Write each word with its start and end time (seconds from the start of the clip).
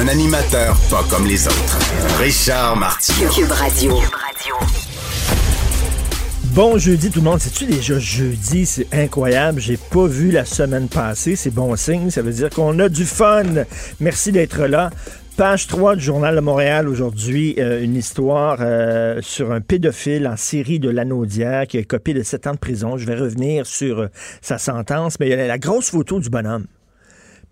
Un 0.00 0.08
animateur 0.08 0.76
pas 0.90 1.04
comme 1.08 1.24
les 1.24 1.46
autres. 1.46 1.78
Richard 2.18 2.76
Martineau. 2.76 3.30
Cube 3.30 3.50
Radio. 3.50 3.94
Bon 6.54 6.78
jeudi 6.78 7.10
tout 7.10 7.20
le 7.20 7.24
monde, 7.24 7.40
c'est-tu 7.40 7.66
déjà 7.66 7.98
jeudi? 7.98 8.66
C'est 8.66 8.92
incroyable, 8.92 9.60
j'ai 9.60 9.76
pas 9.76 10.06
vu 10.06 10.32
la 10.32 10.44
semaine 10.44 10.88
passée, 10.88 11.36
c'est 11.36 11.50
bon 11.50 11.76
signe, 11.76 12.10
ça 12.10 12.22
veut 12.22 12.32
dire 12.32 12.50
qu'on 12.50 12.78
a 12.80 12.88
du 12.88 13.04
fun. 13.04 13.44
Merci 14.00 14.32
d'être 14.32 14.66
là. 14.66 14.90
Page 15.36 15.66
3 15.68 15.96
du 15.96 16.04
Journal 16.04 16.34
de 16.34 16.40
Montréal 16.40 16.88
aujourd'hui, 16.88 17.54
euh, 17.58 17.82
une 17.82 17.96
histoire 17.96 18.58
euh, 18.60 19.20
sur 19.20 19.52
un 19.52 19.60
pédophile 19.60 20.26
en 20.26 20.36
série 20.36 20.78
de 20.78 20.90
Lanaudière 20.90 21.66
qui 21.66 21.78
a 21.78 21.84
copié 21.84 22.14
de 22.14 22.22
7 22.22 22.46
ans 22.48 22.52
de 22.52 22.58
prison. 22.58 22.96
Je 22.96 23.06
vais 23.06 23.16
revenir 23.16 23.66
sur 23.66 24.00
euh, 24.00 24.06
sa 24.42 24.58
sentence, 24.58 25.18
mais 25.20 25.26
il 25.26 25.30
y 25.30 25.34
a 25.34 25.46
la 25.46 25.58
grosse 25.58 25.90
photo 25.90 26.20
du 26.20 26.30
bonhomme. 26.30 26.66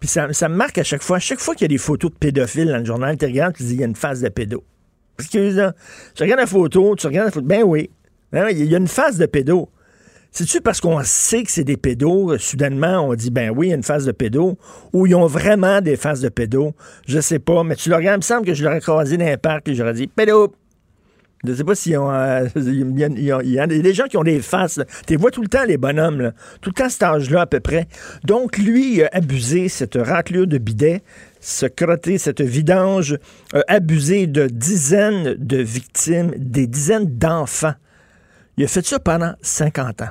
Puis 0.03 0.09
ça, 0.09 0.27
me 0.27 0.57
marque 0.57 0.79
à 0.79 0.83
chaque 0.83 1.05
fois. 1.05 1.19
À 1.19 1.21
chaque 1.21 1.39
fois 1.39 1.55
qu'il 1.55 1.63
y 1.63 1.67
a 1.67 1.69
des 1.69 1.79
photos 1.79 2.11
de 2.11 2.17
pédophiles 2.17 2.67
dans 2.67 2.79
le 2.79 2.85
journal, 2.85 3.17
tu 3.17 3.25
regardes, 3.25 3.55
tu 3.55 3.63
dis, 3.63 3.75
il 3.75 3.81
y 3.83 3.85
a 3.85 3.87
une 3.87 3.95
face 3.95 4.21
de 4.21 4.29
pédo. 4.29 4.65
Excuse 5.17 5.55
moi 5.55 5.75
Tu 6.17 6.25
regardes 6.25 6.41
la 6.41 6.47
photo, 6.49 6.97
tu 6.97 7.07
regardes 7.07 7.27
la 7.27 7.31
photo. 7.31 7.47
Ben 7.47 7.63
oui. 7.63 7.89
Ben 8.33 8.49
il 8.51 8.65
y 8.65 8.75
a 8.75 8.79
une 8.79 8.89
face 8.89 9.17
de 9.17 9.27
pédo. 9.27 9.69
C'est-tu 10.33 10.61
parce 10.61 10.81
qu'on 10.81 11.01
sait 11.05 11.45
que 11.45 11.53
c'est 11.53 11.63
des 11.63 11.77
pédos, 11.77 12.33
euh, 12.33 12.39
soudainement, 12.39 13.07
on 13.07 13.15
dit, 13.15 13.31
ben 13.31 13.51
oui, 13.51 13.69
il 13.69 13.71
y 13.71 13.73
a 13.75 13.77
une 13.77 13.85
phase 13.85 14.05
de 14.05 14.11
pédo, 14.11 14.59
ou 14.93 15.07
ils 15.07 15.15
ont 15.15 15.27
vraiment 15.27 15.81
des 15.81 15.95
phases 15.95 16.21
de 16.21 16.31
pédo? 16.31 16.75
Je 17.07 17.21
sais 17.21 17.39
pas, 17.39 17.63
mais 17.63 17.77
tu 17.77 17.89
le 17.89 17.95
regardes, 17.95 18.17
il 18.17 18.25
me 18.25 18.27
semble 18.27 18.45
que 18.45 18.55
je 18.55 18.65
l'aurais 18.65 18.81
croisé 18.81 19.17
dans 19.17 19.27
un 19.27 19.37
parc 19.37 19.69
et 19.69 19.77
j'aurais 19.77 19.95
dit, 19.95 20.09
pédo! 20.09 20.53
Je 21.45 21.55
sais 21.55 21.65
pas 21.65 21.75
s'ils 21.75 21.99
ont, 21.99 22.11
euh, 22.13 22.47
il 22.57 23.51
y 23.51 23.59
a- 23.59 23.67
des 23.67 23.95
gens 23.95 24.05
qui 24.07 24.17
ont 24.17 24.23
des 24.23 24.41
faces. 24.41 24.79
Tu 25.07 25.17
vois 25.17 25.31
tout 25.33 25.43
le 25.43 25.49
temps, 25.49 25.65
les 25.65 25.77
bonhommes, 25.77 26.21
là. 26.21 26.33
tout 26.61 26.71
le 26.71 26.75
temps 26.75 26.89
cet 26.89 27.03
âge-là 27.03 27.43
à 27.43 27.47
peu 27.47 27.59
près. 27.61 27.89
Donc, 28.25 28.59
lui, 28.59 28.97
il 28.97 29.03
a 29.05 29.09
abusé 29.13 29.69
cette 29.69 29.97
raclure 29.97 30.47
de 30.47 30.59
bidet, 30.59 31.03
ce 31.41 31.67
crotté, 31.67 32.19
cette 32.19 32.41
vidange, 32.43 33.19
a 33.53 33.63
abusé 33.67 34.29
de 34.29 34.47
dizaines 34.47 35.35
de 35.37 35.57
victimes, 35.59 36.31
des 36.37 36.69
dizaines 36.69 37.07
d'enfants. 37.19 37.75
Il 38.57 38.65
a 38.65 38.69
fait 38.69 38.87
ça 38.87 39.01
pendant 39.01 39.35
50 39.43 40.03
ans. 40.03 40.11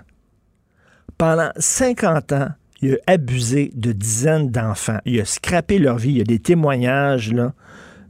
Pendant 1.18 1.52
50 1.58 2.32
ans, 2.34 2.50
il 2.82 2.96
a 3.08 3.14
abusé 3.14 3.72
de 3.76 3.92
dizaines 3.92 4.50
d'enfants. 4.50 4.98
Il 5.06 5.22
a 5.22 5.26
scrappé 5.26 5.78
leur 5.78 5.98
vie. 5.98 6.10
Il 6.12 6.18
y 6.18 6.22
a 6.22 6.26
des 6.26 6.40
témoignages, 6.40 7.32
là. 7.32 7.54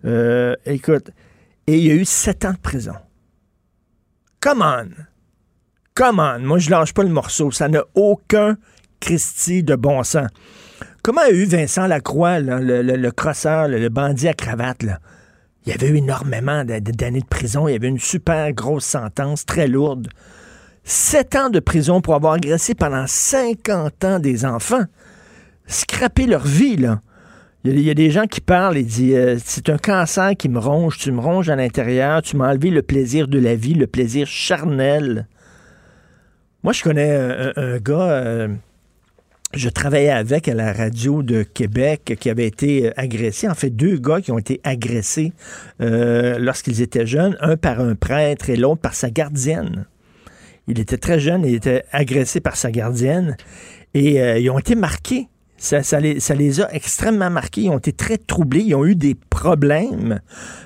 Euh, 0.05 0.55
écoute, 0.65 1.11
et 1.67 1.77
il 1.77 1.85
y 1.85 1.91
a 1.91 1.93
eu 1.93 2.05
7 2.05 2.45
ans 2.45 2.53
de 2.53 2.57
prison. 2.57 2.95
Come 4.41 4.61
on! 4.61 4.89
Come 5.95 6.19
on! 6.19 6.39
Moi, 6.39 6.57
je 6.59 6.69
lâche 6.69 6.93
pas 6.93 7.03
le 7.03 7.09
morceau. 7.09 7.51
Ça 7.51 7.67
n'a 7.67 7.83
aucun 7.95 8.57
Christie 8.99 9.63
de 9.63 9.75
bon 9.75 10.03
sens. 10.03 10.27
Comment 11.03 11.21
a 11.21 11.31
eu 11.31 11.45
Vincent 11.45 11.87
Lacroix, 11.87 12.39
le, 12.39 12.59
le- 12.81 12.95
le 12.95 13.11
crosseur, 13.11 13.67
le, 13.67 13.89
bandit 13.89 14.27
à 14.27 14.33
cravate, 14.33 14.83
là? 14.83 14.99
Il 15.65 15.71
y 15.71 15.75
avait 15.75 15.89
eu 15.89 15.97
énormément 15.97 16.63
d'a- 16.63 16.79
d'années 16.79 17.21
de 17.21 17.25
prison. 17.25 17.67
Il 17.67 17.73
y 17.73 17.75
avait 17.75 17.87
une 17.87 17.99
super 17.99 18.51
grosse 18.53 18.85
sentence, 18.85 19.45
très 19.45 19.67
lourde. 19.67 20.09
Sept 20.83 21.35
ans 21.35 21.49
de 21.49 21.59
prison 21.59 22.01
pour 22.01 22.15
avoir 22.15 22.33
agressé 22.33 22.73
pendant 22.73 23.05
50 23.05 24.03
ans 24.03 24.19
des 24.19 24.45
enfants. 24.45 24.85
Scraper 25.67 26.25
leur 26.25 26.45
vie, 26.45 26.77
là. 26.77 27.01
Il 27.63 27.79
y, 27.79 27.91
a, 27.91 27.93
des 27.93 28.09
gens 28.09 28.25
qui 28.25 28.41
parlent 28.41 28.75
et 28.75 28.81
disent 28.81 29.13
euh, 29.13 29.37
c'est 29.43 29.69
un 29.69 29.77
cancer 29.77 30.31
qui 30.35 30.49
me 30.49 30.57
ronge, 30.57 30.97
tu 30.97 31.11
me 31.11 31.19
ronges 31.19 31.47
à 31.47 31.55
l'intérieur, 31.55 32.23
tu 32.23 32.35
m'as 32.35 32.49
enlevé 32.49 32.71
le 32.71 32.81
plaisir 32.81 33.27
de 33.27 33.37
la 33.37 33.53
vie, 33.53 33.75
le 33.75 33.85
plaisir 33.85 34.25
charnel. 34.25 35.27
Moi, 36.63 36.73
je 36.73 36.81
connais 36.81 37.11
un, 37.55 37.77
gars, 37.77 38.09
euh, 38.09 38.47
je 39.53 39.69
travaillais 39.69 40.09
avec 40.09 40.47
à 40.47 40.55
la 40.55 40.73
radio 40.73 41.21
de 41.21 41.43
Québec 41.43 42.17
qui 42.19 42.31
avait 42.31 42.47
été 42.47 42.87
euh, 42.87 42.93
agressé. 42.97 43.47
En 43.47 43.53
fait, 43.53 43.69
deux 43.69 43.97
gars 43.97 44.21
qui 44.21 44.31
ont 44.31 44.39
été 44.39 44.59
agressés 44.63 45.31
lorsqu'ils 45.79 46.81
étaient 46.81 47.05
jeunes, 47.05 47.37
un 47.41 47.57
par 47.57 47.79
un 47.79 47.93
prêtre 47.93 48.49
et 48.49 48.55
l'autre 48.55 48.81
par 48.81 48.95
sa 48.95 49.11
gardienne. 49.11 49.85
Il 50.67 50.79
était 50.79 50.97
très 50.97 51.19
jeune 51.19 51.45
il 51.45 51.55
était 51.55 51.83
agressé 51.91 52.39
par 52.39 52.55
sa 52.55 52.71
gardienne 52.71 53.35
et 53.93 54.17
ils 54.39 54.49
ont 54.49 54.57
été 54.57 54.73
marqués. 54.73 55.27
Ça, 55.61 55.83
ça 55.83 55.99
les, 55.99 56.19
ça 56.19 56.33
les 56.33 56.59
a 56.59 56.73
extrêmement 56.73 57.29
marqués. 57.29 57.61
Ils 57.61 57.69
ont 57.69 57.77
été 57.77 57.93
très 57.93 58.17
troublés. 58.17 58.61
Ils 58.61 58.73
ont 58.73 58.83
eu 58.83 58.95
des 58.95 59.13
problèmes. 59.13 60.19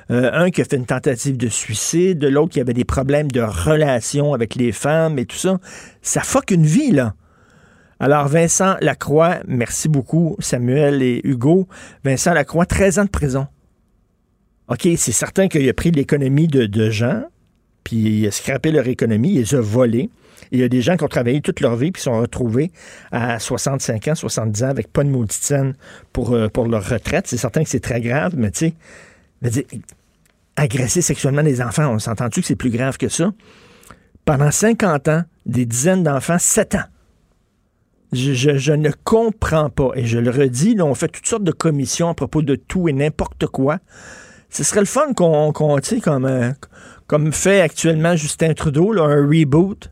Euh, 0.10 0.32
un 0.32 0.50
qui 0.50 0.62
a 0.62 0.64
fait 0.64 0.78
une 0.78 0.86
tentative 0.86 1.36
de 1.36 1.50
suicide, 1.50 2.24
l'autre 2.24 2.54
qui 2.54 2.62
avait 2.62 2.74
des 2.74 2.86
problèmes 2.86 3.30
de 3.30 3.42
relation 3.42 4.34
avec 4.34 4.56
les 4.56 4.72
femmes 4.72 5.20
et 5.20 5.26
tout 5.26 5.36
ça. 5.36 5.60
Ça 6.02 6.22
fuck 6.22 6.50
une 6.50 6.66
vie, 6.66 6.92
là. 6.92 7.14
Alors, 8.00 8.30
Vincent 8.30 8.78
Lacroix, 8.80 9.40
merci 9.46 9.90
beaucoup, 9.90 10.38
Samuel 10.40 11.02
et 11.02 11.20
Hugo. 11.26 11.68
Vincent 12.06 12.34
Lacroix, 12.34 12.66
13 12.66 13.00
ans 13.00 13.06
de 13.06 13.10
prison. 13.10 13.48
OK, 14.70 14.88
c'est 14.96 15.12
certain 15.12 15.50
qu'il 15.50 15.68
a 15.68 15.74
pris 15.74 15.92
l'économie 15.92 16.48
de, 16.48 16.68
de 16.68 16.90
gens, 16.90 17.24
puis 17.84 17.98
il 17.98 18.28
a 18.28 18.32
scrappé 18.32 18.72
leur 18.72 18.88
économie, 18.88 19.34
il 19.34 19.40
les 19.40 19.56
a 19.56 19.60
volés. 19.60 20.10
Il 20.52 20.60
y 20.60 20.64
a 20.64 20.68
des 20.70 20.82
gens 20.82 20.98
qui 20.98 21.04
ont 21.04 21.08
travaillé 21.10 21.42
toute 21.42 21.60
leur 21.60 21.76
vie 21.76 21.92
puis 21.92 22.02
sont 22.02 22.20
retrouvés 22.20 22.72
à 23.12 23.40
65 23.40 24.08
ans, 24.10 24.16
70 24.16 24.64
ans 24.64 24.70
avec 24.70 24.92
pas 24.92 25.04
de 25.04 25.10
maudite 25.10 25.34
scène 25.44 25.76
pour, 26.14 26.34
euh, 26.34 26.48
pour 26.50 26.68
leur 26.68 26.88
retraite. 26.88 27.28
C'est 27.28 27.38
certain 27.38 27.64
que 27.64 27.70
c'est 27.70 27.80
très 27.80 28.02
grave, 28.02 28.34
mais 28.38 28.52
tu 28.52 28.74
sais, 29.42 29.68
agresser 30.56 31.02
sexuellement 31.02 31.44
des 31.44 31.62
enfants, 31.62 31.92
on 31.94 32.00
s'entend-tu 32.00 32.42
que 32.42 32.48
c'est 32.48 32.56
plus 32.56 32.70
grave 32.70 32.98
que 32.98 33.10
ça? 33.10 33.32
Pendant 34.24 34.52
50 34.52 35.08
ans, 35.10 35.24
des 35.46 35.66
dizaines 35.66 36.04
d'enfants, 36.04 36.38
7 36.40 36.76
ans. 36.76 36.84
Je, 38.14 38.34
je- 38.34 38.72
ne 38.72 38.92
comprends 39.04 39.70
pas. 39.70 39.90
Et 39.96 40.06
je 40.06 40.18
le 40.18 40.32
redis, 40.32 40.76
là, 40.76 40.86
on 40.86 40.96
fait 40.96 41.10
toutes 41.10 41.28
sortes 41.28 41.44
de 41.44 41.52
commissions 41.52 42.10
à 42.10 42.14
propos 42.14 42.42
de 42.42 42.56
tout 42.56 42.88
et 42.88 42.94
n'importe 42.94 43.46
quoi. 43.48 43.80
Ce 44.50 44.64
serait 44.64 44.80
le 44.80 44.86
fun 44.86 45.14
qu'on, 45.14 45.52
sais, 45.82 46.00
comme, 46.00 46.26
euh, 46.26 46.52
comme 47.08 47.34
fait 47.34 47.60
actuellement 47.62 48.16
Justin 48.16 48.54
Trudeau, 48.54 48.98
un 48.98 49.28
reboot. 49.28 49.92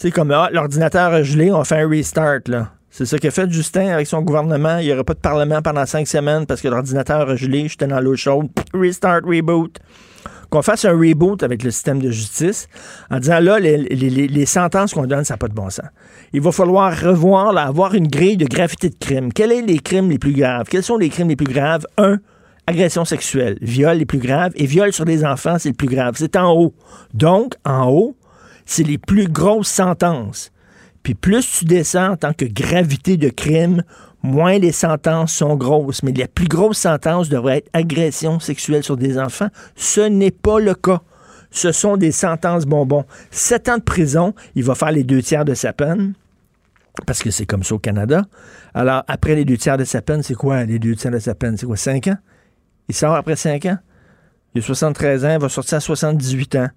Sais, 0.00 0.10
comme 0.10 0.30
ah, 0.30 0.48
l'ordinateur 0.50 1.12
a 1.12 1.22
gelé, 1.22 1.52
on 1.52 1.62
fait 1.62 1.82
un 1.82 1.86
restart. 1.86 2.40
Là. 2.46 2.70
C'est 2.88 3.04
ça 3.04 3.18
qu'a 3.18 3.30
fait 3.30 3.50
Justin 3.50 3.88
avec 3.88 4.06
son 4.06 4.22
gouvernement. 4.22 4.78
Il 4.78 4.86
n'y 4.86 4.94
aura 4.94 5.04
pas 5.04 5.12
de 5.12 5.18
parlement 5.18 5.60
pendant 5.60 5.84
cinq 5.84 6.08
semaines 6.08 6.46
parce 6.46 6.62
que 6.62 6.68
l'ordinateur 6.68 7.28
a 7.28 7.36
gelé, 7.36 7.68
j'étais 7.68 7.86
dans 7.86 8.00
l'eau 8.00 8.16
chaude. 8.16 8.48
Restart, 8.72 9.20
reboot. 9.26 9.78
Qu'on 10.48 10.62
fasse 10.62 10.86
un 10.86 10.92
reboot 10.92 11.42
avec 11.42 11.62
le 11.62 11.70
système 11.70 12.00
de 12.00 12.10
justice 12.10 12.66
en 13.10 13.18
disant 13.18 13.40
là, 13.40 13.58
les 13.60 14.46
sentences 14.46 14.94
qu'on 14.94 15.06
donne, 15.06 15.24
ça 15.24 15.34
n'a 15.34 15.38
pas 15.38 15.48
de 15.48 15.54
bon 15.54 15.68
sens. 15.68 15.84
Il 16.32 16.40
va 16.40 16.50
falloir 16.50 16.98
revoir, 16.98 17.52
là, 17.52 17.66
avoir 17.66 17.92
une 17.94 18.08
grille 18.08 18.38
de 18.38 18.46
gravité 18.46 18.88
de 18.88 18.96
crime. 18.98 19.34
Quels 19.34 19.50
sont 19.50 19.66
les 19.66 19.80
crimes 19.80 20.08
les 20.08 20.18
plus 20.18 20.32
graves? 20.32 20.66
Quels 20.70 20.82
sont 20.82 20.96
les 20.96 21.10
crimes 21.10 21.28
les 21.28 21.36
plus 21.36 21.46
graves? 21.46 21.86
Un, 21.98 22.20
agression 22.66 23.04
sexuelle. 23.04 23.58
Viol 23.60 23.98
les 23.98 24.06
plus 24.06 24.18
graves. 24.18 24.52
Et 24.54 24.64
viol 24.64 24.94
sur 24.94 25.04
les 25.04 25.26
enfants, 25.26 25.56
c'est 25.58 25.68
le 25.68 25.74
plus 25.74 25.88
grave. 25.88 26.14
C'est 26.16 26.36
en 26.36 26.52
haut. 26.52 26.72
Donc, 27.12 27.54
en 27.66 27.90
haut, 27.90 28.16
c'est 28.70 28.84
les 28.84 28.98
plus 28.98 29.26
grosses 29.26 29.68
sentences. 29.68 30.52
Puis 31.02 31.14
plus 31.14 31.58
tu 31.58 31.64
descends 31.64 32.12
en 32.12 32.16
tant 32.16 32.32
que 32.32 32.44
gravité 32.44 33.16
de 33.16 33.28
crime, 33.28 33.82
moins 34.22 34.58
les 34.58 34.70
sentences 34.70 35.34
sont 35.34 35.56
grosses. 35.56 36.04
Mais 36.04 36.12
la 36.12 36.28
plus 36.28 36.46
grosse 36.46 36.78
sentence 36.78 37.28
devrait 37.28 37.58
être 37.58 37.70
agression 37.72 38.38
sexuelle 38.38 38.84
sur 38.84 38.96
des 38.96 39.18
enfants. 39.18 39.48
Ce 39.74 40.00
n'est 40.00 40.30
pas 40.30 40.60
le 40.60 40.74
cas. 40.74 41.00
Ce 41.50 41.72
sont 41.72 41.96
des 41.96 42.12
sentences 42.12 42.64
bonbons. 42.64 43.04
Sept 43.32 43.68
ans 43.68 43.78
de 43.78 43.82
prison, 43.82 44.34
il 44.54 44.62
va 44.62 44.76
faire 44.76 44.92
les 44.92 45.02
deux 45.02 45.20
tiers 45.20 45.44
de 45.44 45.54
sa 45.54 45.72
peine. 45.72 46.14
Parce 47.06 47.24
que 47.24 47.32
c'est 47.32 47.46
comme 47.46 47.64
ça 47.64 47.74
au 47.74 47.80
Canada. 47.80 48.22
Alors, 48.72 49.02
après 49.08 49.34
les 49.34 49.44
deux 49.44 49.56
tiers 49.56 49.78
de 49.78 49.84
sa 49.84 50.00
peine, 50.00 50.22
c'est 50.22 50.34
quoi 50.34 50.62
les 50.62 50.78
deux 50.78 50.94
tiers 50.94 51.10
de 51.10 51.18
sa 51.18 51.34
peine? 51.34 51.56
C'est 51.56 51.66
quoi, 51.66 51.76
cinq 51.76 52.06
ans? 52.06 52.18
Il 52.88 52.94
sort 52.94 53.14
après 53.16 53.34
cinq 53.34 53.66
ans? 53.66 53.78
Il 54.54 54.62
a 54.62 54.64
73 54.64 55.24
ans, 55.24 55.32
il 55.32 55.40
va 55.40 55.48
sortir 55.48 55.78
à 55.78 55.80
78 55.80 56.54
ans. 56.54 56.68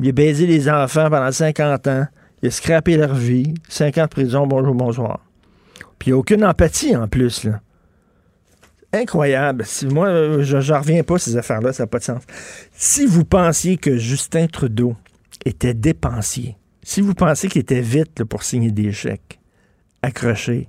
Il 0.00 0.08
a 0.08 0.12
baisé 0.12 0.46
les 0.46 0.68
enfants 0.68 1.08
pendant 1.10 1.32
50 1.32 1.86
ans. 1.86 2.06
Il 2.42 2.48
a 2.48 2.50
scrappé 2.50 2.96
leur 2.96 3.14
vie. 3.14 3.54
5 3.68 3.98
ans 3.98 4.04
de 4.04 4.08
prison, 4.08 4.46
bonjour, 4.46 4.74
bonsoir. 4.74 5.20
Puis 5.98 6.10
il 6.10 6.12
n'y 6.12 6.14
a 6.14 6.18
aucune 6.18 6.44
empathie 6.44 6.94
en 6.94 7.08
plus. 7.08 7.44
Là. 7.44 7.60
Incroyable. 8.92 9.64
Moi, 9.90 10.42
je 10.42 10.72
n'en 10.72 10.78
reviens 10.80 11.02
pas 11.02 11.18
ces 11.18 11.36
affaires-là, 11.36 11.72
ça 11.72 11.84
n'a 11.84 11.86
pas 11.86 11.98
de 11.98 12.04
sens. 12.04 12.22
Si 12.72 13.06
vous 13.06 13.24
pensiez 13.24 13.76
que 13.76 13.96
Justin 13.96 14.46
Trudeau 14.46 14.96
était 15.44 15.74
dépensier, 15.74 16.56
si 16.82 17.00
vous 17.00 17.14
pensez 17.14 17.48
qu'il 17.48 17.60
était 17.60 17.80
vite 17.80 18.24
pour 18.24 18.42
signer 18.42 18.70
des 18.70 18.92
chèques, 18.92 19.40
accrochez 20.02 20.68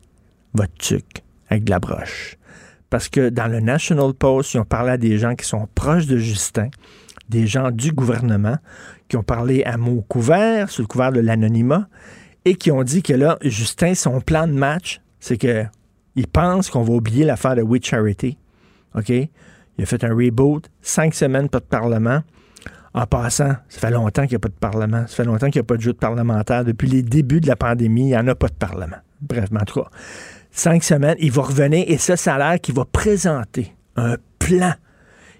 votre 0.54 0.74
tuc 0.74 1.24
avec 1.50 1.64
de 1.66 1.70
la 1.70 1.80
broche. 1.80 2.38
parce 2.90 3.10
que 3.10 3.30
dans 3.30 3.48
le 3.48 3.60
National 3.60 4.14
Post, 4.14 4.54
ils 4.54 4.60
ont 4.60 4.66
parlé 4.66 4.92
à 4.92 4.98
des 4.98 5.18
gens 5.18 5.36
qui 5.36 5.46
sont 5.46 5.68
proches 5.76 6.08
de 6.08 6.18
Justin, 6.18 6.70
des 7.30 7.46
gens 7.46 7.72
du 7.72 7.92
gouvernement, 7.92 8.58
qui 9.08 9.18
ont 9.18 9.24
parlé 9.24 9.64
à 9.64 9.78
mots 9.78 10.04
couverts, 10.08 10.70
sous 10.70 10.82
le 10.82 10.88
couvert 10.88 11.12
de 11.12 11.20
l'anonymat, 11.20 11.88
et 12.46 12.56
qui 12.56 12.72
ont 12.72 12.84
dit 12.84 13.04
que 13.04 13.14
là, 13.14 13.38
Justin, 13.42 13.94
son 13.96 14.22
plan 14.22 14.48
de 14.48 14.54
match, 14.54 15.02
c'est 15.20 15.38
que 15.38 15.66
il 16.16 16.28
pense 16.28 16.70
qu'on 16.70 16.82
va 16.82 16.94
oublier 16.94 17.26
l'affaire 17.26 17.56
de 17.56 17.62
We 17.62 17.82
Charity. 17.84 18.38
OK? 18.96 19.10
Il 19.10 19.84
a 19.84 19.86
fait 19.86 20.04
un 20.04 20.14
reboot, 20.14 20.68
cinq 20.82 21.14
semaines, 21.14 21.50
pas 21.50 21.60
de 21.60 21.66
parlement. 21.66 22.24
En 22.94 23.06
passant, 23.06 23.56
ça 23.70 23.80
fait 23.80 23.92
longtemps 23.92 24.24
qu'il 24.24 24.32
n'y 24.32 24.38
a 24.38 24.40
pas 24.40 24.48
de 24.48 24.54
parlement. 24.54 25.06
Ça 25.06 25.18
fait 25.18 25.26
longtemps 25.26 25.52
qu'il 25.52 25.60
n'y 25.60 25.66
a 25.66 25.68
pas 25.68 25.78
de 25.78 25.82
jeu 25.82 25.94
de 25.94 25.98
parlementaire. 25.98 26.66
Depuis 26.66 26.88
les 26.88 27.04
débuts 27.04 27.42
de 27.42 27.48
la 27.48 27.56
pandémie, 27.56 28.02
il 28.02 28.08
n'y 28.08 28.18
en 28.18 28.28
a 28.28 28.34
pas 28.34 28.48
de 28.48 28.56
parlement. 28.56 28.98
Bref, 29.22 29.50
en 29.54 29.66
tout 29.66 29.82
cas, 29.82 29.90
cinq 30.50 30.84
semaines, 30.84 31.18
il 31.20 31.32
va 31.32 31.44
revenir 31.44 31.86
et 31.88 31.98
ça, 31.98 32.18
ça 32.18 32.36
a 32.36 32.38
l'air 32.40 32.60
qu'il 32.60 32.74
va 32.74 32.86
présenter 32.86 33.76
un 33.96 34.16
plan. 34.40 34.74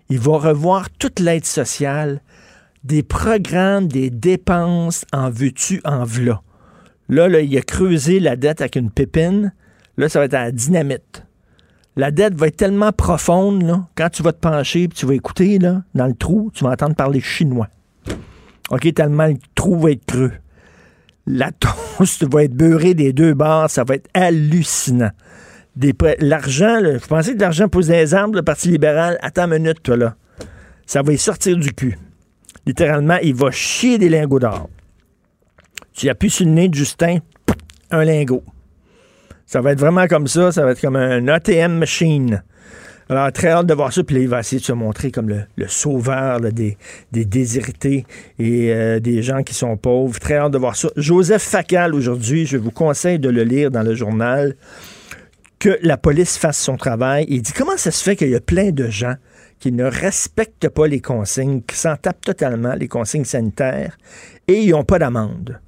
Il 0.10 0.20
va 0.20 0.38
revoir 0.38 0.92
toute 0.92 1.20
l'aide 1.20 1.46
sociale, 1.46 2.22
des 2.84 3.04
programmes, 3.04 3.88
des 3.88 4.10
dépenses 4.10 5.06
en 5.12 5.30
veux-tu, 5.30 5.82
en 5.84 6.04
v'là. 6.04 6.42
Là, 7.10 7.28
il 7.40 7.58
a 7.58 7.62
creusé 7.62 8.20
la 8.20 8.36
dette 8.36 8.62
avec 8.62 8.76
une 8.76 8.92
pépine. 8.92 9.54
Là, 9.98 10.10
ça 10.10 10.20
va 10.20 10.26
être 10.26 10.34
à 10.34 10.46
la 10.46 10.52
dynamite. 10.52 11.24
La 11.96 12.12
dette 12.12 12.36
va 12.36 12.48
être 12.48 12.58
tellement 12.58 12.92
profonde, 12.92 13.84
quand 13.96 14.10
tu 14.10 14.22
vas 14.22 14.32
te 14.32 14.40
pencher 14.40 14.84
et 14.84 14.88
tu 14.88 15.06
vas 15.06 15.16
écouter, 15.16 15.58
là, 15.58 15.84
dans 15.96 16.06
le 16.06 16.14
trou, 16.14 16.52
tu 16.54 16.64
vas 16.64 16.72
entendre 16.72 16.96
parler 16.96 17.22
chinois. 17.22 17.70
OK, 18.70 18.94
tellement 18.94 19.26
le 19.26 19.38
trou 19.56 19.80
va 19.80 19.92
être 19.92 20.06
creux. 20.06 20.34
La 21.26 21.52
toast 21.52 22.32
va 22.32 22.44
être 22.44 22.54
beurrée 22.54 22.94
des 22.94 23.14
deux 23.14 23.34
bords, 23.34 23.70
ça 23.70 23.84
va 23.84 23.96
être 23.96 24.10
hallucinant. 24.14 25.12
L'argent, 26.20 26.80
vous 26.84 27.08
pensez 27.08 27.36
que 27.36 27.42
l'argent 27.42 27.68
pose 27.68 27.88
des 27.88 28.14
armes, 28.14 28.34
le 28.36 28.44
Parti 28.44 28.70
libéral? 28.70 29.18
Attends 29.22 29.46
une 29.52 29.64
minute, 29.64 29.82
toi, 29.84 29.98
là. 29.98 30.16
Ça 30.86 31.02
va 31.02 31.14
y 31.14 31.18
sortir 31.18 31.58
du 31.58 31.74
cul. 31.74 31.98
Littéralement, 32.68 33.18
il 33.24 33.34
va 33.34 33.50
chier 33.50 33.98
des 33.98 34.10
lingots 34.10 34.40
d'or. 34.40 34.70
Tu 35.94 36.10
appuies 36.10 36.30
sur 36.30 36.46
le 36.46 36.52
nez 36.52 36.68
de 36.68 36.76
Justin, 36.76 37.20
un 37.92 38.04
lingot. 38.04 38.44
Ça 39.46 39.62
va 39.62 39.72
être 39.72 39.80
vraiment 39.80 40.06
comme 40.08 40.28
ça. 40.28 40.52
Ça 40.52 40.66
va 40.66 40.72
être 40.72 40.82
comme 40.82 40.98
un 40.98 41.30
ATM 41.30 41.78
machine. 41.78 42.44
Alors, 43.10 43.32
très 43.32 43.48
hâte 43.48 43.68
de 43.68 43.74
voir 43.74 43.94
ça. 43.94 44.04
Puis 44.04 44.18
là, 44.18 44.22
il 44.22 44.28
va 44.28 44.42
essayer 44.42 44.60
de 44.60 44.66
se 44.66 44.74
montrer 44.74 45.12
comme 45.12 45.30
le, 45.30 45.68
sauveur 45.68 46.42
des, 46.42 46.78
des, 47.14 47.24
déshérités 47.24 48.06
et 48.38 48.74
euh, 48.74 49.00
des 49.00 49.22
gens 49.22 49.44
qui 49.44 49.54
sont 49.54 49.78
pauvres. 49.78 50.20
Très 50.20 50.36
hâte 50.36 50.52
de 50.52 50.58
voir 50.58 50.76
ça. 50.76 50.90
Joseph 50.98 51.44
Facal, 51.44 51.96
aujourd'hui, 51.96 52.46
je 52.46 52.58
vous 52.58 52.72
conseille 52.72 53.18
de 53.18 53.30
le 53.30 53.44
lire 53.44 53.72
dans 53.72 53.84
le 53.84 53.96
journal. 53.96 54.58
Que 55.58 55.80
la 55.82 55.96
police 55.96 56.38
fasse 56.38 56.60
son 56.60 56.76
travail. 56.76 57.26
Il 57.30 57.42
dit 57.42 57.54
comment 57.54 57.78
ça 57.78 57.92
se 57.92 58.04
fait 58.04 58.18
qu'il 58.18 58.30
y 58.30 58.36
a 58.36 58.42
plein 58.42 58.72
de 58.72 58.90
gens 58.90 59.16
qui 59.60 59.72
ne 59.72 59.84
respectent 59.84 60.70
pas 60.70 60.88
les 60.88 61.02
consignes, 61.02 61.62
qui 61.62 61.76
s'en 61.76 61.96
tapent 61.96 62.26
totalement, 62.26 62.74
les 62.76 62.88
consignes 62.88 63.26
sanitaires, 63.26 63.98
et 64.48 64.60
ils 64.60 64.72
n'ont 64.72 64.84
pas 64.84 65.00
d'amende. 65.00 65.60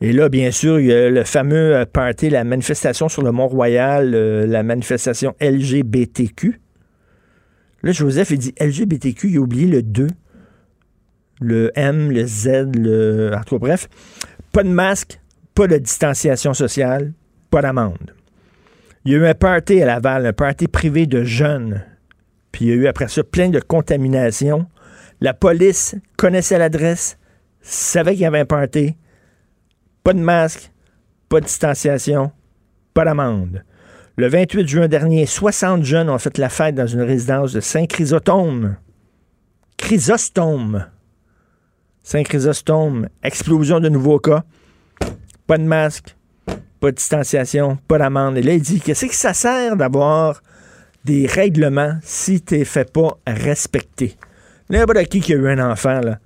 Et 0.00 0.12
là, 0.12 0.28
bien 0.28 0.50
sûr, 0.50 0.78
il 0.78 0.86
y 0.86 0.92
a 0.92 1.08
le 1.08 1.24
fameux 1.24 1.74
euh, 1.74 1.86
party, 1.86 2.28
la 2.28 2.44
manifestation 2.44 3.08
sur 3.08 3.22
le 3.22 3.32
Mont-Royal, 3.32 4.14
euh, 4.14 4.46
la 4.46 4.62
manifestation 4.62 5.34
LGBTQ. 5.40 6.60
Là, 7.82 7.92
Joseph, 7.92 8.30
il 8.30 8.38
dit 8.38 8.54
LGBTQ, 8.60 9.30
il 9.30 9.36
a 9.38 9.40
oublié 9.40 9.66
le 9.66 9.82
2. 9.82 10.08
Le 11.40 11.70
M, 11.74 12.10
le 12.10 12.26
Z, 12.26 12.76
le. 12.76 13.32
En 13.34 13.42
tout 13.42 13.58
bref. 13.58 13.88
Pas 14.52 14.62
de 14.62 14.68
masque, 14.68 15.20
pas 15.54 15.66
de 15.66 15.76
distanciation 15.76 16.54
sociale, 16.54 17.12
pas 17.50 17.62
d'amende. 17.62 18.14
Il 19.04 19.12
y 19.12 19.14
a 19.14 19.18
eu 19.18 19.26
un 19.26 19.34
party 19.34 19.82
à 19.82 19.86
Laval, 19.86 20.26
un 20.26 20.32
party 20.32 20.66
privé 20.66 21.06
de 21.06 21.24
jeunes. 21.24 21.84
Puis 22.56 22.64
il 22.64 22.68
y 22.68 22.72
a 22.72 22.74
eu 22.74 22.86
après 22.86 23.08
ça 23.08 23.22
plein 23.22 23.50
de 23.50 23.60
contaminations. 23.60 24.64
La 25.20 25.34
police 25.34 25.94
connaissait 26.16 26.58
l'adresse, 26.58 27.18
savait 27.60 28.12
qu'il 28.12 28.22
y 28.22 28.24
avait 28.24 28.40
un 28.40 28.46
party 28.46 28.96
pas 30.02 30.14
de 30.14 30.20
masque, 30.20 30.72
pas 31.28 31.40
de 31.40 31.44
distanciation, 31.44 32.32
pas 32.94 33.04
d'amende. 33.04 33.62
Le 34.16 34.28
28 34.28 34.66
juin 34.66 34.88
dernier, 34.88 35.26
60 35.26 35.84
jeunes 35.84 36.08
ont 36.08 36.16
fait 36.16 36.38
la 36.38 36.48
fête 36.48 36.74
dans 36.74 36.86
une 36.86 37.02
résidence 37.02 37.52
de 37.52 37.60
Saint-Chrysostome. 37.60 38.76
Chrysostome. 39.76 40.86
Saint-Chrysostome. 42.02 43.10
Explosion 43.22 43.80
de 43.80 43.90
nouveaux 43.90 44.18
cas. 44.18 44.44
Pas 45.46 45.58
de 45.58 45.64
masque, 45.64 46.16
pas 46.80 46.90
de 46.90 46.96
distanciation, 46.96 47.76
pas 47.86 47.98
d'amende. 47.98 48.38
Et 48.38 48.42
là, 48.42 48.54
il 48.54 48.62
dit 48.62 48.80
qu'est-ce 48.80 49.04
que 49.04 49.14
ça 49.14 49.34
sert 49.34 49.76
d'avoir 49.76 50.40
des 51.06 51.26
règlements 51.26 51.98
si 52.02 52.42
tu 52.42 52.58
ne 52.58 52.64
fais 52.64 52.84
pas 52.84 53.16
respecter? 53.26 54.16
N'importe 54.68 55.06
qui 55.06 55.20
qui 55.20 55.32
a 55.32 55.36
eu 55.36 55.48
un 55.48 55.70
enfant, 55.70 56.00
là, 56.00 56.18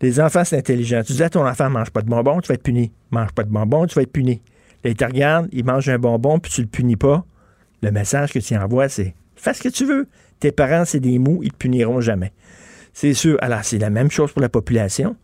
les 0.00 0.18
enfants, 0.18 0.42
c'est 0.44 0.58
intelligent. 0.58 1.02
Tu 1.06 1.12
dis 1.12 1.22
à 1.22 1.30
ton 1.30 1.46
enfant, 1.46 1.70
mange 1.70 1.90
pas 1.90 2.02
de 2.02 2.08
bonbons, 2.08 2.40
tu 2.40 2.48
vas 2.48 2.54
être 2.54 2.62
puni. 2.62 2.90
Mange 3.12 3.30
pas 3.32 3.44
de 3.44 3.50
bonbons, 3.50 3.86
tu 3.86 3.94
vas 3.94 4.02
être 4.02 4.10
puni. 4.10 4.42
Là, 4.82 4.90
il 4.90 4.96
te 4.96 5.04
regarde, 5.04 5.48
il 5.52 5.64
mange 5.64 5.88
un 5.88 5.98
bonbon, 5.98 6.40
puis 6.40 6.50
tu 6.50 6.62
le 6.62 6.66
punis 6.66 6.96
pas. 6.96 7.24
Le 7.82 7.92
message 7.92 8.32
que 8.32 8.40
tu 8.40 8.56
envoies, 8.56 8.88
c'est 8.88 9.14
fais 9.36 9.54
ce 9.54 9.62
que 9.62 9.68
tu 9.68 9.84
veux. 9.84 10.08
Tes 10.40 10.50
parents, 10.50 10.84
c'est 10.84 10.98
des 10.98 11.18
mous, 11.18 11.40
ils 11.42 11.52
te 11.52 11.56
puniront 11.56 12.00
jamais. 12.00 12.32
C'est 12.92 13.14
sûr. 13.14 13.38
Alors, 13.42 13.60
c'est 13.62 13.78
la 13.78 13.90
même 13.90 14.10
chose 14.10 14.32
pour 14.32 14.42
la 14.42 14.48
population. 14.48 15.14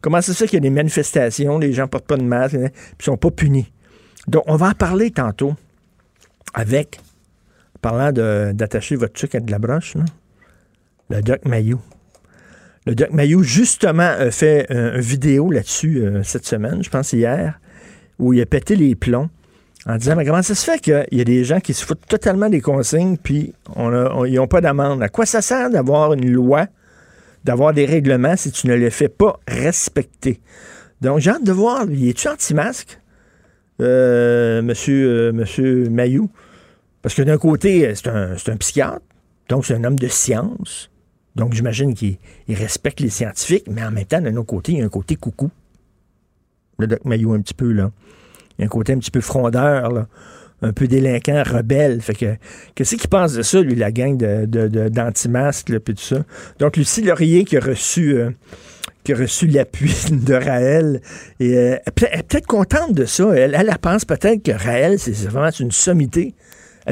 Comment 0.00 0.20
c'est 0.20 0.34
ça 0.34 0.46
qu'il 0.46 0.54
y 0.54 0.58
a 0.58 0.60
des 0.60 0.70
manifestations, 0.70 1.58
les 1.58 1.72
gens 1.72 1.88
portent 1.88 2.06
pas 2.06 2.16
de 2.16 2.22
masque, 2.22 2.56
puis 2.96 3.04
sont 3.04 3.16
pas 3.16 3.30
punis? 3.30 3.72
Donc, 4.28 4.44
on 4.46 4.56
va 4.56 4.68
en 4.68 4.72
parler 4.72 5.10
tantôt 5.10 5.54
avec, 6.54 7.00
parlant 7.80 8.12
d'attacher 8.12 8.96
votre 8.96 9.14
truc 9.14 9.34
à 9.34 9.40
de 9.40 9.50
la 9.50 9.58
broche, 9.58 9.94
le 11.10 11.22
Doc 11.22 11.44
Mayou. 11.44 11.80
Le 12.86 12.94
Doc 12.94 13.10
Mayou, 13.10 13.42
justement, 13.42 14.02
a 14.02 14.30
fait 14.30 14.66
une 14.70 15.00
vidéo 15.00 15.50
là-dessus 15.50 15.98
euh, 15.98 16.22
cette 16.22 16.46
semaine, 16.46 16.82
je 16.82 16.90
pense 16.90 17.12
hier, 17.12 17.60
où 18.18 18.32
il 18.32 18.40
a 18.40 18.46
pété 18.46 18.76
les 18.76 18.94
plombs 18.94 19.28
en 19.86 19.96
disant 19.96 20.16
Mais 20.16 20.24
comment 20.24 20.42
ça 20.42 20.54
se 20.54 20.64
fait 20.64 20.78
qu'il 20.80 21.06
y 21.12 21.20
a 21.20 21.24
des 21.24 21.44
gens 21.44 21.60
qui 21.60 21.74
se 21.74 21.84
foutent 21.84 22.06
totalement 22.06 22.48
des 22.48 22.60
consignes, 22.60 23.16
puis 23.16 23.54
ils 23.76 24.34
n'ont 24.34 24.46
pas 24.46 24.60
d'amende? 24.60 25.02
À 25.02 25.08
quoi 25.08 25.26
ça 25.26 25.42
sert 25.42 25.70
d'avoir 25.70 26.12
une 26.12 26.30
loi, 26.30 26.66
d'avoir 27.44 27.72
des 27.72 27.86
règlements 27.86 28.36
si 28.36 28.52
tu 28.52 28.66
ne 28.66 28.74
les 28.74 28.90
fais 28.90 29.08
pas 29.08 29.38
respecter? 29.48 30.40
Donc, 31.00 31.20
j'ai 31.20 31.30
hâte 31.30 31.44
de 31.44 31.52
voir, 31.52 31.84
il 31.88 32.08
est-tu 32.08 32.28
anti-masque, 32.28 33.00
euh, 33.80 34.60
monsieur, 34.62 35.08
euh, 35.08 35.32
monsieur 35.32 35.88
Mayou? 35.88 36.28
Parce 37.02 37.14
que 37.14 37.22
d'un 37.22 37.38
côté, 37.38 37.94
c'est 37.94 38.08
un, 38.08 38.32
un 38.32 38.56
psychiatre, 38.56 39.00
donc 39.48 39.66
c'est 39.66 39.74
un 39.74 39.84
homme 39.84 39.98
de 39.98 40.08
science. 40.08 40.90
Donc, 41.38 41.54
j'imagine 41.54 41.94
qu'il 41.94 42.18
respecte 42.48 43.00
les 43.00 43.10
scientifiques, 43.10 43.66
mais 43.70 43.82
en 43.82 43.92
même 43.92 44.04
temps, 44.04 44.20
d'un 44.20 44.34
autre 44.36 44.46
côté, 44.46 44.72
il 44.72 44.78
y 44.78 44.82
a 44.82 44.84
un 44.84 44.90
côté 44.90 45.14
coucou. 45.14 45.50
Le 46.78 46.88
Doc 46.88 47.04
Mayou, 47.04 47.32
un 47.32 47.40
petit 47.40 47.54
peu, 47.54 47.70
là. 47.70 47.92
Il 48.58 48.62
y 48.62 48.64
a 48.64 48.66
un 48.66 48.68
côté 48.68 48.92
un 48.92 48.98
petit 48.98 49.12
peu 49.12 49.20
frondeur, 49.20 49.92
là. 49.92 50.08
Un 50.62 50.72
peu 50.72 50.88
délinquant, 50.88 51.44
rebelle. 51.46 52.00
Fait 52.00 52.14
que, 52.14 52.34
qu'est-ce 52.74 52.96
qu'il 52.96 53.08
pense 53.08 53.34
de 53.34 53.42
ça, 53.42 53.60
lui, 53.60 53.76
la 53.76 53.92
gang 53.92 54.16
de, 54.16 54.88
d'anti-masques, 54.88 55.78
puis 55.78 55.94
tout 55.94 56.02
ça? 56.02 56.24
Donc, 56.58 56.76
Lucie 56.76 57.02
Laurier, 57.02 57.44
qui 57.44 57.56
a 57.56 57.60
reçu. 57.60 58.16
Euh, 58.16 58.30
qui 59.04 59.12
a 59.12 59.16
reçu 59.16 59.46
l'appui 59.46 59.94
de 60.10 60.34
Raël. 60.34 61.00
Euh, 61.40 61.78
elle 61.86 62.18
est 62.18 62.22
peut-être 62.24 62.46
contente 62.48 62.92
de 62.92 63.04
ça. 63.04 63.30
Elle, 63.32 63.54
elle, 63.54 63.72
pense 63.80 64.04
peut-être 64.04 64.42
que 64.42 64.50
Raël, 64.50 64.98
c'est 64.98 65.14
vraiment 65.28 65.50
une 65.50 65.70
sommité 65.70 66.34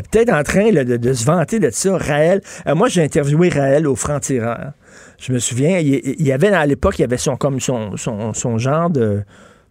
peut-être 0.02 0.32
en 0.32 0.42
train 0.42 0.70
de, 0.72 1.12
se 1.12 1.24
vanter 1.24 1.58
de 1.58 1.70
ça. 1.70 1.96
Raël, 1.96 2.40
euh, 2.66 2.74
moi, 2.74 2.88
j'ai 2.88 3.02
interviewé 3.02 3.48
Raël 3.48 3.86
au 3.86 3.96
franc-tireur. 3.96 4.72
Je 5.18 5.32
me 5.32 5.38
souviens, 5.38 5.78
il, 5.78 6.22
y 6.22 6.32
avait 6.32 6.48
à 6.48 6.66
l'époque, 6.66 6.98
il 6.98 7.02
y 7.02 7.04
avait 7.04 7.16
son, 7.16 7.36
comme 7.36 7.60
son, 7.60 8.58
genre 8.58 8.90
de, 8.90 9.22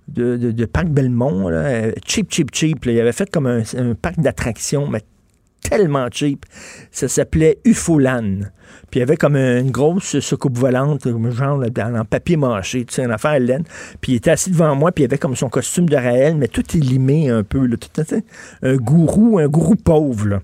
de, 0.07 0.65
parc 0.65 0.87
Belmont, 0.87 1.49
là, 1.49 1.91
cheap, 2.07 2.31
cheap, 2.31 2.49
cheap. 2.53 2.85
Il 2.85 2.99
avait 2.99 3.11
fait 3.11 3.29
comme 3.29 3.45
un, 3.45 3.61
un 3.77 3.93
parc 3.93 4.19
d'attractions, 4.19 4.87
tellement 5.69 6.07
cheap. 6.11 6.45
Ça 6.91 7.07
s'appelait 7.07 7.59
Ufolan. 7.65 8.39
Puis 8.89 8.99
il 8.99 9.01
y 9.01 9.03
avait 9.03 9.17
comme 9.17 9.35
une 9.35 9.71
grosse 9.71 10.19
soucoupe 10.19 10.57
volante, 10.57 11.07
genre 11.31 11.63
en 11.77 12.05
papier 12.05 12.37
mâché, 12.37 12.85
tu 12.85 12.93
sais, 12.93 13.03
une 13.03 13.11
affaire 13.11 13.39
laine. 13.39 13.63
Puis 14.01 14.13
il 14.13 14.15
était 14.15 14.31
assis 14.31 14.51
devant 14.51 14.75
moi, 14.75 14.91
puis 14.91 15.03
il 15.03 15.07
avait 15.07 15.17
comme 15.17 15.35
son 15.35 15.49
costume 15.49 15.89
de 15.89 15.95
Raël, 15.95 16.35
mais 16.35 16.47
tout 16.47 16.63
est 16.75 16.79
limé 16.79 17.29
un 17.29 17.43
peu. 17.43 17.67
Un 18.61 18.75
gourou, 18.75 19.39
un 19.39 19.47
gourou 19.47 19.75
pauvre. 19.75 20.41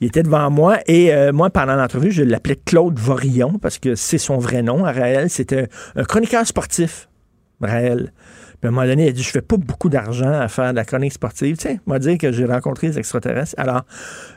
Il 0.00 0.06
était 0.06 0.22
devant 0.22 0.50
moi 0.50 0.78
et 0.86 1.12
euh, 1.12 1.32
moi, 1.32 1.50
pendant 1.50 1.76
l'entrevue, 1.76 2.10
je 2.10 2.22
l'appelais 2.22 2.56
Claude 2.56 2.98
Vorillon 2.98 3.58
parce 3.58 3.78
que 3.78 3.94
c'est 3.94 4.18
son 4.18 4.38
vrai 4.38 4.62
nom 4.62 4.84
à 4.84 4.92
Raël. 4.92 5.28
C'était 5.28 5.68
un 5.94 6.04
chroniqueur 6.04 6.46
sportif, 6.46 7.08
Raël. 7.60 8.12
À 8.62 8.68
un 8.68 8.70
moment 8.70 8.86
donné, 8.86 9.06
il 9.06 9.08
a 9.08 9.12
dit 9.12 9.22
Je 9.22 9.30
fais 9.30 9.42
pas 9.42 9.56
beaucoup 9.56 9.88
d'argent 9.88 10.32
à 10.32 10.48
faire 10.48 10.72
de 10.72 10.76
la 10.76 10.84
chronique 10.84 11.12
sportive. 11.12 11.56
Tu 11.56 11.62
sais, 11.62 11.80
m'a 11.86 11.98
dit 11.98 12.18
que 12.18 12.30
j'ai 12.32 12.44
rencontré 12.44 12.88
les 12.88 12.98
extraterrestres. 12.98 13.54
Alors, 13.56 13.84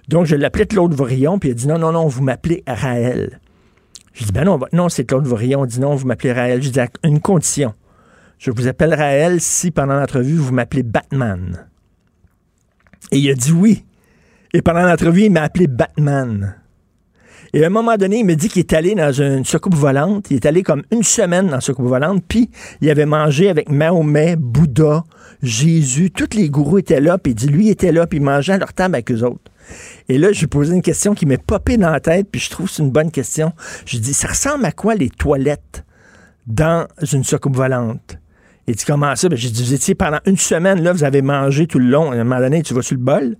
donc, 0.08 0.26
je 0.26 0.36
l'appelais 0.36 0.66
Claude 0.66 0.94
Vorillon, 0.94 1.40
puis 1.40 1.52
a 1.52 1.54
dit 1.54 1.68
Non, 1.68 1.78
non, 1.78 1.92
non, 1.92 2.08
vous 2.08 2.24
m'appelez 2.24 2.64
Raël. 2.68 3.40
Je 4.14 4.26
dis 4.26 4.32
Ben 4.32 4.46
non, 4.46 4.60
non, 4.72 4.90
c'est 4.90 5.06
Claude 5.06 5.28
Vorillon. 5.28 5.66
Il 5.66 5.70
dit 5.70 5.80
Non, 5.80 5.96
vous 5.96 6.08
m'appelez 6.08 6.32
Raël. 6.32 6.62
Je 6.62 6.70
dis 6.70 6.80
Une 7.04 7.20
condition. 7.20 7.74
Je 8.38 8.52
vous 8.52 8.68
appelle 8.68 8.94
Raël 8.94 9.40
si 9.40 9.72
pendant 9.72 9.96
l'entrevue, 9.96 10.36
vous 10.36 10.54
m'appelez 10.54 10.84
Batman. 10.84 11.68
Et 13.12 13.20
il 13.20 13.30
a 13.30 13.36
dit 13.36 13.52
oui. 13.52 13.86
Et 14.54 14.62
pendant 14.62 14.84
l'entrevue, 14.84 15.24
il 15.24 15.32
m'a 15.32 15.42
appelé 15.42 15.68
Batman. 15.68 16.56
Et 17.56 17.64
à 17.64 17.68
un 17.68 17.70
moment 17.70 17.98
donné, 17.98 18.20
il 18.20 18.26
me 18.26 18.34
dit 18.34 18.50
qu'il 18.50 18.62
est 18.62 18.74
allé 18.74 18.96
dans 18.96 19.12
une 19.12 19.46
soucoupe 19.46 19.76
volante. 19.76 20.32
Il 20.32 20.38
est 20.38 20.46
allé 20.48 20.64
comme 20.64 20.82
une 20.92 21.04
semaine 21.04 21.48
dans 21.48 21.56
une 21.56 21.62
soucoupe 21.62 21.86
volante. 21.86 22.24
Puis, 22.28 22.50
il 22.82 22.90
avait 22.90 23.06
mangé 23.06 23.48
avec 23.48 23.70
Mahomet, 23.70 24.38
Bouddha, 24.38 25.04
Jésus. 25.44 26.10
Tous 26.10 26.36
les 26.36 26.50
gourous 26.50 26.80
étaient 26.80 27.00
là. 27.00 27.20
Puis, 27.20 27.34
il 27.34 27.36
dit, 27.36 27.48
lui, 27.48 27.70
était 27.70 27.92
là. 27.92 28.08
Puis, 28.08 28.18
il 28.18 28.24
mangeait 28.24 28.54
à 28.54 28.58
leur 28.58 28.74
table 28.74 28.96
avec 28.96 29.12
eux 29.12 29.22
autres. 29.22 29.52
Et 30.10 30.18
là, 30.18 30.32
j'ai 30.32 30.48
posé 30.48 30.74
une 30.74 30.82
question 30.82 31.14
qui 31.14 31.28
m'est 31.28 31.38
popée 31.42 31.78
dans 31.78 31.92
la 31.92 32.00
tête. 32.00 32.28
Puis, 32.32 32.42
je 32.42 32.50
trouve 32.50 32.66
que 32.66 32.74
c'est 32.74 32.82
une 32.82 32.92
bonne 32.92 33.12
question. 33.12 33.52
Je 33.86 34.00
dis, 34.00 34.16
ça 34.16 34.30
ressemble 34.30 34.66
à 34.66 34.72
quoi 34.72 34.96
les 34.96 35.12
toilettes 35.12 35.86
dans 36.48 36.88
une 37.12 37.24
soucoupe 37.24 37.56
volante? 37.56 38.18
Il 38.66 38.76
dit, 38.76 38.84
comment 38.84 39.16
ça? 39.16 39.30
Ben, 39.30 39.36
j'ai 39.36 39.52
dit, 39.52 39.62
vous 39.62 39.76
étiez 39.76 39.94
pendant 39.94 40.20
une 40.26 40.38
semaine, 40.38 40.82
là, 40.82 40.92
vous 40.92 41.04
avez 41.04 41.22
mangé 41.22 41.68
tout 41.68 41.78
le 41.78 41.86
long. 41.86 42.12
À 42.12 42.16
un 42.16 42.24
moment 42.24 42.40
donné, 42.40 42.64
tu 42.64 42.74
vas 42.74 42.82
sur 42.82 42.96
le 42.96 43.04
bol? 43.04 43.36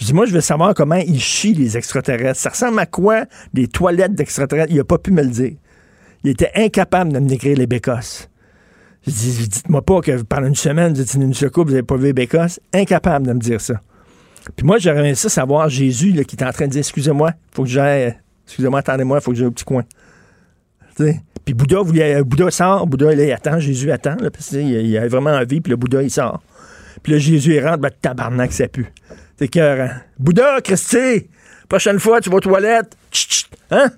Je 0.00 0.06
dis, 0.06 0.14
moi, 0.14 0.24
je 0.24 0.32
veux 0.32 0.40
savoir 0.40 0.72
comment 0.72 0.96
ils 0.96 1.20
chient, 1.20 1.52
les 1.52 1.76
extraterrestres. 1.76 2.40
Ça 2.40 2.48
ressemble 2.48 2.78
à 2.78 2.86
quoi 2.86 3.26
des 3.52 3.68
toilettes 3.68 4.14
d'extraterrestres? 4.14 4.72
Il 4.72 4.78
n'a 4.78 4.84
pas 4.84 4.96
pu 4.96 5.10
me 5.10 5.22
le 5.22 5.28
dire. 5.28 5.52
Il 6.24 6.30
était 6.30 6.50
incapable 6.54 7.12
de 7.12 7.18
me 7.18 7.28
décrire 7.28 7.58
les 7.58 7.66
bécosses. 7.66 8.30
Je 9.06 9.12
dis, 9.12 9.48
dites-moi 9.48 9.82
pas 9.82 10.00
que 10.00 10.22
pendant 10.22 10.46
une 10.46 10.54
semaine, 10.54 10.94
vous 10.94 11.02
êtes 11.02 11.12
une 11.14 11.34
soucoupe, 11.34 11.66
vous 11.66 11.74
n'avez 11.74 11.82
pas 11.82 11.96
vu 11.96 12.04
les 12.04 12.12
bécosses. 12.14 12.60
Incapable 12.72 13.26
de 13.26 13.34
me 13.34 13.38
dire 13.40 13.60
ça. 13.60 13.74
Puis 14.56 14.66
moi, 14.66 14.78
j'aurais 14.78 15.00
aimé 15.00 15.14
ça 15.14 15.28
savoir 15.28 15.68
Jésus 15.68 16.12
qui 16.24 16.36
est 16.36 16.44
en 16.44 16.50
train 16.50 16.66
de 16.66 16.70
dire, 16.70 16.80
excusez-moi, 16.80 17.32
faut 17.52 17.64
que 17.64 17.68
j'aille, 17.68 18.16
excusez-moi, 18.46 18.80
attendez-moi, 18.80 19.18
il 19.18 19.22
faut 19.22 19.32
que 19.32 19.36
j'aille 19.36 19.48
au 19.48 19.52
petit 19.52 19.64
coin. 19.64 19.84
Puis 20.96 21.54
Bouddha, 21.54 21.82
Bouddha 22.22 22.50
sort, 22.50 22.86
Bouddha, 22.86 23.12
il 23.12 23.32
attend, 23.32 23.60
Jésus 23.60 23.90
attend, 23.90 24.16
là, 24.20 24.30
parce 24.30 24.48
qu'il 24.48 24.66
il 24.66 24.96
a 24.96 25.06
vraiment 25.08 25.30
envie, 25.30 25.60
puis 25.60 25.70
le 25.70 25.76
Bouddha, 25.76 26.02
il 26.02 26.10
sort. 26.10 26.42
Puis 27.02 27.12
là, 27.12 27.18
Jésus, 27.18 27.54
il 27.54 27.66
rentre, 27.66 27.78
ben, 27.78 27.90
tabarnak, 28.00 28.52
ça 28.52 28.68
pue. 28.68 28.92
C'est 29.40 29.48
cœur. 29.48 30.02
Bouddha, 30.18 30.60
Christy, 30.60 31.30
prochaine 31.66 31.98
fois, 31.98 32.20
tu 32.20 32.28
vas 32.28 32.36
aux 32.36 32.40
toilettes. 32.40 32.94
Tch, 33.10 33.48
hein? 33.70 33.90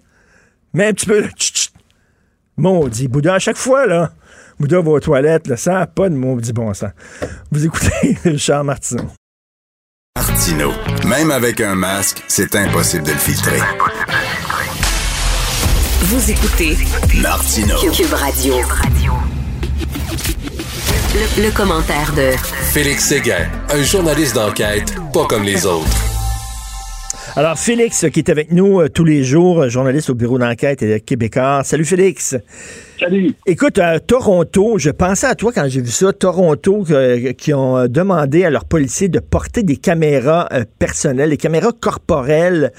Mets 0.72 0.86
un 0.86 0.92
petit 0.92 1.06
peu. 1.06 1.24
Tch, 1.36 1.70
Maudit. 2.56 3.08
Bouddha, 3.08 3.34
à 3.34 3.38
chaque 3.40 3.56
fois, 3.56 3.84
là, 3.86 4.12
Bouddha 4.60 4.80
va 4.80 4.90
aux 4.92 5.00
toilettes, 5.00 5.48
là, 5.48 5.56
ça 5.56 5.72
n'a 5.72 5.86
pas 5.88 6.08
de 6.08 6.14
maudit 6.14 6.52
bon 6.52 6.72
sens. 6.72 6.92
Vous 7.50 7.66
écoutez 7.66 8.16
Richard 8.24 8.62
Martineau. 8.62 9.10
Martineau. 10.16 10.70
Même 11.08 11.32
avec 11.32 11.60
un 11.60 11.74
masque, 11.74 12.22
c'est 12.28 12.54
impossible 12.54 13.02
de 13.02 13.10
le 13.10 13.18
filtrer. 13.18 13.58
Vous 16.02 16.30
écoutez 16.30 16.76
Martineau. 17.20 17.78
Cube 17.90 18.12
Radio. 18.12 18.54
Le, 21.14 21.44
le 21.44 21.50
commentaire 21.50 22.12
de 22.14 22.30
Félix 22.72 23.08
Séguin, 23.08 23.46
un 23.70 23.82
journaliste 23.82 24.34
d'enquête 24.34 24.94
pas 25.12 25.26
comme 25.26 25.42
les 25.42 25.66
autres. 25.66 25.86
Alors, 27.36 27.58
Félix, 27.58 28.06
qui 28.10 28.20
est 28.20 28.30
avec 28.30 28.50
nous 28.50 28.80
euh, 28.80 28.88
tous 28.88 29.04
les 29.04 29.22
jours, 29.22 29.62
euh, 29.62 29.68
journaliste 29.68 30.08
au 30.08 30.14
bureau 30.14 30.38
d'enquête 30.38 30.82
et 30.82 31.00
québécois. 31.00 31.62
Salut, 31.64 31.84
Félix. 31.84 32.36
Écoute, 33.46 33.80
Toronto, 34.06 34.78
je 34.78 34.90
pensais 34.90 35.26
à 35.26 35.34
toi 35.34 35.52
quand 35.52 35.66
j'ai 35.68 35.80
vu 35.80 35.90
ça. 35.90 36.12
Toronto 36.12 36.84
euh, 36.90 37.32
qui 37.32 37.52
ont 37.52 37.76
euh, 37.76 37.88
demandé 37.88 38.44
à 38.44 38.50
leurs 38.50 38.64
policiers 38.64 39.08
de 39.08 39.18
porter 39.18 39.62
des 39.62 39.76
caméras 39.76 40.48
euh, 40.52 40.64
personnelles, 40.78 41.30
des 41.30 41.36
caméras 41.36 41.72
corporelles. 41.72 42.72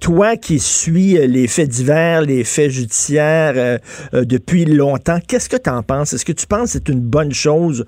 toi 0.00 0.36
qui 0.36 0.58
suis 0.58 1.14
les 1.26 1.48
faits 1.48 1.68
divers, 1.68 2.22
les 2.22 2.44
faits 2.44 2.70
judiciaires 2.70 3.78
depuis 4.12 4.64
longtemps, 4.64 5.18
qu'est-ce 5.26 5.48
que 5.48 5.56
tu 5.56 5.70
en 5.70 5.82
penses? 5.82 6.12
Est-ce 6.12 6.24
que 6.24 6.32
tu 6.32 6.46
penses 6.46 6.72
que 6.72 6.78
c'est 6.78 6.88
une 6.88 7.00
bonne 7.00 7.32
chose 7.32 7.84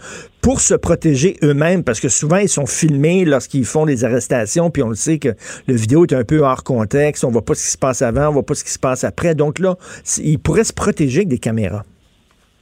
pour 0.47 0.61
se 0.61 0.75
protéger 0.75 1.35
eux-mêmes? 1.43 1.83
Parce 1.83 1.99
que 1.99 2.09
souvent, 2.09 2.37
ils 2.37 2.49
sont 2.49 2.67
filmés 2.67 3.25
lorsqu'ils 3.25 3.65
font 3.65 3.85
des 3.85 4.05
arrestations, 4.05 4.71
puis 4.71 4.81
on 4.85 4.91
le 4.91 4.95
sait 4.95 5.19
que 5.19 5.31
le 5.67 5.75
vidéo 5.75 6.05
est 6.05 6.13
un 6.13 6.23
peu 6.23 6.39
hors 6.39 6.63
contexte. 6.63 7.25
On 7.25 7.31
voit 7.31 7.45
pas 7.45 7.55
ce 7.55 7.65
qui 7.65 7.73
se 7.73 7.79
passe 7.79 8.01
avant, 8.01 8.29
on 8.29 8.31
voit 8.31 8.47
pas 8.47 8.55
ce 8.55 8.63
qui 8.63 8.71
se 8.71 8.79
passe 8.79 9.03
après. 9.03 9.35
Donc 9.35 9.59
là, 9.59 9.75
ils 10.19 10.39
pourraient 10.39 10.63
se 10.63 10.73
protéger 10.73 11.23
avec 11.23 11.29
des 11.31 11.41
caméras. 11.41 11.83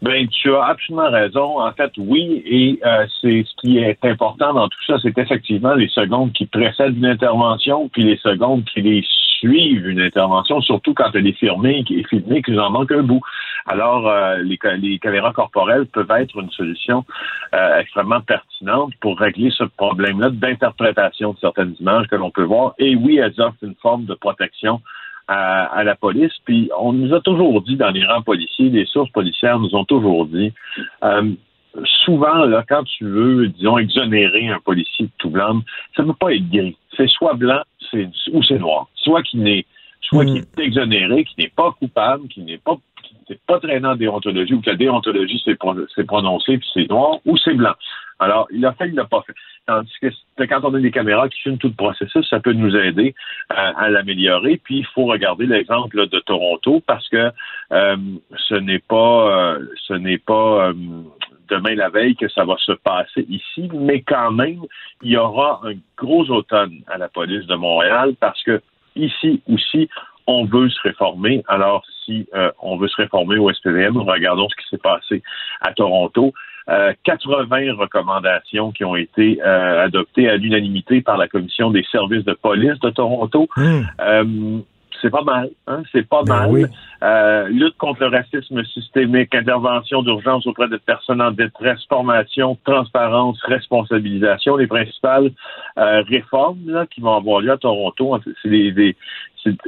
Ben, 0.01 0.27
tu 0.29 0.55
as 0.55 0.65
absolument 0.65 1.11
raison. 1.11 1.61
En 1.61 1.73
fait, 1.73 1.93
oui, 1.99 2.43
et 2.47 2.81
euh, 2.87 3.05
c'est 3.21 3.45
ce 3.47 3.61
qui 3.61 3.77
est 3.77 3.99
important 4.03 4.55
dans 4.55 4.69
tout 4.71 4.85
ça, 4.87 4.97
c'est 5.03 5.19
effectivement 5.19 5.75
les 5.75 5.89
secondes 5.89 6.33
qui 6.33 6.47
précèdent 6.47 6.97
une 6.97 7.05
intervention, 7.05 7.91
puis 7.91 8.05
les 8.05 8.17
secondes 8.17 8.65
qui 8.65 8.81
les 8.81 9.05
suivent 9.39 9.87
une 9.87 10.01
intervention, 10.01 10.63
surtout 10.63 10.95
quand 10.95 11.11
elle 11.13 11.27
est 11.27 11.39
filmée, 11.39 11.85
qui 11.85 12.03
filmée, 12.05 12.41
qu'il 12.43 12.59
en 12.59 12.71
manque 12.71 12.93
un 12.93 13.03
bout. 13.03 13.21
Alors, 13.67 14.09
euh, 14.09 14.37
les, 14.39 14.59
les, 14.79 14.99
caméras 14.99 15.33
corporelles 15.33 15.87
peuvent 15.87 16.11
être 16.11 16.39
une 16.39 16.51
solution 16.51 17.05
euh, 17.55 17.79
extrêmement 17.79 18.21
pertinente 18.21 18.93
pour 19.01 19.19
régler 19.19 19.51
ce 19.51 19.65
problème-là 19.65 20.31
d'interprétation 20.31 21.33
de 21.33 21.39
certaines 21.39 21.75
images 21.81 22.07
que 22.09 22.17
l'on 22.17 22.31
peut 22.31 22.45
voir. 22.45 22.75
Et 22.79 22.95
oui, 22.95 23.17
elles 23.17 23.41
offrent 23.41 23.63
une 23.63 23.77
forme 23.77 24.05
de 24.05 24.15
protection 24.15 24.81
à, 25.29 25.83
la 25.85 25.95
police. 25.97 26.33
Puis 26.45 26.71
on 26.79 26.93
nous 26.93 27.15
a 27.15 27.21
toujours 27.21 27.63
dit 27.63 27.77
dans 27.77 27.91
les 27.91 28.05
rangs 28.05 28.23
policiers, 28.23 28.69
les 28.69 28.85
sources 28.87 29.11
policières 29.11 29.59
nous 29.59 29.75
ont 29.75 29.85
toujours 29.85 30.27
dit, 30.27 30.53
euh, 31.03 31.33
souvent, 32.05 32.45
là, 32.45 32.65
quand 32.69 32.85
tu 32.85 33.05
veux, 33.05 33.49
disons, 33.49 33.79
exonérer 33.79 34.49
un 34.49 34.61
policier 34.61 35.07
de 35.07 35.13
tout 35.19 35.31
blanc, 35.31 35.63
ça 35.97 36.03
ne 36.03 36.09
peut 36.09 36.19
pas 36.21 36.35
être 36.35 36.51
gris. 36.51 36.77
C'est 36.97 37.09
soit 37.09 37.35
blanc 37.35 37.63
c'est, 37.91 38.09
ou 38.33 38.43
c'est 38.43 38.59
noir. 38.59 38.89
Soit 38.97 39.23
qu'il 39.23 39.43
n'est 39.43 39.65
soit 40.15 40.25
qu'il 40.25 40.39
est 40.39 40.59
exonéré, 40.59 41.25
qu'il 41.25 41.45
n'est 41.45 41.53
pas 41.55 41.73
coupable, 41.79 42.29
qu'il 42.29 42.45
n'est 42.45 42.59
pas 42.59 42.77
c'est 43.29 43.41
pas 43.47 43.59
traînant 43.59 43.93
en 43.93 43.97
déontologie 43.97 44.55
ou 44.55 44.61
que 44.61 44.71
la 44.71 44.77
déontologie 44.77 45.43
s'est 45.45 45.57
prononcée 46.05 46.59
puis 46.59 46.69
c'est 46.75 46.89
noir 46.89 47.19
ou 47.25 47.37
c'est 47.37 47.55
blanc. 47.55 47.75
Alors, 48.19 48.47
il 48.53 48.65
a 48.65 48.73
fait, 48.73 48.89
il 48.89 48.95
l'a 48.95 49.05
pas 49.05 49.23
fait. 49.27 49.35
Tandis 49.67 49.93
que 50.01 50.09
quand 50.45 50.61
on 50.63 50.75
a 50.75 50.81
des 50.81 50.91
caméras 50.91 51.29
qui 51.29 51.41
filment 51.41 51.59
tout 51.59 51.69
le 51.69 51.75
processus, 51.75 52.29
ça 52.29 52.39
peut 52.39 52.53
nous 52.53 52.77
aider 52.77 53.15
euh, 53.53 53.73
à 53.77 53.89
l'améliorer. 53.89 54.61
Puis, 54.63 54.79
il 54.79 54.87
faut 54.87 55.07
regarder 55.07 55.47
l'exemple 55.47 56.07
de 56.07 56.19
Toronto 56.21 56.83
parce 56.87 57.09
que 57.09 57.31
euh, 57.73 57.97
ce 58.49 58.55
n'est 58.55 58.79
pas, 58.79 59.55
euh, 59.57 59.67
ce 59.87 59.95
n'est 59.95 60.19
pas 60.19 60.73
demain 61.49 61.75
la 61.75 61.89
veille 61.89 62.17
que 62.17 62.29
ça 62.29 62.45
va 62.45 62.57
se 62.59 62.73
passer 62.73 63.27
ici, 63.29 63.69
mais 63.75 64.01
quand 64.03 64.31
même, 64.31 64.61
il 65.03 65.11
y 65.11 65.17
aura 65.17 65.61
un 65.65 65.75
gros 65.97 66.25
automne 66.31 66.81
à 66.87 66.99
la 66.99 67.09
police 67.09 67.47
de 67.47 67.55
Montréal 67.55 68.15
parce 68.19 68.43
que 68.45 68.63
ici 68.97 69.43
aussi, 69.49 69.89
on 70.27 70.45
veut 70.45 70.71
se 70.71 70.81
réformer. 70.83 71.45
Alors, 71.49 71.85
si 72.05 72.27
on 72.61 72.77
veut 72.77 72.89
se 72.89 72.97
réformer 72.97 73.39
au 73.39 73.53
SPVM, 73.53 73.97
regardons 73.99 74.49
ce 74.49 74.57
qui 74.57 74.69
s'est 74.71 74.83
passé 74.83 75.23
à 75.61 75.73
Toronto. 75.73 76.33
80 76.67 77.47
euh, 77.51 77.75
recommandations 77.75 78.73
qui 78.73 78.85
ont 78.85 78.97
été 78.97 79.41
euh, 79.45 79.85
adoptées 79.85 80.29
à 80.29 80.37
l'unanimité 80.37 81.03
par 81.03 81.17
la 81.17 81.29
commission 81.29 81.71
des 81.71 81.85
services 81.91 82.25
de 82.25 82.33
police 82.33 82.79
de 82.81 82.91
Toronto. 82.91 83.49
Hmm. 83.57 84.63
Euh, 85.05 85.09
c'est 85.09 85.11
pas 85.11 85.23
mal, 85.23 85.51
hein? 85.67 85.83
c'est 85.93 86.09
pas 86.09 86.23
ben 86.23 86.51
mal. 86.51 87.51
lutte 87.51 87.77
contre 87.77 88.01
le 88.01 88.09
racisme 88.09 88.65
systémique, 88.65 89.35
intervention 89.35 90.03
d'urgence 90.03 90.47
auprès 90.47 90.69
de 90.69 90.77
personnes 90.77 91.21
en 91.21 91.31
détresse, 91.31 91.85
formation, 91.89 92.59
transparence, 92.65 93.41
responsabilisation, 93.45 94.57
les 94.57 94.67
principales 94.67 95.31
réformes 95.77 96.61
là, 96.67 96.87
qui 96.87 97.01
vont 97.01 97.17
avoir 97.17 97.41
lieu 97.41 97.53
à 97.53 97.59
Toronto, 97.59 98.19
c'est 98.43 98.49
des, 98.49 98.73
des 98.73 98.97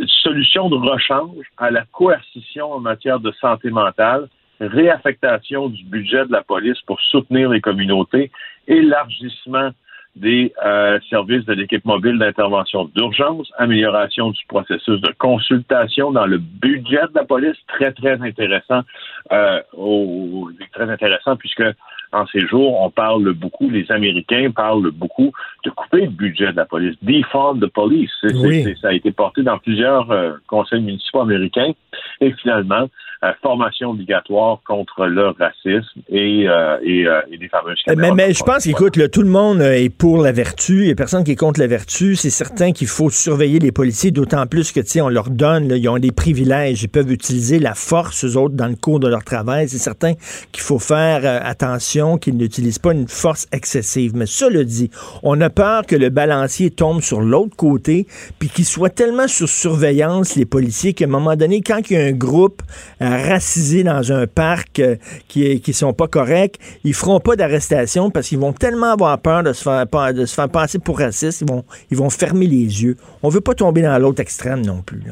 solutions 0.06 0.68
de 0.68 0.76
rechange 0.76 1.44
à 1.58 1.70
la 1.70 1.84
coercition 1.92 2.72
en 2.72 2.80
matière 2.80 3.20
de 3.20 3.32
santé 3.32 3.70
mentale, 3.70 4.28
réaffectation 4.60 5.68
du 5.68 5.84
budget 5.84 6.24
de 6.26 6.32
la 6.32 6.42
police 6.42 6.80
pour 6.86 7.00
soutenir 7.00 7.50
les 7.50 7.60
communautés, 7.60 8.30
élargissement 8.66 9.70
des 10.16 10.52
euh, 10.64 10.99
services 11.11 11.44
de 11.44 11.52
l'équipe 11.52 11.85
mobile 11.85 12.18
d'intervention 12.18 12.87
d'urgence, 12.94 13.52
amélioration 13.58 14.30
du 14.30 14.44
processus 14.49 15.00
de 15.00 15.12
consultation 15.18 16.11
dans 16.11 16.26
le 16.26 16.38
budget 16.38 17.02
de 17.02 17.14
la 17.14 17.25
police, 17.25 17.56
très 17.68 17.92
très 17.92 18.20
intéressant, 18.23 18.80
euh, 19.32 19.61
au, 19.75 20.49
très 20.73 20.90
intéressant 20.90 21.37
puisque 21.37 21.64
en 22.16 22.26
ces 22.26 22.46
jours 22.46 22.80
on 22.80 22.90
parle 22.90 23.32
beaucoup, 23.32 23.68
les 23.70 23.90
Américains 23.90 24.50
parlent 24.50 24.90
beaucoup 24.90 25.32
de 25.64 25.70
couper 25.70 26.02
le 26.02 26.11
budget 26.11 26.52
de 26.52 26.56
la 26.56 26.64
police, 26.64 26.96
defund 27.02 27.61
the 27.61 27.66
police, 27.66 28.11
ça 28.80 28.88
a 28.88 28.92
été 28.92 29.12
porté 29.12 29.42
dans 29.42 29.58
plusieurs 29.58 30.11
euh, 30.11 30.32
conseils 30.46 30.82
municipaux 30.82 31.20
américains 31.20 31.73
et 32.20 32.32
finalement 32.32 32.88
euh, 33.25 33.32
formation 33.42 33.92
obligatoire 33.92 34.61
contre 34.66 35.06
le 35.06 35.28
racisme 35.28 36.02
et, 36.11 36.46
euh, 36.46 36.76
et, 36.82 37.06
euh, 37.06 37.23
et, 37.32 37.49
fameuses 37.49 37.78
Mais, 37.96 38.12
mais 38.12 38.35
je 38.35 38.42
pense 38.42 38.64
qu'écoute, 38.64 39.11
tout 39.11 39.23
le 39.23 39.30
monde 39.30 39.62
est 39.62 39.88
pour 39.88 40.18
la 40.18 40.32
vertu. 40.32 40.80
Il 40.80 40.85
n'y 40.85 40.90
a 40.90 40.94
personne 40.94 41.25
qui 41.25 41.30
est 41.30 41.37
contre 41.37 41.58
la 41.58 41.66
vertu. 41.66 42.14
C'est 42.14 42.28
certain 42.28 42.73
qu'il 42.73 42.88
faut 42.88 43.08
surveiller 43.08 43.58
les 43.58 43.73
policiers, 43.73 44.11
d'autant 44.11 44.46
plus 44.46 44.70
que, 44.70 44.80
tu 44.80 45.00
on 45.00 45.08
leur 45.08 45.30
donne, 45.30 45.73
ils 45.75 45.88
ont 45.88 45.99
des 45.99 46.12
privilèges. 46.12 46.82
Ils 46.82 46.88
peuvent 46.88 47.11
utiliser 47.11 47.58
la 47.58 47.75
force, 47.75 48.23
eux 48.26 48.37
autres, 48.37 48.54
dans 48.54 48.68
le 48.68 48.76
cours 48.76 49.00
de 49.00 49.08
leur 49.08 49.25
travail. 49.25 49.66
C'est 49.70 49.78
certain 49.78 50.12
qu'il 50.52 50.62
faut 50.62 50.78
faire 50.78 51.23
attention 51.42 52.05
qu'ils 52.16 52.36
n'utilisent 52.36 52.78
pas 52.78 52.92
une 52.92 53.08
force 53.08 53.46
excessive. 53.52 54.12
Mais 54.14 54.26
cela 54.26 54.64
dit, 54.64 54.90
on 55.22 55.40
a 55.40 55.50
peur 55.50 55.84
que 55.86 55.96
le 55.96 56.08
balancier 56.08 56.70
tombe 56.70 57.02
sur 57.02 57.20
l'autre 57.20 57.56
côté, 57.56 58.06
puis 58.38 58.48
qu'ils 58.48 58.64
soient 58.64 58.90
tellement 58.90 59.28
sous 59.28 59.46
surveillance, 59.46 60.36
les 60.36 60.46
policiers, 60.46 60.94
qu'à 60.94 61.06
un 61.06 61.08
moment 61.08 61.36
donné, 61.36 61.60
quand 61.60 61.80
il 61.90 61.94
y 61.94 61.96
a 61.96 62.04
un 62.04 62.12
groupe 62.12 62.62
racisés 63.00 63.82
dans 63.82 64.12
un 64.12 64.26
parc 64.26 64.78
euh, 64.78 64.96
qui 65.28 65.60
qui 65.60 65.72
sont 65.72 65.92
pas 65.92 66.08
corrects, 66.08 66.58
ils 66.84 66.94
feront 66.94 67.20
pas 67.20 67.36
d'arrestation 67.36 68.10
parce 68.10 68.28
qu'ils 68.28 68.38
vont 68.38 68.52
tellement 68.52 68.92
avoir 68.92 69.18
peur 69.18 69.42
de 69.42 69.52
se 69.52 69.62
faire 69.62 70.48
passer 70.48 70.78
pour 70.78 70.98
racistes, 70.98 71.44
ils 71.90 71.96
vont 71.96 72.10
fermer 72.10 72.46
les 72.46 72.82
yeux. 72.82 72.96
On 73.22 73.28
veut 73.28 73.40
pas 73.40 73.54
tomber 73.54 73.82
dans 73.82 73.98
l'autre 73.98 74.20
extrême 74.20 74.64
non 74.64 74.82
plus. 74.82 75.02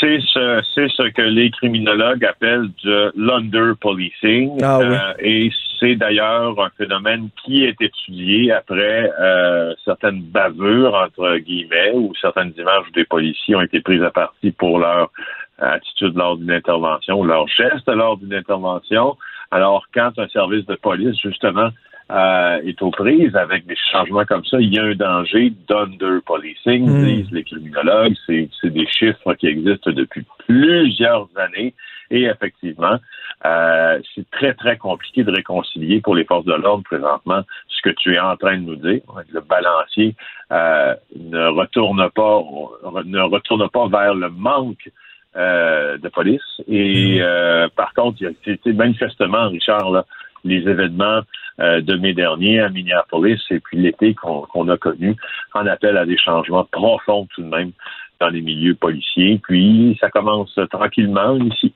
C'est 0.00 0.20
ce, 0.20 0.62
c'est 0.74 0.88
ce 0.88 1.08
que 1.10 1.22
les 1.22 1.50
criminologues 1.50 2.24
appellent 2.24 2.70
de 2.84 3.12
l'under-policing. 3.16 4.58
Ah 4.62 4.78
oui. 4.78 4.86
Euh, 4.86 5.14
et 5.20 5.50
c'est 5.78 5.96
d'ailleurs 5.96 6.60
un 6.60 6.70
phénomène 6.76 7.28
qui 7.44 7.64
est 7.64 7.80
étudié 7.80 8.52
après 8.52 9.10
euh, 9.20 9.74
certaines 9.84 10.22
bavures, 10.22 10.94
entre 10.94 11.38
guillemets, 11.38 11.92
ou 11.94 12.12
certaines 12.20 12.52
images 12.56 12.84
où 12.88 12.92
des 12.92 13.04
policiers 13.04 13.56
ont 13.56 13.62
été 13.62 13.80
pris 13.80 14.02
à 14.02 14.10
partie 14.10 14.52
pour 14.52 14.78
leur 14.78 15.10
attitude 15.58 16.16
lors 16.16 16.36
d'une 16.36 16.50
intervention 16.50 17.20
ou 17.20 17.24
leur 17.24 17.46
geste 17.46 17.88
lors 17.88 18.16
d'une 18.16 18.34
intervention. 18.34 19.16
Alors, 19.50 19.84
quand 19.94 20.18
un 20.18 20.28
service 20.28 20.66
de 20.66 20.74
police, 20.74 21.20
justement, 21.20 21.68
euh, 22.12 22.60
est 22.64 22.80
aux 22.82 22.90
prises 22.90 23.34
avec 23.36 23.66
des 23.66 23.76
changements 23.90 24.24
comme 24.24 24.44
ça, 24.44 24.60
il 24.60 24.72
y 24.72 24.78
a 24.78 24.84
un 24.84 24.94
danger 24.94 25.52
d'under-policing, 25.68 26.86
Mm. 26.86 27.04
disent 27.04 27.32
les 27.32 27.44
criminologues. 27.44 28.14
C'est 28.26 28.48
c'est 28.60 28.70
des 28.70 28.86
chiffres 28.86 29.34
qui 29.34 29.46
existent 29.46 29.90
depuis 29.90 30.24
plusieurs 30.46 31.28
années. 31.36 31.74
Et 32.10 32.24
effectivement, 32.24 32.98
euh, 33.46 33.98
c'est 34.14 34.28
très, 34.30 34.52
très 34.52 34.76
compliqué 34.76 35.24
de 35.24 35.32
réconcilier 35.32 36.02
pour 36.02 36.14
les 36.14 36.24
forces 36.24 36.44
de 36.44 36.52
l'ordre 36.52 36.84
présentement 36.84 37.42
ce 37.68 37.80
que 37.82 37.94
tu 37.96 38.14
es 38.14 38.20
en 38.20 38.36
train 38.36 38.58
de 38.58 38.62
nous 38.62 38.76
dire. 38.76 39.00
Le 39.32 39.40
balancier 39.40 40.14
euh, 40.52 40.94
ne 41.18 41.46
retourne 41.48 42.10
pas 42.10 42.42
ne 43.06 43.20
retourne 43.20 43.68
pas 43.70 43.88
vers 43.88 44.14
le 44.14 44.28
manque 44.28 44.90
euh, 45.34 45.96
de 45.96 46.08
police. 46.10 46.42
Et 46.68 47.18
euh, 47.22 47.66
par 47.74 47.94
contre, 47.94 48.18
il 48.20 48.24
y 48.24 48.26
a 48.26 48.32
c'était 48.44 48.74
manifestement, 48.74 49.48
Richard, 49.48 49.90
là, 49.90 50.04
les 50.44 50.68
événements 50.68 51.20
euh, 51.60 51.80
de 51.80 51.96
mai 51.96 52.14
dernier 52.14 52.60
à 52.60 52.68
Minneapolis 52.68 53.40
et 53.50 53.60
puis 53.60 53.78
l'été 53.78 54.14
qu'on 54.14 54.42
qu'on 54.42 54.68
a 54.68 54.76
connu 54.76 55.16
en 55.54 55.66
appel 55.66 55.96
à 55.96 56.06
des 56.06 56.16
changements 56.16 56.64
profonds 56.64 57.28
tout 57.34 57.42
de 57.42 57.48
même 57.48 57.72
dans 58.20 58.28
les 58.28 58.40
milieux 58.40 58.74
policiers. 58.74 59.40
Puis 59.42 59.96
ça 60.00 60.10
commence 60.10 60.58
tranquillement 60.70 61.36
ici. 61.36 61.72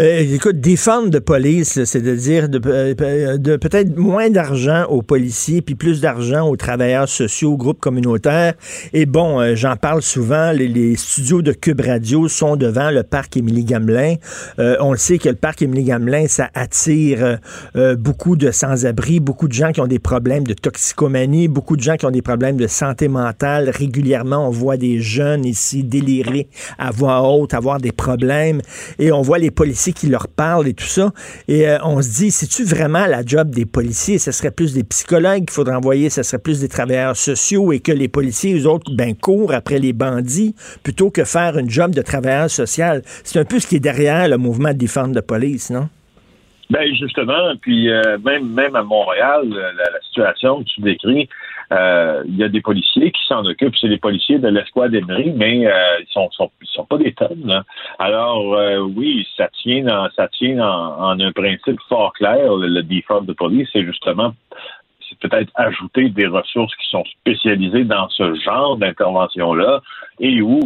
Euh, 0.00 0.34
écoute, 0.34 0.58
défendre 0.58 1.08
de 1.08 1.20
police, 1.20 1.84
c'est 1.84 2.00
de 2.00 2.16
dire 2.16 2.48
de, 2.48 2.60
euh, 2.66 3.38
de 3.38 3.56
peut-être 3.56 3.96
moins 3.96 4.28
d'argent 4.28 4.86
aux 4.88 5.02
policiers 5.02 5.62
puis 5.62 5.76
plus 5.76 6.00
d'argent 6.00 6.48
aux 6.48 6.56
travailleurs 6.56 7.08
sociaux, 7.08 7.52
aux 7.52 7.56
groupes 7.56 7.78
communautaires. 7.78 8.54
Et 8.92 9.06
bon, 9.06 9.40
euh, 9.40 9.54
j'en 9.54 9.76
parle 9.76 10.02
souvent, 10.02 10.50
les, 10.50 10.96
studios 10.96 11.42
de 11.42 11.52
Cube 11.52 11.80
Radio 11.80 12.26
sont 12.26 12.56
devant 12.56 12.90
le 12.90 13.04
parc 13.04 13.36
Émilie-Gamelin. 13.36 14.16
Euh, 14.58 14.76
on 14.80 14.90
le 14.90 14.98
sait 14.98 15.18
que 15.18 15.28
le 15.28 15.36
parc 15.36 15.62
Émilie-Gamelin, 15.62 16.26
ça 16.26 16.50
attire 16.54 17.38
euh, 17.76 17.94
beaucoup 17.94 18.34
de 18.34 18.50
sans-abri, 18.50 19.20
beaucoup 19.20 19.46
de 19.46 19.52
gens 19.52 19.70
qui 19.70 19.80
ont 19.80 19.86
des 19.86 20.00
problèmes 20.00 20.44
de 20.44 20.54
toxicomanie, 20.54 21.46
beaucoup 21.46 21.76
de 21.76 21.82
gens 21.82 21.94
qui 21.94 22.06
ont 22.06 22.10
des 22.10 22.22
problèmes 22.22 22.56
de 22.56 22.66
santé 22.66 23.06
mentale. 23.06 23.70
Régulièrement, 23.70 24.48
on 24.48 24.50
voit 24.50 24.76
des 24.76 25.00
jeunes 25.00 25.44
ici 25.44 25.84
délirer 25.84 26.48
à 26.78 26.90
voix 26.90 27.22
haute, 27.22 27.54
avoir 27.54 27.78
des 27.78 27.92
problèmes. 27.92 28.60
Et 28.98 29.12
on 29.12 29.22
voit 29.22 29.38
les 29.38 29.52
policiers 29.52 29.83
qui 29.92 30.08
leur 30.08 30.28
parlent 30.28 30.68
et 30.68 30.74
tout 30.74 30.84
ça. 30.84 31.12
Et 31.48 31.68
euh, 31.68 31.78
on 31.82 32.00
se 32.02 32.10
dit, 32.10 32.30
c'est-tu 32.30 32.64
vraiment 32.64 33.06
la 33.06 33.24
job 33.24 33.50
des 33.50 33.66
policiers? 33.66 34.18
Ce 34.18 34.32
serait 34.32 34.50
plus 34.50 34.74
des 34.74 34.84
psychologues 34.84 35.44
qu'il 35.46 35.50
faudrait 35.50 35.76
envoyer, 35.76 36.10
ce 36.10 36.22
serait 36.22 36.42
plus 36.42 36.60
des 36.60 36.68
travailleurs 36.68 37.16
sociaux 37.16 37.72
et 37.72 37.80
que 37.80 37.92
les 37.92 38.08
policiers, 38.08 38.58
eux 38.58 38.66
autres, 38.66 38.90
ben, 38.94 39.14
courent 39.14 39.52
après 39.52 39.78
les 39.78 39.92
bandits 39.92 40.54
plutôt 40.82 41.10
que 41.10 41.24
faire 41.24 41.58
une 41.58 41.70
job 41.70 41.94
de 41.94 42.02
travailleur 42.02 42.50
social. 42.50 43.02
C'est 43.24 43.38
un 43.38 43.44
peu 43.44 43.58
ce 43.58 43.66
qui 43.66 43.76
est 43.76 43.80
derrière 43.80 44.28
le 44.28 44.38
mouvement 44.38 44.70
de 44.70 44.78
défense 44.78 45.12
de 45.12 45.20
police, 45.20 45.70
non? 45.70 45.88
Ben 46.70 46.88
justement, 46.98 47.54
puis 47.60 47.90
euh, 47.90 48.16
même 48.24 48.48
même 48.48 48.74
à 48.74 48.82
Montréal, 48.82 49.46
la, 49.50 49.84
la 49.84 50.00
situation 50.06 50.60
que 50.60 50.64
tu 50.64 50.80
décris, 50.80 51.28
euh, 51.74 52.22
il 52.26 52.36
y 52.36 52.44
a 52.44 52.48
des 52.48 52.60
policiers 52.60 53.10
qui 53.10 53.26
s'en 53.26 53.44
occupent. 53.44 53.76
C'est 53.80 53.88
les 53.88 53.98
policiers 53.98 54.38
de 54.38 54.48
l'escouade 54.48 54.94
Emery, 54.94 55.32
mais 55.34 55.66
euh, 55.66 56.00
ils 56.00 56.12
sont, 56.12 56.30
sont 56.30 56.50
sont 56.62 56.84
pas 56.84 56.98
des 56.98 57.12
tonnes. 57.12 57.46
là. 57.46 57.64
Alors 57.98 58.54
euh, 58.54 58.78
oui, 58.78 59.26
ça 59.36 59.48
tient 59.62 59.82
dans, 59.82 60.08
ça 60.14 60.28
tient 60.28 60.58
en, 60.60 61.12
en 61.12 61.20
un 61.20 61.32
principe 61.32 61.80
fort 61.88 62.12
clair. 62.12 62.54
Le, 62.54 62.68
le 62.68 62.82
de 62.82 63.32
police, 63.32 63.68
c'est 63.72 63.84
justement 63.84 64.34
peut-être 65.20 65.50
ajouter 65.54 66.08
des 66.08 66.26
ressources 66.26 66.74
qui 66.74 66.88
sont 66.88 67.04
spécialisées 67.20 67.84
dans 67.84 68.08
ce 68.08 68.34
genre 68.34 68.76
d'intervention-là 68.76 69.80
et 70.18 70.42
où 70.42 70.60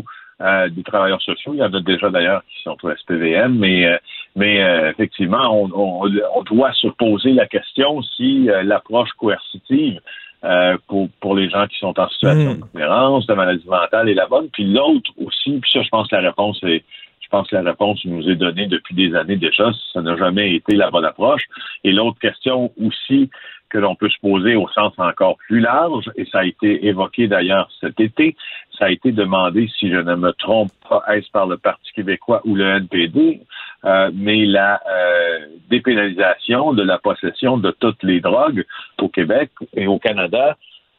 des 0.71 0.83
travailleurs 0.85 1.21
sociaux, 1.21 1.53
il 1.53 1.59
y 1.59 1.63
en 1.63 1.75
a 1.75 1.81
déjà 1.81 2.09
d'ailleurs 2.11 2.43
qui 2.49 2.63
sont 2.63 2.77
au 2.83 2.95
SPVM, 2.95 3.59
mais 3.59 3.99
mais 4.37 4.59
effectivement, 4.89 5.69
on, 5.75 6.09
doit 6.45 6.73
se 6.75 6.87
poser 6.87 7.33
la 7.33 7.47
question 7.47 8.01
si 8.03 8.49
l'approche 8.63 9.11
coercitive 9.19 10.01
euh, 10.45 10.77
pour, 10.87 11.09
pour 11.21 11.35
les 11.35 11.49
gens 11.49 11.67
qui 11.67 11.79
sont 11.79 11.99
en 11.99 12.09
situation 12.09 12.55
Mm. 12.55 12.57
de 12.57 12.65
différence, 12.73 13.27
de 13.27 13.35
maladie 13.35 13.69
mentale 13.69 14.09
est 14.09 14.15
la 14.15 14.27
bonne. 14.27 14.49
Puis 14.51 14.65
l'autre 14.65 15.11
aussi, 15.25 15.59
puis 15.61 15.71
ça, 15.73 15.83
je 15.83 15.89
pense 15.89 16.09
que 16.09 16.17
la 16.17 16.23
réponse 16.23 16.63
est 16.65 16.85
je 17.21 17.37
pense 17.37 17.49
que 17.49 17.57
la 17.57 17.63
réponse 17.73 18.03
nous 18.07 18.27
est 18.27 18.37
donnée 18.37 18.67
depuis 18.67 18.95
des 18.95 19.15
années 19.15 19.37
déjà. 19.37 19.71
Ça 19.93 20.01
n'a 20.01 20.17
jamais 20.17 20.55
été 20.55 20.75
la 20.75 20.91
bonne 20.91 21.05
approche. 21.05 21.43
Et 21.85 21.93
l'autre 21.93 22.19
question 22.19 22.73
aussi 22.83 23.29
que 23.69 23.77
l'on 23.77 23.95
peut 23.95 24.09
se 24.09 24.19
poser 24.21 24.57
au 24.57 24.67
sens 24.69 24.95
encore 24.97 25.37
plus 25.47 25.61
large, 25.61 26.11
et 26.17 26.25
ça 26.25 26.39
a 26.39 26.45
été 26.45 26.87
évoqué 26.87 27.29
d'ailleurs 27.29 27.69
cet 27.83 28.01
été, 28.01 28.35
ça 28.79 28.87
a 28.87 28.91
été 28.91 29.13
demandé, 29.13 29.69
si 29.79 29.91
je 29.91 29.97
ne 29.97 30.15
me 30.15 30.33
trompe 30.33 30.71
pas, 30.89 31.05
est-ce 31.13 31.31
par 31.31 31.47
le 31.47 31.59
Parti 31.59 31.93
québécois 31.93 32.41
ou 32.47 32.55
le 32.55 32.65
NPD, 32.65 33.43
euh, 33.85 34.11
mais 34.13 34.45
la 34.45 34.81
euh, 34.89 35.47
dépénalisation 35.71 36.73
de 36.73 36.83
la 36.83 36.99
possession 36.99 37.59
de 37.59 37.71
toutes 37.71 38.03
les 38.03 38.21
drogues 38.21 38.65
au 39.01 39.09
Québec 39.09 39.51
et 39.75 39.87
au 39.87 39.99
Canada, 39.99 40.57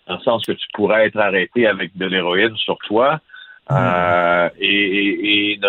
dans 0.08 0.16
le 0.16 0.22
sens 0.22 0.46
que 0.46 0.54
tu 0.54 0.66
pourrais 0.74 1.08
être 1.08 1.18
arrêté 1.18 1.68
avec 1.68 1.96
de 1.98 2.06
l'héroïne 2.06 2.56
sur 2.56 2.78
toi, 2.80 3.20
euh, 3.72 4.50
et, 4.60 4.66
et, 4.68 5.52
et, 5.54 5.60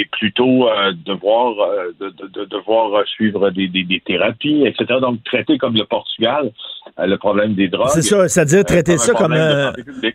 et 0.00 0.04
plutôt 0.18 0.68
euh, 0.68 0.92
devoir 1.06 1.54
euh, 1.58 1.92
de, 2.00 2.06
de- 2.10 2.28
de- 2.40 2.44
devoir 2.46 3.06
suivre 3.06 3.50
des, 3.50 3.68
des, 3.68 3.84
des 3.84 4.00
thérapies, 4.04 4.64
etc. 4.66 5.00
Donc 5.00 5.22
traiter 5.24 5.56
comme 5.58 5.74
le 5.74 5.84
Portugal 5.84 6.52
euh, 6.98 7.06
le 7.06 7.16
problème 7.16 7.54
des 7.54 7.68
drogues. 7.68 7.88
C'est 7.94 8.02
ça, 8.02 8.28
c'est-à-dire 8.28 8.60
euh, 8.60 8.64
traiter 8.64 8.98
ça 8.98 9.12
comme. 9.14 9.34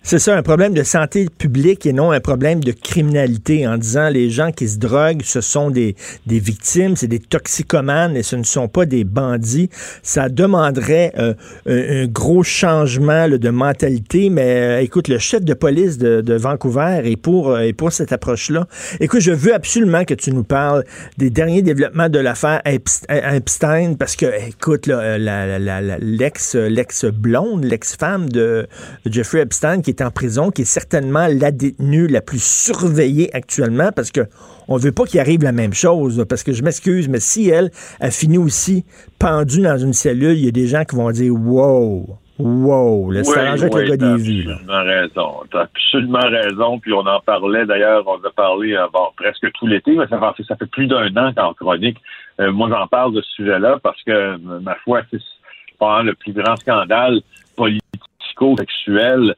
C'est 0.04 0.20
ça, 0.20 0.38
un 0.38 0.44
problème 0.44 0.74
de 0.74 0.84
santé 0.84 1.26
publique 1.38 1.86
et 1.86 1.94
non 1.94 2.12
un 2.12 2.20
problème 2.20 2.60
de 2.64 2.72
criminalité 2.72 3.68
en 3.68 3.78
disant 3.78 4.10
les 4.10 4.30
gens 4.30 4.52
qui 4.52 4.68
se 4.68 4.78
droguent, 4.80 5.24
ce 5.24 5.42
sont 5.42 5.70
des, 5.72 5.96
des 6.28 6.40
victimes, 6.40 6.96
c'est 6.96 7.08
des 7.08 7.20
toxicomanes 7.20 8.16
et 8.16 8.24
ce 8.24 8.36
ne 8.36 8.44
sont 8.44 8.68
pas 8.68 8.86
des 8.86 9.04
bandits. 9.04 9.70
Ça 10.04 10.30
demanderait 10.30 11.12
euh, 11.18 11.34
un, 11.68 12.04
un 12.04 12.06
gros 12.08 12.44
changement 12.44 13.26
là, 13.28 13.38
de 13.38 13.50
mentalité, 13.50 14.30
mais 14.30 14.84
écoute, 14.84 15.08
le 15.08 15.18
chef 15.18 15.44
de 15.44 15.54
police 15.54 15.98
de, 15.98 16.22
de 16.22 16.34
Vancouver 16.36 17.02
est 17.06 17.22
pour, 17.22 17.31
euh, 17.40 17.60
est 17.68 17.74
pour 17.74 17.92
cette 17.92 18.12
approche-là. 18.12 18.68
Écoute, 19.00 19.22
je 19.22 19.32
veux 19.32 19.54
absolument 19.54 20.04
que 20.06 20.14
tu 20.14 20.32
nous 20.32 20.44
parles 20.44 20.84
des 21.18 21.30
derniers 21.30 21.62
développements 21.62 22.10
de 22.10 22.20
l'affaire 22.20 22.62
Epst- 22.66 23.06
Epstein 23.10 23.96
parce 23.98 24.16
que, 24.16 24.26
écoute, 24.48 24.88
la- 24.88 25.18
l'ex 26.00 26.56
l'ex-blonde, 26.56 27.64
l'ex-femme 27.64 28.30
de 28.30 28.68
Jeffrey 29.06 29.40
Epstein 29.42 29.82
qui 29.82 29.92
est 29.92 30.02
en 30.02 30.12
prison, 30.12 30.52
qui 30.52 30.64
est 30.64 30.66
certainement 30.66 31.28
la 31.30 31.52
détenue 31.52 32.08
la 32.08 32.22
plus 32.22 32.42
surveillée 32.44 33.34
actuellement 33.36 33.92
parce 33.96 34.12
que 34.12 34.22
on 34.68 34.78
veut 34.78 34.92
pas 34.92 35.06
qu'il 35.06 35.20
arrive 35.20 35.44
la 35.44 35.52
même 35.52 35.74
chose. 35.74 36.24
Parce 36.30 36.44
que 36.44 36.54
je 36.54 36.64
m'excuse, 36.64 37.10
mais 37.10 37.20
si 37.20 37.50
elle 37.50 37.72
a 38.00 38.10
fini 38.12 38.38
aussi 38.38 38.86
pendue 39.20 39.62
dans 39.62 39.78
une 39.78 39.94
cellule, 39.94 40.38
il 40.38 40.46
y 40.46 40.48
a 40.48 40.52
des 40.52 40.68
gens 40.68 40.84
qui 40.86 40.96
vont 40.96 41.12
dire 41.12 41.34
Wow, 41.34 42.18
wow, 42.40 43.12
le 43.12 43.22
Oui, 43.22 43.38
arrangé 43.38 43.64
avec 43.64 43.74
oui, 43.74 43.82
le 43.84 43.90
gars 43.90 43.98
t'as 43.98 44.18
des 44.18 44.24
vues. 44.24 44.50
absolument 44.52 44.84
raison. 44.84 45.32
T'as 45.52 45.62
absolument 45.62 46.20
raison. 46.20 46.80
Puis 46.80 46.94
on 46.94 47.06
en 47.06 47.20
parlait 47.20 47.66
d'ailleurs, 47.66 48.04
on 48.08 48.16
a 48.26 48.30
parlé 48.32 48.74
euh, 48.76 48.88
bon, 48.94 49.08
presque 49.16 49.52
tout 49.54 49.68
l'été, 49.68 49.96
mais 49.96 50.08
ça 50.08 50.34
fait, 50.36 50.44
ça 50.44 50.56
fait 50.56 50.66
plus 50.70 50.88
d'un 50.88 51.16
an 51.18 51.34
qu'en 51.34 51.54
chronique. 51.54 51.98
euh, 52.40 52.52
moi, 52.52 52.70
j'en 52.70 52.88
parle 52.88 53.14
de 53.14 53.22
ce 53.22 53.32
sujet-là 53.34 53.80
parce 53.84 54.02
que, 54.04 54.12
euh, 54.12 54.38
ma 54.62 54.76
foi, 54.76 55.02
c'est 55.12 55.20
le 56.04 56.14
plus 56.14 56.34
grand 56.34 56.56
scandale 56.58 57.22
politico-sexuel 57.56 59.36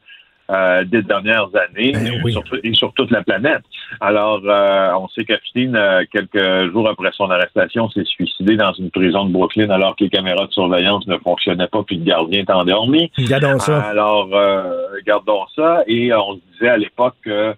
euh, 0.54 0.84
des 0.84 1.02
dernières 1.02 1.50
années 1.56 1.94
Ben 1.94 2.22
oui. 2.24 2.32
sur, 2.32 2.44
et 2.64 2.74
sur 2.74 2.94
toute 2.94 3.12
la 3.12 3.24
planète. 3.24 3.64
Alors, 4.00 4.42
euh, 4.46 4.92
on 5.00 5.08
sait 5.10 5.26
qu'Epstein, 5.26 5.74
euh, 5.76 6.04
quelques 6.12 6.72
jours 6.72 6.88
après 6.88 7.12
son 7.14 7.30
arrestation, 7.30 7.90
s'est 7.90 8.06
suicidé 8.06 8.56
dans 8.56 8.74
une 8.74 8.92
prison 8.92 9.26
de 9.26 9.32
Brooklyn 9.32 9.70
alors 9.70 9.96
que 9.96 10.04
les 10.04 10.10
caméras 10.10 10.48
de 10.48 10.52
surveillance 10.52 11.08
ne 11.08 11.18
fonctionnaient 11.18 11.68
pas 11.68 11.84
puis 11.84 11.98
le 11.98 12.06
gardien 12.06 12.42
était 12.42 12.54
endormi. 12.54 13.12
Regardons 13.18 13.60
ça. 13.60 13.82
Alors, 13.82 14.30
euh, 14.34 14.88
regardons 14.96 15.46
ça. 15.56 15.84
Et 15.88 16.12
euh, 16.12 16.20
on 16.20 16.36
se 16.36 16.40
disait 16.54 16.70
à 16.70 16.78
l'époque 16.78 17.16
que 17.24 17.54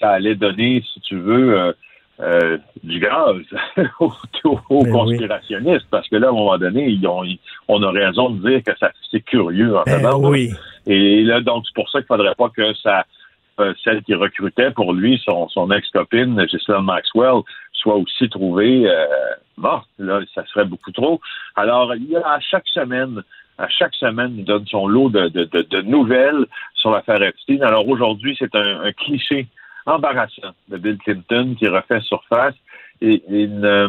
ça 0.00 0.10
allait 0.10 0.34
donner, 0.34 0.82
si 0.92 1.00
tu 1.00 1.16
veux, 1.16 1.74
euh, 2.22 2.58
du 2.84 2.98
gaz 3.00 3.36
aux, 4.00 4.08
Ben 4.08 4.60
oui. 4.70 4.90
conspirationnistes. 4.90 5.86
Parce 5.90 6.08
que 6.08 6.16
là, 6.16 6.28
à 6.28 6.30
un 6.30 6.34
moment 6.34 6.58
donné, 6.58 6.88
ils 6.88 7.06
ont, 7.06 7.24
ils- 7.24 7.38
on 7.68 7.82
a 7.82 7.90
raison 7.90 8.30
de 8.30 8.48
dire 8.48 8.62
que 8.64 8.76
ça 8.78 8.90
c'est 9.10 9.20
curieux 9.20 9.76
en 9.76 9.82
Ben 9.84 9.96
tabarnak. 9.96 10.30
oui. 10.30 10.50
Et 10.86 11.22
là, 11.22 11.40
donc, 11.40 11.64
c'est 11.66 11.74
pour 11.74 11.88
ça 11.90 11.98
qu'il 12.00 12.06
faudrait 12.06 12.34
pas 12.34 12.48
que 12.48 12.72
ça, 12.74 13.04
euh, 13.60 13.74
celle 13.84 14.02
qui 14.02 14.14
recrutait 14.14 14.70
pour 14.70 14.92
lui, 14.92 15.20
son, 15.24 15.48
son 15.48 15.70
ex-copine, 15.70 16.42
Ghislaine 16.46 16.82
Maxwell, 16.84 17.42
soit 17.74 17.96
aussi 17.96 18.28
trouvé 18.28 18.86
euh, 18.88 19.04
mort. 19.56 19.86
Là, 19.98 20.20
ça 20.34 20.44
serait 20.46 20.64
beaucoup 20.64 20.92
trop. 20.92 21.20
Alors, 21.56 21.94
il 21.94 22.08
y 22.10 22.16
a 22.16 22.26
à 22.26 22.40
chaque 22.40 22.66
semaine, 22.68 23.22
à 23.58 23.68
chaque 23.68 23.94
semaine, 23.94 24.34
il 24.38 24.44
donne 24.44 24.66
son 24.66 24.86
lot 24.88 25.10
de, 25.10 25.28
de, 25.28 25.44
de, 25.44 25.82
nouvelles 25.82 26.46
sur 26.74 26.90
l'affaire 26.90 27.22
Epstein. 27.22 27.60
Alors 27.60 27.86
aujourd'hui, 27.88 28.34
c'est 28.38 28.54
un, 28.54 28.80
un, 28.84 28.92
cliché 28.92 29.46
embarrassant 29.86 30.52
de 30.68 30.76
Bill 30.76 30.98
Clinton 30.98 31.54
qui 31.58 31.68
refait 31.68 32.00
surface 32.00 32.54
et 33.00 33.22
une, 33.28 33.64
euh, 33.64 33.88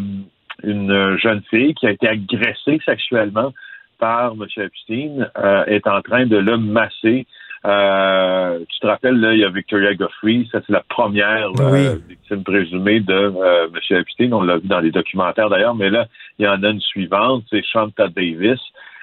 une 0.64 1.18
jeune 1.18 1.42
fille 1.50 1.74
qui 1.74 1.88
a 1.88 1.92
été 1.92 2.08
agressée 2.08 2.80
sexuellement 2.86 3.54
par 4.02 4.34
M. 4.34 4.46
Epstein 4.58 5.30
euh, 5.38 5.64
est 5.66 5.88
en 5.88 6.02
train 6.02 6.26
de 6.26 6.38
le 6.38 6.58
masser 6.58 7.26
euh, 7.64 8.58
tu 8.70 8.80
te 8.80 8.88
rappelles, 8.88 9.20
là, 9.20 9.36
il 9.36 9.40
y 9.42 9.46
a 9.46 9.50
Victoria 9.50 9.94
Goffrey, 9.94 10.46
ça 10.52 10.62
c'est 10.66 10.74
la 10.74 10.82
première 10.90 11.52
euh, 11.60 11.96
victime 12.10 12.44
présumée 12.44 13.02
de 13.02 13.32
M. 13.68 14.00
Epstein. 14.00 14.34
On 14.34 14.42
l'a 14.42 14.58
vu 14.58 14.68
dans 14.68 14.80
les 14.80 14.90
documentaires 14.90 15.48
d'ailleurs, 15.48 15.76
mais 15.76 15.92
là, 15.92 16.08
il 16.40 16.46
y 16.46 16.48
en 16.48 16.64
a 16.64 16.70
une 16.70 16.82
suivante, 16.82 17.44
c'est 17.52 17.64
Shanta 17.64 18.08
Davis. 18.08 18.60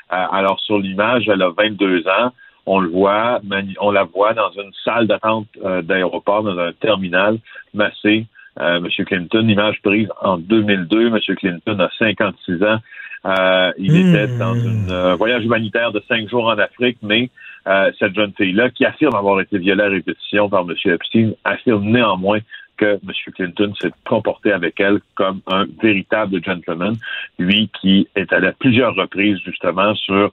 alors 0.09 0.59
sur 0.59 0.79
l'image, 0.79 1.29
elle 1.29 1.43
a 1.43 1.51
22 1.51 2.09
ans. 2.09 2.33
On 2.71 2.81
le 2.81 2.89
voit, 2.89 3.41
on 3.81 3.91
la 3.91 4.05
voit 4.05 4.35
dans 4.35 4.51
une 4.51 4.71
salle 4.85 5.07
d'attente 5.07 5.47
d'aéroport, 5.83 6.43
dans 6.43 6.59
un 6.59 6.73
terminal, 6.73 7.39
massé. 7.75 8.27
M. 8.61 8.89
Clinton, 9.07 9.49
image 9.49 9.81
prise 9.83 10.09
en 10.21 10.37
2002. 10.37 11.07
M. 11.07 11.19
Clinton 11.37 11.79
a 11.79 11.89
56 11.99 12.63
ans. 12.65 12.79
il 13.79 13.93
hmm. 13.93 14.15
était 14.15 14.27
dans 14.37 14.57
un 14.93 15.15
voyage 15.15 15.45
humanitaire 15.45 15.93
de 15.93 16.03
cinq 16.09 16.29
jours 16.29 16.47
en 16.47 16.59
Afrique, 16.59 16.99
mais 17.03 17.31
euh, 17.69 17.91
cette 17.99 18.15
jeune 18.15 18.33
fille-là, 18.37 18.71
qui 18.71 18.87
affirme 18.87 19.15
avoir 19.15 19.41
été 19.41 19.59
violée 19.59 19.83
à 19.83 19.89
répétition 19.89 20.49
par 20.49 20.63
M. 20.63 20.75
Epstein, 20.87 21.33
affirme 21.45 21.85
néanmoins 21.85 22.39
que 22.79 22.95
M. 22.95 23.13
Clinton 23.35 23.75
s'est 23.79 23.91
comporté 24.07 24.53
avec 24.53 24.81
elle 24.81 25.01
comme 25.17 25.41
un 25.49 25.67
véritable 25.83 26.43
gentleman, 26.43 26.97
lui 27.39 27.69
qui 27.81 28.09
est 28.15 28.33
allé 28.33 28.49
à 28.49 28.53
plusieurs 28.53 28.95
reprises 28.95 29.39
justement 29.45 29.95
sur 29.97 30.15
euh, 30.15 30.29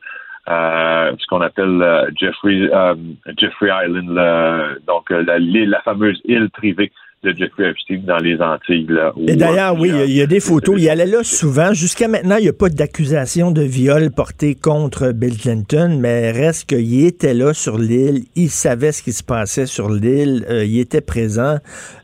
ce 0.48 1.26
qu'on 1.28 1.42
appelle 1.42 1.82
euh, 1.82 2.10
Jeffrey 2.16 2.70
Jeffrey 3.38 3.70
Island, 3.72 4.80
donc 4.88 5.10
la, 5.10 5.40
la 5.40 5.82
fameuse 5.82 6.22
île 6.26 6.50
privée 6.50 6.92
de 7.26 7.36
Jeffrey 7.36 7.70
Epstein 7.70 8.02
dans 8.06 8.18
les 8.18 8.40
Antilles. 8.40 8.88
Là, 8.88 9.12
Et 9.28 9.36
d'ailleurs, 9.36 9.78
oui, 9.80 9.92
il 10.08 10.14
y, 10.14 10.22
a 10.22 10.28
des 10.28 10.40
photos. 10.40 10.76
Il 10.78 10.90
allait 10.90 11.06
là 11.06 11.24
souvent. 11.24 11.74
Jusqu'à 11.74 12.08
maintenant, 12.08 12.38
il 12.38 12.44
n'y 12.44 12.50
a 12.50 12.54
pas 12.54 12.70
d'accusation 12.70 13.52
de 13.52 13.64
viol 13.64 14.12
portée 14.12 14.56
contre 14.56 15.12
Bill 15.12 15.38
Clinton, 15.38 15.98
mais 16.00 16.32
reste 16.32 16.70
qu'il 16.70 17.06
était 17.06 17.34
là 17.34 17.54
sur 17.54 17.78
l'île. 17.78 18.26
Il 18.36 18.50
savait 18.50 18.92
ce 18.92 19.02
qui 19.02 19.12
se 19.12 19.24
passait 19.24 19.66
sur 19.66 19.90
l'île. 19.90 20.46
Euh, 20.50 20.64
il 20.64 20.80
était 20.80 21.02
présent. 21.02 21.58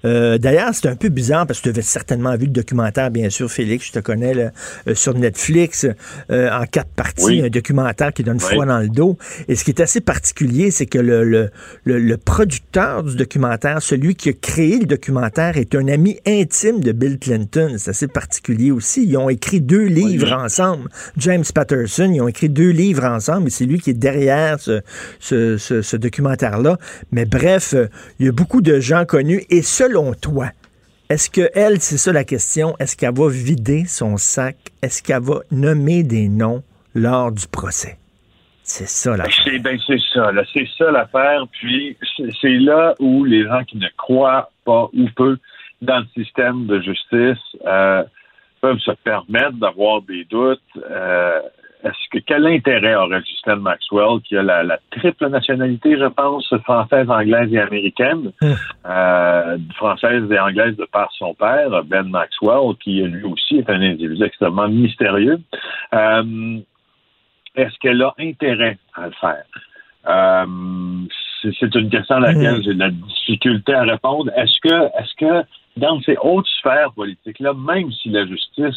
Euh, 0.06 0.38
d'ailleurs, 0.38 0.70
c'est 0.74 0.88
un 0.88 0.96
peu 0.96 1.10
bizarre 1.10 1.46
parce 1.46 1.60
que 1.60 1.66
tu 1.66 1.70
avais 1.70 1.82
certainement 1.84 2.36
vu 2.36 2.46
le 2.46 2.52
documentaire, 2.52 3.12
bien 3.12 3.30
sûr, 3.30 3.50
Félix, 3.50 3.88
je 3.88 3.92
te 3.94 4.00
connais, 4.00 4.34
là, 4.34 4.52
euh, 4.88 4.96
sur 4.96 5.14
Netflix, 5.14 5.88
en 6.30 6.66
quatre 6.66 6.90
parties, 6.96 7.42
un 7.44 7.50
documentaire 7.50 8.14
qui 8.14 8.24
donne 8.24 8.40
froid 8.40 8.66
dans 8.66 8.80
le 8.80 8.90
dos. 8.90 9.18
Et 9.48 9.56
ce 9.56 9.64
qui 9.64 9.72
est 9.72 9.82
assez 9.82 10.02
particulier, 10.02 10.72
c'est 10.72 10.86
que 10.86 10.98
le, 10.98 11.24
le, 11.24 11.50
le 11.86 12.18
producteur 12.18 13.04
du 13.04 13.16
documentaire, 13.16 13.82
celui 13.82 14.16
qui 14.16 14.30
a 14.30 14.34
créé 14.34 14.80
le 14.80 14.86
documentaire, 14.86 15.11
est 15.56 15.76
un 15.76 15.88
ami 15.88 16.20
intime 16.26 16.82
de 16.82 16.92
Bill 16.92 17.20
Clinton. 17.20 17.76
C'est 17.78 17.92
assez 17.92 18.08
particulier 18.08 18.72
aussi. 18.72 19.06
Ils 19.06 19.18
ont 19.18 19.30
écrit 19.30 19.62
deux 19.62 19.86
livres 19.86 20.32
ensemble. 20.34 20.90
James 21.18 21.44
Patterson, 21.54 22.12
ils 22.14 22.22
ont 22.22 22.28
écrit 22.28 22.50
deux 22.50 22.70
livres 22.70 23.06
ensemble 23.06 23.48
et 23.48 23.50
c'est 23.50 23.66
lui 23.66 23.80
qui 23.80 23.92
est 23.92 23.94
derrière 23.94 24.60
ce, 24.60 24.82
ce, 25.20 25.96
documentaire-là. 25.96 26.78
Mais 27.12 27.26
bref, 27.26 27.76
il 28.20 28.26
y 28.26 28.30
a 28.30 28.32
beaucoup 28.32 28.62
de 28.62 28.80
gens 28.80 29.06
connus. 29.06 29.44
Et 29.50 29.62
selon 29.62 30.14
toi, 30.14 30.52
est-ce 31.10 31.30
que 31.30 31.50
elle, 31.54 31.82
c'est 31.82 31.98
ça 31.98 32.12
la 32.12 32.24
question, 32.24 32.76
est-ce 32.80 32.96
qu'elle 32.96 33.14
va 33.14 33.30
vider 33.30 33.86
son 33.88 34.18
sac? 34.18 34.56
Est-ce 34.82 35.04
qu'elle 35.04 35.22
va 35.22 35.42
nommer 35.52 36.04
des 36.04 36.30
noms 36.30 36.64
lors 36.96 37.32
du 37.32 37.48
procès? 37.48 38.01
C'est 38.74 38.88
ça 38.88 39.18
l'affaire. 39.18 39.62
Ben, 39.62 39.78
c'est 39.86 40.00
ça, 40.14 40.32
c'est 40.54 40.68
ça 40.78 40.92
l'affaire. 40.92 41.44
Puis 41.52 41.98
c'est 42.42 42.58
là 42.58 42.96
où 43.00 43.26
les 43.26 43.44
gens 43.44 43.66
qui 43.66 43.78
ne 43.78 43.88
croient 43.98 44.50
pas 44.64 44.88
ou 44.94 45.10
peu 45.14 45.38
dans 45.82 46.00
le 46.00 46.06
système 46.16 46.68
de 46.68 46.80
justice 46.80 47.44
euh, 47.66 48.04
peuvent 48.62 48.80
se 48.80 48.92
permettre 49.04 49.58
d'avoir 49.58 50.02
des 50.04 50.24
doutes. 50.24 50.62
Euh, 50.90 51.42
est-ce 51.84 52.10
que 52.12 52.24
quel 52.26 52.46
intérêt 52.46 52.96
aurait 52.96 53.22
Justin 53.26 53.58
Maxwell, 53.58 54.22
qui 54.24 54.38
a 54.38 54.44
la, 54.44 54.80
triple 54.92 55.28
nationalité, 55.28 55.98
je 55.98 56.06
pense, 56.06 56.48
française, 56.64 57.10
anglaise 57.10 57.52
et 57.52 57.60
américaine, 57.60 58.32
hum. 58.42 58.56
euh, 58.86 59.58
française 59.76 60.32
et 60.32 60.40
anglaise 60.40 60.78
de 60.78 60.86
par 60.86 61.12
son 61.18 61.34
père, 61.34 61.84
Ben 61.86 62.04
Maxwell, 62.04 62.76
qui 62.82 63.02
lui 63.02 63.26
aussi 63.26 63.58
est 63.58 63.70
un 63.70 63.82
individu 63.82 64.24
extrêmement 64.24 64.70
mystérieux. 64.70 65.40
Euh, 65.94 66.62
est-ce 67.56 67.78
qu'elle 67.80 68.02
a 68.02 68.14
intérêt 68.20 68.78
à 68.96 69.08
le 69.08 69.14
faire? 69.20 69.44
Euh, 70.08 70.46
c'est 71.60 71.76
une 71.76 71.90
question 71.90 72.16
à 72.16 72.20
laquelle 72.20 72.58
mhm. 72.58 72.64
j'ai 72.64 72.74
de 72.74 72.80
la 72.80 72.90
difficulté 72.90 73.74
à 73.74 73.84
répondre. 73.84 74.32
Est-ce 74.36 74.60
que, 74.62 74.86
est-ce 75.00 75.16
que 75.18 75.48
dans 75.78 76.02
ces 76.02 76.18
hautes 76.22 76.48
sphères 76.60 76.92
politiques-là, 76.94 77.54
même 77.54 77.92
si 77.92 78.10
la 78.10 78.26
justice 78.26 78.76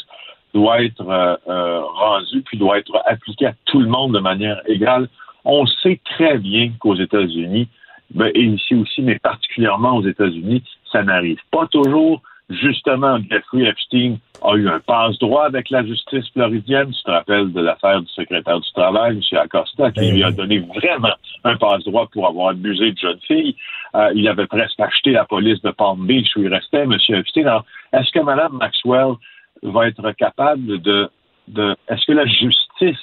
doit 0.52 0.82
être 0.82 1.08
euh, 1.08 1.36
euh, 1.48 1.80
rendue 1.82 2.42
puis 2.42 2.58
doit 2.58 2.78
être 2.78 3.02
appliquée 3.06 3.46
à 3.46 3.54
tout 3.64 3.80
le 3.80 3.88
monde 3.88 4.14
de 4.14 4.20
manière 4.20 4.60
égale, 4.66 5.08
on 5.44 5.66
sait 5.66 6.00
très 6.04 6.38
bien 6.38 6.70
qu'aux 6.78 6.94
États-Unis, 6.94 7.68
ben, 8.10 8.30
et 8.34 8.44
ici 8.44 8.74
aussi, 8.74 9.02
mais 9.02 9.18
particulièrement 9.18 9.96
aux 9.96 10.06
États-Unis, 10.06 10.62
ça 10.90 11.02
n'arrive 11.02 11.40
pas 11.50 11.66
toujours 11.66 12.22
justement, 12.50 13.18
Jeffrey 13.30 13.62
Epstein 13.62 14.18
a 14.44 14.56
eu 14.56 14.68
un 14.68 14.80
passe-droit 14.80 15.46
avec 15.46 15.70
la 15.70 15.84
justice 15.84 16.28
floridienne. 16.32 16.92
Tu 16.92 17.02
te 17.02 17.10
rappelles 17.10 17.52
de 17.52 17.60
l'affaire 17.60 18.00
du 18.00 18.08
secrétaire 18.08 18.60
du 18.60 18.72
Travail, 18.72 19.16
M. 19.16 19.38
Acosta, 19.38 19.90
qui 19.90 20.12
lui 20.12 20.22
a 20.22 20.30
donné 20.30 20.58
vraiment 20.58 21.14
un 21.44 21.56
passe-droit 21.56 22.08
pour 22.12 22.28
avoir 22.28 22.50
abusé 22.50 22.92
de 22.92 22.98
jeune 22.98 23.20
fille. 23.26 23.56
Euh, 23.94 24.12
il 24.14 24.28
avait 24.28 24.46
presque 24.46 24.78
acheté 24.78 25.12
la 25.12 25.24
police 25.24 25.62
de 25.62 25.70
Palm 25.70 26.06
Beach 26.06 26.28
où 26.36 26.42
il 26.42 26.52
restait, 26.52 26.82
M. 26.82 26.92
Est-ce 26.92 28.10
que 28.12 28.20
Mme 28.20 28.52
Maxwell 28.52 29.14
va 29.62 29.88
être 29.88 30.12
capable 30.12 30.80
de... 30.80 31.08
de 31.48 31.74
est-ce 31.88 32.04
que 32.04 32.12
la 32.12 32.26
justice 32.26 32.98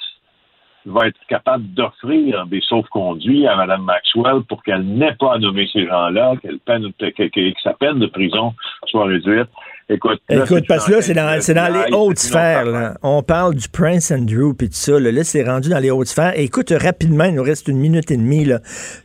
va 0.84 1.06
être 1.06 1.18
capable 1.28 1.64
d'offrir 1.74 2.46
des 2.46 2.60
sauf-conduits 2.60 3.46
à 3.46 3.56
Mme 3.56 3.82
Maxwell 3.82 4.42
pour 4.48 4.62
qu'elle 4.62 4.84
n'ait 4.84 5.14
pas 5.14 5.34
à 5.34 5.38
nommer 5.38 5.68
ces 5.72 5.86
gens-là, 5.86 6.34
qu'elle 6.42 6.58
peine, 6.58 6.92
que, 6.98 7.52
sa 7.62 7.72
peine 7.74 7.98
de 7.98 8.06
prison 8.06 8.54
soit 8.86 9.06
réduite? 9.06 9.48
Écoute, 9.88 10.20
Écoute 10.28 10.64
parce 10.68 10.86
que 10.86 10.92
là, 10.92 11.02
c'est 11.02 11.14
dans, 11.14 11.38
dans 11.54 11.86
les 11.86 11.92
hautes 11.92 12.18
sphères. 12.18 12.64
Là. 12.64 12.94
On 13.02 13.22
parle 13.22 13.54
du 13.54 13.68
Prince 13.68 14.10
Andrew 14.10 14.52
et 14.60 14.68
tout 14.68 14.72
ça. 14.72 14.98
Là, 14.98 15.24
c'est 15.24 15.44
rendu 15.44 15.68
dans 15.68 15.78
les 15.78 15.90
hautes 15.90 16.06
sphères. 16.06 16.32
écoute, 16.36 16.72
rapidement, 16.80 17.24
il 17.24 17.34
nous 17.34 17.42
reste 17.42 17.68
une 17.68 17.78
minute 17.78 18.10
et 18.10 18.16
demie. 18.16 18.44
Là. 18.44 18.60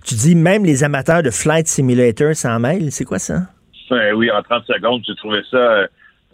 Tu 0.05 0.15
dis 0.15 0.35
même 0.35 0.65
les 0.65 0.83
amateurs 0.83 1.23
de 1.23 1.31
Flight 1.31 1.67
Simulator 1.67 2.35
s'en 2.35 2.59
mêlent. 2.59 2.91
C'est 2.91 3.05
quoi 3.05 3.19
ça? 3.19 3.41
Ben 3.89 4.13
oui, 4.13 4.29
en 4.31 4.41
30 4.41 4.65
secondes, 4.65 5.01
j'ai 5.07 5.15
trouvé 5.15 5.39
ça 5.49 5.57
euh, 5.57 5.87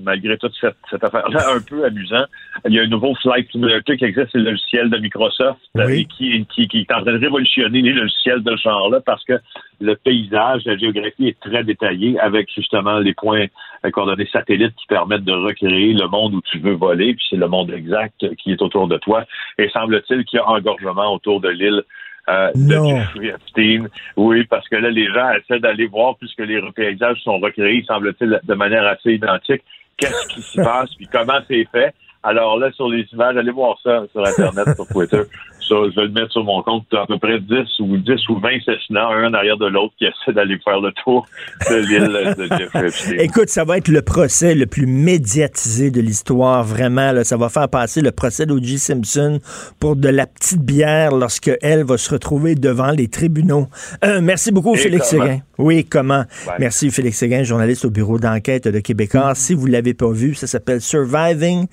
malgré 0.03 0.37
toute 0.37 0.53
cette, 0.59 0.75
cette 0.89 1.03
affaire-là, 1.03 1.55
un 1.55 1.61
peu 1.61 1.85
amusant. 1.85 2.25
Il 2.67 2.73
y 2.73 2.79
a 2.79 2.83
un 2.83 2.87
nouveau 2.87 3.15
Flight 3.15 3.49
Simulator 3.51 3.95
qui 3.95 4.05
existe, 4.05 4.29
c'est 4.31 4.37
le 4.37 4.51
logiciel 4.51 4.89
de 4.89 4.97
Microsoft, 4.97 5.59
euh, 5.77 6.03
qui, 6.17 6.45
qui, 6.53 6.67
qui, 6.67 6.79
est 6.79 6.91
en 6.91 7.01
train 7.01 7.13
de 7.13 7.19
révolutionner 7.19 7.81
les 7.81 7.93
logiciels 7.93 8.43
de 8.43 8.55
ce 8.55 8.63
genre-là 8.63 8.99
parce 9.05 9.23
que 9.25 9.39
le 9.81 9.95
paysage, 9.95 10.63
la 10.65 10.77
géographie 10.77 11.29
est 11.29 11.39
très 11.39 11.63
détaillée 11.63 12.19
avec 12.19 12.49
justement 12.53 12.99
les 12.99 13.13
points 13.13 13.45
euh, 13.85 13.91
coordonnées 13.91 14.29
satellites 14.31 14.75
qui 14.75 14.87
permettent 14.87 15.25
de 15.25 15.33
recréer 15.33 15.93
le 15.93 16.07
monde 16.07 16.35
où 16.35 16.41
tu 16.41 16.59
veux 16.59 16.73
voler, 16.73 17.13
puis 17.15 17.25
c'est 17.29 17.37
le 17.37 17.47
monde 17.47 17.71
exact 17.71 18.25
qui 18.37 18.51
est 18.51 18.61
autour 18.61 18.87
de 18.87 18.97
toi. 18.97 19.25
Et 19.57 19.69
semble-t-il 19.69 20.25
qu'il 20.25 20.37
y 20.37 20.39
a 20.41 20.47
engorgement 20.47 21.13
autour 21.13 21.41
de 21.41 21.49
l'île 21.49 21.83
euh, 22.29 22.51
de. 22.55 23.81
Oui, 24.15 24.45
parce 24.45 24.67
que 24.69 24.77
là, 24.77 24.89
les 24.89 25.07
gens 25.07 25.31
essaient 25.31 25.59
d'aller 25.59 25.87
voir, 25.87 26.15
puisque 26.17 26.39
les 26.39 26.61
paysages 26.73 27.21
sont 27.21 27.39
recréés, 27.39 27.83
semble-t-il, 27.85 28.39
de 28.41 28.53
manière 28.53 28.87
assez 28.87 29.13
identique 29.13 29.61
qu'est-ce 29.97 30.27
qui 30.27 30.41
se 30.41 30.61
passe, 30.61 30.93
puis 30.95 31.07
comment 31.07 31.39
c'est 31.47 31.65
fait? 31.71 31.93
Alors 32.23 32.57
là, 32.57 32.71
sur 32.71 32.87
les 32.87 33.05
images, 33.11 33.35
allez 33.35 33.51
voir 33.51 33.77
ça 33.83 34.03
sur 34.11 34.25
Internet, 34.25 34.75
sur 34.75 34.87
Twitter 34.87 35.23
je 35.69 35.95
vais 35.95 36.07
le 36.07 36.11
mettre 36.11 36.31
sur 36.31 36.43
mon 36.43 36.61
compte. 36.61 36.85
à 36.93 37.05
peu 37.05 37.17
près 37.17 37.39
10 37.39 37.79
ou 37.79 37.97
10 37.97 38.29
ou 38.29 38.39
20 38.39 38.49
assassinats, 38.57 39.07
un 39.07 39.29
en 39.29 39.33
arrière 39.33 39.57
de 39.57 39.67
l'autre, 39.67 39.93
qui 39.97 40.05
essaient 40.05 40.33
d'aller 40.33 40.57
faire 40.63 40.79
le 40.79 40.91
tour 41.03 41.25
de 41.69 41.75
l'île 41.75 42.35
de 42.37 42.57
Jeffrey 42.57 43.23
Écoute, 43.23 43.49
ça 43.49 43.63
va 43.63 43.77
être 43.77 43.87
le 43.87 44.01
procès 44.01 44.55
le 44.55 44.65
plus 44.65 44.85
médiatisé 44.85 45.91
de 45.91 46.01
l'histoire, 46.01 46.63
vraiment. 46.63 47.11
Là. 47.11 47.23
Ça 47.23 47.37
va 47.37 47.49
faire 47.49 47.69
passer 47.69 48.01
le 48.01 48.11
procès 48.11 48.45
d'O.J. 48.45 48.79
Simpson 48.79 49.39
pour 49.79 49.95
de 49.95 50.09
la 50.09 50.27
petite 50.27 50.61
bière 50.61 51.11
lorsque 51.11 51.51
elle 51.61 51.83
va 51.83 51.97
se 51.97 52.11
retrouver 52.11 52.55
devant 52.55 52.91
les 52.91 53.07
tribunaux. 53.07 53.67
Euh, 54.03 54.19
merci 54.21 54.51
beaucoup, 54.51 54.75
Félix 54.75 55.07
Séguin. 55.07 55.39
Oui, 55.57 55.85
comment? 55.85 56.23
Merci, 56.59 56.89
Félix 56.89 57.17
Séguin, 57.17 57.43
journaliste 57.43 57.85
au 57.85 57.89
bureau 57.89 58.19
d'enquête 58.19 58.67
de 58.67 58.79
Québécois. 58.79 59.33
Si 59.35 59.53
vous 59.53 59.67
ne 59.67 59.73
l'avez 59.73 59.93
pas 59.93 60.11
vu, 60.11 60.33
ça 60.35 60.47
s'appelle 60.47 60.81
Surviving 60.81 61.67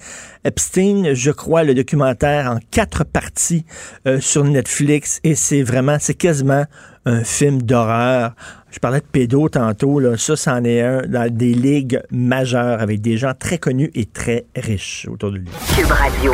Epstein, 0.44 1.14
je 1.14 1.30
crois, 1.30 1.64
le 1.64 1.74
documentaire 1.74 2.50
en 2.50 2.58
quatre 2.70 3.04
parties 3.04 3.64
euh, 4.06 4.20
sur 4.20 4.44
Netflix 4.44 5.20
et 5.24 5.34
c'est 5.34 5.62
vraiment, 5.62 5.96
c'est 6.00 6.14
quasiment 6.14 6.64
un 7.06 7.24
film 7.24 7.62
d'horreur. 7.62 8.34
Je 8.70 8.78
parlais 8.78 9.00
de 9.00 9.06
pédo 9.06 9.48
tantôt, 9.48 9.98
là. 9.98 10.16
ça, 10.16 10.36
c'en 10.36 10.62
est 10.64 10.80
un 10.80 11.02
dans 11.06 11.32
des 11.32 11.54
ligues 11.54 12.00
majeures 12.10 12.80
avec 12.80 13.00
des 13.00 13.16
gens 13.16 13.32
très 13.38 13.58
connus 13.58 13.90
et 13.94 14.06
très 14.06 14.46
riches 14.54 15.08
autour 15.10 15.32
de 15.32 15.38
lui. 15.38 15.48
Cube 15.76 15.90
Radio. 15.90 16.32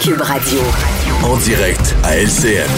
Cube 0.00 0.20
Radio. 0.20 0.60
En 1.22 1.36
direct 1.38 1.94
à 2.02 2.16
LCN. 2.16 2.68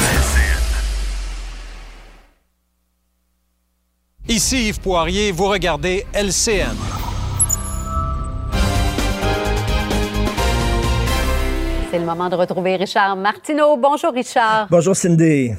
Ici 4.28 4.68
Yves 4.68 4.80
Poirier, 4.80 5.32
vous 5.32 5.46
regardez 5.46 6.06
LCN. 6.14 6.99
C'est 11.90 11.98
le 11.98 12.04
moment 12.04 12.28
de 12.28 12.36
retrouver 12.36 12.76
Richard 12.76 13.16
Martineau. 13.16 13.76
Bonjour 13.76 14.12
Richard. 14.12 14.68
Bonjour 14.70 14.94
Cindy. 14.94 15.52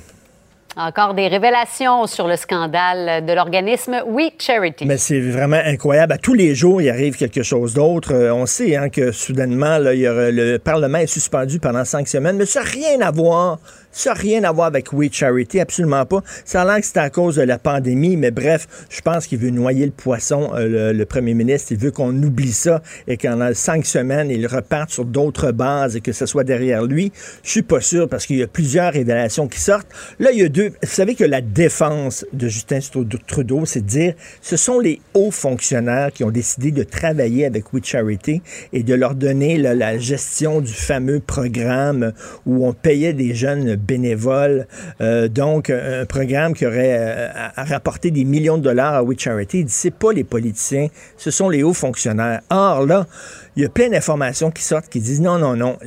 Encore 0.77 1.13
des 1.13 1.27
révélations 1.27 2.07
sur 2.07 2.29
le 2.29 2.37
scandale 2.37 3.25
de 3.25 3.33
l'organisme 3.33 4.01
We 4.07 4.31
Charity. 4.39 4.85
Mais 4.85 4.95
c'est 4.97 5.19
vraiment 5.19 5.59
incroyable. 5.65 6.13
À 6.13 6.17
tous 6.17 6.33
les 6.33 6.55
jours, 6.55 6.81
il 6.81 6.89
arrive 6.89 7.17
quelque 7.17 7.43
chose 7.43 7.73
d'autre. 7.73 8.13
Euh, 8.13 8.33
on 8.33 8.45
sait 8.45 8.77
hein, 8.77 8.87
que 8.87 9.11
soudainement, 9.11 9.77
là, 9.77 9.93
il 9.93 9.99
y 9.99 10.07
aura- 10.07 10.31
le 10.31 10.57
Parlement 10.59 10.99
est 10.99 11.07
suspendu 11.07 11.59
pendant 11.59 11.83
cinq 11.83 12.07
semaines, 12.07 12.37
mais 12.37 12.45
ça 12.45 12.61
n'a 12.63 12.69
rien 12.69 13.01
à 13.01 13.11
voir. 13.11 13.59
Ça 13.93 14.13
n'a 14.13 14.19
rien 14.19 14.43
à 14.45 14.51
voir 14.51 14.67
avec 14.67 14.93
We 14.93 15.09
Charity, 15.11 15.59
absolument 15.59 16.05
pas. 16.05 16.21
Ça 16.45 16.61
a 16.61 16.65
l'air 16.65 16.79
que 16.79 16.85
c'est 16.85 16.97
à 16.97 17.09
cause 17.09 17.35
de 17.35 17.41
la 17.41 17.59
pandémie, 17.59 18.15
mais 18.15 18.31
bref, 18.31 18.67
je 18.89 19.01
pense 19.01 19.27
qu'il 19.27 19.39
veut 19.39 19.49
noyer 19.49 19.85
le 19.85 19.91
poisson, 19.91 20.51
euh, 20.55 20.93
le, 20.93 21.05
premier 21.05 21.33
ministre. 21.33 21.73
Il 21.73 21.77
veut 21.77 21.91
qu'on 21.91 22.15
oublie 22.23 22.53
ça 22.53 22.81
et 23.07 23.17
qu'en 23.17 23.53
cinq 23.53 23.85
semaines, 23.85 24.29
il 24.31 24.47
reparte 24.47 24.91
sur 24.91 25.03
d'autres 25.03 25.51
bases 25.51 25.97
et 25.97 26.01
que 26.01 26.13
ce 26.13 26.25
soit 26.25 26.45
derrière 26.45 26.85
lui. 26.85 27.11
Je 27.43 27.49
suis 27.49 27.61
pas 27.63 27.81
sûr 27.81 28.07
parce 28.07 28.25
qu'il 28.25 28.37
y 28.37 28.43
a 28.43 28.47
plusieurs 28.47 28.93
révélations 28.93 29.49
qui 29.49 29.59
sortent. 29.59 29.89
Là, 30.19 30.31
il 30.31 30.39
y 30.39 30.43
a 30.43 30.49
deux. 30.49 30.69
Vous 30.69 30.89
savez 30.89 31.15
que 31.15 31.25
la 31.25 31.41
défense 31.41 32.25
de 32.31 32.47
Justin 32.47 32.79
Trudeau, 33.27 33.65
c'est 33.65 33.81
de 33.81 33.87
dire 33.87 34.13
ce 34.41 34.55
sont 34.55 34.79
les 34.79 35.01
hauts 35.13 35.31
fonctionnaires 35.31 36.13
qui 36.13 36.23
ont 36.23 36.31
décidé 36.31 36.71
de 36.71 36.83
travailler 36.83 37.45
avec 37.45 37.73
We 37.73 37.83
Charity 37.83 38.41
et 38.71 38.83
de 38.83 38.93
leur 38.93 39.15
donner 39.15 39.57
la 39.57 39.97
gestion 39.97 40.61
du 40.61 40.71
fameux 40.71 41.19
programme 41.19 42.13
où 42.45 42.65
on 42.65 42.73
payait 42.73 43.13
des 43.13 43.33
jeunes 43.33 43.75
bénévoles. 43.81 44.67
Euh, 45.01 45.27
donc, 45.27 45.69
un 45.69 46.05
programme 46.05 46.53
qui 46.53 46.65
aurait 46.65 46.97
euh, 46.99 47.27
rapporté 47.57 48.11
des 48.11 48.23
millions 48.23 48.57
de 48.57 48.63
dollars 48.63 48.93
à 48.95 49.03
We 49.03 49.17
Charity. 49.17 49.65
Dit 49.65 49.73
c'est 49.73 49.91
pas 49.91 50.13
les 50.13 50.23
politiciens, 50.23 50.87
ce 51.17 51.31
sont 51.31 51.49
les 51.49 51.63
hauts 51.63 51.73
fonctionnaires. 51.73 52.41
Or, 52.49 52.85
là, 52.85 53.07
il 53.55 53.63
y 53.63 53.65
a 53.65 53.69
plein 53.69 53.89
d'informations 53.89 54.51
qui 54.51 54.63
sortent 54.63 54.89
qui 54.89 54.99
disent 54.99 55.21
non, 55.21 55.37
non, 55.37 55.55
non, 55.55 55.77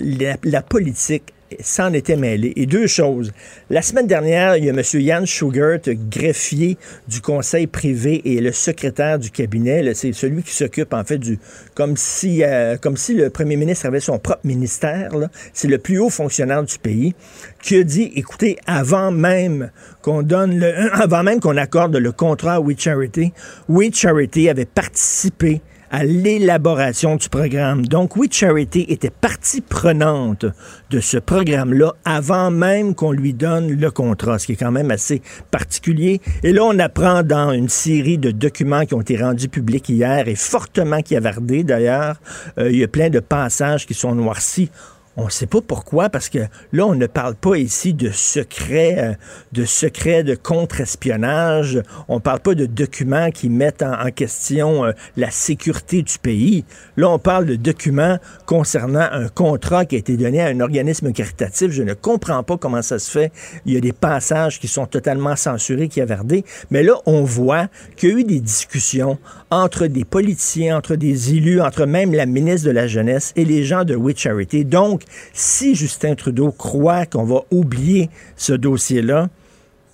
la 0.44 0.62
politique 0.62 1.32
s'en 1.60 1.92
était 1.92 2.16
mêlé. 2.16 2.52
Et 2.56 2.66
deux 2.66 2.86
choses. 2.86 3.32
La 3.70 3.82
semaine 3.82 4.06
dernière, 4.06 4.56
il 4.56 4.64
y 4.64 4.70
a 4.70 4.72
M. 4.72 4.82
Yann 4.94 5.26
Schugert, 5.26 5.80
greffier 6.10 6.76
du 7.08 7.20
conseil 7.20 7.66
privé 7.66 8.22
et 8.24 8.40
le 8.40 8.52
secrétaire 8.52 9.18
du 9.18 9.30
cabinet. 9.30 9.94
C'est 9.94 10.12
celui 10.12 10.42
qui 10.42 10.52
s'occupe, 10.52 10.92
en 10.92 11.04
fait, 11.04 11.18
du. 11.18 11.38
Comme 11.74 11.96
si, 11.96 12.42
euh, 12.42 12.76
le 12.82 13.28
premier 13.28 13.56
ministre 13.56 13.86
avait 13.86 14.00
son 14.00 14.18
propre 14.18 14.40
ministère. 14.44 15.10
C'est 15.52 15.68
le 15.68 15.78
plus 15.78 15.98
haut 15.98 16.10
fonctionnaire 16.10 16.62
du 16.62 16.78
pays 16.78 17.14
qui 17.62 17.76
a 17.76 17.82
dit 17.82 18.12
écoutez, 18.16 18.58
avant 18.66 19.10
même 19.10 19.70
qu'on 20.02 20.22
donne. 20.22 20.64
Avant 20.92 21.22
même 21.22 21.40
qu'on 21.40 21.56
accorde 21.56 21.96
le 21.96 22.12
contrat 22.12 22.54
à 22.54 22.60
We 22.60 22.76
Charity, 22.78 23.32
We 23.68 23.90
Charity 23.92 24.48
avait 24.48 24.64
participé 24.64 25.60
à 25.90 26.04
l'élaboration 26.04 27.16
du 27.16 27.28
programme. 27.28 27.86
Donc, 27.86 28.16
We 28.16 28.28
Charity 28.30 28.86
était 28.88 29.10
partie 29.10 29.60
prenante 29.60 30.46
de 30.90 31.00
ce 31.00 31.18
programme-là 31.18 31.94
avant 32.04 32.50
même 32.50 32.94
qu'on 32.94 33.12
lui 33.12 33.32
donne 33.32 33.72
le 33.72 33.90
contrat, 33.90 34.38
ce 34.38 34.46
qui 34.46 34.52
est 34.52 34.56
quand 34.56 34.72
même 34.72 34.90
assez 34.90 35.22
particulier. 35.50 36.20
Et 36.42 36.52
là, 36.52 36.64
on 36.64 36.78
apprend 36.78 37.22
dans 37.22 37.52
une 37.52 37.68
série 37.68 38.18
de 38.18 38.30
documents 38.30 38.84
qui 38.84 38.94
ont 38.94 39.00
été 39.00 39.16
rendus 39.16 39.48
publics 39.48 39.88
hier 39.88 40.28
et 40.28 40.34
fortement 40.34 41.00
cavardés 41.02 41.64
d'ailleurs, 41.64 42.20
euh, 42.58 42.70
il 42.70 42.78
y 42.78 42.84
a 42.84 42.88
plein 42.88 43.10
de 43.10 43.20
passages 43.20 43.86
qui 43.86 43.94
sont 43.94 44.14
noircis. 44.14 44.70
On 45.16 45.26
ne 45.26 45.30
sait 45.30 45.46
pas 45.46 45.60
pourquoi, 45.60 46.08
parce 46.08 46.28
que 46.28 46.40
là, 46.72 46.86
on 46.86 46.96
ne 46.96 47.06
parle 47.06 47.36
pas 47.36 47.56
ici 47.56 47.94
de 47.94 48.10
secret, 48.10 48.96
euh, 48.98 49.12
de 49.52 49.64
secret 49.64 50.24
de 50.24 50.34
contre-espionnage. 50.34 51.80
On 52.08 52.16
ne 52.16 52.20
parle 52.20 52.40
pas 52.40 52.54
de 52.56 52.66
documents 52.66 53.30
qui 53.30 53.48
mettent 53.48 53.82
en, 53.82 54.10
question 54.10 54.84
euh, 54.84 54.92
la 55.16 55.30
sécurité 55.30 56.02
du 56.02 56.18
pays. 56.18 56.64
Là, 56.96 57.10
on 57.10 57.20
parle 57.20 57.46
de 57.46 57.54
documents 57.54 58.18
concernant 58.46 59.08
un 59.12 59.28
contrat 59.28 59.84
qui 59.84 59.94
a 59.94 59.98
été 59.98 60.16
donné 60.16 60.40
à 60.40 60.46
un 60.46 60.58
organisme 60.58 61.12
caritatif. 61.12 61.70
Je 61.70 61.84
ne 61.84 61.94
comprends 61.94 62.42
pas 62.42 62.56
comment 62.56 62.82
ça 62.82 62.98
se 62.98 63.10
fait. 63.10 63.30
Il 63.66 63.72
y 63.72 63.76
a 63.76 63.80
des 63.80 63.92
passages 63.92 64.58
qui 64.58 64.66
sont 64.66 64.86
totalement 64.86 65.36
censurés, 65.36 65.88
qui 65.88 66.00
avardés. 66.00 66.44
Mais 66.72 66.82
là, 66.82 66.94
on 67.06 67.22
voit 67.22 67.68
qu'il 67.96 68.08
y 68.10 68.12
a 68.12 68.18
eu 68.18 68.24
des 68.24 68.40
discussions 68.40 69.18
entre 69.50 69.86
des 69.86 70.04
politiciens, 70.04 70.76
entre 70.76 70.96
des 70.96 71.34
élus, 71.34 71.60
entre 71.60 71.86
même 71.86 72.12
la 72.12 72.26
ministre 72.26 72.66
de 72.66 72.72
la 72.72 72.88
Jeunesse 72.88 73.32
et 73.36 73.44
les 73.44 73.62
gens 73.62 73.84
de 73.84 73.94
We 73.94 74.16
Charity. 74.16 74.64
Donc, 74.64 75.03
si 75.32 75.74
Justin 75.74 76.14
Trudeau 76.14 76.52
croit 76.52 77.06
qu'on 77.06 77.24
va 77.24 77.42
oublier 77.50 78.10
ce 78.36 78.52
dossier-là, 78.52 79.28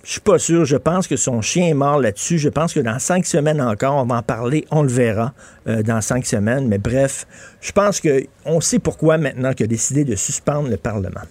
je 0.03 0.13
suis 0.13 0.21
pas 0.21 0.39
sûr. 0.39 0.65
Je 0.65 0.77
pense 0.77 1.07
que 1.07 1.15
son 1.15 1.41
chien 1.41 1.67
est 1.67 1.73
mort 1.75 1.99
là-dessus. 1.99 2.39
Je 2.39 2.49
pense 2.49 2.73
que 2.73 2.79
dans 2.79 2.97
cinq 2.99 3.25
semaines 3.25 3.61
encore, 3.61 3.95
on 3.95 4.05
va 4.05 4.15
en 4.15 4.23
parler. 4.23 4.65
On 4.71 4.81
le 4.81 4.89
verra 4.89 5.33
euh, 5.67 5.83
dans 5.83 6.01
cinq 6.01 6.25
semaines. 6.25 6.67
Mais 6.67 6.79
bref, 6.79 7.27
je 7.61 7.71
pense 7.71 7.99
que 7.99 8.25
on 8.45 8.61
sait 8.61 8.79
pourquoi 8.79 9.17
maintenant 9.17 9.53
qu'il 9.53 9.65
a 9.65 9.67
décidé 9.67 10.03
de 10.03 10.15
suspendre 10.15 10.69
le 10.69 10.77
Parlement. 10.77 11.21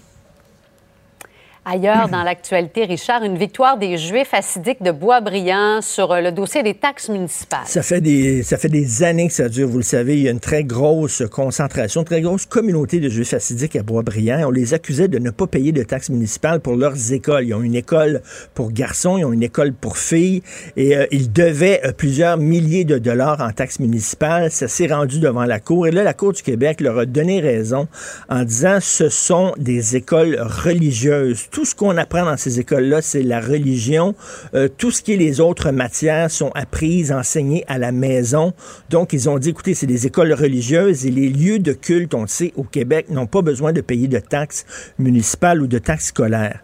Ailleurs 1.71 2.09
dans 2.09 2.25
l'actualité, 2.25 2.85
Richard, 2.85 3.23
une 3.23 3.39
victoire 3.39 3.79
des 3.79 3.97
Juifs 3.97 4.35
assidiques 4.35 4.83
de 4.83 4.91
Boisbriand 4.91 5.81
sur 5.83 6.11
euh, 6.11 6.21
le 6.21 6.33
dossier 6.33 6.65
des 6.65 6.75
taxes 6.75 7.09
municipales. 7.09 7.61
Ça 7.65 7.81
fait 7.81 8.01
des 8.01 9.03
années 9.05 9.29
que 9.29 9.33
ça 9.33 9.49
dure, 9.49 9.69
vous 9.69 9.77
le 9.77 9.85
savez. 9.85 10.17
Il 10.17 10.23
y 10.23 10.29
a 10.29 10.33
une 10.33 10.41
très 10.41 10.65
grosse 10.65 11.23
concentration, 11.31 12.01
une 12.01 12.07
très 12.07 12.23
grosse 12.23 12.45
communauté 12.45 12.99
de 12.99 13.09
juifs 13.09 13.35
assidiques 13.35 13.77
à 13.77 13.85
Boisbriand. 13.85 14.49
On 14.49 14.51
les 14.51 14.75
accusait 14.75 15.07
de 15.07 15.21
ne 15.21 15.31
pas 15.31 15.47
payer 15.47 15.71
de 15.71 15.85
taxes 15.85 16.11
municipales 16.11 16.59
pour 16.59 16.75
leurs 16.75 17.13
écoles. 17.13 17.45
Ils 17.47 17.55
ont 17.55 17.63
une 17.63 17.77
école 17.77 18.21
pour 18.55 18.73
garçons, 18.73 19.19
ils 19.19 19.25
ont 19.25 19.33
une 19.33 19.45
école 19.45 19.73
pour 19.73 19.97
filles, 19.97 20.43
et 20.77 20.97
euh, 20.97 21.07
ils 21.13 21.33
devaient 21.33 21.83
euh, 21.85 21.93
plusieurs 21.93 22.37
milliers 22.37 22.85
de 22.85 22.99
dollars 22.99 23.41
en 23.41 23.53
taxes 23.53 23.79
municipales. 23.79 24.51
Ça 24.51 24.67
s'est 24.67 24.89
rendu 24.89 25.21
devant 25.21 25.45
la 25.45 25.61
Cour, 25.61 25.87
et 25.87 25.93
là, 25.93 26.03
la 26.03 26.15
Cour 26.15 26.33
du 26.33 26.43
Québec 26.43 26.81
leur 26.81 26.99
a 26.99 27.07
donné 27.07 27.41
raison 27.41 27.87
en 28.29 28.43
disant 28.43 28.79
ce 28.81 29.09
sont 29.09 29.53
des 29.57 29.95
écoles 29.95 30.37
religieuses. 30.41 31.47
Ce 31.65 31.75
qu'on 31.75 31.97
apprend 31.97 32.25
dans 32.25 32.37
ces 32.37 32.61
écoles-là, 32.61 33.03
c'est 33.03 33.23
la 33.23 33.41
religion. 33.41 34.15
Euh, 34.55 34.69
tout 34.69 34.91
ce 34.91 35.03
qui 35.03 35.15
est 35.15 35.17
les 35.17 35.41
autres 35.41 35.71
matières 35.71 36.31
sont 36.31 36.51
apprises, 36.55 37.13
enseignées 37.13 37.65
à 37.69 37.79
la 37.79 37.93
maison. 37.93 38.53
Donc, 38.89 39.13
ils 39.13 39.29
ont 39.29 39.39
dit, 39.39 39.51
écoutez, 39.51 39.75
c'est 39.75 39.87
des 39.87 40.07
écoles 40.07 40.33
religieuses 40.33 41.07
et 41.07 41.11
les 41.11 41.29
lieux 41.29 41.59
de 41.59 41.73
culte, 41.73 42.15
on 42.15 42.23
le 42.23 42.29
sait, 42.29 42.53
au 42.57 42.65
Québec, 42.65 43.07
n'ont 43.11 43.27
pas 43.27 43.43
besoin 43.43 43.73
de 43.73 43.81
payer 43.81 44.09
de 44.09 44.19
taxes 44.19 44.65
municipales 44.99 45.63
ou 45.63 45.67
de 45.67 45.79
taxes 45.79 46.07
scolaires. 46.07 46.61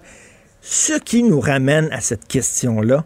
Ce 0.61 0.99
qui 0.99 1.23
nous 1.23 1.41
ramène 1.41 1.89
à 1.93 2.01
cette 2.01 2.27
question-là, 2.27 3.05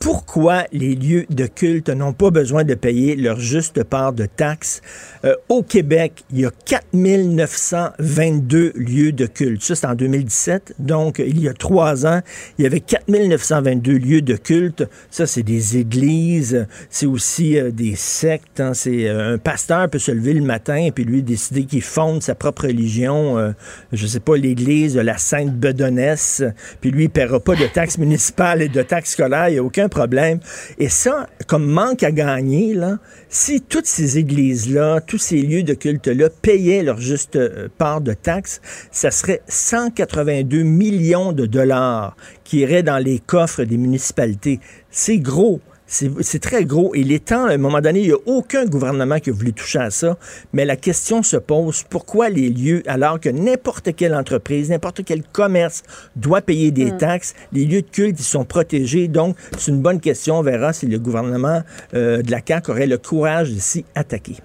pourquoi 0.00 0.64
les 0.72 0.94
lieux 0.94 1.26
de 1.28 1.46
culte 1.46 1.90
n'ont 1.90 2.14
pas 2.14 2.30
besoin 2.30 2.64
de 2.64 2.72
payer 2.72 3.16
leur 3.16 3.38
juste 3.38 3.84
part 3.84 4.14
de 4.14 4.24
taxes? 4.24 4.80
Euh, 5.26 5.34
au 5.50 5.62
Québec, 5.62 6.24
il 6.30 6.40
y 6.40 6.46
a 6.46 6.50
4922 6.64 8.72
lieux 8.76 9.12
de 9.12 9.26
culte. 9.26 9.60
Ça, 9.60 9.74
c'est 9.74 9.86
en 9.86 9.94
2017. 9.94 10.76
Donc, 10.78 11.18
il 11.18 11.38
y 11.38 11.50
a 11.50 11.52
trois 11.52 12.06
ans, 12.06 12.22
il 12.58 12.62
y 12.62 12.66
avait 12.66 12.80
4922 12.80 13.98
lieux 13.98 14.22
de 14.22 14.36
culte. 14.36 14.88
Ça, 15.10 15.26
c'est 15.26 15.42
des 15.42 15.76
églises, 15.76 16.66
c'est 16.88 17.04
aussi 17.04 17.58
euh, 17.58 17.70
des 17.70 17.94
sectes. 17.94 18.60
hein. 18.60 18.72
C'est 18.72 19.06
euh, 19.06 19.34
un 19.34 19.38
pasteur 19.38 19.90
peut 19.90 19.98
se 19.98 20.12
lever 20.12 20.32
le 20.32 20.40
matin 20.40 20.76
et 20.76 20.92
puis 20.92 21.04
lui 21.04 21.22
décider 21.22 21.64
qu'il 21.64 21.82
fonde 21.82 22.22
sa 22.22 22.34
propre 22.34 22.68
religion. 22.68 23.36
euh, 23.36 23.52
je 23.92 24.06
sais 24.06 24.20
pas, 24.20 24.38
l'église 24.38 24.94
de 24.94 25.00
la 25.00 25.18
Sainte 25.18 25.54
Bedonnesse. 25.54 26.42
Puis 26.80 26.90
lui, 26.90 27.04
il 27.04 27.10
paiera 27.10 27.38
pas 27.38 27.54
de 27.54 27.66
taxes 27.66 27.98
municipales 27.98 28.62
et 28.62 28.70
de 28.70 28.80
taxes 28.80 29.10
scolaires. 29.10 29.50
Il 29.50 29.52
n'y 29.52 29.58
a 29.58 29.62
aucun 29.62 29.89
problème. 29.90 30.40
Et 30.78 30.88
ça, 30.88 31.26
comme 31.46 31.66
manque 31.66 32.02
à 32.02 32.12
gagner, 32.12 32.72
là, 32.74 32.98
si 33.28 33.60
toutes 33.60 33.86
ces 33.86 34.16
églises-là, 34.16 35.00
tous 35.00 35.18
ces 35.18 35.42
lieux 35.42 35.62
de 35.62 35.74
culte-là 35.74 36.30
payaient 36.42 36.82
leur 36.82 36.98
juste 36.98 37.36
euh, 37.36 37.68
part 37.76 38.00
de 38.00 38.14
taxes, 38.14 38.60
ça 38.90 39.10
serait 39.10 39.42
182 39.48 40.62
millions 40.62 41.32
de 41.32 41.46
dollars 41.46 42.16
qui 42.44 42.60
iraient 42.60 42.82
dans 42.82 42.98
les 42.98 43.18
coffres 43.18 43.64
des 43.64 43.76
municipalités. 43.76 44.60
C'est 44.90 45.18
gros. 45.18 45.60
C'est 45.92 46.38
très 46.38 46.64
gros. 46.64 46.94
Et 46.94 47.02
les 47.02 47.18
temps, 47.18 47.46
à 47.46 47.50
un 47.52 47.58
moment 47.58 47.80
donné, 47.80 47.98
il 48.00 48.06
n'y 48.06 48.12
a 48.12 48.18
aucun 48.26 48.64
gouvernement 48.64 49.18
qui 49.18 49.30
a 49.30 49.32
voulu 49.32 49.52
toucher 49.52 49.80
à 49.80 49.90
ça. 49.90 50.16
Mais 50.52 50.64
la 50.64 50.76
question 50.76 51.24
se 51.24 51.36
pose, 51.36 51.82
pourquoi 51.82 52.28
les 52.28 52.48
lieux, 52.48 52.84
alors 52.86 53.18
que 53.18 53.28
n'importe 53.28 53.96
quelle 53.96 54.14
entreprise, 54.14 54.70
n'importe 54.70 55.04
quel 55.04 55.24
commerce 55.24 55.82
doit 56.14 56.42
payer 56.42 56.70
des 56.70 56.96
taxes, 56.96 57.34
les 57.52 57.64
lieux 57.64 57.82
de 57.82 57.88
culte, 57.88 58.20
ils 58.20 58.24
sont 58.24 58.44
protégés. 58.44 59.08
Donc, 59.08 59.36
c'est 59.58 59.72
une 59.72 59.82
bonne 59.82 59.98
question. 59.98 60.38
On 60.38 60.42
verra 60.42 60.72
si 60.72 60.86
le 60.86 61.00
gouvernement 61.00 61.62
euh, 61.94 62.22
de 62.22 62.30
la 62.30 62.38
CAQ 62.46 62.70
aurait 62.70 62.86
le 62.86 62.98
courage 62.98 63.50
de 63.50 63.58
s'y 63.58 63.84
attaquer. 63.96 64.36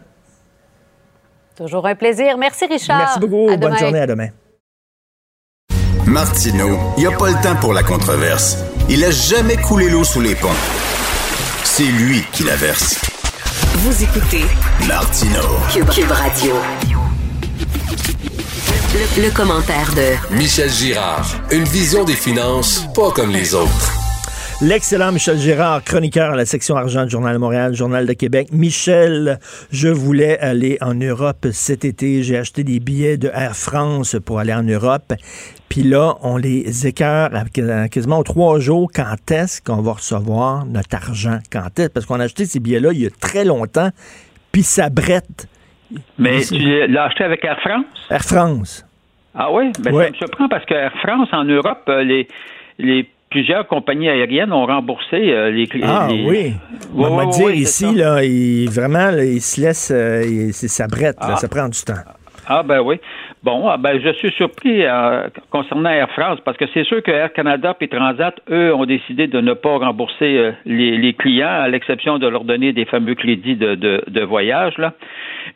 Toujours 1.55 1.85
un 1.85 1.95
plaisir. 1.95 2.39
Merci, 2.39 2.65
Richard. 2.65 2.97
Merci 2.97 3.19
beaucoup. 3.19 3.49
À 3.49 3.57
Bonne 3.57 3.69
demain. 3.69 3.77
journée. 3.77 3.99
À 3.99 4.07
demain. 4.07 4.29
Martineau, 6.07 6.77
il 6.97 7.01
n'y 7.01 7.07
a 7.13 7.15
pas 7.15 7.29
le 7.29 7.41
temps 7.43 7.55
pour 7.61 7.73
la 7.73 7.83
controverse. 7.83 8.57
Il 8.89 9.03
a 9.03 9.11
jamais 9.11 9.57
coulé 9.57 9.89
l'eau 9.89 10.03
sous 10.03 10.21
les 10.21 10.33
ponts. 10.33 10.49
C'est 11.67 11.83
lui 11.83 12.23
qui 12.31 12.43
la 12.43 12.55
verse. 12.55 12.95
Vous 13.79 14.03
écoutez 14.03 14.45
Martineau. 14.87 15.41
Cube, 15.73 15.89
Cube 15.89 16.11
Radio. 16.11 16.53
Le, 19.17 19.23
le 19.23 19.31
commentaire 19.31 19.91
de 19.93 20.35
Michel 20.35 20.69
Girard. 20.69 21.25
Une 21.51 21.65
vision 21.65 22.03
des 22.05 22.15
finances 22.15 22.85
pas 22.93 23.11
comme 23.11 23.31
les 23.31 23.53
autres. 23.55 24.04
L'excellent 24.61 25.11
Michel 25.11 25.37
Gérard, 25.37 25.83
chroniqueur 25.83 26.31
à 26.31 26.35
la 26.37 26.45
section 26.45 26.77
argent 26.77 27.03
du 27.03 27.09
Journal 27.09 27.33
de 27.33 27.39
Montréal, 27.39 27.73
Journal 27.75 28.05
de 28.07 28.13
Québec. 28.13 28.47
Michel, 28.53 29.37
je 29.69 29.89
voulais 29.89 30.39
aller 30.39 30.77
en 30.79 30.93
Europe 30.93 31.47
cet 31.51 31.83
été. 31.83 32.23
J'ai 32.23 32.37
acheté 32.37 32.63
des 32.63 32.79
billets 32.79 33.17
de 33.17 33.27
Air 33.33 33.53
France 33.55 34.15
pour 34.25 34.39
aller 34.39 34.53
en 34.53 34.63
Europe. 34.63 35.13
Puis 35.67 35.83
là, 35.83 36.15
on 36.21 36.37
les 36.37 36.87
écœure 36.87 37.31
quasiment 37.91 38.19
aux 38.19 38.23
trois 38.23 38.59
jours. 38.59 38.89
Quand 38.95 39.29
est-ce 39.29 39.61
qu'on 39.61 39.81
va 39.81 39.91
recevoir 39.93 40.65
notre 40.65 40.95
argent? 40.95 41.39
Quand 41.51 41.77
est-ce? 41.77 41.89
Parce 41.89 42.05
qu'on 42.05 42.21
a 42.21 42.23
acheté 42.23 42.45
ces 42.45 42.61
billets-là 42.61 42.91
il 42.93 43.01
y 43.01 43.05
a 43.07 43.09
très 43.09 43.43
longtemps. 43.43 43.89
Puis 44.53 44.63
ça 44.63 44.89
brette. 44.89 45.49
Mais 46.17 46.41
tu 46.41 46.87
l'as 46.87 47.03
acheté 47.03 47.25
avec 47.25 47.43
Air 47.43 47.59
France? 47.59 47.85
Air 48.09 48.23
France. 48.23 48.85
Ah 49.35 49.51
oui? 49.51 49.73
Ben, 49.81 49.93
Ouais. 49.93 50.05
Ça 50.05 50.11
me 50.11 50.15
surprend 50.15 50.47
parce 50.47 50.65
que 50.65 50.73
Air 50.73 50.93
France, 51.03 51.27
en 51.33 51.43
Europe, 51.43 51.83
euh, 51.89 52.03
les, 52.03 52.27
les 52.79 53.09
plusieurs 53.35 53.67
compagnies 53.67 54.07
aériennes 54.07 54.53
ont 54.53 54.65
remboursé 54.65 55.17
euh, 55.33 55.51
les 55.51 55.67
clients. 55.67 55.87
Ah 55.89 56.07
oui. 56.09 56.53
Ouais, 56.93 57.05
On 57.09 57.17
va 57.17 57.25
ouais, 57.25 57.31
dire 57.31 57.45
ouais, 57.47 57.57
ici, 57.57 57.93
là, 57.93 58.23
il, 58.23 58.69
vraiment, 58.69 59.11
là, 59.11 59.25
il 59.25 59.41
se 59.41 59.59
laisse, 59.59 59.91
euh, 59.93 60.23
il- 60.25 60.53
ça 60.53 60.87
brette, 60.87 61.17
là, 61.19 61.31
Ah. 61.33 61.35
ça 61.35 61.49
prend 61.49 61.67
du 61.67 61.81
temps. 61.83 62.01
Ah 62.47 62.63
ben 62.63 62.79
oui. 62.79 62.95
Bon, 63.43 63.67
ah, 63.67 63.75
ben 63.77 63.99
je 64.01 64.11
suis 64.13 64.31
surpris 64.31 64.85
euh, 64.85 65.27
concernant 65.49 65.89
Air 65.89 66.09
France 66.11 66.39
parce 66.45 66.55
que 66.55 66.63
c'est 66.73 66.85
sûr 66.85 67.03
que 67.03 67.11
Air 67.11 67.33
Canada 67.33 67.75
et 67.81 67.89
Transat, 67.89 68.35
eux, 68.49 68.73
ont 68.73 68.85
décidé 68.85 69.27
de 69.27 69.41
ne 69.41 69.53
pas 69.53 69.77
rembourser 69.79 70.51
les, 70.65 70.95
les 70.97 71.13
clients, 71.13 71.49
à 71.65 71.67
l'exception 71.67 72.17
de 72.19 72.27
leur 72.27 72.45
donner 72.45 72.71
des 72.71 72.85
fameux 72.85 73.15
crédits 73.15 73.57
de, 73.57 73.75
de, 73.75 74.01
de 74.07 74.21
voyage. 74.21 74.77
Là. 74.77 74.93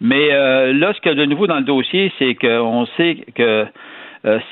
Mais 0.02 0.28
là, 0.74 0.92
ce 0.94 1.00
qu'il 1.00 1.12
y 1.14 1.16
a 1.16 1.18
de 1.18 1.26
nouveau 1.26 1.48
dans 1.48 1.58
le 1.60 1.64
dossier, 1.76 2.12
c'est 2.20 2.36
qu'on 2.36 2.86
sait 2.98 3.18
que 3.36 3.66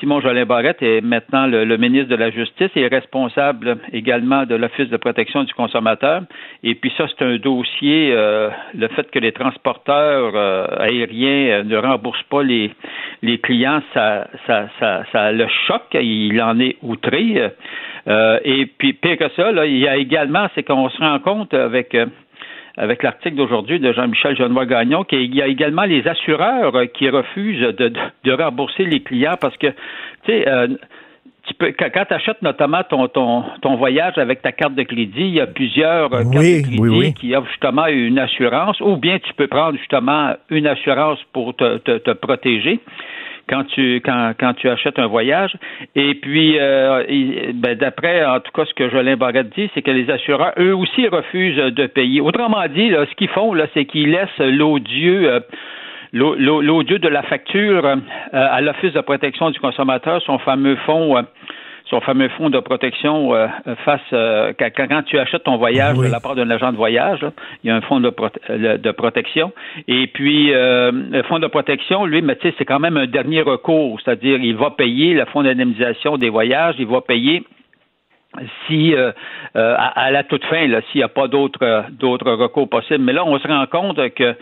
Simon 0.00 0.20
Jolin 0.20 0.46
Barrette 0.46 0.82
est 0.82 1.02
maintenant 1.02 1.46
le, 1.46 1.64
le 1.64 1.76
ministre 1.76 2.08
de 2.08 2.16
la 2.16 2.30
Justice 2.30 2.70
et 2.74 2.86
responsable 2.86 3.78
également 3.92 4.46
de 4.46 4.54
l'Office 4.54 4.88
de 4.88 4.96
protection 4.96 5.44
du 5.44 5.52
consommateur. 5.52 6.22
Et 6.62 6.74
puis 6.74 6.90
ça, 6.96 7.06
c'est 7.08 7.24
un 7.24 7.36
dossier, 7.36 8.12
euh, 8.12 8.48
le 8.74 8.88
fait 8.88 9.10
que 9.10 9.18
les 9.18 9.32
transporteurs 9.32 10.32
euh, 10.34 10.66
aériens 10.78 11.60
euh, 11.60 11.62
ne 11.64 11.76
remboursent 11.76 12.22
pas 12.30 12.42
les, 12.42 12.70
les 13.22 13.38
clients, 13.38 13.82
ça, 13.92 14.28
ça, 14.46 14.68
ça, 14.80 15.04
ça 15.12 15.32
le 15.32 15.46
choque. 15.66 15.94
Il 15.94 16.40
en 16.40 16.58
est 16.60 16.76
outré. 16.82 17.50
Euh, 18.08 18.38
et 18.44 18.66
puis, 18.66 18.94
pire 18.94 19.18
que 19.18 19.28
ça, 19.36 19.52
là, 19.52 19.66
il 19.66 19.78
y 19.78 19.86
a 19.86 19.96
également, 19.96 20.48
c'est 20.54 20.62
qu'on 20.62 20.88
se 20.88 20.98
rend 20.98 21.18
compte 21.18 21.52
avec... 21.52 21.94
avec 22.78 23.02
l'article 23.02 23.36
d'aujourd'hui 23.36 23.80
de 23.80 23.92
Jean-Michel 23.92 24.36
Genois-Gagnon, 24.36 25.04
qu'il 25.04 25.34
y 25.34 25.42
a 25.42 25.48
également 25.48 25.82
les 25.82 26.06
assureurs 26.06 26.74
euh, 26.76 26.86
qui 26.86 27.10
refusent 27.10 27.60
de, 27.60 27.88
de, 27.88 27.92
de 28.24 28.32
rembourser 28.32 28.84
les 28.84 29.00
clients 29.00 29.36
parce 29.40 29.56
que, 29.56 29.66
tu 29.66 29.74
sais, 30.26 30.48
euh, 30.48 30.68
tu 31.46 31.54
peux, 31.54 31.72
quand, 31.76 32.04
tu 32.06 32.14
achètes 32.14 32.40
notamment 32.42 32.82
ton, 32.88 33.08
ton, 33.08 33.42
ton 33.62 33.76
voyage 33.76 34.16
avec 34.18 34.42
ta 34.42 34.52
carte 34.52 34.74
de 34.74 34.82
crédit, 34.84 35.12
il 35.16 35.34
y 35.34 35.40
a 35.40 35.46
plusieurs 35.46 36.12
euh, 36.14 36.22
cartes 36.22 36.34
de 36.34 36.62
crédit 36.62 36.78
oui, 36.78 36.88
oui. 36.90 37.14
qui 37.14 37.34
offrent 37.34 37.48
justement 37.48 37.86
une 37.86 38.18
assurance, 38.18 38.80
ou 38.80 38.96
bien 38.96 39.18
tu 39.18 39.34
peux 39.34 39.48
prendre 39.48 39.76
justement 39.76 40.34
une 40.50 40.66
assurance 40.66 41.18
pour 41.32 41.56
te, 41.56 41.78
te, 41.78 41.98
te 41.98 42.10
protéger 42.12 42.80
quand 43.48 43.64
tu 43.64 43.96
quand, 43.96 44.32
quand 44.38 44.54
tu 44.54 44.68
achètes 44.68 44.98
un 44.98 45.06
voyage. 45.06 45.56
Et 45.94 46.14
puis, 46.14 46.58
euh, 46.58 47.04
ben, 47.54 47.76
d'après, 47.76 48.24
en 48.24 48.40
tout 48.40 48.52
cas, 48.52 48.64
ce 48.64 48.74
que 48.74 48.88
Jolin 48.90 49.16
Barrette 49.16 49.50
dit, 49.56 49.70
c'est 49.74 49.82
que 49.82 49.90
les 49.90 50.10
assureurs, 50.10 50.52
eux 50.58 50.74
aussi, 50.74 51.08
refusent 51.08 51.56
de 51.56 51.86
payer. 51.86 52.20
Autrement 52.20 52.66
dit, 52.68 52.90
là, 52.90 53.06
ce 53.08 53.14
qu'ils 53.14 53.28
font, 53.28 53.54
là, 53.54 53.66
c'est 53.74 53.84
qu'ils 53.84 54.10
laissent 54.10 54.38
l'odieux. 54.38 55.32
euh, 55.32 55.40
de 56.98 57.08
la 57.08 57.22
facture 57.22 57.84
euh, 57.84 57.96
à 58.32 58.60
l'Office 58.60 58.92
de 58.92 59.00
protection 59.00 59.50
du 59.50 59.60
consommateur, 59.60 60.22
son 60.22 60.38
fameux 60.38 60.76
fonds, 60.86 61.16
euh, 61.16 61.22
son 61.90 62.00
fameux 62.00 62.28
fonds 62.30 62.50
de 62.50 62.58
protection 62.60 63.34
euh, 63.34 63.46
face 63.84 64.00
euh, 64.12 64.52
quand, 64.58 64.68
quand 64.76 65.02
tu 65.04 65.18
achètes 65.18 65.44
ton 65.44 65.56
voyage 65.56 65.96
Oui. 65.98 66.06
de 66.06 66.12
la 66.12 66.20
part 66.20 66.34
d'un 66.34 66.50
agent 66.50 66.70
de 66.72 66.76
voyage, 66.76 67.22
là, 67.22 67.32
il 67.62 67.68
y 67.68 67.70
a 67.70 67.76
un 67.76 67.80
fonds 67.80 68.00
de, 68.00 68.10
prote- 68.10 68.38
euh, 68.50 68.76
de 68.76 68.90
protection. 68.90 69.52
Et 69.86 70.06
puis 70.06 70.52
euh, 70.52 70.90
le 70.92 71.22
fonds 71.24 71.38
de 71.38 71.46
protection, 71.46 72.04
lui, 72.04 72.20
mais 72.22 72.36
tu 72.36 72.48
sais, 72.48 72.54
c'est 72.58 72.64
quand 72.64 72.80
même 72.80 72.96
un 72.96 73.06
dernier 73.06 73.42
recours, 73.42 73.98
c'est-à-dire 74.00 74.38
il 74.42 74.56
va 74.56 74.70
payer 74.70 75.14
le 75.14 75.24
fonds 75.26 75.42
d'indemnisation 75.42 76.16
des 76.18 76.28
voyages, 76.28 76.74
il 76.78 76.86
va 76.86 77.00
payer 77.00 77.44
si 78.66 78.94
euh, 78.94 79.10
euh, 79.56 79.74
à, 79.76 79.86
à 80.04 80.10
la 80.10 80.22
toute 80.22 80.44
fin, 80.44 80.62
s'il 80.92 80.98
n'y 80.98 81.02
a 81.02 81.08
pas 81.08 81.28
d'autres 81.28 81.62
euh, 81.64 81.82
d'autres 81.90 82.30
recours 82.32 82.68
possibles. 82.68 83.02
Mais 83.02 83.12
là, 83.14 83.24
on 83.24 83.38
se 83.38 83.48
rend 83.48 83.66
compte 83.66 83.96
que 84.14 84.34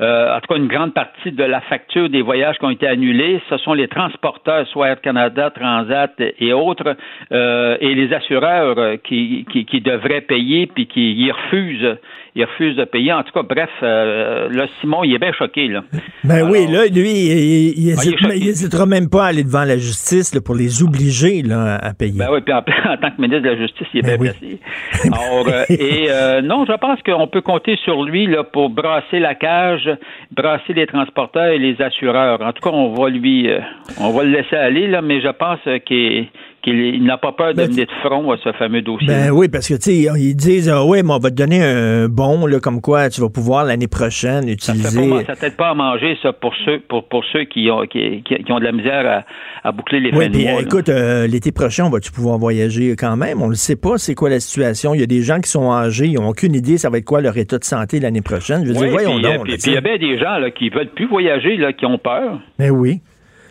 euh, 0.00 0.36
en 0.36 0.40
tout 0.40 0.52
cas, 0.52 0.56
une 0.58 0.68
grande 0.68 0.94
partie 0.94 1.32
de 1.32 1.44
la 1.44 1.60
facture 1.62 2.08
des 2.08 2.22
voyages 2.22 2.56
qui 2.58 2.64
ont 2.64 2.70
été 2.70 2.86
annulés, 2.86 3.40
ce 3.50 3.56
sont 3.58 3.74
les 3.74 3.88
transporteurs, 3.88 4.66
soit 4.68 4.88
Air 4.88 5.00
Canada, 5.00 5.50
Transat 5.50 6.12
et 6.38 6.52
autres, 6.52 6.96
euh, 7.32 7.76
et 7.80 7.94
les 7.94 8.12
assureurs 8.12 8.96
qui, 9.04 9.46
qui, 9.52 9.64
qui 9.64 9.80
devraient 9.80 10.20
payer 10.22 10.66
puis 10.66 10.86
qui 10.86 11.12
ils 11.14 11.30
refusent, 11.32 11.96
ils 12.34 12.44
refusent 12.44 12.76
de 12.76 12.84
payer. 12.84 13.12
En 13.12 13.22
tout 13.22 13.32
cas, 13.32 13.42
bref, 13.42 13.70
euh, 13.82 14.48
là, 14.50 14.66
Simon, 14.80 15.04
il 15.04 15.14
est 15.14 15.18
bien 15.18 15.32
choqué 15.32 15.68
là. 15.68 15.82
Ben 16.24 16.36
Alors- 16.36 16.50
oui, 16.50 16.66
là, 16.70 16.86
lui, 16.86 17.10
il, 17.10 17.74
il, 17.78 17.88
il 17.88 17.94
Ah, 17.98 18.34
il 18.34 18.88
même 18.88 19.08
pas 19.08 19.24
à 19.24 19.26
aller 19.28 19.44
devant 19.44 19.64
la 19.64 19.76
justice 19.76 20.34
là, 20.34 20.40
pour 20.44 20.54
les 20.54 20.82
obliger 20.82 21.42
là, 21.42 21.76
à 21.76 21.94
payer. 21.94 22.18
Ben 22.18 22.28
oui, 22.32 22.40
puis 22.40 22.52
en, 22.52 22.58
en 22.90 22.96
tant 22.96 23.10
que 23.10 23.20
ministre 23.20 23.42
de 23.44 23.48
la 23.50 23.56
Justice, 23.56 23.86
il 23.94 24.00
est 24.00 24.02
Ben 24.02 24.20
bien 24.20 24.32
oui. 24.42 24.58
placé. 25.00 25.12
Alors, 25.12 25.48
et 25.68 26.42
non, 26.42 26.64
je 26.66 26.72
pense 26.76 27.00
qu'on 27.02 27.26
peut 27.28 27.40
compter 27.42 27.76
sur 27.84 28.02
lui 28.02 28.26
là, 28.26 28.42
pour 28.44 28.70
brasser 28.70 29.18
la 29.20 29.34
cage, 29.34 29.81
brasser 30.30 30.72
les 30.72 30.86
transporteurs 30.86 31.46
et 31.46 31.58
les 31.58 31.80
assureurs. 31.80 32.40
En 32.40 32.52
tout 32.52 32.62
cas, 32.62 32.74
on 32.74 32.94
va 32.94 33.08
lui, 33.08 33.50
euh, 33.50 33.60
on 34.00 34.10
va 34.10 34.24
le 34.24 34.30
laisser 34.30 34.56
aller, 34.56 34.86
là, 34.86 35.02
mais 35.02 35.20
je 35.20 35.28
pense 35.28 35.60
qu'il 35.84 36.28
qu'il 36.62 36.78
il 36.94 37.04
n'a 37.04 37.18
pas 37.18 37.32
peur 37.32 37.52
de 37.52 37.58
Ben, 37.58 37.70
venir 37.70 37.86
de 37.86 37.92
front 38.08 38.30
à 38.32 38.36
ce 38.42 38.52
fameux 38.52 38.82
dossier. 38.82 39.06
Ben 39.08 39.30
oui, 39.30 39.48
parce 39.48 39.68
que, 39.68 39.74
tu 39.74 39.80
sais, 39.82 39.96
ils 40.18 40.34
disent, 40.34 40.68
ah 40.68 40.84
ouais, 40.84 41.02
mais 41.02 41.12
on 41.12 41.18
va 41.18 41.30
te 41.30 41.34
donner 41.34 41.62
un 41.62 42.08
bon, 42.08 42.46
là, 42.46 42.60
comme 42.60 42.80
quoi 42.80 43.08
tu 43.10 43.20
vas 43.20 43.28
pouvoir 43.28 43.64
l'année 43.64 43.88
prochaine 43.88 44.48
utiliser. 44.48 45.24
ça 45.26 45.36
t'aide 45.36 45.56
pas 45.56 45.70
à 45.70 45.74
manger, 45.74 46.16
ça, 46.22 46.32
pour 46.32 46.54
ceux, 46.64 46.80
pour, 46.88 47.08
pour 47.08 47.24
ceux 47.32 47.44
qui 47.44 47.70
ont, 47.70 47.82
qui, 47.86 48.22
qui- 48.24 48.52
ont 48.52 48.58
de 48.58 48.64
la 48.64 48.72
misère 48.72 49.24
à, 49.62 49.68
à 49.68 49.72
boucler 49.72 50.00
les 50.00 50.10
Oui, 50.12 50.24
fins 50.26 50.30
de 50.30 50.38
mois. 50.38 50.60
écoute, 50.62 50.88
euh, 50.88 51.26
l'été 51.26 51.52
prochain, 51.52 51.84
on 51.86 51.90
va-tu 51.90 52.12
pouvoir 52.12 52.38
voyager 52.38 52.94
quand 52.96 53.16
même? 53.16 53.42
On 53.42 53.48
ne 53.48 53.54
sait 53.54 53.76
pas 53.76 53.98
c'est 53.98 54.14
quoi 54.14 54.30
la 54.30 54.40
situation. 54.40 54.94
Il 54.94 55.00
y 55.00 55.04
a 55.04 55.06
des 55.06 55.22
gens 55.22 55.40
qui 55.40 55.50
sont 55.50 55.72
âgés, 55.72 56.06
ils 56.06 56.14
n'ont 56.14 56.28
aucune 56.28 56.54
idée 56.54 56.78
ça 56.78 56.90
va 56.90 56.98
être 56.98 57.04
quoi 57.04 57.20
leur 57.20 57.36
état 57.36 57.58
de 57.58 57.64
santé 57.64 58.00
l'année 58.00 58.22
prochaine. 58.22 58.64
Je 58.64 58.72
veux 58.72 58.78
Oui, 58.78 58.84
dire, 58.84 58.90
voyons 58.92 59.16
puis, 59.16 59.26
euh, 59.26 59.36
donc. 59.38 59.44
puis- 59.46 59.56
il 59.66 59.72
y 59.72 59.76
a 59.76 59.80
bien 59.80 59.96
des 59.98 60.18
gens 60.18 60.38
là, 60.38 60.50
qui 60.50 60.68
veulent 60.68 60.90
plus 60.94 61.06
voyager, 61.06 61.56
là, 61.56 61.72
qui 61.72 61.86
ont 61.86 61.98
peur. 61.98 62.40
Ben 62.58 62.70
oui. 62.70 63.00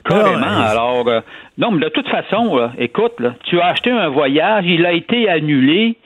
Carrément. 0.04 0.46
Euh, 0.46 0.72
Alors, 0.72 1.08
euh, 1.08 1.20
non, 1.58 1.72
mais 1.72 1.80
de 1.86 1.90
toute 1.90 2.08
façon, 2.10 2.56
là, 2.56 2.72
écoute, 2.78 3.20
là, 3.20 3.34
tu 3.46 3.60
as 3.60 3.68
acheté 3.68 3.92
un 3.92 4.10
voyage, 4.10 4.66
il 4.68 4.86
a 4.86 4.92
été 4.94 5.30
annulé. 5.30 5.98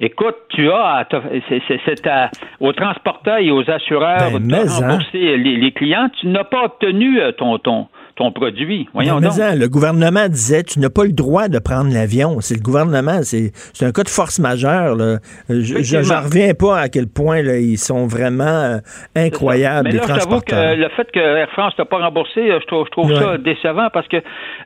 Écoute, 0.00 0.34
tu 0.48 0.68
as 0.70 1.06
c'est- 1.48 1.62
c'est- 1.68 1.80
c'est 1.84 2.06
à- 2.08 2.30
aux 2.58 2.72
transporteurs 2.72 3.36
et 3.38 3.52
aux 3.52 3.68
assureurs 3.70 4.32
Ben, 4.32 4.40
de 4.48 4.54
hein. 4.54 4.64
rembourser 4.68 5.36
les, 5.36 5.56
les 5.56 5.70
clients. 5.72 6.08
Tu 6.20 6.26
n'as 6.26 6.42
pas 6.44 6.64
obtenu 6.64 7.20
euh, 7.20 7.30
ton, 7.30 7.58
ton, 7.58 7.86
ton 8.16 8.30
produit. 8.32 8.88
Voyons 8.92 9.20
Mais 9.20 9.28
donc. 9.28 9.38
en, 9.40 9.54
le 9.56 9.68
gouvernement 9.68 10.28
disait 10.28 10.62
tu 10.62 10.78
n'as 10.80 10.90
pas 10.90 11.04
le 11.04 11.12
droit 11.12 11.48
de 11.48 11.58
prendre 11.58 11.92
l'avion. 11.92 12.40
C'est 12.40 12.54
le 12.56 12.60
gouvernement, 12.62 13.20
c'est 13.22 13.52
un 13.80 13.92
cas 13.92 14.02
de 14.02 14.08
force 14.08 14.38
majeure. 14.38 14.94
là. 14.96 15.18
Je 15.48 15.78
j'en 16.02 16.20
reviens 16.22 16.52
pas 16.54 16.78
à 16.78 16.88
quel 16.88 17.06
point 17.08 17.42
là, 17.42 17.58
ils 17.58 17.78
sont 17.78 18.06
vraiment 18.06 18.44
euh, 18.44 18.78
incroyables, 19.16 19.84
Mais 19.88 19.92
les 19.92 19.98
là, 19.98 20.06
t'avoue 20.06 20.18
que 20.40 20.50
transporteurs. 20.50 20.76
le 20.76 20.88
fait 20.90 21.10
que 21.12 21.18
Air 21.20 21.48
France 21.52 21.74
t'a 21.76 21.84
pas 21.84 21.98
remboursé, 21.98 22.40
euh, 22.50 22.58
je 22.60 22.66
trouve, 22.66 22.86
je 22.86 22.90
trouve 22.90 23.10
Ouais. 23.12 23.18
ça 23.18 23.38
décevant 23.38 23.88
parce 23.92 24.06
que 24.08 24.16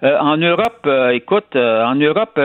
euh, 0.02 0.18
en 0.20 0.36
Europe, 0.36 0.80
euh, 0.86 1.10
écoute, 1.10 1.54
en 1.54 1.94
Europe, 1.94 2.38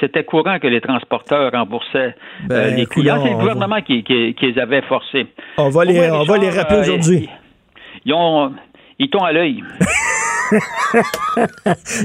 c'était 0.00 0.24
courant 0.24 0.58
que 0.58 0.66
les 0.66 0.80
transporteurs 0.80 1.52
remboursaient 1.52 2.14
Ben, 2.46 2.74
les 2.74 2.86
clients. 2.86 3.20
C'est 3.24 3.30
le 3.30 3.36
gouvernement 3.36 3.80
qui, 3.82 4.02
qui, 4.04 4.34
qui 4.34 4.52
les 4.52 4.58
avait 4.60 4.82
forcés. 4.82 5.26
On 5.56 5.68
va 5.70 5.84
les, 5.84 5.94
moins, 5.94 6.20
on 6.20 6.24
va 6.24 6.38
les 6.38 6.50
rappeler 6.50 6.80
aujourd'hui. 6.80 7.28
Ils 8.04 8.12
ont, 8.14 8.52
ils 8.98 9.10
t'ont 9.10 9.22
à 9.24 9.32
l'œil. 9.32 9.62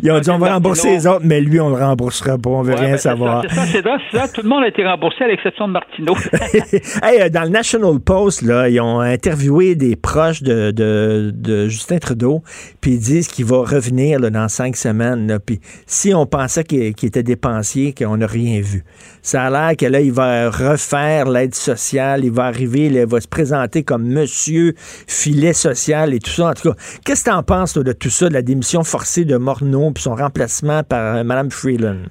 Ils 0.03 0.11
ont 0.11 0.19
dit 0.19 0.29
on 0.29 0.37
va 0.37 0.53
rembourser 0.53 0.89
les 0.91 1.07
autres, 1.07 1.23
mais 1.23 1.39
lui, 1.41 1.59
on 1.59 1.69
le 1.69 1.75
remboursera 1.75 2.37
pas. 2.37 2.49
On 2.49 2.61
veut 2.61 2.73
Ouais, 2.73 2.79
rien 2.79 2.91
ben, 2.91 2.97
savoir. 2.97 3.45
C'est 3.49 3.81
ça, 3.81 3.97
c'est 4.11 4.17
ça. 4.17 4.27
Tout 4.27 4.41
le 4.41 4.49
monde 4.49 4.63
a 4.63 4.67
été 4.67 4.85
remboursé 4.85 5.23
à 5.23 5.27
l'exception 5.27 5.67
de 5.67 5.73
Martineau. 5.73 6.15
hey, 7.03 7.21
euh, 7.21 7.29
dans 7.29 7.43
le 7.43 7.49
National 7.49 7.99
Post, 7.99 8.41
là, 8.41 8.67
ils 8.69 8.81
ont 8.81 8.99
interviewé 8.99 9.75
des 9.75 9.95
proches 9.95 10.43
de, 10.43 10.71
de, 10.71 11.31
de 11.33 11.67
Justin 11.67 11.99
Trudeau, 11.99 12.41
puis 12.81 12.91
ils 12.91 12.99
disent 12.99 13.27
qu'il 13.27 13.45
va 13.45 13.57
revenir 13.59 14.19
là, 14.19 14.29
dans 14.29 14.47
cinq 14.47 14.75
semaines. 14.75 15.39
Puis 15.45 15.59
si 15.85 16.13
on 16.13 16.25
pensait 16.25 16.63
qu'il 16.63 16.93
qu'il 16.95 17.07
était 17.07 17.23
dépensier, 17.23 17.93
qu'on 17.93 18.17
n'a 18.17 18.27
rien 18.27 18.59
vu. 18.61 18.83
Ça 19.23 19.43
a 19.45 19.49
l'air 19.49 19.77
que 19.77 19.85
là, 19.85 20.01
il 20.01 20.11
va 20.11 20.49
refaire 20.49 21.29
l'aide 21.29 21.55
sociale, 21.55 22.25
il 22.25 22.31
va 22.31 22.43
arriver, 22.43 22.87
il 22.87 23.05
va 23.05 23.21
se 23.21 23.27
présenter 23.27 23.81
comme 23.81 24.03
monsieur 24.03 24.73
filet 24.77 25.53
social 25.53 26.13
et 26.13 26.19
tout 26.19 26.29
ça. 26.29 26.49
En 26.49 26.53
tout 26.53 26.69
cas, 26.69 26.75
qu'est-ce 27.05 27.23
que 27.23 27.29
tu 27.29 27.35
en 27.35 27.41
penses 27.41 27.77
de 27.77 27.93
tout 27.93 28.09
ça, 28.09 28.27
de 28.27 28.33
la 28.33 28.41
démission 28.41 28.83
forcée 28.83 29.23
de 29.23 29.37
Morneau 29.37 29.91
puis 29.91 30.03
son 30.03 30.15
remplacement 30.15 30.83
par 30.83 31.15
euh, 31.15 31.23
Mme 31.23 31.51
Freeland? 31.51 32.03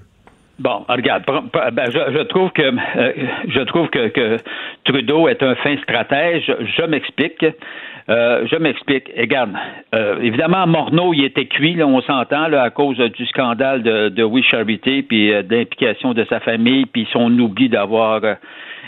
Bon, 0.59 0.87
regarde, 0.89 1.25
ben, 1.27 1.91
je, 1.91 2.23
trouve 2.23 2.51
que 2.53 2.63
euh, 2.63 3.13
je 3.49 3.61
trouve 3.65 3.89
que, 3.91 4.37
Trudeau 4.85 5.29
est 5.29 5.43
un 5.43 5.55
fin 5.57 5.77
stratège. 5.83 6.45
Je 6.47 6.87
m'explique. 6.87 7.45
Euh, 8.09 8.47
je 8.51 8.57
m'explique. 8.57 9.11
Regarde, 9.17 9.53
euh, 9.95 10.21
évidemment, 10.21 10.67
Morneau, 10.67 11.15
il 11.15 11.25
était 11.25 11.47
cuit, 11.47 11.75
là, 11.75 11.87
on 11.87 12.01
s'entend, 12.03 12.49
là, 12.49 12.63
à 12.63 12.71
cause 12.71 12.97
du 12.99 13.27
scandale 13.27 13.83
de, 13.83 14.09
de 14.09 14.23
We 14.25 14.45
Charity, 14.45 15.03
puis 15.03 15.33
d'implication 15.45 16.15
de 16.15 16.25
sa 16.25 16.41
famille, 16.41 16.87
puis 16.87 17.07
son 17.13 17.31
oubli 17.39 17.69
d'avoir 17.69 18.21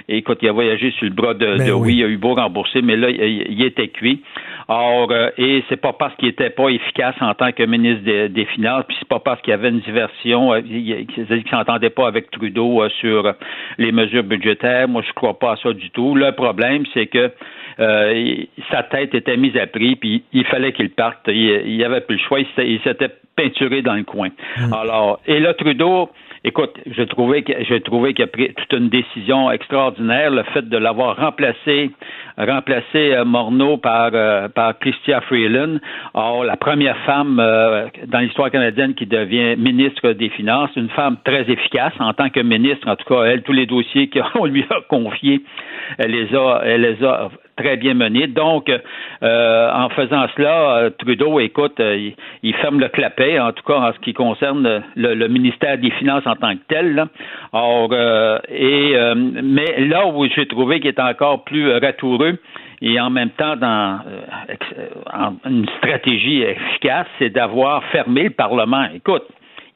écoute, 0.09 0.39
il 0.43 0.49
a 0.49 0.53
voyagé 0.53 0.91
sur 0.93 1.07
le 1.07 1.13
bras 1.13 1.35
de, 1.35 1.57
ben 1.59 1.73
oui. 1.73 1.97
il 1.97 2.05
a 2.05 2.09
eu 2.09 2.17
beau 2.17 2.35
rembourser, 2.35 2.83
mais 2.83 2.97
là, 2.97 3.09
il, 3.11 3.63
était 3.63 3.89
cuit. 3.89 4.23
Or, 4.69 5.11
euh, 5.11 5.31
et 5.39 5.63
c'est 5.69 5.81
pas 5.81 5.93
parce 5.93 6.15
qu'il 6.17 6.29
était 6.29 6.51
pas 6.51 6.69
efficace 6.69 7.15
en 7.21 7.35
tant 7.35 7.53
que 7.53 7.63
ministre 7.63 8.05
des, 8.05 8.45
Finances, 8.45 8.85
puis 8.87 8.97
c'est 8.99 9.09
pas 9.09 9.21
parce 9.21 9.41
qu'il 9.41 9.51
y 9.51 9.55
avait 9.55 9.71
une 9.71 9.81
diversion, 9.81 10.53
euh, 10.53 10.61
qu'il 10.61 11.45
s'entendait 11.51 11.91
pas 11.91 12.07
avec 12.07 12.31
Trudeau 12.31 12.83
euh, 12.83 12.89
sur 13.01 13.33
les 13.79 13.91
mesures 13.91 14.23
budgétaires. 14.23 14.87
Moi, 14.87 15.03
je 15.07 15.13
crois 15.13 15.39
pas 15.39 15.53
à 15.53 15.57
ça 15.57 15.73
du 15.73 15.91
tout. 15.91 16.15
Le 16.15 16.33
problème, 16.33 16.85
c'est 16.93 17.07
que 17.07 17.31
sa 17.79 18.83
tête 18.85 19.15
était 19.15 19.37
mise 19.37 19.57
à 19.57 19.67
prix, 19.67 19.97
puis 19.97 20.25
il 20.33 20.45
fallait 20.47 20.73
qu'il 20.73 20.91
parte. 20.91 21.21
Il, 21.29 21.77
n'y 21.77 21.85
avait 21.85 22.01
plus 22.01 22.17
le 22.17 22.23
choix. 22.23 22.39
Il 22.59 22.81
s'était 22.83 23.11
peinturé 23.37 23.83
dans 23.83 23.95
le 23.95 24.05
coin. 24.05 24.29
Mm. 24.59 24.73
Alors, 24.73 25.21
et 25.27 25.41
là, 25.41 25.55
Trudeau, 25.55 26.11
Écoute, 26.47 26.79
je 26.85 27.03
trouvais 27.05 27.43
j'ai 27.67 27.81
trouvé 27.81 28.13
qu'il 28.13 28.23
a 28.23 28.27
pris 28.27 28.53
toute 28.53 28.79
une 28.79 28.91
décision 28.91 29.51
extraordinaire, 29.51 30.31
le 30.31 30.43
fait 30.43 30.69
de 30.69 30.77
l'avoir 30.77 31.17
remplacé, 31.17 31.91
remplacé 32.37 33.15
euh, 33.15 33.25
Morneau 33.25 33.79
par 33.79 34.11
euh, 34.13 34.49
par 34.49 34.79
Christia 34.79 35.23
Freeland, 35.23 35.79
or 36.13 36.45
la 36.45 36.59
première 36.59 36.99
femme 37.07 37.41
euh, 37.41 37.87
dans 38.09 38.19
l'histoire 38.19 38.51
canadienne 38.51 38.93
qui 38.93 39.07
devient 39.07 39.57
ministre 39.57 40.13
des 40.13 40.29
Finances, 40.29 40.69
une 40.77 40.91
femme 40.91 41.17
très 41.25 41.51
efficace 41.51 41.95
en 41.99 42.13
tant 42.13 42.29
que 42.29 42.41
ministre, 42.41 42.87
en 42.91 42.97
tout 42.97 43.07
cas 43.07 43.25
elle 43.25 43.41
tous 43.41 43.53
les 43.53 43.65
dossiers 43.65 44.11
qu'on 44.35 44.45
lui 44.45 44.67
a 44.69 44.83
confiés, 44.87 45.41
elle 45.97 46.11
les 46.11 46.37
a 46.37 46.61
elle 46.63 46.83
les 46.83 47.03
a 47.03 47.31
très 47.57 47.77
bien 47.77 47.95
mené. 47.95 48.27
Donc, 48.27 48.71
euh, 49.23 49.71
en 49.73 49.89
faisant 49.91 50.27
cela, 50.37 50.77
euh, 50.77 50.91
Trudeau, 50.91 51.41
écoute, 51.41 51.79
euh, 51.81 52.11
il, 52.43 52.55
ferme 52.55 52.81
le 52.81 52.89
clapet, 52.89 53.39
en 53.39 53.53
tout 53.53 53.63
cas 53.65 53.77
en 53.77 53.93
ce 53.93 53.99
qui 54.01 54.13
concerne 54.13 54.83
le, 54.97 55.29
ministère 55.29 55.79
des 55.79 55.91
Finances 55.93 56.27
en 56.27 56.37
tant 56.37 56.55
que 56.55 56.63
tel. 56.69 57.07
Or, 57.53 57.93
et 58.49 58.95
mais 59.15 59.87
là 59.87 60.07
où 60.07 60.27
j'ai 60.29 60.47
trouvé 60.47 60.81
qu'il 60.81 60.89
est 60.89 61.01
encore 61.01 61.45
plus 61.45 61.71
ratoureux, 61.73 62.39
et 62.83 63.01
en 63.01 63.11
même 63.11 63.31
temps 63.31 63.57
dans 63.57 64.01
une 65.47 65.67
stratégie 65.79 66.43
efficace, 66.43 67.07
c'est 67.19 67.31
d'avoir 67.31 67.85
fermé 67.85 68.25
le 68.25 68.31
Parlement. 68.31 68.87
Écoute, 68.95 69.25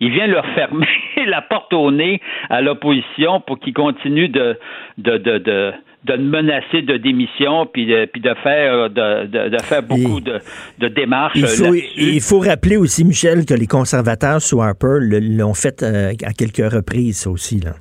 il 0.01 0.11
vient 0.11 0.27
leur 0.27 0.47
fermer 0.47 0.87
la 1.27 1.43
porte 1.43 1.73
au 1.73 1.91
nez 1.91 2.21
à 2.51 2.61
l'opposition 2.61 3.41
pour 3.41 3.59
qu'ils 3.59 3.75
continuent 3.75 4.31
de, 4.31 4.57
de, 4.99 5.19
de, 5.19 5.39
de 5.39 5.73
de 6.05 6.17
menacer 6.17 6.83
de 6.83 6.97
démission 6.97 7.67
puis 7.67 7.87
de, 7.87 8.07
puis 8.07 8.21
de 8.21 8.33
faire 8.43 8.89
de, 8.91 9.27
de, 9.27 9.63
faire 9.63 9.83
beaucoup 9.83 10.21
de, 10.21 10.39
de, 10.79 10.89
démarches. 10.89 11.37
Il 11.37 11.47
faut, 11.47 11.75
il 11.75 12.21
faut, 12.21 12.41
rappeler 12.41 12.77
aussi, 12.77 13.05
Michel, 13.05 13.45
que 13.45 13.55
les 13.55 13.67
conservateurs 13.67 14.41
sous 14.41 14.63
Harper 14.63 14.99
l'ont 15.01 15.55
fait 15.55 15.83
euh, 15.83 16.13
à 16.25 16.33
quelques 16.33 16.73
reprises, 16.73 17.27
aussi. 17.27 17.61
Là. 17.61 17.73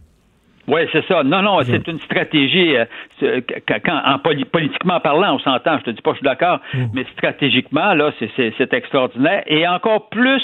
Oui, 0.68 0.82
c'est 0.92 1.06
ça. 1.08 1.24
Non, 1.24 1.42
non, 1.42 1.60
c'est 1.64 1.88
une 1.88 2.00
stratégie. 2.02 2.76
Euh, 2.76 3.42
quand, 3.68 4.02
en 4.06 4.20
politiquement 4.20 5.00
parlant, 5.00 5.36
on 5.36 5.40
s'entend. 5.40 5.78
Je 5.80 5.84
te 5.86 5.90
dis 5.92 6.02
pas, 6.02 6.12
je 6.12 6.18
suis 6.18 6.26
d'accord, 6.26 6.60
mm. 6.74 6.86
mais 6.94 7.06
stratégiquement, 7.14 7.94
là, 7.94 8.12
c'est 8.36 8.74
extraordinaire. 8.74 9.44
Et 9.48 9.66
encore 9.66 10.10
plus 10.10 10.44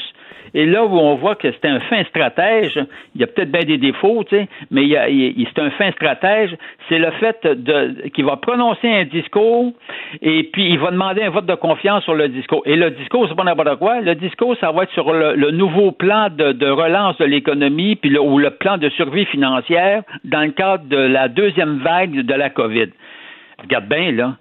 et 0.54 0.66
là 0.66 0.86
où 0.86 0.98
on 0.98 1.16
voit 1.16 1.36
que 1.36 1.52
c'est 1.52 1.68
un 1.68 1.80
fin 1.82 2.04
stratège, 2.06 2.80
il 3.16 3.22
y 3.22 3.24
a 3.24 3.28
peut-être 3.28 3.52
bien 3.52 3.64
des 3.64 3.78
défauts, 3.78 4.24
tu 4.24 4.36
sais, 4.36 4.48
mais 4.72 4.84
il, 4.86 5.48
c'est 5.54 5.62
un 5.62 5.72
fin 5.72 5.92
stratège, 5.92 6.56
c'est 6.90 7.00
le 7.00 7.12
fait 7.12 7.46
de 7.46 8.10
qu'il 8.10 8.26
va 8.26 8.38
prononcer 8.38 8.88
un 8.88 9.06
discours 9.06 9.72
et 10.22 10.44
puis 10.44 10.70
il 10.70 10.80
va 10.80 10.92
demander 10.92 11.24
un 11.24 11.30
vote 11.30 11.46
de 11.46 11.56
confiance 11.56 12.04
sur 12.04 12.14
le 12.16 12.30
discours. 12.30 12.62
Et 12.66 12.76
le 12.76 12.92
discours, 12.92 13.28
c'est 13.28 13.36
pas 13.36 13.44
n'importe 13.44 13.80
quoi. 13.80 14.02
Le 14.02 14.16
discours, 14.16 14.56
ça 14.60 14.72
va 14.72 14.84
être 14.84 14.92
sur 14.92 15.12
le, 15.12 15.52
nouveau 15.52 15.92
plan 15.92 16.30
de, 16.30 16.70
relance 16.70 17.18
de 17.18 17.26
l'économie 17.26 17.96
puis 17.96 18.10
le, 18.10 18.22
ou 18.22 18.38
le 18.38 18.52
plan 18.52 18.78
de 18.78 18.90
survie 18.90 19.26
financière 19.26 20.04
dans 20.24 20.42
le 20.42 20.52
cadre 20.52 20.86
de 20.86 20.98
la 20.98 21.28
deuxième 21.28 21.80
vague 21.80 22.26
de 22.26 22.34
la 22.34 22.50
COVID. 22.50 22.90
Regarde 23.62 23.88
bien, 23.88 24.12
là. 24.12 24.36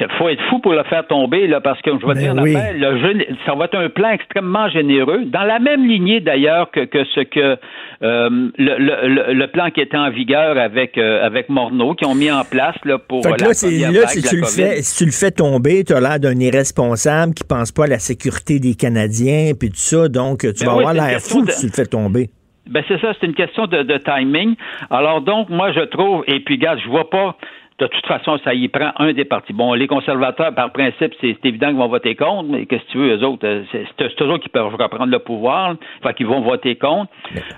Il 0.00 0.06
faut 0.18 0.28
être 0.28 0.42
fou 0.48 0.58
pour 0.58 0.72
le 0.72 0.82
faire 0.84 1.06
tomber, 1.06 1.46
là, 1.46 1.60
parce 1.60 1.80
que 1.82 1.90
je 1.90 2.06
vais 2.06 2.14
ben 2.14 2.44
dire, 2.44 3.26
ça 3.46 3.54
va 3.54 3.66
être 3.66 3.76
un 3.76 3.88
plan 3.88 4.10
extrêmement 4.10 4.68
généreux, 4.68 5.24
dans 5.26 5.44
la 5.44 5.58
même 5.58 5.86
lignée 5.86 6.20
d'ailleurs 6.20 6.70
que, 6.70 6.80
ce 6.92 7.20
que 7.20 7.56
euh, 8.02 8.50
le, 8.58 9.46
plan 9.46 9.70
qui 9.70 9.80
était 9.80 9.96
en 9.96 10.10
vigueur 10.10 10.58
avec, 10.58 10.98
euh, 10.98 11.24
avec 11.24 11.48
Morneau, 11.48 11.94
qui 11.94 12.04
ont 12.06 12.14
mis 12.14 12.30
en 12.30 12.44
place 12.44 12.76
là, 12.84 12.98
pour 12.98 13.26
là, 13.26 13.54
si, 13.54 14.22
tu 14.22 14.36
le 14.36 14.46
fais, 14.46 14.82
si 14.82 14.96
tu 14.98 15.04
le 15.04 15.12
fais 15.12 15.30
tomber, 15.30 15.84
tu 15.84 15.92
as 15.92 16.00
l'air 16.00 16.18
d'un 16.18 16.38
irresponsable 16.38 17.34
qui 17.34 17.44
pense 17.44 17.70
pas 17.70 17.84
à 17.84 17.88
la 17.88 17.98
sécurité 17.98 18.58
des 18.58 18.74
Canadiens, 18.74 19.52
puis 19.58 19.70
tout 19.70 19.76
ça, 19.76 20.08
donc 20.08 20.40
tu 20.40 20.64
ben 20.64 20.66
vas 20.66 20.72
avoir 20.72 20.94
l'air 20.94 21.20
fou 21.20 21.44
si 21.48 21.60
tu 21.60 21.66
le 21.66 21.72
fais 21.72 21.86
tomber. 21.86 22.30
Ben 22.68 22.84
c'est 22.86 23.00
ça, 23.00 23.12
c'est 23.18 23.26
une 23.26 23.34
question 23.34 23.66
de, 23.66 23.82
de, 23.82 23.96
timing. 23.96 24.54
Alors 24.90 25.22
donc, 25.22 25.48
moi 25.48 25.72
je 25.72 25.80
trouve, 25.80 26.22
et 26.26 26.40
puis 26.40 26.58
gars, 26.58 26.76
je 26.76 26.88
vois 26.88 27.08
pas 27.08 27.36
de 27.78 27.86
toute 27.86 28.06
façon, 28.06 28.38
ça 28.42 28.54
y 28.54 28.66
prend 28.68 28.90
un 28.96 29.12
des 29.12 29.24
partis. 29.24 29.52
Bon, 29.52 29.72
les 29.74 29.86
conservateurs, 29.86 30.52
par 30.54 30.72
principe, 30.72 31.14
c'est 31.20 31.36
évident 31.44 31.68
qu'ils 31.68 31.76
vont 31.76 31.88
voter 31.88 32.16
contre, 32.16 32.48
mais 32.50 32.66
qu'est-ce 32.66 32.84
que 32.84 32.90
tu 32.90 32.98
veux, 32.98 33.16
eux 33.16 33.24
autres, 33.24 33.46
euh, 33.46 33.62
c'est 33.72 34.16
toujours 34.16 34.40
qu'ils 34.40 34.50
peuvent 34.50 34.74
reprendre 34.74 35.12
le 35.12 35.20
pouvoir, 35.20 35.76
enfin 36.00 36.12
qu'ils 36.12 36.26
vont 36.26 36.40
voter 36.40 36.74
contre. 36.74 37.10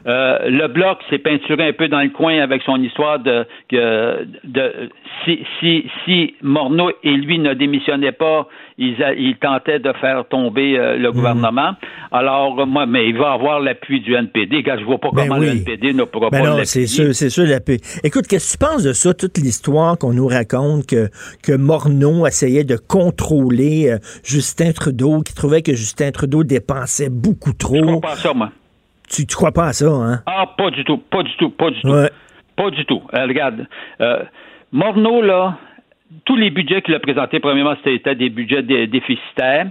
Euh, 0.07 0.51
le 0.51 0.69
bloc 0.69 0.99
s'est 1.09 1.19
peinturé 1.19 1.69
un 1.69 1.73
peu 1.73 1.89
dans 1.89 2.01
le 2.01 2.11
coin 2.11 2.39
avec 2.39 2.63
son 2.63 2.77
histoire 2.83 3.19
de, 3.19 3.47
de, 3.71 4.29
de 4.45 4.91
si, 5.25 5.45
si, 5.59 5.91
si 6.05 6.35
Morneau 6.43 6.91
et 7.03 7.13
lui 7.13 7.39
ne 7.39 7.55
démissionnaient 7.55 8.13
pas, 8.13 8.47
ils, 8.81 9.37
tentaient 9.41 9.79
de 9.79 9.93
faire 10.01 10.25
tomber 10.29 10.79
euh, 10.79 10.97
le 10.97 11.09
mhm. 11.09 11.15
gouvernement. 11.15 11.73
Alors, 12.11 12.67
moi, 12.67 12.87
mais 12.87 13.09
il 13.09 13.17
va 13.17 13.33
avoir 13.33 13.61
l'appui 13.61 14.01
du 14.01 14.15
NPD. 14.15 14.63
Car 14.63 14.79
je 14.79 14.85
vois 14.85 14.99
pas 14.99 15.11
ben 15.13 15.29
comment 15.29 15.39
le 15.39 15.49
NPD 15.49 15.93
ne 15.93 16.05
pourra 16.05 16.31
ben 16.31 16.43
pas 16.43 16.51
non, 16.51 16.65
c'est 16.65 16.87
sûr, 16.87 17.15
c'est 17.15 17.29
sûr 17.29 17.47
l'appui. 17.47 17.79
Écoute, 18.03 18.27
qu'est-ce 18.27 18.57
que 18.57 18.65
tu 18.65 18.71
penses 18.71 18.83
de 18.83 18.93
ça, 18.93 19.13
toute 19.13 19.37
l'histoire 19.39 19.99
qu'on 19.99 20.15
nous 20.15 20.27
raconte 20.27 20.87
que, 20.87 21.09
que 21.43 21.53
Morneau 21.57 22.27
essayait 22.27 22.65
de 22.65 22.77
contrôler 22.77 23.91
euh, 23.91 23.99
Justin 24.25 24.73
Trudeau, 24.73 25.21
qui 25.21 25.35
trouvait 25.35 25.63
que 25.63 25.75
Justin 25.75 26.11
Trudeau 26.11 26.43
dépensait 26.43 27.11
beaucoup 27.11 27.53
trop. 27.53 27.77
Je 27.77 27.83
crois 27.83 28.01
pas 28.01 28.13
à 28.13 28.17
ça, 28.17 28.33
moi. 28.33 28.51
Tu, 29.09 29.27
tu 29.27 29.37
crois 29.37 29.53
pas 29.53 29.67
à 29.67 29.73
ça, 29.73 29.91
hein? 29.91 30.23
Ah, 30.27 30.47
pas 30.57 30.71
du 30.71 30.85
tout, 30.85 30.99
pas 30.99 31.23
du 31.23 31.37
tout, 31.37 31.51
pas 31.51 31.71
du 31.71 31.81
tout. 31.83 31.93
Pas 32.57 32.71
du 32.71 32.85
tout. 32.85 33.03
Euh, 33.15 33.27
regarde, 33.27 33.67
Morneau, 34.73 35.21
là, 35.21 35.59
tous 36.25 36.37
les 36.37 36.51
budgets 36.51 36.83
qu'il 36.83 36.95
a 36.95 36.99
présentés, 36.99 37.39
premièrement, 37.39 37.77
c'était 37.85 38.15
des 38.15 38.31
budgets 38.31 38.63
déficitaires. 38.63 39.67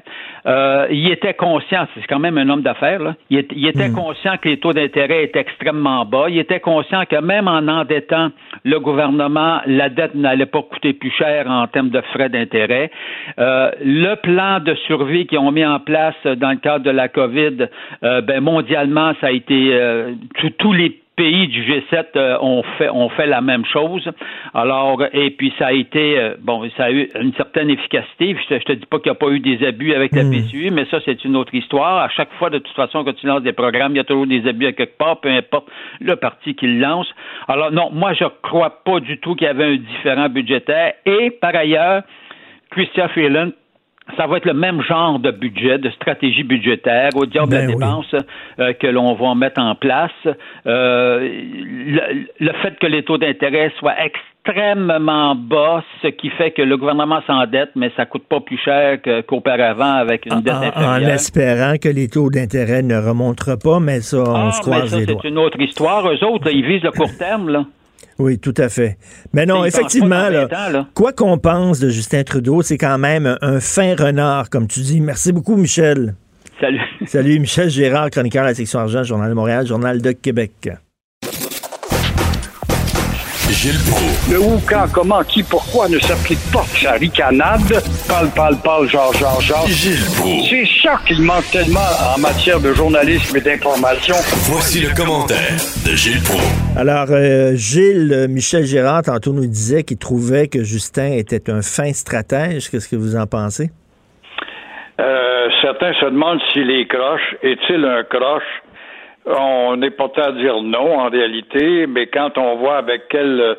Euh, 0.46 0.88
il 0.90 1.12
était 1.12 1.34
conscient, 1.34 1.86
c'est 1.94 2.08
quand 2.08 2.20
même 2.20 2.38
un 2.38 2.48
homme 2.48 2.62
d'affaires, 2.62 3.16
il, 3.30 3.40
était 3.40 3.90
hmm. 3.90 3.94
conscient 3.94 4.38
que 4.38 4.48
les 4.48 4.58
taux 4.58 4.72
d'intérêt 4.72 5.26
étaient 5.26 5.42
extrêmement 5.42 6.06
bas. 6.06 6.28
Il 6.30 6.38
était 6.38 6.62
conscient 6.62 7.04
que 7.06 7.18
même 7.18 7.48
en 7.48 7.68
endettant 7.68 8.30
le 8.64 8.80
gouvernement, 8.80 9.60
la 9.66 9.90
dette 9.90 10.16
n'allait 10.16 10.46
pas 10.46 10.62
coûter 10.62 10.94
plus 10.94 11.12
cher 11.12 11.46
en 11.50 11.68
termes 11.68 11.90
de 11.90 12.02
frais 12.14 12.30
d'intérêt. 12.30 12.90
Euh, 13.38 13.72
le 13.84 14.16
plan 14.16 14.60
de 14.60 14.76
survie 14.88 15.28
qu'ils 15.28 15.40
ont 15.40 15.52
mis 15.52 15.66
en 15.66 15.80
place 15.80 16.16
dans 16.26 16.52
le 16.52 16.58
cadre 16.58 16.86
de 16.86 16.92
la 16.92 17.10
COVID, 17.10 17.68
euh, 18.04 18.22
ben, 18.22 18.42
mondialement, 18.42 19.12
ça 19.20 19.28
a 19.28 19.32
été 19.32 19.78
tous 20.58 20.74
les 20.74 21.00
pays 21.20 21.50
du 21.50 21.64
G7 21.64 22.06
euh, 22.16 22.38
ont 22.40 22.64
fait 22.78 22.90
ont 22.90 23.10
fait 23.10 23.28
la 23.28 23.42
même 23.42 23.66
chose. 23.66 24.10
Alors 24.54 25.04
et 25.12 25.32
puis 25.32 25.54
ça 25.60 25.68
a 25.68 25.74
été 25.74 26.18
euh, 26.18 26.36
bon, 26.40 26.64
ça 26.78 26.86
a 26.86 26.92
eu 26.92 27.10
une 27.20 27.34
certaine 27.34 27.70
efficacité. 27.70 28.38
Je 28.50 28.56
te, 28.56 28.64
te 28.64 28.72
dis 28.72 28.86
pas 28.86 29.00
qu'il 29.00 29.12
n'y 29.12 29.18
a 29.18 29.20
pas 29.20 29.30
eu 29.30 29.42
des 29.42 29.68
abus 29.68 29.94
avec 29.94 30.16
la 30.16 30.24
hmm. 30.24 30.32
PCU, 30.32 30.72
mais 30.72 30.86
ça 30.86 31.00
c'est 31.04 31.26
une 31.26 31.36
autre 31.36 31.54
histoire. 31.54 31.98
À 31.98 32.10
chaque 32.10 32.32
fois, 32.40 32.50
de 32.50 32.60
toute 32.60 32.74
façon, 32.74 33.04
quand 33.04 33.14
tu 33.14 33.28
lances 33.28 33.44
des 33.44 33.52
programmes, 33.52 33.92
il 33.94 33.98
y 33.98 34.00
a 34.00 34.06
toujours 34.06 34.28
des 34.28 34.48
abus 34.48 34.68
à 34.68 34.72
quelque 34.72 34.98
part, 34.98 35.20
peu 35.20 35.30
importe 35.30 35.68
le 36.00 36.16
parti 36.16 36.56
qui 36.56 36.68
le 36.68 36.80
lance. 36.80 37.08
Alors 37.50 37.70
non, 37.72 37.90
moi 37.92 38.14
je 38.14 38.26
crois 38.42 38.82
pas 38.86 39.02
du 39.02 39.20
tout 39.20 39.36
qu'il 39.36 39.48
y 39.48 39.50
avait 39.50 39.66
un 39.66 39.76
différent 39.76 40.30
budgétaire. 40.30 40.94
Et 41.06 41.32
par 41.32 41.54
ailleurs, 41.54 42.04
Christian 42.72 43.10
Freeland 43.10 43.52
ça 44.18 44.28
va 44.28 44.38
être 44.38 44.46
le 44.46 44.54
même 44.54 44.82
genre 44.82 45.20
de 45.20 45.32
budget, 45.32 45.78
de 45.78 45.90
stratégie 45.92 46.44
budgétaire, 46.44 47.10
au 47.16 47.26
diable 47.26 47.50
de 47.50 47.56
la 47.56 47.62
ben 47.62 47.74
dépense 47.74 48.16
euh, 48.60 48.74
que 48.74 48.88
l'on 48.88 49.14
va 49.14 49.36
mettre 49.36 49.62
en 49.62 49.76
place. 49.76 50.12
Euh, 50.66 51.20
le, 52.40 52.52
fait 52.62 52.78
que 52.80 52.88
les 52.88 53.04
taux 53.04 53.18
d'intérêt 53.18 53.72
soient 53.80 53.96
extrêmement 54.00 55.36
bas, 55.36 55.84
ce 56.02 56.08
qui 56.08 56.30
fait 56.32 56.52
que 56.52 56.62
le 56.62 56.78
gouvernement 56.78 57.22
s'endette, 57.28 57.72
mais 57.76 57.92
ça 57.96 58.06
coûte 58.06 58.28
pas 58.28 58.40
plus 58.40 58.58
cher 58.58 59.00
qu'auparavant 59.28 59.94
avec 59.96 60.26
une 60.26 60.42
dette 60.42 60.54
inférieure. 60.54 60.90
En 60.90 61.14
espérant 61.14 61.74
que 61.82 61.90
les 61.90 62.08
taux 62.08 62.30
d'intérêt 62.30 62.82
ne 62.82 62.96
remonteront 62.96 63.58
pas, 63.58 63.80
mais 63.80 64.02
ça, 64.02 64.18
on 64.18 64.48
ah, 64.48 64.52
se 64.52 64.62
croise 64.62 64.98
les 64.98 65.06
doigts. 65.06 65.20
C'est 65.22 65.30
une 65.30 65.38
autre 65.38 65.60
histoire. 65.60 66.08
Eux 66.10 66.24
autres, 66.24 66.52
ils 66.52 66.66
visent 66.66 66.84
le 66.84 66.92
court 66.92 67.16
terme, 67.18 67.50
là. 67.50 67.66
Oui, 68.20 68.38
tout 68.38 68.54
à 68.58 68.68
fait. 68.68 68.98
Mais 69.34 69.46
non, 69.46 69.64
effectivement, 69.64 70.28
quoi 70.94 71.14
qu'on 71.14 71.38
pense 71.38 71.80
de 71.80 71.90
Justin 71.90 72.24
Trudeau, 72.24 72.62
c'est 72.62 72.78
quand 72.78 72.98
même 72.98 73.38
un 73.42 73.60
fin 73.62 73.96
renard, 73.96 74.50
comme 74.50 74.68
tu 74.68 74.82
dis. 74.82 75.00
Merci 75.00 75.32
beaucoup, 75.32 75.56
Michel. 75.56 76.16
Salut. 76.60 76.82
Salut, 77.06 77.40
Michel 77.40 77.70
Gérard, 77.70 78.10
chroniqueur 78.10 78.44
à 78.44 78.48
la 78.48 78.56
section 78.56 78.80
argent, 78.80 79.04
Journal 79.04 79.30
de 79.30 79.34
Montréal, 79.34 79.66
Journal 79.66 80.02
de 80.02 80.12
Québec. 80.12 80.70
Gilles 83.60 83.92
Proulx. 83.92 84.32
Le 84.32 84.40
où, 84.40 84.58
quand, 84.70 84.86
comment, 84.94 85.22
qui, 85.22 85.44
pourquoi 85.44 85.90
ne 85.90 86.00
s'applique 86.00 86.40
pas 86.54 86.64
sa 86.82 86.94
ricanade? 86.94 87.60
Parle, 88.08 88.30
parle, 88.34 88.56
parle, 88.64 88.88
genre, 88.88 89.12
genre, 89.16 89.42
genre. 89.42 89.68
Gilles 89.68 90.00
Proulx. 90.16 90.50
C'est 90.50 90.66
ça 90.82 90.98
qu'il 91.06 91.22
manque 91.22 91.44
tellement 91.52 91.92
en 92.16 92.18
matière 92.22 92.62
de 92.62 92.72
journalisme 92.72 93.36
et 93.36 93.42
d'information. 93.42 94.16
Voici 94.50 94.80
le 94.80 94.96
commentaire 94.96 95.58
de 95.86 95.94
Gilles 95.94 96.24
Proulx. 96.24 96.42
Alors, 96.78 97.08
euh, 97.10 97.54
Gilles, 97.56 98.14
euh, 98.14 98.28
Michel 98.30 98.64
Gérard, 98.64 99.02
tantôt 99.04 99.34
nous 99.34 99.46
disait 99.46 99.84
qu'il 99.84 99.98
trouvait 99.98 100.48
que 100.48 100.64
Justin 100.64 101.12
était 101.12 101.50
un 101.50 101.62
fin 101.62 101.92
stratège. 101.92 102.70
Qu'est-ce 102.70 102.88
que 102.88 102.96
vous 102.96 103.18
en 103.18 103.28
pensez? 103.28 103.72
Euh, 105.02 105.48
certains 105.62 105.92
se 106.00 106.06
demandent 106.06 106.40
s'il 106.54 106.72
est 106.72 106.88
croche. 106.88 107.36
Est-il 107.44 107.84
un 107.84 108.04
croche? 108.04 108.44
On 109.26 109.76
n'est 109.76 109.92
pas 109.92 110.10
à 110.18 110.32
dire 110.32 110.62
non 110.62 111.00
en 111.00 111.10
réalité, 111.10 111.88
mais 111.88 112.08
quand 112.08 112.38
on 112.38 112.56
voit 112.56 112.78
avec 112.78 113.08
quelles 113.10 113.42
euh, 113.42 113.56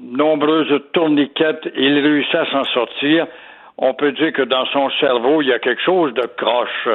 nombreuses 0.00 0.80
tourniquettes 0.92 1.68
il 1.76 1.98
réussit 2.00 2.34
à 2.34 2.46
s'en 2.46 2.64
sortir, 2.64 3.26
on 3.76 3.94
peut 3.94 4.12
dire 4.12 4.32
que 4.32 4.42
dans 4.42 4.66
son 4.66 4.90
cerveau, 4.98 5.42
il 5.42 5.48
y 5.48 5.52
a 5.52 5.58
quelque 5.58 5.82
chose 5.82 6.12
de 6.14 6.26
croche. 6.36 6.88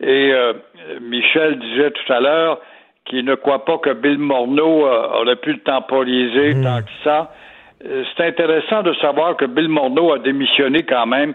Et 0.00 0.32
euh, 0.32 0.52
Michel 1.00 1.58
disait 1.58 1.90
tout 1.90 2.12
à 2.12 2.20
l'heure 2.20 2.60
qu'il 3.04 3.24
ne 3.24 3.34
croit 3.34 3.64
pas 3.64 3.78
que 3.78 3.92
Bill 3.94 4.18
Morneau 4.18 4.86
euh, 4.86 5.20
aurait 5.20 5.36
pu 5.36 5.54
le 5.54 5.60
temporiser 5.60 6.54
tant 6.62 6.82
que 6.82 6.90
ça. 7.02 7.32
C'est 7.82 8.24
intéressant 8.24 8.82
de 8.82 8.94
savoir 8.94 9.36
que 9.36 9.44
Bill 9.44 9.68
Morneau 9.68 10.12
a 10.12 10.18
démissionné 10.18 10.84
quand 10.84 11.04
même, 11.04 11.34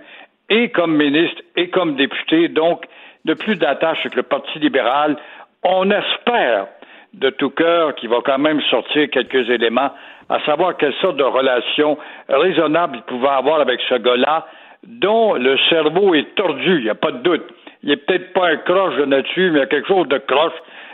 et 0.49 0.69
comme 0.69 0.95
ministre 0.95 1.41
et 1.55 1.69
comme 1.69 1.95
député, 1.95 2.47
donc 2.47 2.85
de 3.25 3.33
plus 3.33 3.55
d'attache 3.55 3.99
avec 3.99 4.15
le 4.15 4.23
Parti 4.23 4.59
libéral. 4.59 5.17
On 5.63 5.89
espère 5.91 6.67
de 7.13 7.29
tout 7.31 7.49
cœur 7.49 7.95
qu'il 7.95 8.09
va 8.09 8.19
quand 8.23 8.37
même 8.37 8.61
sortir 8.69 9.09
quelques 9.09 9.49
éléments, 9.49 9.91
à 10.29 10.39
savoir 10.45 10.77
quelle 10.77 10.93
sorte 11.01 11.17
de 11.17 11.23
relation 11.23 11.97
raisonnable 12.29 12.97
il 12.97 13.03
pouvait 13.03 13.27
avoir 13.27 13.59
avec 13.61 13.79
ce 13.89 13.95
gars-là, 13.95 14.45
dont 14.83 15.33
le 15.33 15.57
cerveau 15.69 16.13
est 16.13 16.35
tordu, 16.35 16.77
il 16.77 16.83
n'y 16.83 16.89
a 16.89 16.95
pas 16.95 17.11
de 17.11 17.17
doute. 17.17 17.43
Il 17.83 17.91
est 17.91 17.97
peut-être 17.97 18.33
pas 18.33 18.49
un 18.49 18.57
croche 18.57 18.95
de 18.97 19.05
nature, 19.05 19.51
mais 19.51 19.59
il 19.59 19.61
y 19.61 19.63
a 19.63 19.67
quelque 19.67 19.87
chose 19.87 20.07
de 20.07 20.17
croche 20.19 20.53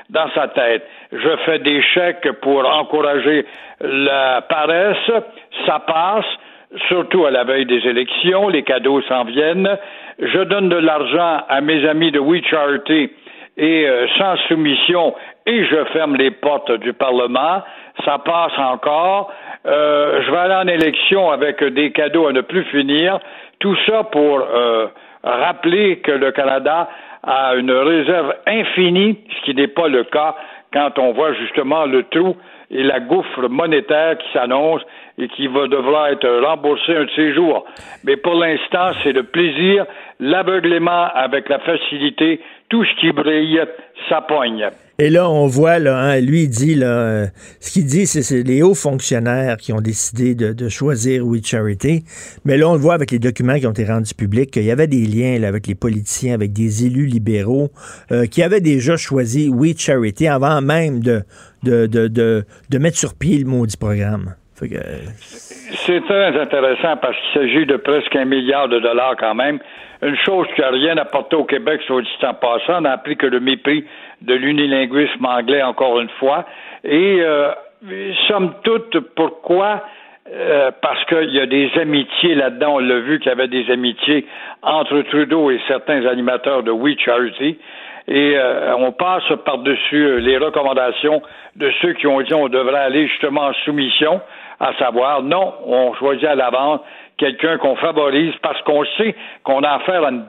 dans 0.10 0.30
sa 0.34 0.48
tête. 0.48 0.88
Je 1.12 1.36
fais 1.46 1.60
des 1.60 1.82
chèques 1.82 2.32
pour 2.42 2.68
encourager 2.68 3.46
la 3.82 4.42
paresse, 4.42 5.12
ça 5.66 5.80
passe, 5.80 6.26
surtout 6.88 7.26
à 7.26 7.32
la 7.32 7.44
veille 7.44 7.66
des 7.66 7.86
élections, 7.88 8.48
les 8.50 8.64
cadeaux 8.64 9.02
s'en 9.04 9.26
viennent. 9.26 9.78
Je 10.20 10.40
donne 10.44 10.70
de 10.70 10.78
l'argent 10.78 11.44
à 11.50 11.62
mes 11.62 11.88
amis 11.88 12.12
de 12.12 12.20
We 12.20 12.44
Charity 12.46 13.12
et 13.58 13.88
euh, 13.88 14.08
sans 14.18 14.36
soumission 14.48 15.16
et 15.46 15.64
je 15.66 15.84
ferme 15.94 16.16
les 16.16 16.32
portes 16.32 16.72
du 16.72 16.94
Parlement. 16.94 17.64
Ça 18.04 18.18
passe 18.20 18.58
encore. 18.58 19.32
Euh, 19.66 20.22
je 20.24 20.32
vais 20.32 20.38
aller 20.38 20.56
en 20.56 20.68
élection 20.68 21.32
avec 21.32 21.64
des 21.64 21.92
cadeaux 21.92 22.28
à 22.28 22.34
ne 22.34 22.42
plus 22.42 22.64
finir. 22.66 23.20
Tout 23.60 23.76
ça 23.86 24.04
pour 24.04 24.40
euh, 24.40 24.88
rappeler 25.24 26.00
que 26.00 26.12
le 26.12 26.32
Canada 26.32 26.90
a 27.24 27.56
une 27.56 27.72
réserve 27.72 28.34
infinie, 28.46 29.20
ce 29.30 29.46
qui 29.46 29.56
n'est 29.56 29.68
pas 29.68 29.88
le 29.88 30.04
cas 30.04 30.36
quand 30.74 31.00
on 31.00 31.14
voit 31.14 31.34
justement 31.34 31.86
le 31.86 32.04
trou 32.04 32.36
et 32.70 32.84
la 32.84 33.00
gouffre 33.00 33.48
monétaire 33.48 34.18
qui 34.18 34.28
s'annonce 34.34 34.82
et 35.18 35.28
qui 35.30 35.48
va 35.48 35.68
devoir 35.68 36.08
être 36.08 36.28
remboursé 36.46 36.94
un 36.96 37.06
de 37.06 37.10
ces 37.16 37.34
jours. 37.34 37.66
Mais 38.04 38.18
pour 38.18 38.36
l'instant, 38.36 38.92
c'est 39.04 39.14
le 39.14 39.24
plaisir, 39.24 39.86
l'aveuglement 40.20 41.08
avec 41.14 41.48
la 41.50 41.60
facilité, 41.60 42.42
tout 42.70 42.84
ce 42.84 43.00
qui 43.00 43.12
brille, 43.12 43.62
ça 44.10 44.22
pogne. 44.22 44.70
Et 44.98 45.10
là, 45.10 45.30
on 45.30 45.46
voit, 45.46 45.78
là, 45.78 45.98
hein, 45.98 46.22
lui, 46.22 46.44
il 46.44 46.50
dit, 46.50 46.74
là, 46.74 47.26
ce 47.60 47.72
qu'il 47.72 47.86
dit, 47.86 48.08
c'est 48.08 48.22
c'est 48.22 48.44
les 48.44 48.64
hauts 48.64 48.74
fonctionnaires 48.74 49.58
qui 49.58 49.74
ont 49.74 49.82
décidé 49.82 50.36
de, 50.36 50.54
de 50.54 50.70
choisir 50.70 51.26
We 51.26 51.46
Charity. 51.46 52.06
Mais 52.46 52.58
là, 52.58 52.70
on 52.70 52.74
le 52.74 52.80
voit 52.80 52.94
avec 52.94 53.12
les 53.12 53.20
documents 53.20 53.60
qui 53.60 53.68
ont 53.68 53.72
été 53.72 53.84
rendus 53.84 54.14
publics, 54.14 54.52
qu'il 54.52 54.64
y 54.64 54.72
avait 54.72 54.88
des 54.88 55.06
liens 55.06 55.38
là, 55.38 55.50
avec 55.50 55.68
les 55.68 55.76
politiciens, 55.76 56.34
avec 56.34 56.54
des 56.54 56.86
élus 56.86 57.08
libéraux, 57.08 57.72
euh, 58.14 58.26
qui 58.26 58.42
avaient 58.42 58.62
déjà 58.62 58.96
choisi 58.96 59.50
We 59.50 59.78
Charity 59.78 60.28
avant 60.28 60.62
même 60.62 61.02
de, 61.02 61.24
de, 61.64 61.88
de, 61.88 62.46
de 62.70 62.78
mettre 62.78 62.98
sur 62.98 63.16
pied 63.16 63.38
le 63.38 63.46
maudit 63.46 63.76
programme. 63.76 64.36
Euh, 64.64 64.98
C'est 65.20 66.02
très 66.06 66.40
intéressant 66.40 66.96
parce 66.98 67.18
qu'il 67.18 67.42
s'agit 67.42 67.66
de 67.66 67.76
presque 67.76 68.16
un 68.16 68.26
milliard 68.26 68.70
de 68.70 68.80
dollars 68.80 69.16
quand 69.18 69.36
même. 69.36 69.60
Une 70.02 70.16
chose 70.18 70.48
qui 70.56 70.62
n'a 70.62 70.70
rien 70.70 70.98
apporté 70.98 71.36
au 71.36 71.44
Québec, 71.44 71.82
soit 71.86 72.02
dit 72.02 72.26
en 72.26 72.34
passant, 72.34 72.82
n'a 72.82 72.94
appris 72.94 73.18
que 73.18 73.28
le 73.28 73.40
mépris 73.40 73.86
de 74.22 74.34
l'unilinguisme 74.34 75.26
anglais 75.26 75.62
encore 75.62 76.00
une 76.00 76.10
fois. 76.20 76.46
Et 76.84 77.20
euh, 77.22 77.52
somme 78.28 78.54
toute, 78.64 78.98
pourquoi? 79.16 79.84
Euh, 80.32 80.72
parce 80.82 81.04
qu'il 81.06 81.36
y 81.36 81.40
a 81.40 81.46
des 81.46 81.70
amitiés 81.80 82.36
là-dedans. 82.36 82.76
On 82.76 82.80
l'a 82.80 83.00
vu 83.00 83.20
qu'il 83.20 83.28
y 83.30 83.32
avait 83.32 83.48
des 83.48 83.70
amitiés 83.70 84.26
entre 84.62 85.02
Trudeau 85.02 85.52
et 85.52 85.60
certains 85.68 86.06
animateurs 86.06 86.64
de 86.64 86.72
We 86.72 86.96
Charity. 86.98 87.58
Et 88.08 88.38
on 88.78 88.92
passe 88.92 89.24
par-dessus 89.46 90.20
les 90.20 90.38
recommandations 90.38 91.24
de 91.56 91.72
ceux 91.82 91.94
qui 91.94 92.06
ont 92.06 92.22
dit 92.22 92.36
on 92.36 92.50
devrait 92.50 92.82
aller 92.82 93.08
justement 93.08 93.46
en 93.48 93.54
soumission, 93.66 94.22
à 94.60 94.74
savoir 94.80 95.24
non, 95.24 95.54
on 95.66 95.94
choisit 95.96 96.26
à 96.26 96.36
l'avance 96.36 96.82
quelqu'un 97.18 97.58
qu'on 97.58 97.76
favorise 97.76 98.34
parce 98.42 98.62
qu'on 98.64 98.84
sait 98.98 99.16
qu'on 99.44 99.62
a 99.64 99.76
affaire 99.76 100.04
à 100.04 100.10
une 100.10 100.26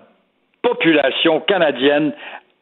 population 0.62 1.40
canadienne 1.40 2.12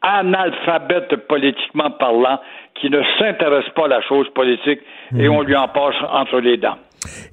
analphabète 0.01 1.15
politiquement 1.27 1.89
parlant 1.91 2.39
qui 2.79 2.89
ne 2.89 3.01
s'intéresse 3.17 3.69
pas 3.75 3.85
à 3.85 3.87
la 3.87 4.01
chose 4.01 4.27
politique 4.35 4.79
et 5.17 5.27
on 5.27 5.41
lui 5.41 5.55
en 5.55 5.67
passe 5.67 5.95
entre 6.11 6.39
les 6.39 6.57
dents. 6.57 6.77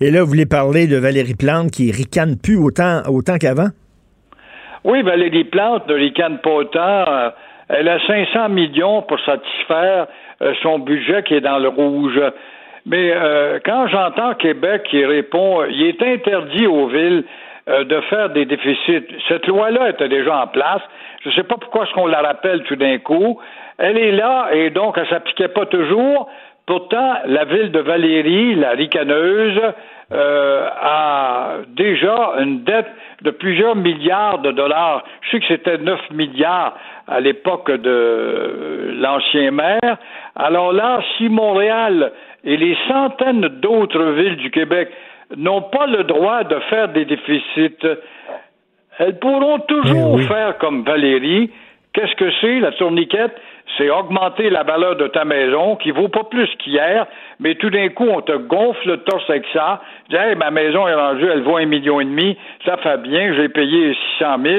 Et 0.01 0.11
là, 0.11 0.22
vous 0.22 0.28
voulez 0.28 0.47
parler 0.47 0.87
de 0.87 0.97
Valérie 0.97 1.35
Plante 1.35 1.70
qui 1.70 1.91
ricane 1.91 2.37
plus 2.43 2.57
autant, 2.57 3.03
autant 3.09 3.37
qu'avant? 3.39 3.68
Oui, 4.85 5.03
Valérie 5.03 5.45
Plante 5.45 5.87
ne 5.89 5.95
ricane 5.95 6.39
pas 6.39 6.51
autant. 6.51 7.05
Euh, 7.09 7.30
elle 7.68 7.89
a 7.89 7.99
500 8.07 8.49
millions 8.49 9.03
pour 9.03 9.18
satisfaire 9.20 10.07
euh, 10.43 10.53
son 10.62 10.78
budget 10.78 11.22
qui 11.22 11.35
est 11.35 11.41
dans 11.41 11.59
le 11.59 11.68
rouge. 11.68 12.20
Mais 12.87 13.12
euh, 13.14 13.61
quand 13.64 13.87
j'entends 13.89 14.35
Québec 14.35 14.85
qui 14.91 15.05
répond, 15.05 15.62
euh, 15.62 15.68
il 15.70 15.87
est 15.87 16.03
interdit 16.03 16.66
aux 16.66 16.89
villes 16.89 17.24
euh, 17.68 17.85
de 17.85 18.01
faire 18.03 18.30
des 18.30 18.45
déficits. 18.45 19.07
Cette 19.28 19.47
loi-là 19.47 19.91
était 19.91 20.09
déjà 20.09 20.43
en 20.43 20.47
place. 20.49 20.83
Je 21.22 21.28
ne 21.28 21.35
sais 21.35 21.45
pas 21.45 21.57
pourquoi 21.61 21.85
est-ce 21.85 21.93
qu'on 21.93 22.07
la 22.07 22.20
rappelle 22.20 22.62
tout 22.64 22.76
d'un 22.76 22.99
coup. 22.99 23.39
Elle 23.78 23.99
est 23.99 24.12
là 24.12 24.49
et 24.53 24.70
donc 24.70 24.99
elle 24.99 25.09
s'appliquait 25.09 25.49
pas 25.49 25.66
toujours. 25.66 26.28
Pourtant, 26.66 27.14
la 27.26 27.45
ville 27.45 27.72
de 27.72 27.80
Valérie, 27.80 28.55
la 28.55 28.70
ricaneuse, 28.70 29.61
euh, 30.12 30.68
a 30.80 31.59
déjà 31.68 32.35
une 32.41 32.64
dette 32.64 32.91
de 33.22 33.30
plusieurs 33.30 33.74
milliards 33.74 34.41
de 34.41 34.51
dollars. 34.51 35.05
Je 35.22 35.30
sais 35.30 35.41
que 35.41 35.47
c'était 35.49 35.78
9 35.78 35.99
milliards 36.11 36.74
à 37.09 37.20
l'époque 37.20 37.70
de 37.70 37.91
euh, 37.91 38.93
l'ancien 38.95 39.53
maire. 39.53 39.97
Alors 40.37 40.72
là, 40.72 41.01
si 41.16 41.30
Montréal 41.30 42.12
et 42.45 42.57
les 42.57 42.76
centaines 42.88 43.49
d'autres 43.61 44.05
villes 44.12 44.36
du 44.36 44.51
Québec 44.51 44.88
n'ont 45.36 45.62
pas 45.62 45.86
le 45.86 46.05
droit 46.05 46.45
de 46.45 46.59
faire 46.70 46.88
des 46.88 47.05
déficits, 47.05 47.86
elles 48.99 49.18
pourront 49.18 49.59
toujours 49.61 50.14
Eh 50.18 50.20
oui. 50.20 50.26
faire 50.26 50.59
comme 50.59 50.82
Valérie. 50.84 51.51
Qu'est-ce 51.95 52.14
que 52.16 52.30
c'est, 52.40 52.61
la 52.61 52.72
tourniquette? 52.72 53.34
C'est 53.78 53.88
augmenter 53.90 54.51
la 54.51 54.64
valeur 54.64 54.97
de 54.97 55.07
ta 55.09 55.24
maison, 55.24 55.76
qui 55.76 55.93
vaut 55.93 56.09
pas 56.09 56.24
plus 56.24 56.49
qu'hier, 56.59 57.07
mais 57.38 57.55
tout 57.55 57.70
d'un 57.70 57.88
coup, 57.88 58.07
on 58.07 58.20
te 58.20 58.32
gonfle 58.32 58.86
le 58.88 58.97
torse 58.99 59.28
avec 59.30 59.45
ça. 59.53 59.80
Tu 60.09 60.16
dis, 60.16 60.22
hey, 60.22 60.34
ma 60.36 60.51
maison 60.51 60.86
est 60.88 60.95
rendue, 60.95 61.26
elle 61.30 61.43
vaut 61.43 61.57
un 61.57 61.64
million 61.66 62.01
et 62.01 62.05
demi, 62.05 62.36
ça 62.66 62.76
fait 62.78 62.99
bien, 63.03 63.32
j'ai 63.34 63.49
payé 63.49 63.95
600 64.18 64.36
000, 64.45 64.57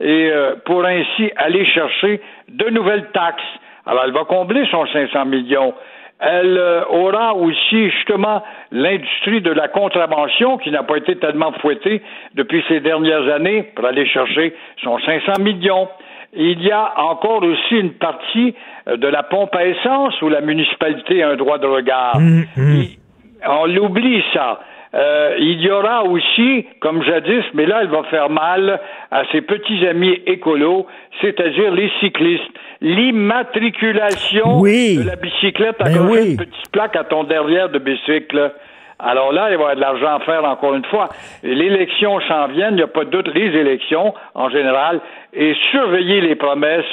et 0.00 0.30
euh, 0.30 0.54
pour 0.64 0.84
ainsi 0.84 1.30
aller 1.36 1.64
chercher 1.66 2.20
de 2.48 2.70
nouvelles 2.70 3.06
taxes. 3.12 3.42
Alors, 3.84 4.02
elle 4.04 4.12
va 4.12 4.24
combler 4.24 4.66
son 4.70 4.84
500 4.86 5.26
millions. 5.26 5.74
Elle 6.18 6.56
euh, 6.56 6.82
aura 6.88 7.34
aussi 7.34 7.90
justement 7.90 8.42
l'industrie 8.72 9.42
de 9.42 9.50
la 9.50 9.68
contravention 9.68 10.56
qui 10.58 10.70
n'a 10.70 10.82
pas 10.82 10.96
été 10.96 11.16
tellement 11.16 11.52
fouettée 11.60 12.00
depuis 12.34 12.64
ces 12.68 12.80
dernières 12.80 13.28
années 13.34 13.64
pour 13.74 13.84
aller 13.84 14.06
chercher 14.06 14.54
son 14.82 14.98
500 14.98 15.32
millions. 15.40 15.88
Il 16.32 16.62
y 16.62 16.70
a 16.72 16.92
encore 17.00 17.42
aussi 17.42 17.76
une 17.76 17.92
partie 17.92 18.54
euh, 18.88 18.96
de 18.96 19.06
la 19.08 19.22
pompe 19.24 19.54
à 19.54 19.66
essence 19.66 20.20
où 20.22 20.28
la 20.30 20.40
municipalité 20.40 21.22
a 21.22 21.30
un 21.30 21.36
droit 21.36 21.58
de 21.58 21.66
regard. 21.66 22.16
Il- 22.56 22.98
on 23.46 23.66
l'oublie 23.66 24.24
ça. 24.32 24.60
Euh, 24.96 25.34
il 25.38 25.60
y 25.60 25.70
aura 25.70 26.04
aussi, 26.04 26.64
comme 26.80 27.02
jadis, 27.02 27.44
mais 27.52 27.66
là, 27.66 27.80
elle 27.82 27.88
va 27.88 28.02
faire 28.04 28.30
mal 28.30 28.80
à 29.10 29.24
ses 29.30 29.42
petits 29.42 29.86
amis 29.86 30.22
écolos, 30.26 30.86
c'est-à-dire 31.20 31.70
les 31.72 31.90
cyclistes. 32.00 32.42
L'immatriculation 32.80 34.60
Oui. 34.60 34.96
de 34.98 35.06
la 35.06 35.16
bicyclette 35.16 35.76
à 35.80 35.84
Ben 35.84 36.08
oui. 36.08 36.28
d'une 36.28 36.36
petite 36.38 36.70
plaque 36.72 36.96
à 36.96 37.04
ton 37.04 37.24
derrière 37.24 37.68
de 37.68 37.78
bicycle. 37.78 38.52
Alors 38.98 39.32
là, 39.32 39.48
il 39.50 39.50
va 39.50 39.50
y 39.50 39.54
avoir 39.54 39.76
de 39.76 39.80
l'argent 39.80 40.16
à 40.16 40.20
faire 40.20 40.44
encore 40.44 40.74
une 40.74 40.84
fois. 40.86 41.10
L'élection 41.42 42.18
s'en 42.20 42.46
vient, 42.48 42.70
il 42.70 42.76
n'y 42.76 42.82
a 42.82 42.86
pas 42.86 43.04
de 43.04 43.10
doute, 43.10 43.28
les 43.34 43.54
élections 43.58 44.14
en 44.34 44.48
général, 44.48 45.00
et 45.34 45.54
surveiller 45.70 46.22
les 46.22 46.34
promesses 46.36 46.86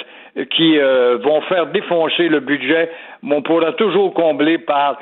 qui 0.50 0.78
euh, 0.80 1.18
vont 1.24 1.42
faire 1.42 1.68
défoncer 1.68 2.28
le 2.28 2.40
budget, 2.42 2.90
mais 3.22 3.36
on 3.36 3.42
pourra 3.42 3.72
toujours 3.74 4.14
combler 4.14 4.58
par 4.58 4.98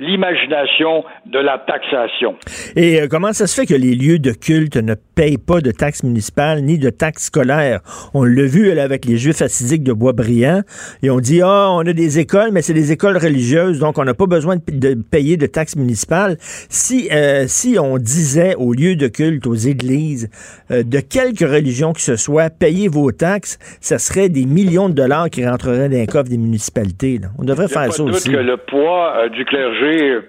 l'imagination 0.00 1.04
de 1.26 1.38
la 1.38 1.58
taxation. 1.58 2.36
Et 2.76 3.00
euh, 3.00 3.06
comment 3.10 3.32
ça 3.32 3.46
se 3.46 3.54
fait 3.54 3.66
que 3.66 3.74
les 3.74 3.94
lieux 3.94 4.18
de 4.18 4.32
culte 4.32 4.76
ne 4.76 4.94
payent 4.94 5.38
pas 5.38 5.60
de 5.60 5.70
taxes 5.70 6.02
municipales 6.02 6.62
ni 6.62 6.78
de 6.78 6.90
taxes 6.90 7.24
scolaires? 7.24 7.80
On 8.14 8.24
l'a 8.24 8.44
vu 8.44 8.70
avec 8.78 9.04
les 9.04 9.16
Juifs 9.16 9.42
assidiques 9.42 9.84
de 9.84 9.92
Boisbriand, 9.92 10.62
et 11.02 11.10
on 11.10 11.20
dit, 11.20 11.42
ah, 11.42 11.68
on 11.72 11.80
a 11.80 11.92
des 11.92 12.18
écoles, 12.18 12.50
mais 12.52 12.62
c'est 12.62 12.72
des 12.72 12.92
écoles 12.92 13.18
religieuses, 13.18 13.80
donc 13.80 13.98
on 13.98 14.04
n'a 14.04 14.14
pas 14.14 14.26
besoin 14.26 14.56
de, 14.56 14.94
payer 14.94 15.36
de 15.36 15.46
taxes 15.46 15.76
municipales. 15.76 16.36
Si, 16.40 17.08
euh, 17.12 17.44
si 17.46 17.76
on 17.78 17.98
disait 17.98 18.54
aux 18.54 18.72
lieux 18.72 18.96
de 18.96 19.08
culte, 19.08 19.46
aux 19.46 19.54
églises, 19.54 20.30
euh, 20.70 20.82
de 20.82 21.00
quelque 21.00 21.44
religion 21.44 21.92
que 21.92 22.00
ce 22.00 22.16
soit, 22.16 22.50
payez 22.50 22.88
vos 22.88 23.12
taxes, 23.12 23.58
ça 23.80 23.98
serait 23.98 24.28
des 24.28 24.46
millions 24.46 24.88
de 24.88 24.94
dollars 24.94 25.28
qui 25.28 25.46
rentreraient 25.46 25.88
dans 25.88 25.98
les 25.98 26.06
coffres 26.06 26.30
des 26.30 26.38
municipalités. 26.38 27.20
On 27.38 27.44
devrait 27.44 27.68
faire 27.68 27.92
ça 27.92 28.02
aussi. 28.02 28.30
que 28.30 28.36
le 28.36 28.56
poids 28.56 29.28
du 29.28 29.44
clergé 29.44 29.81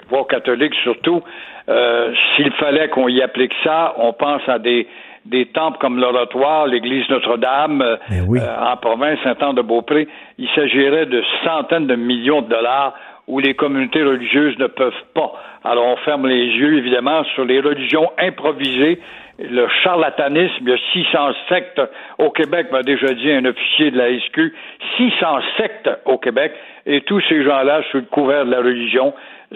pour 0.09 0.27
catholiques 0.27 0.75
surtout, 0.83 1.21
euh, 1.69 2.13
s'il 2.35 2.51
fallait 2.53 2.89
qu'on 2.89 3.07
y 3.07 3.21
applique 3.21 3.53
ça, 3.63 3.93
on 3.97 4.13
pense 4.13 4.41
à 4.47 4.59
des, 4.59 4.87
des 5.25 5.45
temples 5.47 5.77
comme 5.79 5.99
l'Oratoire, 5.99 6.67
l'église 6.67 7.07
Notre-Dame, 7.09 7.81
euh, 7.81 7.97
ben 8.09 8.37
euh, 8.37 8.71
en 8.71 8.77
province, 8.77 9.17
Saint-Anne-de-Beaupré. 9.23 10.07
Il 10.37 10.49
s'agirait 10.55 11.05
de 11.05 11.23
centaines 11.45 11.87
de 11.87 11.95
millions 11.95 12.41
de 12.41 12.49
dollars 12.49 12.93
où 13.27 13.39
les 13.39 13.53
communautés 13.53 14.03
religieuses 14.03 14.57
ne 14.59 14.67
peuvent 14.67 14.93
pas. 15.13 15.31
Alors 15.63 15.85
on 15.85 15.95
ferme 15.97 16.27
les 16.27 16.45
yeux, 16.47 16.77
évidemment, 16.77 17.23
sur 17.35 17.45
les 17.45 17.61
religions 17.61 18.11
improvisées, 18.17 18.99
le 19.39 19.67
charlatanisme. 19.83 20.55
Il 20.61 20.69
y 20.69 20.73
a 20.73 20.77
600 20.91 21.33
sectes 21.47 21.81
au 22.17 22.29
Québec, 22.31 22.67
m'a 22.71 22.83
déjà 22.83 23.13
dit 23.13 23.31
un 23.31 23.45
officier 23.45 23.91
de 23.91 23.97
la 23.97 24.19
SQ, 24.19 24.53
600 24.97 25.39
sectes 25.57 25.89
au 26.03 26.17
Québec, 26.17 26.51
et 26.85 26.99
tous 27.01 27.21
ces 27.29 27.43
gens-là, 27.45 27.81
sous 27.91 27.97
le 27.97 28.05
couvert 28.11 28.45
de 28.45 28.51
la 28.51 28.57
religion, 28.57 29.13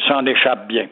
s'en 0.08 0.26
échappe 0.26 0.68
bien. 0.68 0.88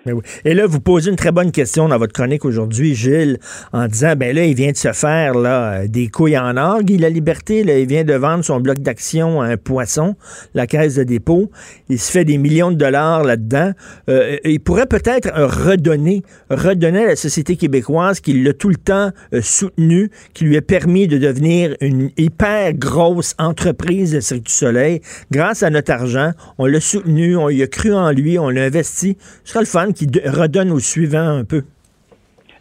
Et 0.46 0.54
là, 0.54 0.66
vous 0.66 0.80
posez 0.80 1.10
une 1.10 1.16
très 1.16 1.32
bonne 1.32 1.52
question 1.52 1.88
dans 1.88 1.98
votre 1.98 2.14
chronique 2.14 2.44
aujourd'hui, 2.44 2.96
Gilles, 2.96 3.38
en 3.72 3.88
disant, 3.88 4.16
ben 4.16 4.36
là, 4.36 4.46
il 4.46 4.56
vient 4.56 4.72
de 4.72 4.78
se 4.78 4.92
faire 4.94 5.36
là, 5.36 5.88
des 5.88 6.08
couilles 6.08 6.38
en 6.38 6.58
or, 6.58 6.82
Guy 6.82 6.98
La 6.98 7.10
Liberté, 7.10 7.64
là, 7.64 7.78
il 7.78 7.88
vient 7.88 8.04
de 8.04 8.14
vendre 8.14 8.44
son 8.44 8.60
bloc 8.60 8.80
d'action 8.80 9.42
à 9.42 9.48
un 9.48 9.58
poisson, 9.58 10.16
la 10.54 10.66
caisse 10.66 10.96
de 10.96 11.04
dépôt, 11.04 11.52
il 11.90 12.00
se 12.00 12.12
fait 12.12 12.26
des 12.26 12.38
millions 12.38 12.72
de 12.72 12.78
dollars 12.78 13.24
là-dedans. 13.24 13.72
Euh, 14.10 14.38
il 14.44 14.60
pourrait 14.60 14.88
peut-être 14.88 15.30
redonner, 15.36 16.24
redonner 16.50 17.04
à 17.04 17.08
la 17.08 17.16
société 17.16 17.56
québécoise 17.58 18.20
qui 18.20 18.34
l'a 18.42 18.54
tout 18.54 18.70
le 18.70 18.76
temps 18.76 19.12
euh, 19.34 19.42
soutenu, 19.42 20.10
qui 20.34 20.46
lui 20.46 20.58
a 20.58 20.62
permis 20.62 21.08
de 21.08 21.18
devenir 21.18 21.76
une 21.82 22.10
hyper 22.18 22.74
grosse 22.74 23.36
entreprise 23.38 24.14
de 24.14 24.20
Cirque 24.20 24.44
du 24.44 24.52
Soleil. 24.52 25.02
Grâce 25.32 25.64
à 25.64 25.70
notre 25.70 25.92
argent, 25.92 26.32
on 26.58 26.66
l'a 26.66 26.80
soutenu, 26.80 27.38
on 27.38 27.50
y 27.50 27.62
a 27.62 27.68
cru 27.68 27.94
en 27.94 28.12
lui, 28.12 28.40
on 28.40 28.50
l'a 28.50 28.64
investi 28.64 28.95
ce 28.96 29.14
sera 29.44 29.60
le 29.60 29.66
fun 29.66 29.92
qui 29.92 30.08
redonne 30.26 30.72
au 30.72 30.80
suivant 30.80 31.40
un 31.40 31.44
peu. 31.44 31.64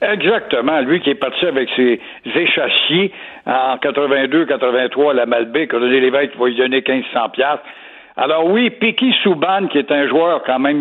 Exactement. 0.01 0.81
Lui 0.81 1.01
qui 1.01 1.11
est 1.11 1.15
parti 1.15 1.47
avec 1.47 1.69
ses 1.77 2.01
échassiers 2.25 3.13
en 3.47 3.77
82-83 3.77 5.11
à 5.11 5.15
la 5.15 5.27
Malbaie, 5.27 5.67
que 5.67 5.77
René 5.77 6.01
Lévesque 6.01 6.37
va 6.37 6.47
lui 6.47 6.57
donner 6.57 6.83
1500 6.87 7.31
piastres. 7.31 7.65
Alors 8.17 8.47
oui, 8.47 8.71
Piki 8.71 9.13
Souban, 9.25 9.67
qui 9.67 9.77
est 9.77 9.91
un 9.91 10.07
joueur 10.07 10.45
quand 10.45 10.61
même 10.61 10.81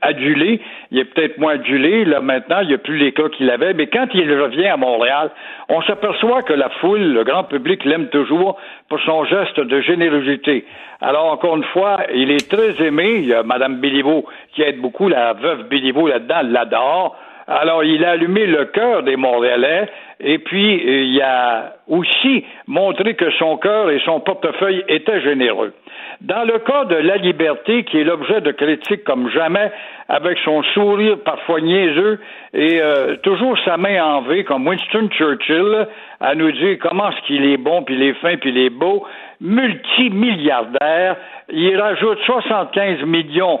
adulé, 0.00 0.62
il 0.90 0.98
est 0.98 1.04
peut-être 1.04 1.36
moins 1.36 1.52
adulé, 1.52 2.06
là 2.06 2.22
maintenant, 2.22 2.60
il 2.62 2.68
n'y 2.68 2.74
a 2.74 2.78
plus 2.78 2.96
les 2.96 3.12
cas 3.12 3.28
qu'il 3.28 3.50
avait, 3.50 3.74
mais 3.74 3.88
quand 3.88 4.06
il 4.14 4.32
revient 4.32 4.68
à 4.68 4.78
Montréal, 4.78 5.30
on 5.68 5.82
s'aperçoit 5.82 6.42
que 6.42 6.54
la 6.54 6.70
foule, 6.80 7.02
le 7.02 7.22
grand 7.22 7.44
public 7.44 7.84
l'aime 7.84 8.08
toujours 8.08 8.58
pour 8.88 8.98
son 9.00 9.26
geste 9.26 9.60
de 9.60 9.80
générosité. 9.82 10.64
Alors 11.02 11.30
encore 11.30 11.56
une 11.58 11.64
fois, 11.64 11.98
il 12.14 12.30
est 12.30 12.48
très 12.48 12.82
aimé, 12.82 13.16
il 13.18 13.26
y 13.26 13.34
a 13.34 13.42
Mme 13.42 13.76
Béliveau 13.76 14.24
qui 14.54 14.62
aide 14.62 14.80
beaucoup, 14.80 15.08
la 15.08 15.34
veuve 15.34 15.68
Béliveau 15.68 16.08
là-dedans, 16.08 16.40
l'adore. 16.44 17.14
Alors, 17.52 17.82
il 17.82 18.04
a 18.04 18.10
allumé 18.12 18.46
le 18.46 18.66
cœur 18.66 19.02
des 19.02 19.16
Montréalais 19.16 19.88
et 20.20 20.38
puis 20.38 20.80
il 20.84 21.20
a 21.20 21.74
aussi 21.88 22.44
montré 22.68 23.14
que 23.14 23.28
son 23.32 23.56
cœur 23.56 23.90
et 23.90 24.00
son 24.04 24.20
portefeuille 24.20 24.84
étaient 24.86 25.20
généreux. 25.20 25.74
Dans 26.20 26.44
le 26.44 26.58
cas 26.58 26.84
de 26.84 26.96
la 26.96 27.16
liberté, 27.16 27.82
qui 27.84 27.98
est 27.98 28.04
l'objet 28.04 28.42
de 28.42 28.52
critiques 28.52 29.04
comme 29.04 29.30
jamais, 29.30 29.72
avec 30.06 30.36
son 30.44 30.62
sourire 30.74 31.16
parfois 31.24 31.62
niaiseux 31.62 32.20
et 32.52 32.78
euh, 32.82 33.16
toujours 33.22 33.58
sa 33.64 33.78
main 33.78 34.04
en 34.04 34.20
V, 34.22 34.44
comme 34.44 34.66
Winston 34.66 35.08
Churchill, 35.12 35.86
à 36.20 36.34
nous 36.34 36.52
dire 36.52 36.76
comment 36.82 37.10
est-ce 37.10 37.26
qu'il 37.26 37.44
est 37.46 37.56
bon, 37.56 37.84
puis 37.84 37.94
il 37.94 38.02
est 38.02 38.14
fin, 38.14 38.36
puis 38.36 38.50
il 38.50 38.58
est 38.58 38.70
beau, 38.70 39.06
multimilliardaire, 39.40 41.16
il 41.48 41.80
rajoute 41.80 42.18
75 42.26 43.02
millions 43.04 43.60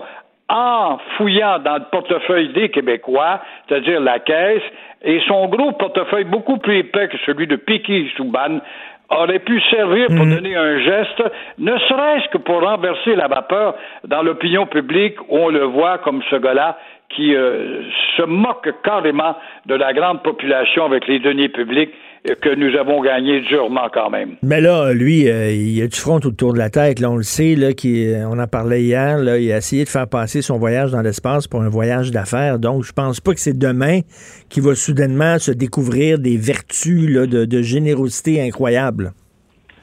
en 0.50 0.98
fouillant 1.16 1.60
dans 1.60 1.76
le 1.76 1.84
portefeuille 1.90 2.48
des 2.48 2.68
Québécois, 2.68 3.40
c'est-à-dire 3.68 4.00
la 4.00 4.18
caisse, 4.18 4.62
et 5.02 5.20
son 5.26 5.46
gros 5.46 5.72
portefeuille 5.72 6.24
beaucoup 6.24 6.58
plus 6.58 6.78
épais 6.78 7.08
que 7.08 7.16
celui 7.24 7.46
de 7.46 7.56
Piquet 7.56 8.06
Souban 8.16 8.60
aurait 9.10 9.40
pu 9.40 9.60
servir 9.62 10.06
pour 10.08 10.24
mhm. 10.24 10.34
donner 10.36 10.56
un 10.56 10.78
geste, 10.78 11.22
ne 11.58 11.76
serait-ce 11.78 12.28
que 12.28 12.38
pour 12.38 12.62
renverser 12.62 13.14
la 13.16 13.28
vapeur 13.28 13.74
dans 14.04 14.22
l'opinion 14.22 14.66
publique 14.66 15.20
où 15.28 15.38
on 15.38 15.48
le 15.48 15.64
voit 15.64 15.98
comme 15.98 16.22
ce 16.30 16.36
gars-là 16.36 16.78
qui 17.10 17.34
euh, 17.34 17.82
se 18.16 18.22
moque 18.22 18.68
carrément 18.84 19.34
de 19.66 19.74
la 19.74 19.92
grande 19.92 20.22
population 20.22 20.84
avec 20.84 21.08
les 21.08 21.18
deniers 21.18 21.48
publics 21.48 21.90
que 22.24 22.54
nous 22.54 22.76
avons 22.78 23.00
gagné 23.00 23.40
durement 23.40 23.88
quand 23.92 24.10
même. 24.10 24.36
Mais 24.42 24.60
là, 24.60 24.92
lui, 24.92 25.28
euh, 25.28 25.50
il 25.50 25.82
a 25.82 25.86
du 25.86 25.96
front 25.96 26.20
autour 26.24 26.52
de 26.52 26.58
la 26.58 26.68
tête. 26.68 27.00
Là, 27.00 27.10
on 27.10 27.16
le 27.16 27.22
sait, 27.22 27.54
là, 27.56 27.72
qui, 27.72 28.12
on 28.30 28.38
en 28.38 28.46
parlait 28.46 28.82
hier. 28.82 29.18
Là, 29.18 29.38
il 29.38 29.50
a 29.52 29.56
essayé 29.56 29.84
de 29.84 29.88
faire 29.88 30.08
passer 30.08 30.42
son 30.42 30.58
voyage 30.58 30.92
dans 30.92 31.00
l'espace 31.00 31.46
pour 31.48 31.62
un 31.62 31.68
voyage 31.68 32.10
d'affaires. 32.10 32.58
Donc, 32.58 32.84
je 32.84 32.92
pense 32.92 33.20
pas 33.20 33.32
que 33.32 33.40
c'est 33.40 33.58
demain 33.58 34.00
qu'il 34.50 34.62
va 34.62 34.74
soudainement 34.74 35.38
se 35.38 35.52
découvrir 35.52 36.18
des 36.18 36.36
vertus 36.36 37.08
là, 37.08 37.26
de, 37.26 37.62
générosité 37.62 38.42
incroyables. 38.42 39.12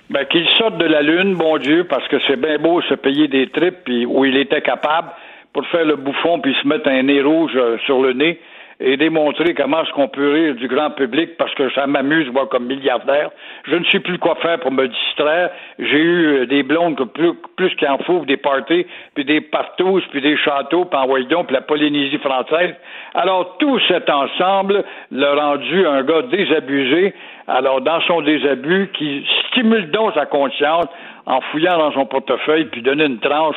Ben, 0.09 0.25
qu'il 0.25 0.47
sorte 0.57 0.77
de 0.77 0.85
la 0.85 1.01
Lune, 1.01 1.35
bon 1.35 1.57
Dieu, 1.57 1.85
parce 1.89 2.07
que 2.07 2.17
c'est 2.27 2.39
bien 2.39 2.57
beau 2.59 2.81
se 2.83 2.93
payer 2.93 3.27
des 3.27 3.49
tripes 3.49 3.89
où 4.07 4.25
il 4.25 4.38
était 4.38 4.61
capable 4.61 5.09
pour 5.53 5.65
faire 5.67 5.85
le 5.85 5.95
bouffon 5.95 6.39
puis 6.39 6.55
se 6.61 6.67
mettre 6.67 6.88
un 6.88 7.03
nez 7.03 7.21
rouge 7.21 7.51
euh, 7.55 7.77
sur 7.85 8.01
le 8.01 8.13
nez 8.13 8.39
et 8.80 8.95
démontrer 8.95 9.55
comment 9.55 9.82
est-ce 9.82 9.91
qu'on 9.93 10.07
peut 10.07 10.32
rire 10.34 10.55
du 10.55 10.67
grand 10.67 10.91
public 10.91 11.36
parce 11.38 11.53
que 11.55 11.69
ça 11.71 11.88
m'amuse, 11.88 12.30
moi, 12.32 12.45
comme 12.45 12.65
milliardaire. 12.65 13.32
Je 13.65 13.75
ne 13.75 13.84
sais 13.86 13.99
plus 13.99 14.19
quoi 14.19 14.36
faire 14.36 14.59
pour 14.59 14.71
me 14.71 14.88
distraire. 14.88 15.49
J'ai 15.80 15.97
eu 15.97 16.25
euh, 16.25 16.45
des 16.45 16.61
blondes 16.61 16.95
plus, 17.13 17.34
plus 17.55 17.75
qu'il 17.75 17.88
des 18.28 18.38
parties, 18.38 18.86
puis 19.15 19.25
des 19.25 19.41
partous, 19.41 20.03
puis 20.11 20.21
des 20.21 20.38
châteaux, 20.38 20.86
puis 20.86 20.99
en 20.99 21.07
Waïdon, 21.07 21.43
puis 21.43 21.55
la 21.55 21.61
Polynésie 21.61 22.19
française. 22.19 22.75
Alors, 23.15 23.57
tout 23.57 23.80
cet 23.88 24.09
ensemble 24.09 24.84
l'a 25.11 25.34
rendu 25.34 25.88
un 25.88 26.03
gars 26.03 26.21
désabusé. 26.23 27.15
Alors, 27.47 27.82
dans 27.82 28.01
son 28.01 28.21
désabus, 28.21 28.91
qui 28.93 29.25
stimule 29.47 29.89
donc 29.89 30.13
sa 30.13 30.28
conscience 30.28 30.86
en 31.25 31.41
fouillant 31.41 31.78
dans 31.78 31.91
son 31.93 32.05
portefeuille, 32.05 32.65
puis 32.65 32.82
donner 32.82 33.05
une 33.05 33.19
tranche, 33.19 33.55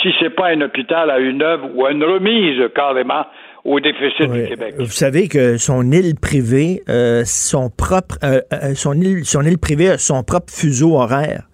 si 0.00 0.14
c'est 0.20 0.30
pas 0.30 0.48
un 0.48 0.60
hôpital 0.60 1.10
à 1.10 1.18
une 1.18 1.42
œuvre 1.42 1.68
ou 1.74 1.86
une 1.88 2.04
remise 2.04 2.62
carrément 2.74 3.26
au 3.64 3.80
déficit 3.80 4.30
du 4.30 4.48
Québec. 4.48 4.74
Vous 4.78 4.86
savez 4.86 5.28
que 5.28 5.56
son 5.56 5.90
île 5.92 6.14
privée, 6.20 6.82
euh, 6.88 7.22
son 7.24 7.70
propre, 7.70 8.16
euh, 8.24 8.40
euh, 8.52 8.74
son 8.74 8.94
île, 8.94 9.24
son 9.24 9.42
île 9.42 9.58
privée 9.58 9.90
a 9.90 9.98
son 9.98 10.22
propre 10.22 10.52
fuseau 10.52 10.96
horaire. 10.96 11.44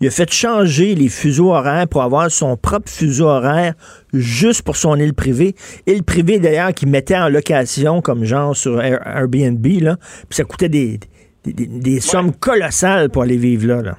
Il 0.00 0.06
a 0.06 0.10
fait 0.10 0.32
changer 0.32 0.94
les 0.94 1.08
fuseaux 1.08 1.52
horaires 1.52 1.88
pour 1.90 2.02
avoir 2.02 2.30
son 2.30 2.56
propre 2.56 2.88
fuseau 2.88 3.26
horaire 3.26 3.74
juste 4.12 4.64
pour 4.64 4.76
son 4.76 4.94
île 4.94 5.12
privée. 5.12 5.54
Île 5.88 6.04
privée, 6.04 6.38
d'ailleurs, 6.38 6.72
qui 6.72 6.86
mettait 6.86 7.16
en 7.16 7.28
location, 7.28 8.00
comme 8.00 8.24
genre 8.24 8.54
sur 8.54 8.80
Airbnb, 8.80 9.66
là. 9.82 9.96
Puis 10.28 10.36
ça 10.36 10.44
coûtait 10.44 10.68
des, 10.68 11.00
des, 11.44 11.98
sommes 11.98 12.32
colossales 12.32 13.10
pour 13.10 13.22
aller 13.22 13.36
vivre 13.36 13.66
là. 13.66 13.82
là 13.82 13.94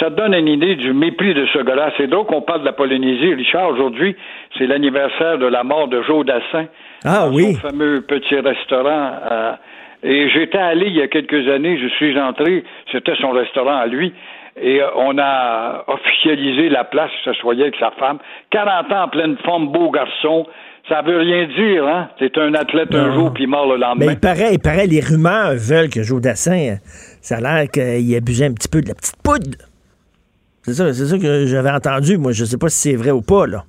ça 0.00 0.10
donne 0.10 0.34
une 0.34 0.48
idée 0.48 0.76
du 0.76 0.92
mépris 0.92 1.34
de 1.34 1.46
ce 1.46 1.62
gars-là. 1.62 1.92
C'est 1.96 2.08
donc 2.08 2.28
qu'on 2.28 2.42
parle 2.42 2.60
de 2.60 2.64
la 2.64 2.72
Polynésie. 2.72 3.34
Richard, 3.34 3.68
aujourd'hui, 3.68 4.16
c'est 4.58 4.66
l'anniversaire 4.66 5.38
de 5.38 5.46
la 5.46 5.64
mort 5.64 5.88
de 5.88 6.02
Joe 6.02 6.24
Dassin. 6.24 6.66
Ah 7.04 7.28
oui. 7.28 7.54
Son 7.54 7.68
fameux 7.68 8.00
petit 8.02 8.36
restaurant. 8.36 9.10
Euh, 9.30 9.52
et 10.02 10.28
j'étais 10.30 10.58
allé 10.58 10.86
il 10.86 10.96
y 10.96 11.02
a 11.02 11.08
quelques 11.08 11.48
années, 11.48 11.78
je 11.80 11.88
suis 11.88 12.18
entré, 12.18 12.64
c'était 12.92 13.16
son 13.20 13.30
restaurant 13.30 13.76
à 13.76 13.86
lui. 13.86 14.12
Et 14.60 14.80
euh, 14.80 14.86
on 14.96 15.18
a 15.18 15.84
officialisé 15.88 16.68
la 16.68 16.84
place, 16.84 17.10
ça 17.24 17.34
soyait 17.34 17.62
avec 17.62 17.76
sa 17.78 17.90
femme. 17.92 18.18
40 18.50 18.92
ans 18.92 19.04
en 19.04 19.08
pleine 19.08 19.36
forme, 19.44 19.68
beau 19.72 19.90
garçon. 19.90 20.46
Ça 20.88 21.02
veut 21.02 21.18
rien 21.18 21.48
dire, 21.48 21.86
hein? 21.86 22.08
C'est 22.20 22.38
un 22.38 22.54
athlète 22.54 22.94
un 22.94 23.12
jour 23.12 23.32
puis 23.34 23.48
mort 23.48 23.66
le 23.66 23.76
lendemain. 23.76 24.06
Mais 24.06 24.12
il 24.12 24.20
paraît, 24.20 24.54
il 24.54 24.60
paraît, 24.60 24.86
les 24.86 25.00
rumeurs 25.00 25.54
veulent 25.56 25.90
que 25.90 26.02
Joe 26.04 26.20
Dassin, 26.20 26.76
ça 27.20 27.38
a 27.38 27.40
l'air 27.40 27.68
qu'il 27.68 28.14
abusait 28.14 28.46
un 28.46 28.52
petit 28.52 28.68
peu 28.68 28.80
de 28.80 28.88
la 28.88 28.94
petite 28.94 29.20
poudre. 29.22 29.58
C'est 30.62 30.74
ça, 30.74 30.92
c'est 30.92 31.06
ça 31.06 31.18
que 31.18 31.46
j'avais 31.46 31.70
entendu. 31.70 32.18
Moi, 32.18 32.32
je 32.32 32.44
sais 32.44 32.58
pas 32.58 32.68
si 32.68 32.90
c'est 32.90 32.96
vrai 32.96 33.10
ou 33.10 33.20
pas, 33.20 33.46
là. 33.46 33.64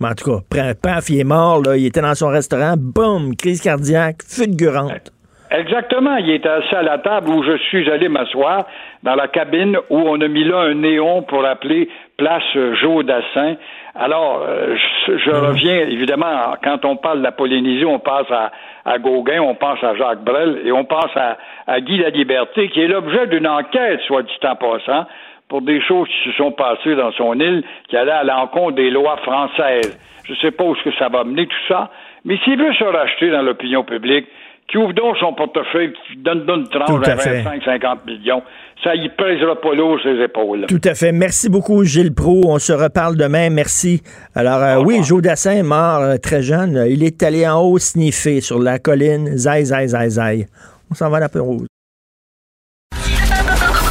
Mais 0.00 0.08
en 0.08 0.14
tout 0.14 0.40
cas, 0.50 0.74
Paf, 0.74 1.08
il 1.08 1.20
est 1.20 1.24
mort, 1.24 1.62
là, 1.62 1.76
il 1.76 1.86
était 1.86 2.00
dans 2.00 2.14
son 2.14 2.28
restaurant, 2.28 2.74
boum, 2.76 3.36
crise 3.36 3.60
cardiaque, 3.60 4.22
fulgurante. 4.26 5.12
Exactement. 5.50 6.16
Il 6.16 6.30
était 6.30 6.48
assis 6.48 6.74
à 6.74 6.82
la 6.82 6.98
table 6.98 7.30
où 7.30 7.44
je 7.44 7.56
suis 7.68 7.88
allé 7.88 8.08
m'asseoir, 8.08 8.66
dans 9.04 9.14
la 9.14 9.28
cabine 9.28 9.76
où 9.88 9.98
on 9.98 10.20
a 10.20 10.26
mis 10.26 10.42
là 10.42 10.60
un 10.60 10.74
néon 10.74 11.22
pour 11.22 11.44
appeler 11.44 11.88
place 12.16 12.42
Joe 12.80 13.04
Dassin. 13.04 13.54
Alors, 13.94 14.42
euh, 14.42 14.74
je, 15.06 15.18
je 15.18 15.30
reviens, 15.30 15.86
évidemment, 15.86 16.54
quand 16.64 16.84
on 16.84 16.96
parle 16.96 17.18
de 17.18 17.22
la 17.22 17.30
Polynésie, 17.30 17.84
on 17.84 18.00
passe 18.00 18.28
à, 18.30 18.50
à 18.84 18.98
Gauguin, 18.98 19.40
on 19.42 19.54
pense 19.54 19.82
à 19.84 19.94
Jacques 19.94 20.24
Brel 20.24 20.62
et 20.64 20.72
on 20.72 20.84
pense 20.84 21.16
à, 21.16 21.36
à 21.68 21.80
Guy 21.80 21.98
la 21.98 22.10
Liberté, 22.10 22.68
qui 22.70 22.80
est 22.80 22.88
l'objet 22.88 23.28
d'une 23.28 23.46
enquête, 23.46 24.00
soit 24.08 24.22
dit 24.22 24.32
en 24.42 24.56
passant, 24.56 25.06
pour 25.48 25.62
des 25.62 25.80
choses 25.82 26.08
qui 26.08 26.30
se 26.30 26.36
sont 26.36 26.52
passées 26.52 26.96
dans 26.96 27.12
son 27.12 27.38
île, 27.38 27.62
qui 27.88 27.96
allaient 27.96 28.10
à 28.12 28.24
l'encontre 28.24 28.76
des 28.76 28.90
lois 28.90 29.16
françaises. 29.18 29.98
Je 30.24 30.32
ne 30.32 30.38
sais 30.38 30.50
pas 30.50 30.64
où 30.64 30.74
ce 30.76 30.82
que 30.84 30.94
ça 30.96 31.08
va 31.08 31.24
mener 31.24 31.46
tout 31.46 31.66
ça, 31.68 31.90
mais 32.24 32.38
s'il 32.38 32.58
veut 32.58 32.72
se 32.72 32.84
racheter 32.84 33.30
dans 33.30 33.42
l'opinion 33.42 33.84
publique, 33.84 34.26
qui 34.70 34.78
ouvre 34.78 34.94
donc 34.94 35.16
son 35.18 35.34
portefeuille, 35.34 35.92
qui 35.92 36.16
donne, 36.16 36.46
donne 36.46 36.60
une 36.60 36.68
tranche 36.68 36.86
Tout 36.86 37.10
à 37.10 37.12
à 37.12 37.16
fait. 37.18 37.42
25-50 37.42 38.06
millions, 38.06 38.42
ça 38.82 38.94
y 38.94 39.08
pèsera 39.10 39.60
pas 39.60 39.74
lourd 39.74 39.98
ses 40.02 40.22
épaules. 40.22 40.64
Tout 40.66 40.80
à 40.84 40.94
fait. 40.94 41.12
Merci 41.12 41.50
beaucoup, 41.50 41.84
Gilles 41.84 42.14
Pro. 42.14 42.42
On 42.46 42.58
se 42.58 42.72
reparle 42.72 43.16
demain. 43.16 43.50
Merci. 43.50 44.02
Alors, 44.34 44.62
euh, 44.62 44.82
oui, 44.82 45.02
Joe 45.02 45.20
Dassin 45.20 45.52
est 45.52 45.62
mort 45.62 46.00
euh, 46.00 46.16
très 46.16 46.42
jeune. 46.42 46.82
Il 46.88 47.04
est 47.04 47.22
allé 47.22 47.46
en 47.46 47.60
haut 47.60 47.78
sniffer 47.78 48.40
sur 48.40 48.58
la 48.58 48.78
colline. 48.78 49.36
Zai, 49.36 49.64
zai, 49.64 49.88
zai, 49.88 50.08
zai. 50.08 50.46
On 50.90 50.94
s'en 50.94 51.10
va 51.10 51.18
à 51.18 51.20
la 51.20 51.28
pause. 51.28 51.66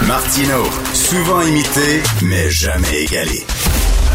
Martino, 0.08 0.64
souvent 0.94 1.41
imité, 1.41 2.02
mais 2.24 2.50
jamais 2.50 3.04
égalé. 3.04 3.41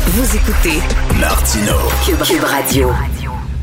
Vous 0.07 0.37
écoutez 0.37 0.79
Martino. 1.20 1.74
Cube, 2.07 2.22
Cube 2.24 2.45
Radio. 2.45 2.91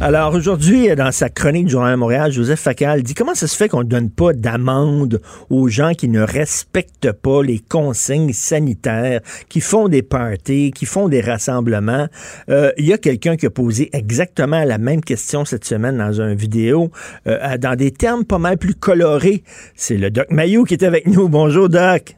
Alors 0.02 0.36
aujourd'hui, 0.36 0.94
dans 0.98 1.14
sa 1.14 1.30
chronique 1.30 1.68
du 1.68 1.72
Journal 1.72 1.94
de 1.94 1.98
Montréal, 1.98 2.30
Joseph 2.30 2.60
Facal 2.60 3.02
dit 3.02 3.14
comment 3.14 3.34
ça 3.34 3.48
se 3.48 3.56
fait 3.56 3.70
qu'on 3.70 3.80
ne 3.80 3.88
donne 3.88 4.10
pas 4.10 4.34
d'amende 4.34 5.22
aux 5.50 5.70
gens 5.70 5.94
qui 5.94 6.10
ne 6.10 6.20
respectent 6.20 7.14
pas 7.14 7.42
les 7.42 7.60
consignes 7.60 8.34
sanitaires, 8.34 9.22
qui 9.48 9.62
font 9.62 9.88
des 9.88 10.02
parties, 10.02 10.72
qui 10.76 10.86
font 10.86 11.08
des 11.08 11.22
rassemblements? 11.22 12.08
Euh, 12.50 12.74
Il 12.78 12.86
y 12.86 12.92
a 12.92 12.98
quelqu'un 12.98 13.38
qui 13.38 13.46
a 13.46 13.50
posé 13.50 13.90
exactement 13.94 14.66
la 14.66 14.78
même 14.78 15.02
question 15.02 15.46
cette 15.46 15.64
semaine 15.64 15.98
dans 15.98 16.20
une 16.20 16.36
vidéo, 16.36 16.92
euh, 17.28 17.58
dans 17.58 17.78
des 17.78 17.92
termes 17.92 18.26
pas 18.26 18.40
mal 18.40 18.58
plus 18.58 18.76
colorés. 18.76 19.44
C'est 19.76 19.98
le 19.98 20.12
Doc 20.12 20.28
Mayou 20.32 20.66
qui 20.66 20.74
est 20.74 20.84
avec 20.84 21.08
nous. 21.08 21.30
Bonjour 21.30 21.70
Doc. 21.70 22.18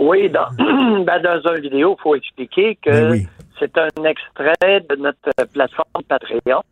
Oui, 0.00 0.28
dans, 0.30 0.48
ben, 1.04 1.22
dans 1.22 1.54
une 1.54 1.60
vidéo, 1.60 1.96
il 1.98 2.02
faut 2.02 2.14
expliquer 2.14 2.76
que 2.76 2.90
Ben 2.90 3.10
oui. 3.10 3.26
c'est 3.58 3.76
un 3.78 4.04
extrait 4.04 4.80
de 4.88 4.96
notre 4.96 5.18
euh, 5.40 5.44
plateforme 5.52 6.02
Patreon. 6.08 6.62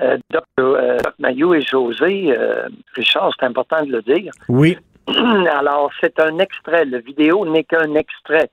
Euh, 0.00 0.16
Doc, 0.30 0.44
euh, 0.60 0.96
Doc 1.02 1.14
Mayou 1.18 1.54
et 1.54 1.62
José, 1.62 2.26
euh, 2.36 2.68
Richard, 2.94 3.32
c'est 3.38 3.46
important 3.46 3.84
de 3.84 3.90
le 3.92 4.02
dire. 4.02 4.32
Oui. 4.48 4.76
Alors, 5.08 5.90
c'est 6.00 6.20
un 6.20 6.38
extrait. 6.38 6.84
La 6.84 6.98
vidéo 6.98 7.44
n'est 7.46 7.64
qu'un 7.64 7.94
extrait. 7.94 8.50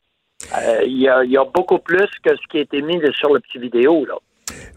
Euh, 0.58 0.82
Il 0.86 0.98
y, 0.98 1.02
y 1.04 1.38
a 1.38 1.44
beaucoup 1.46 1.80
plus 1.80 2.08
que 2.24 2.36
ce 2.36 2.48
qui 2.50 2.58
a 2.58 2.62
été 2.62 2.82
mis 2.82 3.00
sur 3.14 3.34
le 3.34 3.40
petit 3.42 3.60
vidéo. 3.60 4.06
Là. 4.06 4.16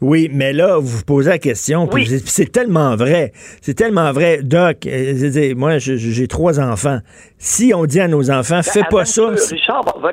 Oui, 0.01 0.31
mais 0.33 0.53
là, 0.53 0.77
vous 0.79 0.87
vous 0.99 1.05
posez 1.05 1.31
la 1.31 1.39
question, 1.39 1.89
Oui. 1.93 2.07
c'est 2.07 2.51
tellement 2.51 2.97
vrai. 2.97 3.33
C'est 3.61 3.75
tellement 3.75 4.13
vrai. 4.13 4.41
Doc, 4.43 4.87
euh, 4.87 5.15
je 5.17 5.55
moi, 5.55 5.79
j'ai 5.79 6.29
trois 6.29 6.59
enfants. 6.61 7.01
Si 7.37 7.73
on 7.75 7.85
dit 7.85 8.01
à 8.01 8.09
nos 8.09 8.31
enfants, 8.31 8.63
fais 8.63 8.81
Attends 8.81 8.97
pas 8.99 9.05
ça. 9.05 9.23
peu, 9.27 9.35
Richard, 9.51 9.83
va- 9.99 10.13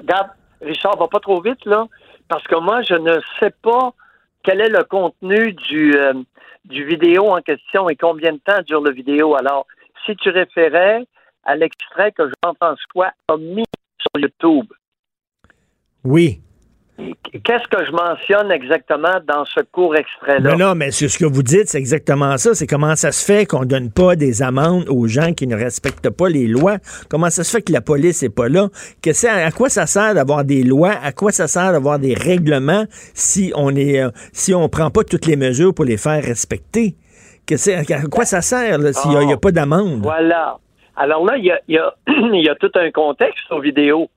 Richard, 0.62 0.97
va 0.97 1.08
pas 1.08 1.20
trop 1.20 1.41
vite, 1.41 1.64
là, 1.66 1.86
parce 2.28 2.43
que 2.47 2.56
moi, 2.60 2.82
je 2.82 2.95
ne 2.95 3.20
sais 3.39 3.53
pas 3.62 3.93
quel 4.43 4.60
est 4.62 4.70
le 4.70 4.84
contenu 4.84 5.53
du, 5.53 5.95
euh, 5.95 6.14
du 6.66 6.84
vidéo 6.86 7.28
en 7.30 7.41
question 7.41 7.88
et 7.89 7.95
combien 7.95 8.34
de 8.34 8.39
temps 8.43 8.62
dure 8.68 8.82
le 8.82 8.91
vidéo. 8.91 9.36
Alors, 9.36 9.66
si 10.06 10.16
tu 10.18 10.30
référais 10.30 11.06
à 11.45 11.56
l'extrait 11.56 12.12
que 12.12 12.24
Jean-François 12.43 13.12
a 13.30 13.38
mis 13.38 13.64
sur 13.99 14.22
YouTube, 14.22 14.66
Oui. 16.03 16.41
Qu'est-ce 17.43 17.67
que 17.67 17.85
je 17.85 17.91
mentionne 17.91 18.51
exactement 18.51 19.19
dans 19.27 19.43
ce 19.45 19.59
court 19.71 19.95
extrait-là? 19.95 20.51
Non, 20.55 20.69
non, 20.69 20.75
mais 20.75 20.91
ce 20.91 21.17
que 21.17 21.25
vous 21.25 21.43
dites, 21.43 21.67
c'est 21.67 21.77
exactement 21.77 22.37
ça. 22.37 22.53
C'est 22.53 22.67
comment 22.67 22.95
ça 22.95 23.11
se 23.11 23.25
fait 23.25 23.45
qu'on 23.45 23.65
donne 23.65 23.91
pas 23.91 24.15
des 24.15 24.41
amendes 24.41 24.85
aux 24.89 25.07
gens 25.07 25.33
qui 25.33 25.47
ne 25.47 25.55
respectent 25.55 26.09
pas 26.09 26.29
les 26.29 26.47
lois. 26.47 26.77
Comment 27.09 27.29
ça 27.29 27.43
se 27.43 27.51
fait 27.57 27.61
que 27.61 27.71
la 27.73 27.81
police 27.81 28.23
est 28.23 28.29
pas 28.29 28.47
là? 28.49 28.69
Que 29.01 29.13
c'est- 29.13 29.27
à 29.29 29.51
quoi 29.51 29.69
ça 29.69 29.85
sert 29.85 30.13
d'avoir 30.15 30.45
des 30.45 30.63
lois? 30.63 30.93
À 31.03 31.11
quoi 31.11 31.31
ça 31.31 31.47
sert 31.47 31.71
d'avoir 31.73 31.99
des 31.99 32.13
règlements 32.13 32.85
si 33.13 33.51
on 33.55 33.75
est, 33.75 34.01
euh, 34.01 34.09
si 34.31 34.53
on 34.53 34.69
prend 34.69 34.89
pas 34.89 35.03
toutes 35.03 35.25
les 35.25 35.35
mesures 35.35 35.73
pour 35.73 35.85
les 35.85 35.97
faire 35.97 36.23
respecter? 36.23 36.95
Que 37.45 37.57
c'est, 37.57 37.75
à 37.75 38.01
quoi 38.09 38.25
ça 38.25 38.41
sert 38.41 38.79
s'il 38.93 39.11
n'y 39.19 39.33
a, 39.33 39.37
pas 39.37 39.51
d'amende? 39.51 40.01
Voilà. 40.01 40.57
Alors 40.95 41.25
là, 41.25 41.37
il 41.37 41.45
y 41.45 41.51
a, 41.51 41.59
y 42.07 42.49
a 42.49 42.55
tout 42.55 42.71
un 42.75 42.89
contexte 42.91 43.51
aux 43.51 43.59
vidéos. 43.59 44.09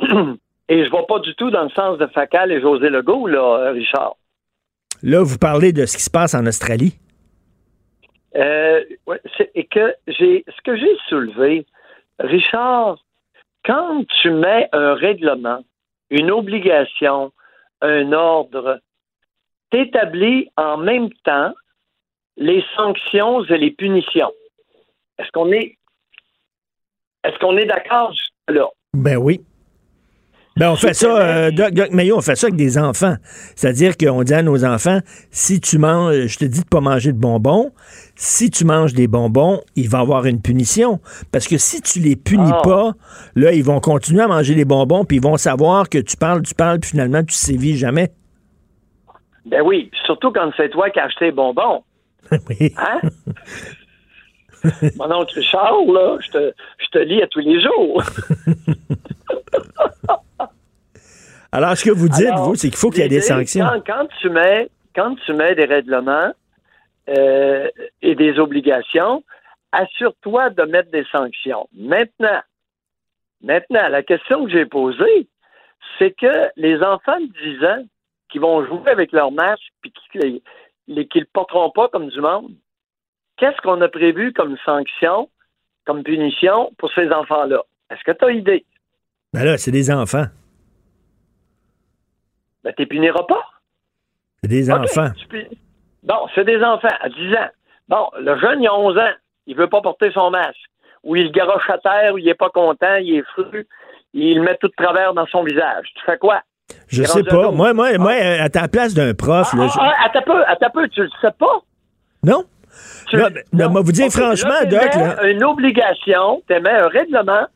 Et 0.68 0.84
je 0.84 0.90
ne 0.90 0.96
vais 0.96 1.06
pas 1.06 1.18
du 1.18 1.34
tout 1.34 1.50
dans 1.50 1.64
le 1.64 1.70
sens 1.70 1.98
de 1.98 2.06
Facal 2.06 2.50
et 2.50 2.60
José 2.60 2.88
Legault, 2.88 3.26
là, 3.26 3.70
Richard. 3.72 4.16
Là, 5.02 5.22
vous 5.22 5.38
parlez 5.38 5.72
de 5.72 5.84
ce 5.84 5.96
qui 5.96 6.02
se 6.02 6.10
passe 6.10 6.34
en 6.34 6.46
Australie. 6.46 6.98
Euh, 8.36 8.82
ouais, 9.06 9.20
et 9.54 9.66
que 9.66 9.94
j'ai 10.08 10.44
ce 10.48 10.62
que 10.62 10.76
j'ai 10.76 10.96
soulevé, 11.08 11.66
Richard, 12.18 12.98
quand 13.64 14.04
tu 14.22 14.30
mets 14.30 14.68
un 14.72 14.94
règlement, 14.94 15.62
une 16.10 16.30
obligation, 16.30 17.32
un 17.80 18.12
ordre, 18.12 18.80
t'établis 19.70 20.48
en 20.56 20.78
même 20.78 21.10
temps 21.24 21.52
les 22.36 22.64
sanctions 22.76 23.44
et 23.44 23.58
les 23.58 23.70
punitions. 23.70 24.32
Est-ce 25.18 25.30
qu'on 25.30 25.52
est 25.52 25.78
est-ce 27.24 27.38
qu'on 27.38 27.56
est 27.56 27.66
d'accord 27.66 28.12
là? 28.48 28.68
Ben 28.92 29.16
oui. 29.16 29.40
Ben 30.56 30.70
on 30.70 30.76
fait 30.76 30.94
ça, 30.94 31.06
euh, 31.20 31.50
Doc, 31.50 31.72
Doc 31.72 31.90
Mayo, 31.90 32.16
on 32.16 32.20
fait 32.20 32.36
ça 32.36 32.46
avec 32.46 32.56
des 32.56 32.78
enfants. 32.78 33.16
C'est-à-dire 33.56 33.96
qu'on 33.96 34.22
dit 34.22 34.34
à 34.34 34.42
nos 34.42 34.64
enfants, 34.64 35.00
si 35.30 35.60
tu 35.60 35.78
manges, 35.78 36.26
je 36.26 36.38
te 36.38 36.44
dis 36.44 36.62
de 36.62 36.68
pas 36.68 36.80
manger 36.80 37.12
de 37.12 37.18
bonbons, 37.18 37.72
si 38.14 38.50
tu 38.50 38.64
manges 38.64 38.94
des 38.94 39.08
bonbons, 39.08 39.60
il 39.74 39.88
va 39.88 39.98
y 39.98 40.02
avoir 40.02 40.26
une 40.26 40.40
punition. 40.40 41.00
Parce 41.32 41.48
que 41.48 41.58
si 41.58 41.82
tu 41.82 41.98
les 41.98 42.16
punis 42.16 42.52
Ah. 42.52 42.60
pas, 42.62 42.92
là, 43.34 43.52
ils 43.52 43.64
vont 43.64 43.80
continuer 43.80 44.22
à 44.22 44.28
manger 44.28 44.54
les 44.54 44.64
bonbons, 44.64 45.04
puis 45.04 45.16
ils 45.16 45.22
vont 45.22 45.36
savoir 45.36 45.88
que 45.88 45.98
tu 45.98 46.16
parles, 46.16 46.42
tu 46.42 46.54
parles, 46.54 46.78
puis 46.78 46.90
finalement, 46.90 47.24
tu 47.24 47.34
sévis 47.34 47.76
jamais. 47.76 48.12
Ben 49.46 49.60
oui, 49.62 49.90
surtout 50.06 50.30
quand 50.30 50.50
c'est 50.56 50.70
toi 50.70 50.88
qui 50.90 51.00
as 51.00 51.04
acheté 51.04 51.26
les 51.26 51.32
bonbons. 51.32 51.82
oui. 52.48 52.72
Hein? 52.78 53.00
Mon 54.96 55.12
oncle 55.12 55.38
Richard, 55.38 55.84
là, 55.92 56.16
je 56.24 56.30
te, 56.30 56.52
je 56.78 56.86
te 56.92 56.98
lis 56.98 57.20
à 57.22 57.26
tous 57.26 57.40
les 57.40 57.60
jours. 57.60 58.02
Alors, 61.54 61.76
ce 61.76 61.84
que 61.84 61.90
vous 61.90 62.08
dites, 62.08 62.26
Alors, 62.26 62.48
vous, 62.48 62.54
c'est 62.56 62.68
qu'il 62.68 62.76
faut 62.76 62.90
qu'il 62.90 63.02
y 63.02 63.06
ait 63.06 63.08
des 63.08 63.20
sanctions. 63.20 63.64
Quand, 63.64 63.80
quand 63.86 64.06
tu 64.20 64.28
mets, 64.28 64.68
quand 64.94 65.14
tu 65.24 65.32
mets 65.34 65.54
des 65.54 65.66
règlements 65.66 66.32
euh, 67.08 67.68
et 68.02 68.14
des 68.16 68.38
obligations, 68.40 69.22
assure-toi 69.70 70.50
de 70.50 70.62
mettre 70.64 70.90
des 70.90 71.04
sanctions. 71.12 71.68
Maintenant, 71.76 72.40
maintenant, 73.42 73.88
la 73.88 74.02
question 74.02 74.44
que 74.44 74.50
j'ai 74.50 74.66
posée, 74.66 75.28
c'est 75.98 76.10
que 76.10 76.50
les 76.56 76.82
enfants 76.82 77.20
de 77.20 77.56
10 77.58 77.64
ans 77.66 77.84
qui 78.30 78.38
vont 78.38 78.64
jouer 78.66 78.90
avec 78.90 79.12
leur 79.12 79.30
masque 79.30 79.62
puis 79.80 79.92
qui 79.92 80.18
les, 80.18 80.42
les- 80.88 81.06
qui 81.06 81.20
le 81.20 81.26
porteront 81.32 81.70
pas 81.70 81.88
comme 81.88 82.08
du 82.08 82.20
monde, 82.20 82.50
qu'est-ce 83.36 83.60
qu'on 83.62 83.80
a 83.80 83.88
prévu 83.88 84.32
comme 84.32 84.56
sanction, 84.64 85.28
comme 85.84 86.02
punition 86.02 86.72
pour 86.78 86.90
ces 86.94 87.08
enfants-là? 87.12 87.62
Est-ce 87.90 88.02
que 88.02 88.12
tu 88.16 88.24
as 88.24 88.32
idée? 88.32 88.64
Ben 89.32 89.44
là, 89.44 89.56
c'est 89.56 89.70
des 89.70 89.90
enfants. 89.92 90.24
Ben, 92.64 92.72
tu 92.76 92.86
puniras 92.86 93.22
pas. 93.24 93.42
C'est 94.42 94.48
des 94.48 94.70
enfants. 94.70 95.10
tu 95.28 95.46
Bon, 96.02 96.26
c'est 96.34 96.44
des 96.44 96.62
enfants 96.62 96.88
à 97.00 97.08
10 97.08 97.34
ans. 97.34 97.48
Bon, 97.88 98.08
le 98.18 98.38
jeune, 98.38 98.62
il 98.62 98.66
a 98.68 98.74
11 98.74 98.96
ans. 98.98 99.12
Il 99.46 99.56
veut 99.56 99.68
pas 99.68 99.80
porter 99.80 100.10
son 100.12 100.30
masque. 100.30 100.56
Ou 101.02 101.16
il 101.16 101.30
garoche 101.32 101.68
à 101.68 101.78
terre, 101.78 102.14
ou 102.14 102.18
il 102.18 102.28
est 102.28 102.34
pas 102.34 102.48
content, 102.48 102.94
il 102.96 103.16
est 103.18 103.24
fru, 103.34 103.66
il 104.14 104.36
le 104.38 104.42
met 104.42 104.56
tout 104.56 104.68
de 104.68 104.74
travers 104.76 105.12
dans 105.12 105.26
son 105.26 105.42
visage. 105.44 105.86
Tu 105.94 106.02
fais 106.06 106.16
quoi? 106.16 106.40
Je 106.88 107.02
sais 107.02 107.22
pas. 107.22 107.50
Moi, 107.50 107.74
moi, 107.74 107.96
moi, 107.98 108.12
à 108.12 108.48
ta 108.48 108.68
place 108.68 108.94
d'un 108.94 109.12
prof, 109.12 109.52
là, 109.52 109.66
Ah, 109.66 109.72
je- 109.74 109.80
ah, 109.80 110.18
un 110.18 110.22
peu, 110.22 110.42
attends 110.46 110.66
un 110.66 110.70
peu, 110.70 110.88
tu 110.88 111.02
le 111.02 111.10
sais 111.20 111.30
pas? 111.38 111.60
non? 112.22 112.44
Tu- 113.08 113.16
moi, 113.52 113.82
vous 113.82 113.92
dire 113.92 114.10
franchement, 114.10 114.60
Doc, 114.68 114.94
là- 114.94 115.26
une 115.30 115.44
obligation, 115.44 116.42
tu 116.48 116.54
émets 116.54 116.70
un 116.70 116.88
règlement, 116.88 117.46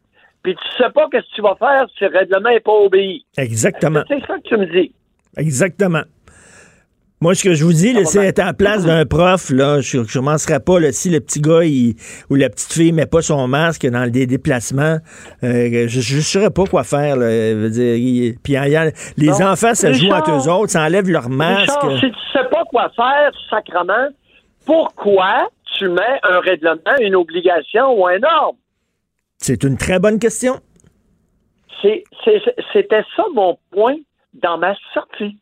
puis 0.42 0.54
tu 0.54 0.82
sais 0.82 0.90
pas 0.90 1.08
qu'est-ce 1.10 1.28
que 1.30 1.34
tu 1.36 1.42
vas 1.42 1.56
faire 1.56 1.86
si 1.96 2.04
le 2.04 2.10
règlement 2.18 2.50
n'est 2.50 2.60
pas 2.60 2.72
obéi. 2.72 3.24
Exactement. 3.36 4.02
C'est 4.08 4.20
ça 4.26 4.34
que 4.36 4.48
tu 4.48 4.56
me 4.56 4.66
dis. 4.66 4.92
Exactement. 5.36 6.02
Moi, 7.20 7.34
ce 7.34 7.42
que 7.42 7.52
je 7.54 7.64
vous 7.64 7.72
dis, 7.72 7.96
c'est 8.06 8.24
être 8.26 8.38
en 8.38 8.52
place 8.54 8.86
d'un 8.86 9.04
prof, 9.04 9.50
là, 9.50 9.80
je 9.80 9.98
ne 9.98 10.04
commencerai 10.04 10.60
pas, 10.60 10.78
là, 10.78 10.92
si 10.92 11.10
le 11.10 11.18
petit 11.18 11.40
gars 11.40 11.64
il- 11.64 11.96
ou 12.30 12.36
la 12.36 12.48
petite 12.48 12.72
fille 12.72 12.92
met 12.92 13.06
pas 13.06 13.22
son 13.22 13.48
masque 13.48 13.84
dans 13.88 14.08
des 14.08 14.24
déplacements, 14.26 14.98
euh, 15.42 15.86
je 15.88 16.16
ne 16.16 16.20
saurais 16.20 16.50
pas 16.50 16.64
quoi 16.66 16.84
faire. 16.84 17.16
Là, 17.16 17.28
je 17.28 17.56
veux 17.56 17.70
dire, 17.70 17.96
il- 17.96 18.34
puis 18.40 18.52
il 18.52 18.70
y 18.70 18.76
a- 18.76 18.92
les 19.16 19.42
enfants, 19.42 19.74
ça 19.74 19.92
joue 19.92 20.08
entre 20.12 20.30
eux 20.30 20.48
autres, 20.48 20.70
ça 20.70 20.82
enlève 20.84 21.08
leur 21.10 21.28
masque. 21.28 21.68
Richard, 21.82 21.98
si 21.98 22.06
tu 22.12 22.18
sais 22.32 22.44
pas 22.52 22.62
quoi 22.70 22.88
faire, 22.94 23.32
sacrement, 23.50 24.10
pourquoi 24.64 25.48
tu 25.76 25.88
mets 25.88 26.20
un 26.22 26.38
règlement, 26.38 26.96
une 27.00 27.16
obligation 27.16 27.98
ou 27.98 28.06
un 28.06 28.20
ordre? 28.22 28.58
C'est 29.38 29.62
une 29.64 29.76
très 29.76 29.98
bonne 29.98 30.18
question. 30.18 30.60
C'était 32.72 33.04
ça 33.16 33.24
mon 33.34 33.56
point 33.70 33.96
dans 34.34 34.58
ma 34.58 34.74
sortie. 34.92 35.38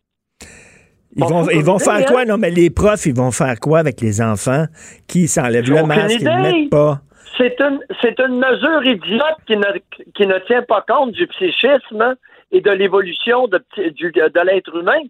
Ils 1.19 1.21
Bon, 1.21 1.29
vont, 1.29 1.49
ils 1.49 1.65
vont 1.65 1.79
faire 1.79 2.05
quoi? 2.05 2.27
Non, 2.27 2.37
mais 2.37 2.51
les 2.51 2.69
profs, 2.69 3.07
ils 3.07 3.15
vont 3.15 3.31
faire 3.31 3.59
quoi 3.59 3.79
avec 3.79 4.01
les 4.03 4.21
enfants 4.21 4.67
qui 5.09 5.29
s'enlèvent 5.29 5.69
le 5.71 5.83
masque, 5.85 6.19
ils 6.21 6.25
ne 6.25 6.43
mettent 6.43 6.71
pas? 6.71 7.01
C'est 7.39 7.59
une, 7.61 7.81
une 8.19 8.39
mesure 8.39 8.85
idiote 8.85 9.39
qui 9.47 9.57
ne, 9.57 9.79
qui 10.15 10.27
ne 10.27 10.39
tient 10.47 10.63
pas 10.63 10.85
compte 10.87 11.13
du 11.13 11.27
psychisme 11.29 12.17
et 12.53 12.61
de 12.61 12.71
l'évolution 12.71 13.49
de, 13.49 13.63
du- 13.91 14.13
de 14.13 14.41
l'être 14.45 14.75
humain. 14.77 15.01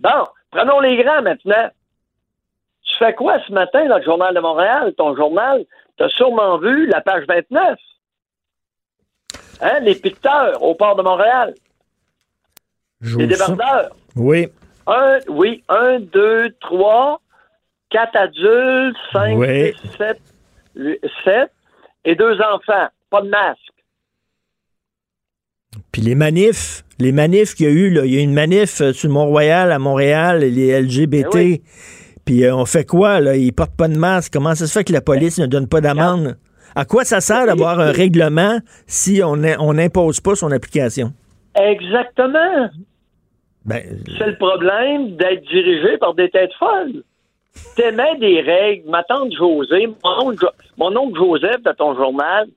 Bon, 0.00 0.24
prenons 0.50 0.80
les 0.80 0.96
grands 1.02 1.22
maintenant. 1.22 1.70
Tu 2.82 2.96
fais 2.98 3.14
quoi 3.14 3.38
ce 3.46 3.52
matin 3.52 3.86
dans 3.88 3.98
le 3.98 4.04
Journal 4.04 4.34
de 4.34 4.40
Montréal, 4.40 4.92
ton 4.96 5.16
journal? 5.16 5.64
Tu 5.96 6.04
as 6.04 6.08
sûrement 6.10 6.58
vu 6.58 6.86
la 6.86 7.00
page 7.00 7.24
29. 7.28 7.78
Hein, 9.60 9.78
les 9.80 9.94
picteurs 9.94 10.62
au 10.62 10.74
port 10.74 10.96
de 10.96 11.02
Montréal, 11.02 11.54
les 13.00 13.26
débardeurs. 13.26 13.94
Oui, 14.16 14.48
Un, 14.86 15.18
oui, 15.28 15.62
un, 15.68 16.00
deux, 16.00 16.50
trois, 16.60 17.20
quatre 17.90 18.16
adultes, 18.16 18.96
cinq, 19.12 19.38
Oui. 19.38 19.72
six, 19.80 19.88
sept, 19.96 20.20
huit, 20.74 20.98
sept, 21.24 21.50
et 22.04 22.14
deux 22.16 22.38
enfants. 22.40 22.88
Pas 23.10 23.22
de 23.22 23.28
masque. 23.28 23.60
Puis 25.92 26.02
les 26.02 26.14
manifs, 26.16 26.84
les 26.98 27.12
manifs 27.12 27.54
qu'il 27.54 27.66
y 27.66 27.68
a 27.68 27.72
eu, 27.72 27.90
là, 27.90 28.04
il 28.04 28.12
y 28.12 28.16
a 28.18 28.20
eu 28.20 28.24
une 28.24 28.34
manif 28.34 28.80
euh, 28.80 28.92
sur 28.92 29.08
le 29.08 29.14
Mont-Royal 29.14 29.70
à 29.72 29.78
Montréal, 29.78 30.40
les 30.40 30.80
LGBT. 30.82 31.28
Eh 31.32 31.36
oui. 31.36 31.62
Puis 32.24 32.44
euh, 32.44 32.54
on 32.54 32.64
fait 32.64 32.84
quoi, 32.86 33.20
là? 33.20 33.36
Ils 33.36 33.52
portent 33.52 33.76
pas 33.76 33.88
de 33.88 33.96
masque. 33.98 34.32
Comment 34.32 34.54
ça 34.54 34.66
se 34.66 34.72
fait 34.78 34.84
que 34.84 34.92
la 34.92 35.00
police 35.00 35.38
ne 35.38 35.46
donne 35.46 35.68
pas 35.68 35.80
d'amende? 35.80 36.36
À 36.74 36.84
quoi 36.84 37.04
ça 37.04 37.20
sert 37.20 37.46
d'avoir 37.46 37.78
un 37.80 37.92
règlement 37.92 38.58
si 38.86 39.20
on 39.22 39.36
n'impose 39.36 40.20
pas 40.20 40.34
son 40.34 40.50
application? 40.50 41.12
Exactement. 41.54 42.68
Ben, 43.64 43.82
C'est 44.18 44.26
le 44.26 44.36
problème 44.36 45.16
d'être 45.16 45.42
dirigé 45.48 45.96
par 45.98 46.14
des 46.14 46.28
têtes 46.30 46.52
folles. 46.58 47.02
T'émets 47.76 48.16
des 48.18 48.40
règles. 48.40 48.90
Ma 48.90 49.04
tante 49.04 49.32
José, 49.32 49.86
mon 49.86 50.28
oncle, 50.28 50.38
Jo- 50.40 50.50
mon 50.76 50.96
oncle 50.96 51.16
Joseph 51.18 51.62
de 51.62 51.72
ton 51.72 51.94
journal. 51.94 52.48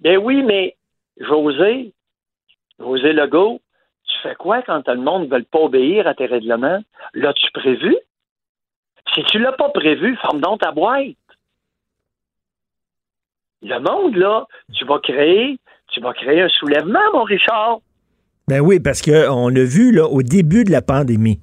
Ben 0.00 0.18
oui, 0.18 0.42
mais 0.42 0.74
José, 1.20 1.92
José 2.80 3.12
Legault, 3.12 3.60
tu 4.08 4.14
fais 4.28 4.34
quoi 4.34 4.62
quand 4.62 4.86
le 4.88 4.96
monde 5.00 5.28
ne 5.30 5.36
veut 5.36 5.44
pas 5.50 5.60
obéir 5.60 6.06
à 6.06 6.14
tes 6.14 6.26
règlements? 6.26 6.82
L'as-tu 7.14 7.46
prévu? 7.54 7.96
Si 9.16 9.22
tu 9.24 9.38
l'as 9.38 9.52
pas 9.52 9.70
prévu, 9.70 10.14
forme 10.16 10.42
donc 10.42 10.60
ta 10.60 10.72
boîte. 10.72 11.16
Le 13.62 13.78
monde, 13.80 14.14
là, 14.14 14.46
tu 14.74 14.84
vas 14.84 14.98
créer, 14.98 15.58
tu 15.90 16.00
vas 16.02 16.12
créer 16.12 16.42
un 16.42 16.48
soulèvement, 16.50 17.00
mon 17.14 17.22
Richard. 17.22 17.78
Ben 18.46 18.60
oui, 18.60 18.78
parce 18.78 19.00
qu'on 19.00 19.48
l'a 19.48 19.64
vu 19.64 19.90
là, 19.90 20.06
au 20.06 20.22
début 20.22 20.64
de 20.64 20.70
la 20.70 20.82
pandémie. 20.82 21.40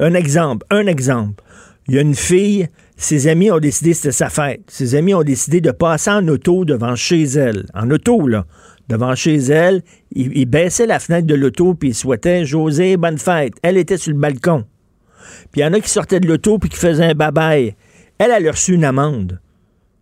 Un 0.00 0.12
exemple, 0.12 0.66
un 0.68 0.86
exemple. 0.86 1.42
Il 1.88 1.94
y 1.94 1.98
a 1.98 2.02
une 2.02 2.14
fille, 2.14 2.68
ses 2.96 3.26
amis 3.26 3.50
ont 3.50 3.58
décidé, 3.58 3.94
c'était 3.94 4.12
sa 4.12 4.28
fête, 4.28 4.60
ses 4.68 4.94
amis 4.94 5.14
ont 5.14 5.22
décidé 5.22 5.62
de 5.62 5.70
passer 5.70 6.10
en 6.10 6.28
auto 6.28 6.66
devant 6.66 6.94
chez 6.94 7.22
elle. 7.22 7.64
En 7.72 7.90
auto, 7.90 8.28
là. 8.28 8.44
Devant 8.88 9.14
chez 9.14 9.36
elle, 9.36 9.82
ils 10.12 10.36
il 10.36 10.46
baissaient 10.46 10.86
la 10.86 10.98
fenêtre 10.98 11.26
de 11.26 11.34
l'auto 11.34 11.74
puis 11.74 11.90
ils 11.90 11.94
souhaitaient 11.94 12.44
José, 12.44 12.98
bonne 12.98 13.18
fête. 13.18 13.54
Elle 13.62 13.78
était 13.78 13.96
sur 13.96 14.12
le 14.12 14.18
balcon. 14.18 14.64
Puis 15.52 15.60
il 15.60 15.62
y 15.62 15.64
en 15.64 15.72
a 15.72 15.80
qui 15.80 15.88
sortaient 15.88 16.20
de 16.20 16.28
l'auto 16.28 16.58
puis 16.58 16.68
qui 16.68 16.76
faisaient 16.76 17.10
un 17.10 17.14
babaille. 17.14 17.74
Elle, 18.18 18.30
elle 18.30 18.48
a 18.48 18.50
reçu 18.50 18.74
une 18.74 18.84
amende. 18.84 19.40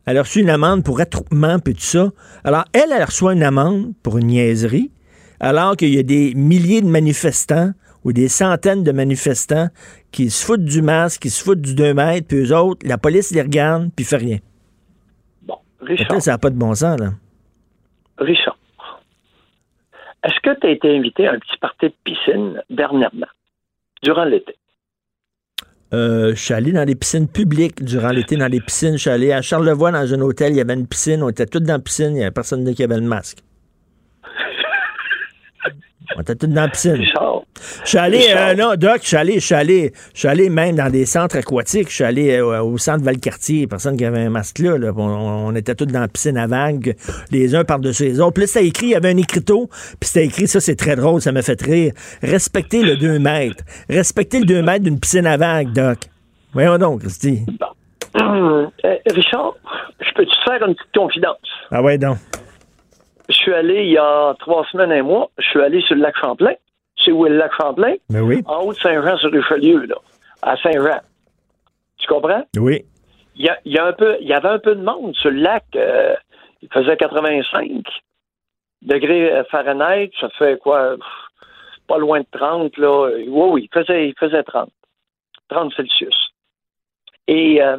Elle 0.06 0.18
a 0.18 0.22
reçu 0.22 0.40
une 0.40 0.50
amende 0.50 0.84
pour 0.84 1.00
attroupement 1.00 1.58
puis 1.58 1.74
tout 1.74 1.80
ça. 1.80 2.10
Alors, 2.44 2.64
elle, 2.72 2.92
elle 2.92 3.04
reçoit 3.04 3.32
une 3.32 3.42
amende 3.42 3.92
pour 4.02 4.18
une 4.18 4.28
niaiserie 4.28 4.90
alors 5.40 5.76
qu'il 5.76 5.94
y 5.94 5.98
a 5.98 6.02
des 6.02 6.34
milliers 6.34 6.80
de 6.80 6.88
manifestants 6.88 7.72
ou 8.04 8.12
des 8.12 8.28
centaines 8.28 8.84
de 8.84 8.92
manifestants 8.92 9.68
qui 10.12 10.30
se 10.30 10.46
foutent 10.46 10.64
du 10.64 10.80
masque, 10.80 11.22
qui 11.22 11.30
se 11.30 11.42
foutent 11.42 11.60
du 11.60 11.74
2 11.74 11.92
mètres, 11.92 12.28
puis 12.28 12.38
eux 12.38 12.56
autres, 12.56 12.86
la 12.86 12.98
police 12.98 13.32
les 13.32 13.42
regarde, 13.42 13.90
puis 13.94 14.04
fait 14.04 14.16
rien. 14.16 14.38
Bon, 15.42 15.58
Richard. 15.80 16.22
Ça 16.22 16.30
n'a 16.32 16.38
pas 16.38 16.50
de 16.50 16.56
bon 16.56 16.72
sens, 16.74 16.98
là. 17.00 17.10
Richard, 18.18 18.56
est-ce 20.24 20.40
que 20.40 20.58
tu 20.58 20.66
as 20.66 20.70
été 20.70 20.96
invité 20.96 21.26
à 21.26 21.32
un 21.32 21.38
petit 21.38 21.58
party 21.60 21.86
de 21.86 21.94
piscine 22.04 22.62
dernièrement, 22.70 23.26
durant 24.02 24.24
l'été? 24.24 24.54
Euh, 25.94 26.34
je 26.34 26.40
suis 26.40 26.54
allé 26.54 26.72
dans 26.72 26.84
des 26.84 26.94
piscines 26.94 27.28
publiques 27.28 27.84
durant 27.84 28.10
l'été, 28.10 28.36
dans 28.36 28.48
des 28.48 28.60
piscines. 28.60 28.92
Je 28.92 29.02
suis 29.02 29.10
allé 29.10 29.32
à 29.32 29.42
Charlevoix, 29.42 29.92
dans 29.92 30.12
un 30.12 30.20
hôtel, 30.20 30.52
il 30.52 30.56
y 30.56 30.60
avait 30.60 30.74
une 30.74 30.86
piscine, 30.86 31.22
on 31.22 31.28
était 31.28 31.46
tous 31.46 31.60
dans 31.60 31.74
la 31.74 31.78
piscine, 31.78 32.08
il 32.08 32.14
n'y 32.14 32.22
avait 32.22 32.30
personne 32.30 32.72
qui 32.74 32.82
avait 32.82 32.96
le 32.96 33.06
masque. 33.06 33.38
On 36.14 36.20
était 36.20 36.34
tous 36.36 36.46
dans 36.46 36.62
la 36.62 36.68
piscine. 36.68 36.92
Richard, 36.92 37.42
Je 37.84 37.88
suis 37.88 37.98
allé, 37.98 38.26
euh, 38.34 38.54
non, 38.54 38.74
Doc, 38.76 39.00
je 39.02 39.08
suis 39.08 39.16
allé, 39.16 39.34
je 39.34 39.46
suis 39.46 39.54
allé, 39.54 39.92
je 40.14 40.20
suis 40.20 40.28
allé 40.28 40.48
même 40.48 40.76
dans 40.76 40.90
des 40.90 41.04
centres 41.04 41.36
aquatiques. 41.36 41.88
Je 41.90 41.94
suis 41.94 42.04
allé 42.04 42.36
euh, 42.36 42.62
au 42.62 42.78
centre 42.78 43.04
Valcartier, 43.04 43.66
personne 43.66 43.96
qui 43.96 44.04
avait 44.04 44.20
un 44.20 44.30
masque 44.30 44.60
là. 44.60 44.78
là. 44.78 44.92
On, 44.96 45.00
on 45.48 45.54
était 45.54 45.74
tous 45.74 45.86
dans 45.86 46.00
la 46.00 46.08
piscine 46.08 46.36
à 46.36 46.46
vagues, 46.46 46.94
les 47.30 47.54
uns 47.54 47.64
par-dessus 47.64 48.04
les 48.04 48.20
autres. 48.20 48.34
Puis 48.34 48.42
là, 48.42 48.46
c'était 48.46 48.66
écrit, 48.66 48.86
il 48.86 48.90
y 48.90 48.94
avait 48.94 49.10
un 49.10 49.16
écriteau, 49.16 49.68
puis 49.68 50.08
c'était 50.08 50.26
écrit, 50.26 50.46
ça 50.46 50.60
c'est 50.60 50.76
très 50.76 50.96
drôle, 50.96 51.20
ça 51.20 51.32
m'a 51.32 51.42
fait 51.42 51.60
rire. 51.60 51.92
Respectez 52.22 52.82
le 52.82 52.96
2 52.96 53.18
mètres. 53.18 53.64
Respectez 53.88 54.38
le 54.38 54.46
2 54.46 54.62
mètres 54.62 54.84
d'une 54.84 55.00
piscine 55.00 55.26
à 55.26 55.36
vagues, 55.36 55.72
Doc. 55.72 55.98
Voyons 56.52 56.78
donc, 56.78 57.00
Christy. 57.00 57.44
Euh, 58.16 58.66
Richard, 59.10 59.54
je 60.00 60.10
peux 60.14 60.24
te 60.24 60.30
faire 60.48 60.66
une 60.66 60.74
petite 60.74 60.94
confidence? 60.94 61.36
Ah 61.70 61.82
ouais, 61.82 61.98
donc. 61.98 62.16
Je 63.28 63.34
suis 63.34 63.52
allé 63.52 63.84
il 63.84 63.90
y 63.92 63.98
a 63.98 64.34
trois 64.38 64.64
semaines 64.66 64.92
et 64.92 64.98
un 65.00 65.02
mois, 65.02 65.30
je 65.38 65.48
suis 65.48 65.60
allé 65.60 65.80
sur 65.82 65.94
le 65.96 66.02
lac 66.02 66.16
Champlain. 66.20 66.54
Tu 66.96 67.04
sais 67.04 67.12
où 67.12 67.26
est 67.26 67.30
le 67.30 67.36
lac 67.36 67.52
Champlain? 67.60 67.94
Ben 68.08 68.22
oui. 68.22 68.42
En 68.46 68.60
haut 68.62 68.72
de 68.72 68.78
Saint-Jean-sur-Richelieu, 68.78 69.86
là, 69.86 69.96
à 70.42 70.56
Saint-Jean. 70.58 71.00
Tu 71.98 72.06
comprends? 72.06 72.44
Oui. 72.56 72.84
Il 73.34 73.44
y, 73.44 73.48
a, 73.48 73.58
il 73.64 73.72
y 73.72 73.78
a 73.78 73.84
un 73.86 73.92
peu, 73.92 74.16
il 74.20 74.26
y 74.28 74.32
avait 74.32 74.48
un 74.48 74.58
peu 74.58 74.74
de 74.74 74.82
monde 74.82 75.14
sur 75.16 75.30
le 75.30 75.40
lac. 75.40 75.64
euh, 75.76 76.14
il 76.62 76.68
faisait 76.72 76.96
85 76.96 77.82
degrés 78.82 79.32
euh, 79.32 79.44
Fahrenheit. 79.50 80.10
Ça 80.20 80.28
fait 80.30 80.58
quoi? 80.58 80.96
pff, 80.96 81.46
Pas 81.86 81.98
loin 81.98 82.20
de 82.20 82.26
30, 82.32 82.76
là. 82.78 83.10
Oui, 83.26 83.26
oui, 83.28 83.68
il 83.70 83.78
faisait, 83.78 84.08
il 84.08 84.14
faisait 84.18 84.42
30. 84.42 84.70
30 85.48 85.72
Celsius. 85.74 86.16
Et 87.28 87.62
euh, 87.62 87.76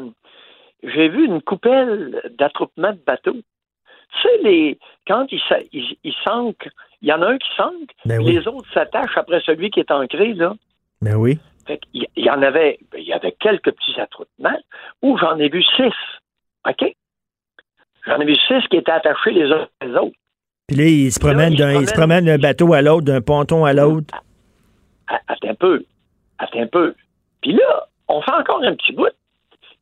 j'ai 0.84 1.10
vu 1.10 1.26
une 1.26 1.41
coupelle 1.41 2.22
d'attroupement 2.38 2.91
de 2.91 3.00
bateaux. 3.06 3.34
Tu 3.34 4.22
sais, 4.22 4.38
les, 4.43 4.78
quand 5.08 5.26
ils, 5.32 5.41
ils, 5.72 5.97
ils 6.03 6.14
s'ancrent, 6.26 6.68
il 7.01 7.08
y 7.10 7.14
en 7.14 7.22
a 7.22 7.28
un 7.28 7.38
qui 7.38 7.47
s'ancre, 7.55 7.93
Ben 8.05 8.20
oui. 8.22 8.34
les 8.34 8.47
autres 8.47 8.68
s'attachent 8.74 9.18
après 9.18 9.41
celui 9.45 9.70
qui 9.70 9.80
est 9.80 9.91
ancré, 9.91 10.34
là. 10.34 10.53
Ben 11.01 11.16
oui. 11.16 11.39
Fait 11.66 11.78
qu'il 11.78 12.05
il 12.16 12.26
y 12.26 12.30
en 12.30 12.41
avait, 12.41 12.80
il 12.97 13.03
y 13.03 13.14
avait 13.14 13.34
quelques 13.39 13.72
petits 13.72 13.99
attroupements 13.99 14.60
où 15.01 15.18
j'en 15.18 15.38
ai 15.38 15.49
vu 15.49 15.62
six. 15.76 15.93
OK? 16.68 16.93
J'en 18.05 18.20
ai 18.20 18.26
vu 18.26 18.36
six 18.47 18.68
qui 18.70 18.78
étaient 18.78 18.91
attachés 18.91 19.32
les 19.32 19.51
uns 19.51 19.68
les 19.82 19.93
autres. 19.95 20.16
Puis 20.68 20.78
là, 20.78 20.84
il 20.86 21.12
se 21.12 21.20
promène 21.20 21.53
il 21.53 21.58
se 21.58 21.64
d'un, 21.64 22.36
il 22.36 22.41
bateau 22.41 22.74
à 22.74 22.82
l'autre, 22.82 23.05
d'un 23.05 23.22
ponton 23.22 23.64
à 23.66 23.74
l'autre. 23.74 24.14
À- 25.08 25.22
Attends 25.28 25.49
un 25.49 25.55
peu. 25.55 25.84
Attends 26.39 26.62
un 26.62 26.68
peu. 26.68 26.95
Puis 27.41 27.53
là, 27.53 27.88
on 28.08 28.22
fait 28.22 28.32
encore 28.34 28.64
un 28.64 28.76
petit 28.76 28.93
bout. 28.93 29.10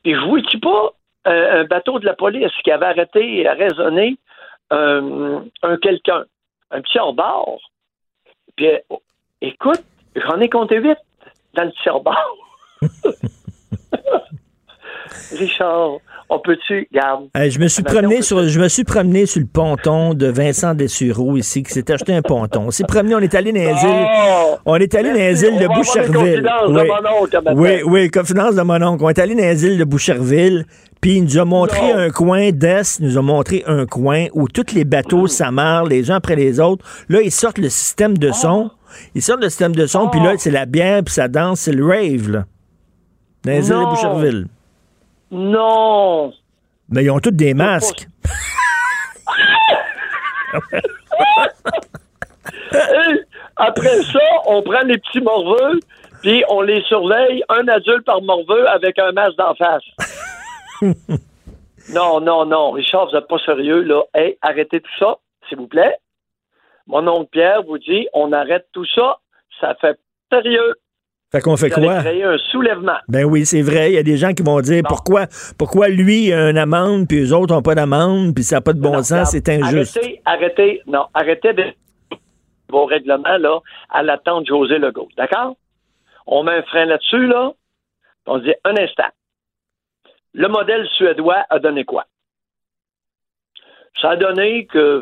Puis 0.03 0.13
je 0.13 0.19
vois-tu 0.19 0.59
pas 0.59 0.91
euh, 1.27 1.61
un 1.61 1.63
bateau 1.65 1.99
de 1.99 2.05
la 2.05 2.13
police 2.13 2.51
qui 2.63 2.71
avait 2.71 2.85
arrêté 2.85 3.41
et 3.41 3.49
raisonné? 3.49 4.17
Un, 4.71 5.43
un 5.63 5.77
quelqu'un, 5.77 6.23
un 6.71 6.81
petit 6.81 6.99
hors-bord. 6.99 7.59
Puis 8.55 8.67
euh, 8.67 8.77
écoute, 9.41 9.83
j'en 10.15 10.39
ai 10.39 10.49
compté 10.49 10.77
huit 10.79 10.97
dans 11.53 11.63
le 11.63 11.71
petit 11.71 11.89
hors-bord. 11.89 12.37
Richard, 15.37 15.97
on 16.29 16.39
peut-tu, 16.39 16.87
garde. 16.91 17.27
Euh, 17.37 17.49
je 17.49 17.59
me 17.59 17.67
suis 17.67 17.83
promené 17.83 18.21
sur 18.21 18.47
je 18.47 18.59
me 18.59 18.67
suis 18.67 18.83
promené 18.83 19.25
sur 19.25 19.39
le 19.41 19.47
ponton 19.47 20.13
de 20.13 20.27
Vincent 20.27 20.73
Dessureau 20.73 21.37
ici 21.37 21.63
qui 21.63 21.71
s'est 21.71 21.89
acheté 21.91 22.13
un 22.13 22.21
ponton. 22.21 22.63
On 22.67 22.71
s'est 22.71 22.83
promené, 22.85 23.15
on 23.15 23.19
est 23.19 23.33
allé 23.35 23.51
dans 23.51 23.59
les 23.59 23.65
îles. 23.69 24.07
Oh! 24.07 24.55
On 24.65 24.75
est 24.75 24.93
allé 24.95 25.09
dans 25.09 25.15
les 25.15 25.43
îles 25.43 25.59
de 25.59 25.67
Boucherville. 25.67 26.41
de 26.41 26.71
Oui. 26.71 26.87
mon 26.87 27.21
oncle, 27.23 27.35
maintenant. 27.43 27.53
oui, 27.61 27.81
oui, 27.85 28.09
confidence 28.09 28.55
de 28.55 28.61
mon 28.61 28.81
oncle. 28.81 29.03
On 29.03 29.09
est 29.09 29.19
allé 29.19 29.35
dans 29.35 29.41
les 29.41 29.65
îles 29.65 29.77
de 29.77 29.83
Boucherville, 29.83 30.65
puis 31.05 31.17
il 31.17 31.23
nous 31.23 31.37
a 31.37 31.45
montré 31.45 31.93
Non. 31.93 31.99
un 31.99 32.09
coin 32.09 32.49
d'Est, 32.49 32.97
il 32.99 33.05
nous 33.05 33.19
a 33.19 33.21
montré 33.21 33.63
un 33.67 33.85
coin 33.85 34.25
où 34.33 34.47
tous 34.47 34.73
les 34.73 34.85
bateaux 34.85 35.27
s'amarrent 35.27 35.85
les 35.85 36.09
uns 36.09 36.15
après 36.15 36.35
les 36.35 36.59
autres. 36.59 36.83
Là, 37.09 37.21
ils 37.21 37.29
sortent 37.29 37.59
le 37.59 37.69
système 37.69 38.17
de 38.17 38.31
son. 38.31 38.71
Ils 39.13 39.21
sortent 39.21 39.43
le 39.43 39.49
système 39.49 39.75
de 39.75 39.85
son, 39.85 40.09
puis 40.09 40.19
là, 40.19 40.33
c'est 40.39 40.49
la 40.49 40.65
bière, 40.65 41.03
puis 41.03 41.13
ça 41.13 41.27
danse, 41.27 41.59
c'est 41.59 41.73
le 41.73 41.85
rave, 41.85 42.31
là. 42.31 42.45
Dans 43.43 43.51
les 43.51 43.69
îles 43.69 43.75
de. 43.75 43.85
Boucherville. 43.85 44.47
Non! 45.29 46.33
Mais 46.89 47.03
ils 47.03 47.11
ont 47.11 47.19
tous 47.19 47.29
des 47.29 47.53
masques. 47.53 48.07
Après 53.57 54.01
ça, 54.11 54.19
on 54.47 54.63
prend 54.63 54.81
les 54.85 54.97
petits 54.97 55.21
morveux, 55.21 55.79
puis 56.23 56.43
on 56.49 56.61
les 56.61 56.81
surveille, 56.87 57.43
un 57.49 57.67
adulte 57.67 58.05
par 58.05 58.23
morveux 58.23 58.67
avec 58.69 58.97
un 58.97 59.11
masque 59.11 59.37
d'en 59.37 59.53
face. 59.53 59.83
non, 61.93 62.21
non, 62.21 62.45
non. 62.45 62.71
Richard, 62.71 63.07
vous 63.07 63.15
n'êtes 63.15 63.27
pas 63.27 63.39
sérieux, 63.39 63.81
là. 63.81 64.03
Hey, 64.13 64.37
arrêtez 64.41 64.81
tout 64.81 64.97
ça, 64.99 65.17
s'il 65.47 65.57
vous 65.57 65.67
plaît. 65.67 65.97
Mon 66.87 67.07
oncle 67.07 67.29
Pierre 67.31 67.63
vous 67.63 67.77
dit, 67.77 68.07
on 68.13 68.31
arrête 68.31 68.67
tout 68.71 68.85
ça. 68.93 69.19
Ça 69.59 69.75
fait 69.75 69.97
sérieux. 70.31 70.75
Fait 71.31 71.41
qu'on 71.41 71.57
fait 71.57 71.69
quoi? 71.69 71.99
créer 71.99 72.23
un 72.23 72.37
soulèvement. 72.37 72.97
Ben 73.07 73.25
oui, 73.25 73.45
c'est 73.45 73.61
vrai. 73.61 73.91
Il 73.91 73.95
y 73.95 73.97
a 73.97 74.03
des 74.03 74.17
gens 74.17 74.33
qui 74.33 74.43
vont 74.43 74.61
dire 74.61 74.83
pourquoi, 74.87 75.25
pourquoi 75.57 75.89
lui 75.89 76.31
a 76.31 76.49
une 76.49 76.57
amende, 76.57 77.07
puis 77.07 77.17
les 77.17 77.33
autres 77.33 77.53
n'ont 77.53 77.61
pas 77.61 77.75
d'amende, 77.75 78.33
puis 78.33 78.43
ça 78.43 78.57
n'a 78.57 78.61
pas 78.61 78.73
de 78.73 78.79
bon 78.79 78.93
Non, 78.93 79.03
sens, 79.03 79.31
c'est 79.31 79.49
injuste. 79.49 79.97
Arrêtez, 79.97 80.21
arrêtez, 80.23 80.81
non, 80.87 81.07
arrêtez 81.13 81.53
de 81.53 81.63
vos 82.69 82.85
règlements, 82.85 83.37
là, 83.37 83.59
à 83.89 84.03
l'attente 84.03 84.43
de 84.43 84.47
José 84.47 84.77
Legault. 84.77 85.09
D'accord? 85.17 85.55
On 86.27 86.43
met 86.43 86.53
un 86.53 86.63
frein 86.63 86.85
là-dessus, 86.85 87.27
là. 87.27 87.51
On 88.27 88.39
se 88.39 88.43
dit, 88.43 88.53
un 88.63 88.77
instant. 88.77 89.09
Le 90.35 90.49
modèle 90.49 90.85
suédois 90.97 91.45
a 91.49 91.59
donné 91.59 91.85
quoi? 91.85 92.05
Ça 94.01 94.11
a 94.11 94.15
donné 94.17 94.65
que 94.65 95.01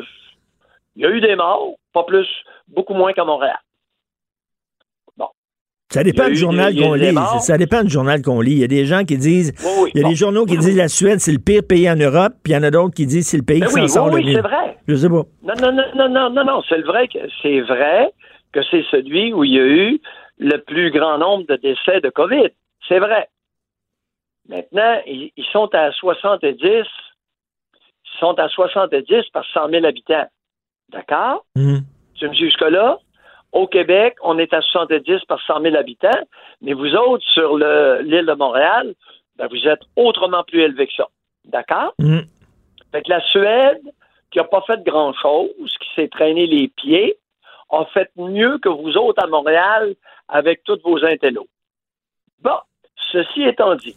il 0.94 1.02
y 1.02 1.06
a 1.06 1.10
eu 1.10 1.20
des 1.20 1.34
morts, 1.34 1.74
pas 1.92 2.04
plus, 2.04 2.28
beaucoup 2.68 2.94
moins 2.94 3.12
qu'à 3.12 3.24
Montréal. 3.24 3.58
Ça 5.90 6.02
dépend 6.02 6.26
du 6.26 6.34
journal 6.34 6.74
qu'on 6.74 6.94
lit. 6.94 7.14
Ça 7.40 7.58
dépend 7.58 7.82
du 7.82 7.90
journal 7.90 8.22
qu'on 8.22 8.40
lit. 8.40 8.52
Il 8.52 8.58
y 8.58 8.64
a 8.64 8.68
des 8.68 8.84
gens 8.84 9.04
qui 9.04 9.16
disent. 9.16 9.52
Oui, 9.64 9.70
oui, 9.82 9.90
il 9.94 9.98
y 9.98 10.00
a 10.00 10.04
bon. 10.04 10.10
des 10.10 10.16
journaux 10.16 10.44
qui 10.44 10.56
disent 10.56 10.76
la 10.76 10.88
Suède, 10.88 11.20
c'est 11.20 11.30
le 11.32 11.38
pire 11.38 11.62
pays 11.68 11.88
en 11.88 11.94
Europe, 11.94 12.32
puis 12.42 12.52
il 12.52 12.56
y 12.56 12.58
en 12.58 12.64
a 12.64 12.70
d'autres 12.70 12.94
qui 12.94 13.06
disent 13.06 13.28
c'est 13.28 13.36
le 13.36 13.44
pays 13.44 13.60
Ben 13.60 13.68
qui 13.68 13.74
oui, 13.74 13.88
s'en 13.88 14.06
sort 14.06 14.12
oui, 14.12 14.32
c'est 14.34 14.40
vrai. 14.40 14.76
Je 14.88 14.94
sais 14.96 15.08
pas. 15.08 15.22
Non, 15.42 15.54
non, 15.60 15.72
non, 15.72 15.84
non, 15.94 16.08
non, 16.08 16.30
non, 16.30 16.44
non. 16.44 16.62
C'est 16.68 16.80
vrai 16.80 17.06
que 17.06 17.18
c'est 17.42 17.60
vrai 17.60 18.12
que 18.52 18.60
c'est 18.70 18.84
celui 18.90 19.32
où 19.32 19.44
il 19.44 19.52
y 19.52 19.58
a 19.58 19.66
eu 19.66 20.00
le 20.38 20.58
plus 20.58 20.90
grand 20.90 21.18
nombre 21.18 21.46
de 21.46 21.56
décès 21.56 22.00
de 22.00 22.08
COVID. 22.08 22.50
C'est 22.88 22.98
vrai. 22.98 23.28
Maintenant, 24.48 25.00
ils, 25.06 25.32
ils 25.36 25.44
sont 25.46 25.68
à 25.74 25.90
70, 25.92 26.58
ils 26.62 26.84
sont 28.18 28.38
à 28.38 28.48
70 28.48 29.30
par 29.32 29.44
100 29.52 29.70
000 29.70 29.84
habitants. 29.86 30.26
D'accord? 30.90 31.44
Mhm. 31.56 31.82
Tu 32.14 32.28
me 32.28 32.32
dis 32.34 32.40
jusque-là? 32.44 32.98
Au 33.52 33.66
Québec, 33.66 34.16
on 34.22 34.38
est 34.38 34.52
à 34.52 34.60
70 34.60 35.24
par 35.26 35.40
100 35.46 35.60
000 35.62 35.76
habitants, 35.76 36.10
mais 36.60 36.72
vous 36.72 36.94
autres, 36.94 37.24
sur 37.24 37.56
le- 37.56 38.00
l'île 38.02 38.26
de 38.26 38.32
Montréal, 38.34 38.94
ben, 39.36 39.46
vous 39.48 39.66
êtes 39.68 39.80
autrement 39.96 40.42
plus 40.44 40.60
élevé 40.62 40.86
que 40.88 40.92
ça. 40.94 41.08
D'accord? 41.44 41.94
Mhm. 41.98 42.24
Fait 42.92 43.02
que 43.02 43.10
la 43.10 43.20
Suède, 43.22 43.80
qui 44.30 44.38
n'a 44.38 44.44
pas 44.44 44.62
fait 44.62 44.82
grand-chose, 44.84 45.50
qui 45.80 45.88
s'est 45.94 46.08
traîné 46.08 46.46
les 46.46 46.68
pieds, 46.68 47.16
a 47.70 47.84
fait 47.86 48.10
mieux 48.16 48.58
que 48.58 48.68
vous 48.68 48.96
autres 48.96 49.22
à 49.22 49.26
Montréal 49.26 49.94
avec 50.28 50.62
tous 50.64 50.78
vos 50.84 51.04
intellos. 51.04 51.46
Bon, 52.40 52.58
ceci 53.12 53.42
étant 53.42 53.74
dit, 53.76 53.96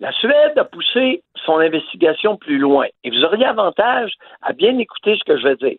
la 0.00 0.12
Suède 0.12 0.58
a 0.58 0.64
poussé 0.64 1.22
son 1.44 1.58
investigation 1.58 2.36
plus 2.36 2.58
loin 2.58 2.86
et 3.02 3.10
vous 3.10 3.24
auriez 3.24 3.46
avantage 3.46 4.12
à 4.42 4.52
bien 4.52 4.76
écouter 4.78 5.16
ce 5.16 5.24
que 5.24 5.38
je 5.38 5.44
vais 5.44 5.56
dire. 5.56 5.78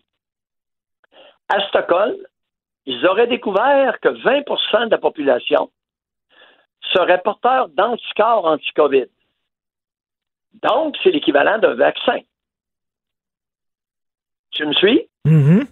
À 1.50 1.62
Stockholm, 1.68 2.18
ils 2.86 3.06
auraient 3.06 3.28
découvert 3.28 4.00
que 4.00 4.10
20% 4.10 4.86
de 4.86 4.92
la 4.92 4.98
population 4.98 5.70
serait 6.94 7.22
porteur 7.22 7.70
d'anticorps 7.70 8.46
anti-COVID. 8.46 9.08
Donc, 10.64 10.96
c'est 11.04 11.12
l'équivalent 11.12 11.60
d'un 11.60 11.76
vaccin. 11.76 12.20
Tu 14.52 14.66
me 14.66 14.74
suis? 14.74 15.08
Mhm. 15.26 15.68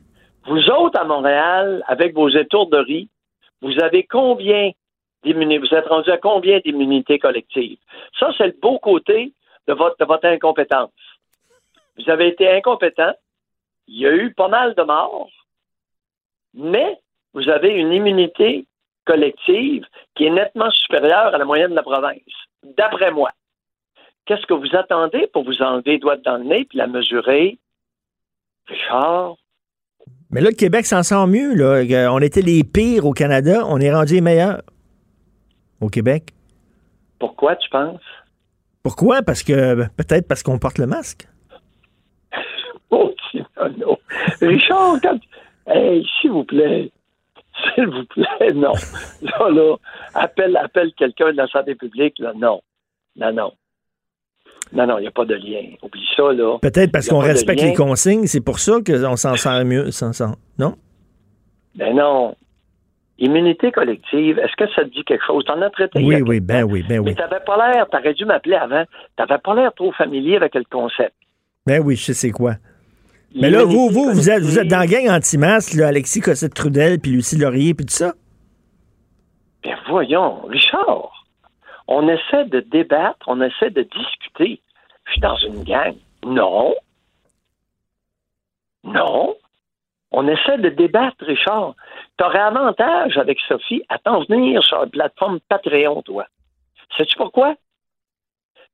Vous 0.46 0.70
autres, 0.70 1.00
à 1.00 1.06
Montréal, 1.06 1.84
avec 1.88 2.14
vos 2.14 2.30
étourderies, 2.30 3.10
vous 3.62 3.80
avez 3.82 4.06
combien 4.06 4.72
Vous 5.34 5.74
êtes 5.74 5.88
rendu 5.88 6.12
à 6.12 6.18
combien 6.18 6.60
d'immunité 6.60 7.18
collective? 7.18 7.78
Ça, 8.20 8.30
c'est 8.38 8.48
le 8.48 8.56
beau 8.62 8.78
côté 8.80 9.34
de 9.68 9.74
votre, 9.74 9.98
de 9.98 10.06
votre 10.06 10.26
incompétence. 10.26 10.92
Vous 11.98 12.10
avez 12.10 12.28
été 12.28 12.50
incompétent. 12.50 13.14
Il 13.88 14.00
y 14.00 14.06
a 14.06 14.14
eu 14.14 14.34
pas 14.34 14.48
mal 14.48 14.76
de 14.76 14.84
morts, 14.84 15.30
mais 16.54 17.00
vous 17.34 17.50
avez 17.50 17.70
une 17.70 17.92
immunité 17.92 18.66
collective 19.06 19.86
qui 20.16 20.26
est 20.26 20.32
nettement 20.32 20.70
supérieure 20.72 21.34
à 21.34 21.38
la 21.38 21.46
moyenne 21.46 21.72
de 21.72 21.76
la 21.76 21.84
province, 21.84 22.20
d'après 22.64 23.12
moi. 23.12 23.32
Qu'est-ce 24.26 24.46
que 24.48 24.54
vous 24.54 24.76
attendez 24.76 25.28
pour 25.34 25.44
vous 25.44 25.62
enlever 25.62 25.92
les 25.92 26.00
doigts 26.00 26.18
dans 26.18 26.38
le 26.38 26.46
nez 26.46 26.66
puis 26.66 26.78
la 26.78 26.88
mesurer? 26.88 27.60
Richard, 28.68 29.36
Mais 30.32 30.42
là, 30.42 30.50
le 30.50 30.56
Québec 30.56 30.86
s'en 30.88 31.04
sort 31.04 31.28
mieux. 31.28 31.54
Là. 31.54 31.84
Euh, 31.84 32.08
On 32.10 32.20
était 32.20 32.42
les 32.42 32.64
pires 32.64 33.06
au 33.06 33.14
Canada. 33.14 33.64
On 33.68 33.80
est 33.80 33.94
rendu 33.94 34.16
les 34.16 34.22
meilleurs 34.22 34.62
au 35.82 35.90
Québec? 35.90 36.34
pourquoi 37.20 37.56
tu 37.56 37.70
penses? 37.70 38.02
Pourquoi? 38.84 39.22
Parce 39.24 39.42
que 39.42 39.88
peut-être 39.98 40.28
parce 40.28 40.44
qu'on 40.44 40.60
porte 40.60 40.78
le 40.78 40.88
masque. 40.88 41.28
Oh, 42.92 43.12
Tinono. 43.32 43.98
Richard, 44.42 45.02
quand... 45.02 45.18
Hey, 45.66 46.06
s'il 46.22 46.32
vous 46.32 46.44
plaît. 46.44 46.92
S'il 47.74 47.88
vous 47.88 48.06
plaît, 48.06 48.54
non. 48.54 48.74
Là, 49.24 49.50
là, 49.50 49.76
appelle, 50.14 50.56
appelle 50.56 50.94
quelqu'un 50.94 51.32
de 51.32 51.38
la 51.38 51.48
santé 51.48 51.74
publique, 51.74 52.20
là, 52.20 52.34
non. 52.36 52.62
Non, 53.16 53.34
non. 53.34 53.52
Non, 54.72 54.86
non, 54.86 55.00
il 55.00 55.02
n'y 55.02 55.08
a 55.08 55.12
pas 55.12 55.26
de 55.26 55.34
lien. 55.34 55.64
Oublie 55.82 56.08
ça, 56.16 56.32
là. 56.32 56.60
Peut-être 56.62 56.92
parce 56.92 57.10
qu'on 57.10 57.20
respecte 57.20 57.64
les 57.64 57.74
consignes. 57.74 58.28
C'est 58.28 58.42
pour 58.42 58.60
ça 58.60 58.74
qu'on 58.86 59.16
s'en 59.16 59.36
sort 59.36 59.66
mieux. 59.66 59.90
s'en 59.92 60.12
Non? 60.60 60.76
Ben 61.76 61.96
non. 61.96 62.36
Immunité 63.18 63.72
collective, 63.72 64.40
est-ce 64.40 64.56
que 64.58 64.70
ça 64.74 64.84
te 64.84 64.90
dit 64.90 65.04
quelque 65.06 65.26
chose? 65.26 65.46
T'en 65.46 65.62
as 65.62 65.70
traité 65.70 66.04
Oui, 66.04 66.22
oui, 66.22 66.42
ben 66.42 66.64
oui, 66.64 66.84
ben 66.84 67.02
Mais 67.02 67.12
oui. 67.12 67.16
t'avais 67.16 67.40
pas 67.46 67.72
l'air, 67.72 67.88
t'aurais 67.90 68.14
dû 68.14 68.26
m'appeler 68.26 68.56
avant, 68.56 68.84
t'avais 69.16 69.38
pas 69.38 69.56
l'air 69.56 69.74
trop 69.74 69.94
familier 69.94 70.36
avec 70.36 70.54
le 70.56 70.64
concept. 70.70 71.14
Ben 71.66 71.82
oui, 71.82 71.96
je 71.96 72.06
sais 72.06 72.14
c'est 72.14 72.32
quoi. 72.32 72.56
Mais 73.34 73.50
là, 73.50 73.64
vous, 73.64 73.90
vous, 73.90 74.12
vous 74.12 74.30
êtes, 74.30 74.44
vous 74.44 74.60
êtes 74.60 74.68
dans 74.68 74.80
la 74.80 74.88
gang 74.88 75.10
anti-masque, 75.10 75.78
Alexis 75.80 76.22
Cossette-Trudel, 76.22 77.00
puis 77.00 77.12
Lucie 77.12 77.38
Laurier, 77.38 77.74
puis 77.74 77.86
tout 77.86 77.94
ça? 77.94 78.14
Ben 79.64 79.76
voyons, 79.90 80.42
Richard, 80.48 81.26
on 81.88 82.08
essaie 82.08 82.46
de 82.46 82.60
débattre, 82.60 83.26
on 83.28 83.42
essaie 83.42 83.70
de 83.72 83.84
discuter. 83.84 84.62
Je 85.06 85.12
suis 85.14 85.22
dans 85.22 85.38
une 85.38 85.64
gang. 85.64 85.96
Non. 86.26 86.74
Non. 88.84 89.36
On 90.18 90.30
essaie 90.30 90.58
de 90.60 90.70
débattre, 90.70 91.26
Richard. 91.26 91.76
Tu 92.18 92.24
aurais 92.24 92.40
avantage 92.40 93.18
avec 93.18 93.38
Sophie 93.50 93.84
à 93.90 93.98
t'en 93.98 94.24
venir 94.24 94.64
sur 94.64 94.80
la 94.80 94.88
plateforme 94.88 95.42
Patreon, 95.50 96.02
toi. 96.04 96.26
Sais-tu 96.96 97.18
pourquoi? 97.18 97.56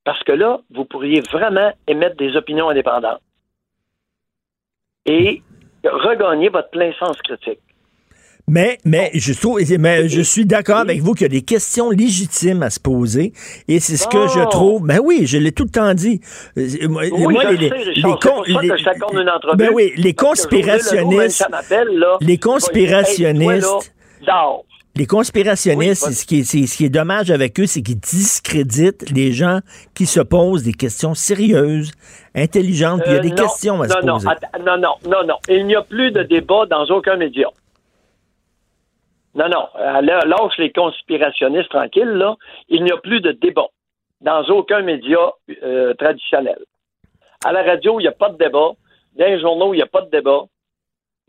Parce 0.04 0.22
que 0.24 0.34
là, 0.34 0.60
vous 0.70 0.86
pourriez 0.86 1.22
vraiment 1.22 1.72
émettre 1.88 2.16
des 2.18 2.36
opinions 2.36 2.70
indépendantes 2.70 3.24
et 5.08 5.42
regagner 5.84 6.50
votre 6.50 6.70
plein 6.70 6.94
sens 7.00 7.20
critique. 7.24 7.60
Mais, 8.54 8.80
mais, 8.84 9.12
je 9.14 9.32
trouve, 9.32 9.62
mais 9.80 10.10
je 10.10 10.22
suis 10.22 10.46
d'accord 10.46 10.80
avec 10.80 11.00
vous 11.00 11.14
qu'il 11.14 11.22
y 11.22 11.26
a 11.26 11.30
des 11.30 11.42
questions 11.42 11.90
légitimes 11.90 12.64
à 12.64 12.70
se 12.70 12.82
poser. 12.82 13.32
Et 13.70 13.80
c'est 13.80 13.96
ce 13.96 14.08
que 14.10 14.28
je 14.28 14.40
Bon. 14.44 14.50
trouve. 14.50 14.86
Ben 14.86 15.00
oui, 15.02 15.26
je 15.26 15.38
l'ai 15.38 15.54
tout 15.54 15.64
le 15.64 15.70
temps 15.70 15.94
dit. 15.94 16.20
Euh, 16.58 16.68
Moi, 16.90 17.04
Oui, 17.14 17.34
moi, 17.34 17.44
je 17.46 17.50
le 17.56 17.58
sais, 17.70 17.76
Richard. 17.76 17.94
C'est 17.96 18.02
pour 18.02 18.24
ça 18.84 18.94
que 18.94 19.16
je 19.16 19.22
une 19.22 19.30
entrevue. 19.30 19.56
Ben 19.58 19.70
oui, 19.74 19.94
les 19.96 20.14
conspirationnistes. 20.14 21.48
m'appelle, 21.50 21.88
là, 21.98 22.18
Les 22.20 22.34
Hey, 22.34 22.40
toi, 22.40 22.52
conspirationnistes. 22.54 23.94
là. 24.28 24.58
Les 24.98 25.06
conspirationnistes, 25.06 26.06
Oui, 26.08 26.14
ce, 26.14 26.26
qui 26.26 26.40
est, 26.40 26.44
c'est- 26.44 26.68
ce 26.68 26.76
qui 26.76 26.84
est 26.84 26.90
dommage 26.90 27.32
avec 27.32 27.58
eux, 27.62 27.66
c'est 27.68 27.82
qu'ils 27.82 28.00
discréditent 28.00 29.10
les 29.12 29.32
gens 29.32 29.62
qui 29.94 30.06
se 30.06 30.20
posent 30.20 30.64
des 30.64 30.74
questions 30.74 31.14
sérieuses, 31.16 31.94
intelligentes, 32.36 33.02
puis 33.04 33.12
il 33.12 33.14
y 33.14 33.16
a 33.16 33.20
Euh, 33.20 33.22
des 33.24 33.30
non, 33.30 33.36
questions 33.36 33.82
à 33.82 33.88
non, 33.88 33.94
se 34.02 34.06
non, 34.06 34.14
poser. 34.16 34.28
att- 34.28 34.60
non, 34.60 34.78
non, 34.78 34.96
non, 35.10 35.26
non. 35.26 35.36
Il 35.48 35.66
n'y 35.68 35.76
a 35.76 35.82
plus 35.84 36.12
de 36.12 36.24
débat 36.24 36.66
dans 36.70 36.84
aucun 36.88 37.16
média. 37.16 37.48
Non, 39.36 39.48
non. 39.50 39.68
Euh, 39.80 40.02
Lâche 40.02 40.58
les 40.58 40.72
conspirationnistes 40.72 41.70
tranquilles, 41.70 42.14
là. 42.14 42.36
Il 42.70 42.84
n'y 42.84 42.92
a 42.92 42.98
plus 42.98 43.22
de 43.22 43.32
débat 43.32 43.68
dans 44.22 44.44
aucun 44.50 44.82
média 44.82 45.32
euh, 45.64 45.94
traditionnel. 45.96 46.60
À 47.46 47.52
la 47.52 47.64
radio, 47.64 48.00
il 48.00 48.04
n'y 48.04 48.10
a 48.10 48.14
pas 48.14 48.30
de 48.30 48.38
débat. 48.38 48.72
Dans 49.18 49.26
les 49.26 49.40
journaux, 49.40 49.74
il 49.74 49.78
n'y 49.78 49.84
a 49.84 49.88
pas 49.88 50.02
de 50.02 50.10
débat. 50.10 50.44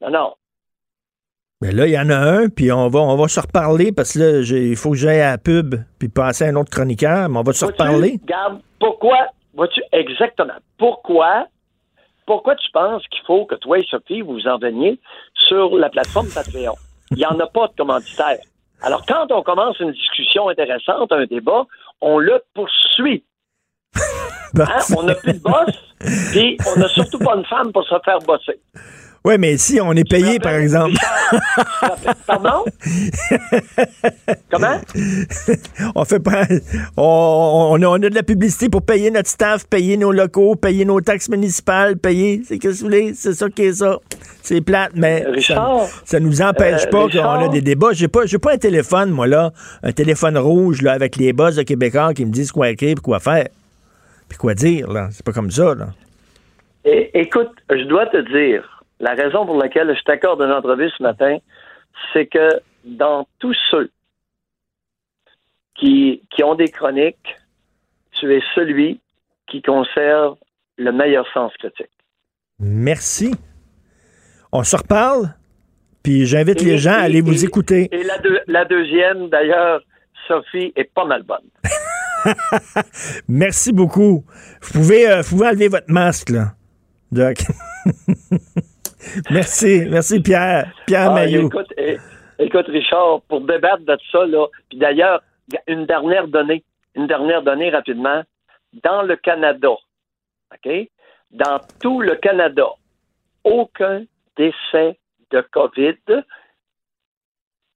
Non, 0.02 0.10
non. 0.10 0.34
Mais 1.62 1.70
là, 1.70 1.86
il 1.86 1.92
y 1.92 1.98
en 1.98 2.10
a 2.10 2.16
un, 2.16 2.48
puis 2.48 2.72
on 2.72 2.88
va, 2.88 2.98
on 2.98 3.14
va 3.14 3.28
se 3.28 3.38
reparler 3.38 3.92
parce 3.92 4.14
que 4.14 4.18
là, 4.18 4.58
il 4.58 4.76
faut 4.76 4.90
que 4.90 4.96
j'aille 4.96 5.20
à 5.20 5.30
la 5.30 5.38
pub 5.38 5.76
puis 6.00 6.08
passer 6.08 6.44
à 6.44 6.48
un 6.48 6.56
autre 6.56 6.70
chroniqueur, 6.70 7.28
mais 7.28 7.38
on 7.38 7.42
va 7.42 7.52
se 7.52 7.64
reparler. 7.64 8.18
Regarde, 8.20 8.60
pourquoi, 8.80 9.28
vois-tu, 9.54 9.80
exactement, 9.92 10.58
pourquoi, 10.76 11.46
pourquoi 12.26 12.56
tu 12.56 12.68
penses 12.72 13.06
qu'il 13.06 13.24
faut 13.24 13.46
que 13.46 13.54
toi 13.54 13.78
et 13.78 13.84
Sophie 13.88 14.22
vous 14.22 14.32
vous 14.32 14.48
en 14.48 14.58
veniez 14.58 14.98
sur 15.34 15.76
la 15.76 15.88
plateforme 15.88 16.26
Patreon? 16.34 16.74
Il 17.12 17.18
n'y 17.18 17.26
en 17.26 17.38
a 17.38 17.46
pas 17.46 17.68
de 17.68 17.74
commanditaire. 17.76 18.38
Alors, 18.80 19.04
quand 19.06 19.30
on 19.30 19.42
commence 19.42 19.78
une 19.80 19.92
discussion 19.92 20.48
intéressante, 20.48 21.12
un 21.12 21.24
débat, 21.26 21.64
on 22.00 22.18
le 22.18 22.42
poursuit. 22.54 23.24
Hein? 24.54 24.80
On 24.94 25.04
n'a 25.04 25.14
plus 25.14 25.32
de 25.32 25.38
boss, 25.38 25.94
puis 26.30 26.58
on 26.68 26.78
n'a 26.78 26.86
surtout 26.88 27.18
pas 27.18 27.36
une 27.36 27.44
femme 27.46 27.72
pour 27.72 27.84
se 27.84 27.94
faire 28.04 28.18
bosser. 28.18 28.60
Ouais, 29.24 29.38
mais 29.38 29.56
si 29.56 29.80
on 29.80 29.92
est 29.92 30.08
payé, 30.08 30.40
par 30.40 30.54
exemple. 30.54 30.96
Pardon? 32.26 32.64
Comment? 34.50 34.80
on 35.94 36.04
fait 36.04 36.18
pas. 36.18 36.42
On, 36.96 37.68
on 37.70 37.82
a, 37.82 37.86
on 37.86 37.94
a 37.94 38.10
de 38.10 38.14
la 38.14 38.24
publicité 38.24 38.68
pour 38.68 38.82
payer 38.82 39.12
notre 39.12 39.28
staff, 39.28 39.64
payer 39.68 39.96
nos 39.96 40.10
locaux, 40.10 40.56
payer 40.56 40.84
nos 40.84 41.00
taxes 41.00 41.28
municipales, 41.28 41.96
payer. 41.98 42.42
C'est 42.44 42.58
que 42.58 42.68
vous 42.68 42.78
voulez, 42.78 43.12
c'est 43.14 43.34
ça 43.34 43.48
qui 43.48 43.62
est 43.62 43.74
ça. 43.74 43.98
C'est 44.42 44.60
plate, 44.60 44.92
mais 44.96 45.24
Richard, 45.28 45.84
ça, 45.86 46.00
ça 46.04 46.20
nous 46.20 46.42
empêche 46.42 46.82
euh, 46.86 46.90
pas 46.90 47.08
qu'on 47.08 47.44
a 47.44 47.48
des 47.48 47.60
débats. 47.60 47.92
J'ai 47.92 48.08
pas, 48.08 48.26
j'ai 48.26 48.38
pas 48.38 48.54
un 48.54 48.58
téléphone, 48.58 49.10
moi, 49.10 49.28
là, 49.28 49.52
un 49.84 49.92
téléphone 49.92 50.36
rouge, 50.36 50.82
là, 50.82 50.92
avec 50.92 51.14
les 51.14 51.32
boss 51.32 51.54
de 51.54 51.62
Québécois 51.62 52.12
qui 52.12 52.26
me 52.26 52.32
disent 52.32 52.50
quoi 52.50 52.70
écrire 52.70 52.96
puis 52.96 53.02
quoi 53.02 53.20
faire. 53.20 53.46
Puis 54.28 54.38
quoi 54.38 54.54
dire, 54.54 54.90
là. 54.90 55.08
C'est 55.12 55.24
pas 55.24 55.32
comme 55.32 55.50
ça, 55.52 55.76
là. 55.76 55.90
É- 56.84 57.10
écoute, 57.14 57.50
je 57.70 57.84
dois 57.84 58.06
te 58.06 58.16
dire, 58.32 58.64
la 59.02 59.12
raison 59.14 59.44
pour 59.44 59.56
laquelle 59.58 59.94
je 59.94 60.02
t'accorde 60.04 60.40
une 60.40 60.50
entrevue 60.52 60.88
ce 60.96 61.02
matin, 61.02 61.36
c'est 62.12 62.26
que 62.26 62.60
dans 62.84 63.26
tous 63.38 63.54
ceux 63.70 63.90
qui, 65.78 66.22
qui 66.30 66.42
ont 66.42 66.54
des 66.54 66.68
chroniques, 66.68 67.36
tu 68.18 68.32
es 68.34 68.40
celui 68.54 69.00
qui 69.48 69.60
conserve 69.62 70.36
le 70.78 70.92
meilleur 70.92 71.26
sens 71.34 71.52
critique. 71.58 71.90
Merci. 72.58 73.34
On 74.52 74.62
se 74.64 74.76
reparle, 74.76 75.34
puis 76.02 76.24
j'invite 76.26 76.62
les 76.62 76.78
gens 76.78 76.92
à 76.94 77.00
et- 77.00 77.04
aller 77.06 77.20
vous 77.20 77.44
écouter. 77.44 77.88
Et 77.92 78.04
la, 78.04 78.18
deux- 78.18 78.40
la 78.46 78.64
deuxième, 78.64 79.28
d'ailleurs, 79.28 79.82
Sophie, 80.28 80.72
est 80.76 80.92
pas 80.94 81.04
mal 81.04 81.22
bonne. 81.24 81.48
Merci 83.28 83.72
beaucoup. 83.72 84.24
Vous 84.62 84.72
pouvez, 84.72 85.10
euh, 85.10 85.22
vous 85.22 85.30
pouvez 85.36 85.48
enlever 85.48 85.68
votre 85.68 85.90
masque, 85.90 86.30
là. 86.30 86.52
Doc. 87.10 87.38
merci. 89.30 89.84
Merci, 89.90 90.20
Pierre. 90.20 90.72
Pierre 90.86 91.10
Ah, 91.10 91.14
Mailloux. 91.14 91.46
écoute, 91.48 91.72
écoute, 92.38 92.66
Richard, 92.68 93.22
pour 93.28 93.40
débattre 93.42 93.84
de 93.84 93.96
ça, 94.10 94.24
là, 94.26 94.46
puis 94.68 94.78
d'ailleurs, 94.78 95.22
une 95.66 95.86
dernière 95.86 96.28
donnée, 96.28 96.64
une 96.94 97.06
dernière 97.06 97.42
donnée 97.42 97.70
rapidement. 97.70 98.22
Dans 98.82 99.02
le 99.02 99.16
Canada, 99.16 99.68
OK? 99.70 100.72
Dans 101.30 101.60
tout 101.80 102.00
le 102.00 102.14
Canada, 102.16 102.64
aucun 103.44 104.04
décès 104.36 104.98
de 105.30 105.40
COVID, 105.50 105.96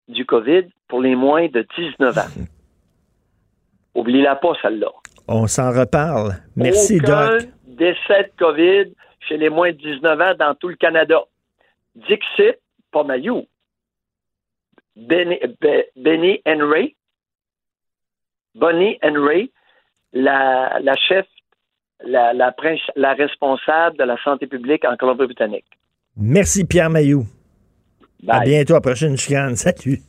du 0.09 0.25
COVID 0.25 0.65
pour 0.89 1.03
les 1.03 1.15
moins 1.17 1.49
de 1.49 1.67
19 1.77 2.17
ans. 2.17 2.23
Oubliez-la 3.95 4.37
pas, 4.37 4.53
celle-là. 4.63 4.89
On 5.29 5.47
s'en 5.47 5.71
reparle. 5.73 6.37
Merci, 6.55 6.99
Aucun 7.03 7.31
Doc. 7.39 7.49
décès 7.67 8.23
de 8.25 8.31
COVID 8.39 8.95
chez 9.29 9.37
les 9.37 9.49
moins 9.51 9.73
de 9.73 9.77
19 9.79 10.21
ans 10.21 10.35
dans 10.39 10.55
tout 10.55 10.69
le 10.69 10.77
Canada. 10.77 11.21
Dixit, 11.95 12.57
pas 12.93 13.05
Mayou. 13.05 13.47
Benny, 14.97 15.37
Be- 15.61 15.85
Benny 15.97 16.41
Henry, 16.47 16.97
Bonnie 18.55 18.99
Henry, 19.03 19.53
la, 20.13 20.79
la 20.81 20.95
chef, 20.97 21.27
la, 22.05 22.33
la, 22.33 22.53
prince- 22.53 22.91
la 22.97 23.13
responsable 23.15 23.99
de 23.99 24.05
la 24.05 24.17
santé 24.23 24.47
publique 24.47 24.85
en 24.87 24.97
Colombie-Britannique. 24.97 25.67
Merci, 26.17 26.65
Pierre 26.65 26.89
Mailloux. 26.89 27.27
À 28.27 28.41
bientôt, 28.41 28.73
à 28.73 28.77
la 28.77 28.81
prochaine 28.81 29.17
chicane. 29.19 29.55
Salut. 29.57 30.01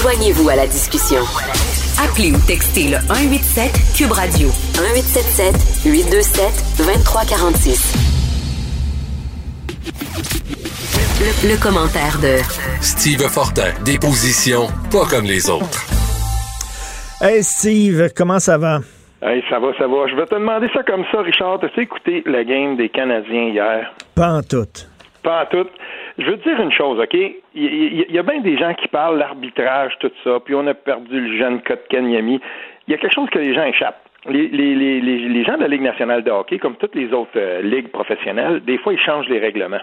Joignez-vous 0.00 0.48
à 0.48 0.56
la 0.56 0.66
discussion. 0.66 1.20
Appelez 2.00 2.30
ou 2.32 2.38
textez 2.46 2.84
le 2.90 2.98
187 3.08 3.72
Cube 3.96 4.12
Radio 4.12 4.48
1877 4.78 5.84
827 5.84 6.78
2346. 6.78 7.94
Le, 11.20 11.50
le 11.50 11.56
commentaire 11.60 12.18
de 12.22 12.38
Steve 12.80 13.26
Fortin, 13.28 13.72
des 13.84 13.98
positions 13.98 14.68
pas 14.92 15.06
comme 15.10 15.24
les 15.24 15.50
autres. 15.50 15.84
Hey, 17.20 17.42
Steve, 17.42 18.10
comment 18.16 18.38
ça 18.38 18.56
va? 18.58 18.78
Hey, 19.20 19.42
ça 19.50 19.58
va, 19.58 19.72
ça 19.76 19.88
va. 19.88 20.06
Je 20.08 20.14
vais 20.14 20.26
te 20.26 20.34
demander 20.36 20.68
ça 20.72 20.84
comme 20.84 21.04
ça, 21.10 21.20
Richard. 21.22 21.58
T'as 21.60 21.82
écouté 21.82 22.22
la 22.26 22.44
game 22.44 22.76
des 22.76 22.88
Canadiens 22.90 23.48
hier? 23.48 23.92
Pas 24.14 24.34
en 24.34 24.42
tout. 24.42 24.68
Pas 25.24 25.40
à 25.40 25.46
tout. 25.46 25.66
Je 26.18 26.24
veux 26.24 26.36
te 26.38 26.48
dire 26.48 26.60
une 26.60 26.72
chose, 26.72 26.98
OK? 26.98 27.14
Il 27.14 27.32
y, 27.54 27.64
il- 27.66 28.06
il 28.08 28.14
y 28.14 28.18
a 28.18 28.22
bien 28.22 28.40
des 28.40 28.56
gens 28.58 28.74
qui 28.74 28.88
parlent 28.88 29.18
l'arbitrage, 29.18 29.92
tout 30.00 30.10
ça, 30.24 30.38
puis 30.44 30.54
on 30.54 30.66
a 30.66 30.74
perdu 30.74 31.20
le 31.20 31.38
jeune 31.38 31.62
Kotkaniemi. 31.62 32.40
Il 32.86 32.90
y 32.92 32.94
a 32.94 32.98
quelque 32.98 33.14
chose 33.14 33.30
que 33.30 33.38
les 33.38 33.54
gens 33.54 33.64
échappent. 33.64 34.02
Les, 34.28 34.48
les, 34.48 34.74
les, 34.74 35.00
les, 35.00 35.44
gens 35.44 35.56
de 35.56 35.62
la 35.62 35.68
Ligue 35.68 35.82
nationale 35.82 36.24
de 36.24 36.30
hockey, 36.30 36.58
comme 36.58 36.74
toutes 36.76 36.96
les 36.96 37.12
autres 37.12 37.30
euh, 37.36 37.62
ligues 37.62 37.88
professionnelles, 37.88 38.60
des 38.64 38.76
fois, 38.78 38.92
ils 38.92 38.98
changent 38.98 39.28
les 39.28 39.38
règlements. 39.38 39.80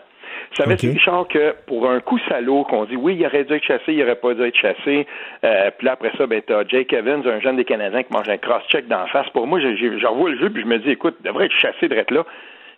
Savais-tu, 0.58 0.88
OK. 0.90 0.94
Richard, 0.94 1.28
que 1.30 1.56
pour 1.68 1.90
un 1.90 2.02
coup 2.02 2.20
salaud, 2.28 2.64
qu'on 2.66 2.84
dit 2.84 2.98
oui, 2.98 3.16
il 3.18 3.26
aurait 3.26 3.46
dû 3.46 3.54
être 3.54 3.64
chassé, 3.64 3.94
il 3.94 4.04
aurait 4.04 4.16
pas 4.16 4.34
dû 4.34 4.44
être 4.44 4.58
chassé, 4.58 5.08
euh, 5.46 5.72
puis 5.78 5.86
là, 5.86 5.94
après 5.94 6.12
ça, 6.18 6.28
ben, 6.28 6.42
t'as 6.46 6.64
Jake 6.68 6.92
Evans, 6.94 7.26
un 7.26 7.40
jeune 7.40 7.56
des 7.56 7.64
Canadiens 7.66 8.04
qui 8.04 8.12
mange 8.14 8.28
un 8.30 8.38
cross-check 8.38 8.88
d'en 8.88 9.08
face. 9.08 9.28
Pour 9.30 9.48
moi, 9.48 9.60
je 9.62 10.06
revois 10.06 10.30
le 10.30 10.38
jeu, 10.38 10.50
puis 10.50 10.62
je 10.64 10.68
me 10.68 10.80
dis, 10.80 10.92
écoute, 10.92 11.16
il 11.22 11.28
devrait 11.28 11.46
être 11.46 11.54
chassé 11.56 11.88
de 11.88 11.96
là. 11.96 12.26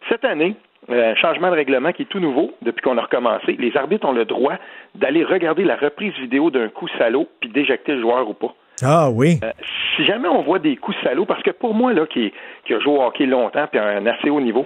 Cette 0.10 0.24
année, 0.26 0.56
euh, 0.90 1.16
changement 1.16 1.50
de 1.50 1.56
règlement 1.56 1.92
qui 1.92 2.04
est 2.04 2.06
tout 2.06 2.20
nouveau 2.20 2.54
depuis 2.62 2.82
qu'on 2.82 2.98
a 2.98 3.02
recommencé. 3.02 3.58
Les 3.60 3.76
arbitres 3.76 4.08
ont 4.08 4.14
le 4.14 4.26
droit 4.26 4.54
d'aller 4.96 5.24
regarder 5.24 5.64
la 5.64 5.76
reprise 5.76 6.14
vidéo 6.14 6.50
d'un 6.50 6.70
coup 6.70 6.88
salaud 6.98 7.28
puis 7.40 7.50
d'éjecter 7.50 7.94
le 7.94 8.02
joueur 8.02 8.30
ou 8.30 8.34
pas. 8.34 8.54
Ah 8.84 9.10
oui. 9.12 9.40
Euh, 9.44 9.52
si 9.96 10.06
jamais 10.06 10.28
on 10.28 10.44
voit 10.44 10.60
des 10.60 10.76
coups 10.78 10.98
salauds, 11.04 11.26
parce 11.26 11.42
que 11.42 11.52
pour 11.52 11.74
moi, 11.74 11.94
là, 11.94 12.06
qui, 12.06 12.32
qui 12.66 12.74
a 12.74 12.80
joué 12.80 12.94
au 12.94 13.02
hockey 13.02 13.26
longtemps 13.26 13.66
puis 13.70 13.80
à 13.80 13.86
un 13.86 14.06
assez 14.06 14.30
haut 14.30 14.40
niveau, 14.40 14.66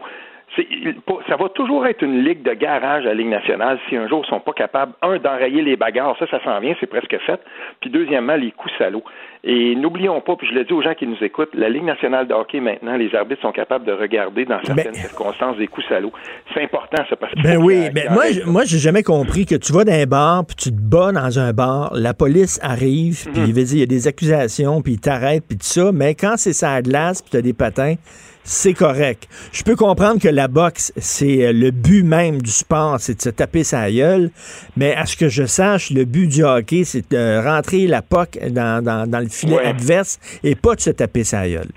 ça 1.30 1.38
va 1.38 1.50
toujours 1.50 1.86
être 1.88 2.02
une 2.02 2.24
ligue 2.24 2.44
de 2.44 2.54
garage 2.54 3.06
à 3.06 3.10
la 3.10 3.14
Ligue 3.14 3.30
nationale 3.30 3.80
si 3.88 3.96
un 3.96 4.08
jour 4.08 4.24
ils 4.26 4.30
sont 4.30 4.40
pas 4.42 4.52
capables, 4.54 4.92
un, 5.02 5.18
d'enrayer 5.18 5.62
les 5.62 5.78
bagarres, 5.78 6.16
ça, 6.20 6.28
ça 6.30 6.44
s'en 6.44 6.60
vient, 6.60 6.76
c'est 6.80 6.88
presque 6.88 7.16
fait, 7.26 7.40
puis 7.80 7.90
deuxièmement, 7.90 8.36
les 8.36 8.52
coups 8.52 8.74
salauds. 8.78 9.04
Et 9.44 9.76
n'oublions 9.76 10.20
pas, 10.22 10.36
puis 10.36 10.48
je 10.48 10.54
le 10.54 10.66
dis 10.66 10.74
aux 10.74 10.82
gens 10.82 10.94
qui 10.94 11.08
nous 11.08 11.18
écoutent, 11.22 11.56
la 11.56 11.70
Ligue 11.70 11.86
nationale 11.86 12.28
de 12.28 12.34
hockey, 12.34 12.60
maintenant, 12.60 12.96
les 12.96 13.14
arbitres 13.16 13.42
sont 13.42 13.52
capables 13.52 13.86
de 13.86 13.92
regarder 13.94 14.46
dans 14.46 14.60
certaines 14.64 14.94
circonstances 14.94 15.58
des 15.58 15.68
coups 15.68 15.88
salauds. 15.88 16.12
C'est 16.54 16.64
important, 16.64 17.04
ça, 17.10 17.16
parce 17.16 17.34
que... 17.34 17.42
Ben 17.42 17.58
oui, 17.58 17.90
ben 17.90 18.12
moi, 18.12 18.26
j- 18.30 18.42
moi 18.46 18.64
j'ai 18.66 18.78
jamais 18.78 19.04
compris 19.04 19.46
que 19.46 19.56
tu 19.56 19.72
vas 19.74 19.84
dans 19.84 19.94
un 19.94 20.06
bar, 20.06 20.46
puis 20.46 20.56
tu 20.58 20.70
te 20.70 20.82
bats 20.82 21.12
dans 21.12 21.40
un 21.40 21.54
bar, 21.54 21.92
la 21.96 22.14
police 22.14 22.60
arrive, 22.62 23.24
puis 23.32 23.42
il 23.48 23.54
veut 23.54 23.64
dire, 23.64 23.78
il 23.78 23.80
y 23.80 23.84
a 23.84 23.88
des 23.88 24.08
accusations, 24.08 24.82
puis 24.82 24.94
il 24.94 25.00
t'arrête, 25.00 25.44
puis 25.48 25.58
tout 25.58 25.66
ça, 25.66 25.92
mais 25.94 26.14
quand 26.14 26.34
c'est 26.38 26.54
ça 26.54 26.74
à 26.74 26.82
glace, 26.82 27.22
puis 27.22 27.32
tu 27.32 27.38
as 27.38 27.42
des 27.42 27.54
patins, 27.54 27.96
c'est 28.44 28.74
correct. 28.74 29.28
Je 29.54 29.64
peux 29.64 29.76
comprendre 29.76 30.20
que 30.22 30.28
la 30.28 30.48
boxe, 30.48 30.92
c'est 30.98 31.46
euh, 31.46 31.54
le 31.54 31.72
but 31.72 32.04
même 32.04 32.42
du 32.42 32.50
sport, 32.52 32.98
c'est 33.00 33.16
de 33.18 33.22
se 33.22 33.30
taper 33.30 33.64
sa 33.64 33.90
gueule, 33.92 34.30
mais 34.78 34.94
à 34.96 35.06
ce 35.06 35.16
que 35.16 35.30
je 35.30 35.46
sache, 35.46 35.92
le 35.92 36.06
but 36.06 36.28
du 36.28 36.44
hockey, 36.44 36.84
c'est 36.84 37.12
de 37.12 37.44
rentrer 37.46 37.88
la 37.88 38.02
poque 38.02 38.38
dans, 38.50 38.84
dans- 38.84 39.10
dans 39.10 39.20
le 39.20 39.30
filet 39.30 39.58
Ouais. 39.58 39.66
adverse 39.66 40.20
et 40.44 40.56
pas 40.56 40.76
de 40.76 40.80
se 40.82 40.90
taper 40.92 41.24
sa 41.24 41.48
gueule. 41.48 41.70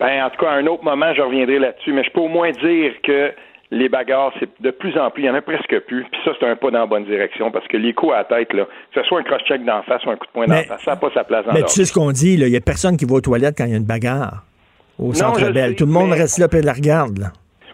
Ben, 0.00 0.24
en 0.24 0.30
tout 0.30 0.38
cas, 0.44 0.50
à 0.50 0.54
un 0.54 0.66
autre 0.66 0.84
moment, 0.84 1.12
je 1.14 1.20
reviendrai 1.22 1.58
là-dessus, 1.58 1.92
mais 1.92 2.04
je 2.04 2.10
peux 2.10 2.20
au 2.20 2.28
moins 2.28 2.50
dire 2.52 2.92
que 3.02 3.32
les 3.70 3.88
bagarres, 3.88 4.32
c'est 4.40 4.48
de 4.62 4.70
plus 4.70 4.96
en 4.96 5.10
plus, 5.10 5.24
il 5.24 5.26
y 5.26 5.30
en 5.30 5.34
a 5.34 5.42
presque 5.42 5.78
plus. 5.86 6.04
Puis 6.10 6.20
ça, 6.24 6.30
c'est 6.40 6.46
un 6.48 6.56
pas 6.56 6.70
dans 6.70 6.78
la 6.80 6.86
bonne 6.86 7.04
direction 7.04 7.50
parce 7.50 7.66
que 7.68 7.76
les 7.76 7.92
coups 7.92 8.14
à 8.14 8.18
la 8.18 8.24
tête, 8.24 8.52
là, 8.54 8.64
que 8.64 9.00
ce 9.02 9.06
soit 9.06 9.20
un 9.20 9.22
cross-check 9.24 9.64
d'en 9.64 9.82
face 9.82 10.02
ou 10.06 10.10
un 10.10 10.16
coup 10.16 10.24
de 10.26 10.30
poing 10.32 10.46
d'en 10.46 10.62
face, 10.62 10.82
ça 10.84 10.92
n'a 10.92 10.96
pas 10.96 11.10
sa 11.12 11.24
place 11.24 11.44
dans 11.44 11.52
Mais 11.52 11.62
tu 11.64 11.68
sais 11.74 11.84
ce 11.84 11.92
qu'on 11.92 12.10
dit, 12.12 12.34
il 12.34 12.44
n'y 12.46 12.56
a 12.56 12.60
personne 12.60 12.96
qui 12.96 13.04
va 13.04 13.14
aux 13.16 13.20
toilettes 13.20 13.56
quand 13.58 13.64
il 13.66 13.72
y 13.72 13.74
a 13.74 13.76
une 13.76 13.84
bagarre 13.84 14.44
au 14.98 15.12
Centre 15.14 15.50
Bell. 15.52 15.74
Tout 15.76 15.86
le 15.86 15.92
monde 15.92 16.10
mais- 16.10 16.16
reste 16.22 16.38
là 16.38 16.46
et 16.52 16.62
la 16.62 16.72
regarde. 16.72 17.18
Là. 17.18 17.26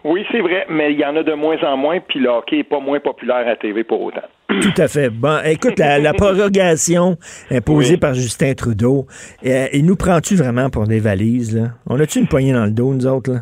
Oui, 0.03 0.23
c'est 0.31 0.39
vrai, 0.41 0.67
mais 0.69 0.93
il 0.93 0.99
y 0.99 1.05
en 1.05 1.15
a 1.15 1.23
de 1.23 1.33
moins 1.33 1.57
en 1.63 1.77
moins, 1.77 1.99
puis 1.99 2.19
le 2.19 2.29
hockey 2.29 2.57
n'est 2.57 2.63
pas 2.63 2.79
moins 2.79 2.99
populaire 2.99 3.47
à 3.47 3.55
TV 3.55 3.83
pour 3.83 4.01
autant. 4.03 4.21
Tout 4.49 4.79
à 4.79 4.87
fait. 4.87 5.09
Bon, 5.09 5.39
écoute, 5.43 5.79
la, 5.79 5.97
la 5.97 6.13
prorogation 6.49 7.17
imposée 7.49 7.93
Oui. 7.95 7.99
par 7.99 8.13
Justin 8.13 8.53
Trudeau, 8.53 9.07
euh, 9.45 9.65
il 9.73 9.83
nous 9.83 9.95
prend-tu 9.95 10.35
vraiment 10.35 10.69
pour 10.69 10.85
des 10.85 10.99
valises? 10.99 11.57
Là? 11.57 11.69
On 11.89 11.99
a-tu 11.99 12.19
une 12.19 12.27
poignée 12.27 12.53
dans 12.53 12.65
le 12.65 12.71
dos, 12.71 12.93
nous 12.93 13.07
autres? 13.07 13.31
Là? 13.31 13.39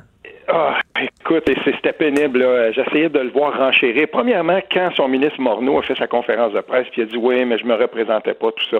Ah, 0.47 0.77
écoute, 1.01 1.49
c'était 1.65 1.91
pénible. 1.93 2.45
J'essayais 2.73 3.09
de 3.09 3.19
le 3.19 3.31
voir 3.31 3.57
renchérir. 3.57 4.07
Premièrement, 4.11 4.59
quand 4.71 4.89
son 4.95 5.09
ministre 5.09 5.41
Morneau 5.41 5.79
a 5.79 5.81
fait 5.83 5.95
sa 5.97 6.07
conférence 6.07 6.53
de 6.53 6.61
presse, 6.61 6.87
puis 6.91 7.01
il 7.01 7.03
a 7.03 7.07
dit 7.07 7.17
oui, 7.17 7.43
mais 7.43 7.57
je 7.57 7.65
me 7.65 7.73
représentais 7.75 8.33
pas, 8.35 8.51
tout 8.51 8.69
ça. 8.71 8.77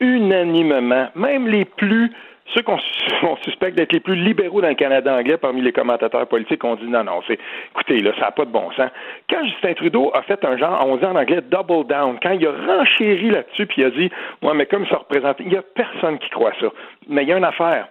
Unanimement, 0.00 1.08
même 1.16 1.48
les 1.48 1.64
plus 1.64 2.10
ceux 2.54 2.62
qu'on 2.62 2.78
sus- 2.78 3.14
on 3.22 3.36
suspecte 3.36 3.76
d'être 3.76 3.92
les 3.92 4.00
plus 4.00 4.14
libéraux 4.16 4.60
dans 4.60 4.68
le 4.68 4.74
Canada 4.74 5.14
anglais 5.14 5.36
parmi 5.36 5.60
les 5.62 5.72
commentateurs 5.72 6.26
politiques 6.26 6.62
ont 6.64 6.74
dit 6.76 6.86
non, 6.88 7.04
non, 7.04 7.20
c'est 7.26 7.38
écoutez, 7.72 8.00
là, 8.00 8.12
ça 8.18 8.26
n'a 8.26 8.30
pas 8.32 8.44
de 8.44 8.50
bon 8.50 8.70
sens. 8.72 8.90
Quand 9.30 9.44
Justin 9.44 9.74
Trudeau 9.74 10.10
a 10.14 10.22
fait 10.22 10.44
un 10.44 10.56
genre, 10.56 10.84
on 10.86 10.96
dit 10.96 11.04
en 11.04 11.16
anglais 11.16 11.40
double 11.42 11.86
down, 11.86 12.18
quand 12.22 12.32
il 12.32 12.46
a 12.46 12.52
renchéri 12.52 13.30
là-dessus, 13.30 13.66
puis 13.66 13.82
il 13.82 13.84
a 13.86 13.90
dit 13.90 14.10
Ouais, 14.42 14.52
mais 14.54 14.66
comme 14.66 14.86
ça 14.86 14.96
représentait, 14.96 15.44
il 15.44 15.50
n'y 15.50 15.56
a 15.56 15.62
personne 15.62 16.18
qui 16.18 16.28
croit 16.30 16.52
ça. 16.60 16.66
Mais 17.08 17.22
il 17.22 17.28
y 17.28 17.32
a 17.32 17.38
une 17.38 17.44
affaire. 17.44 17.88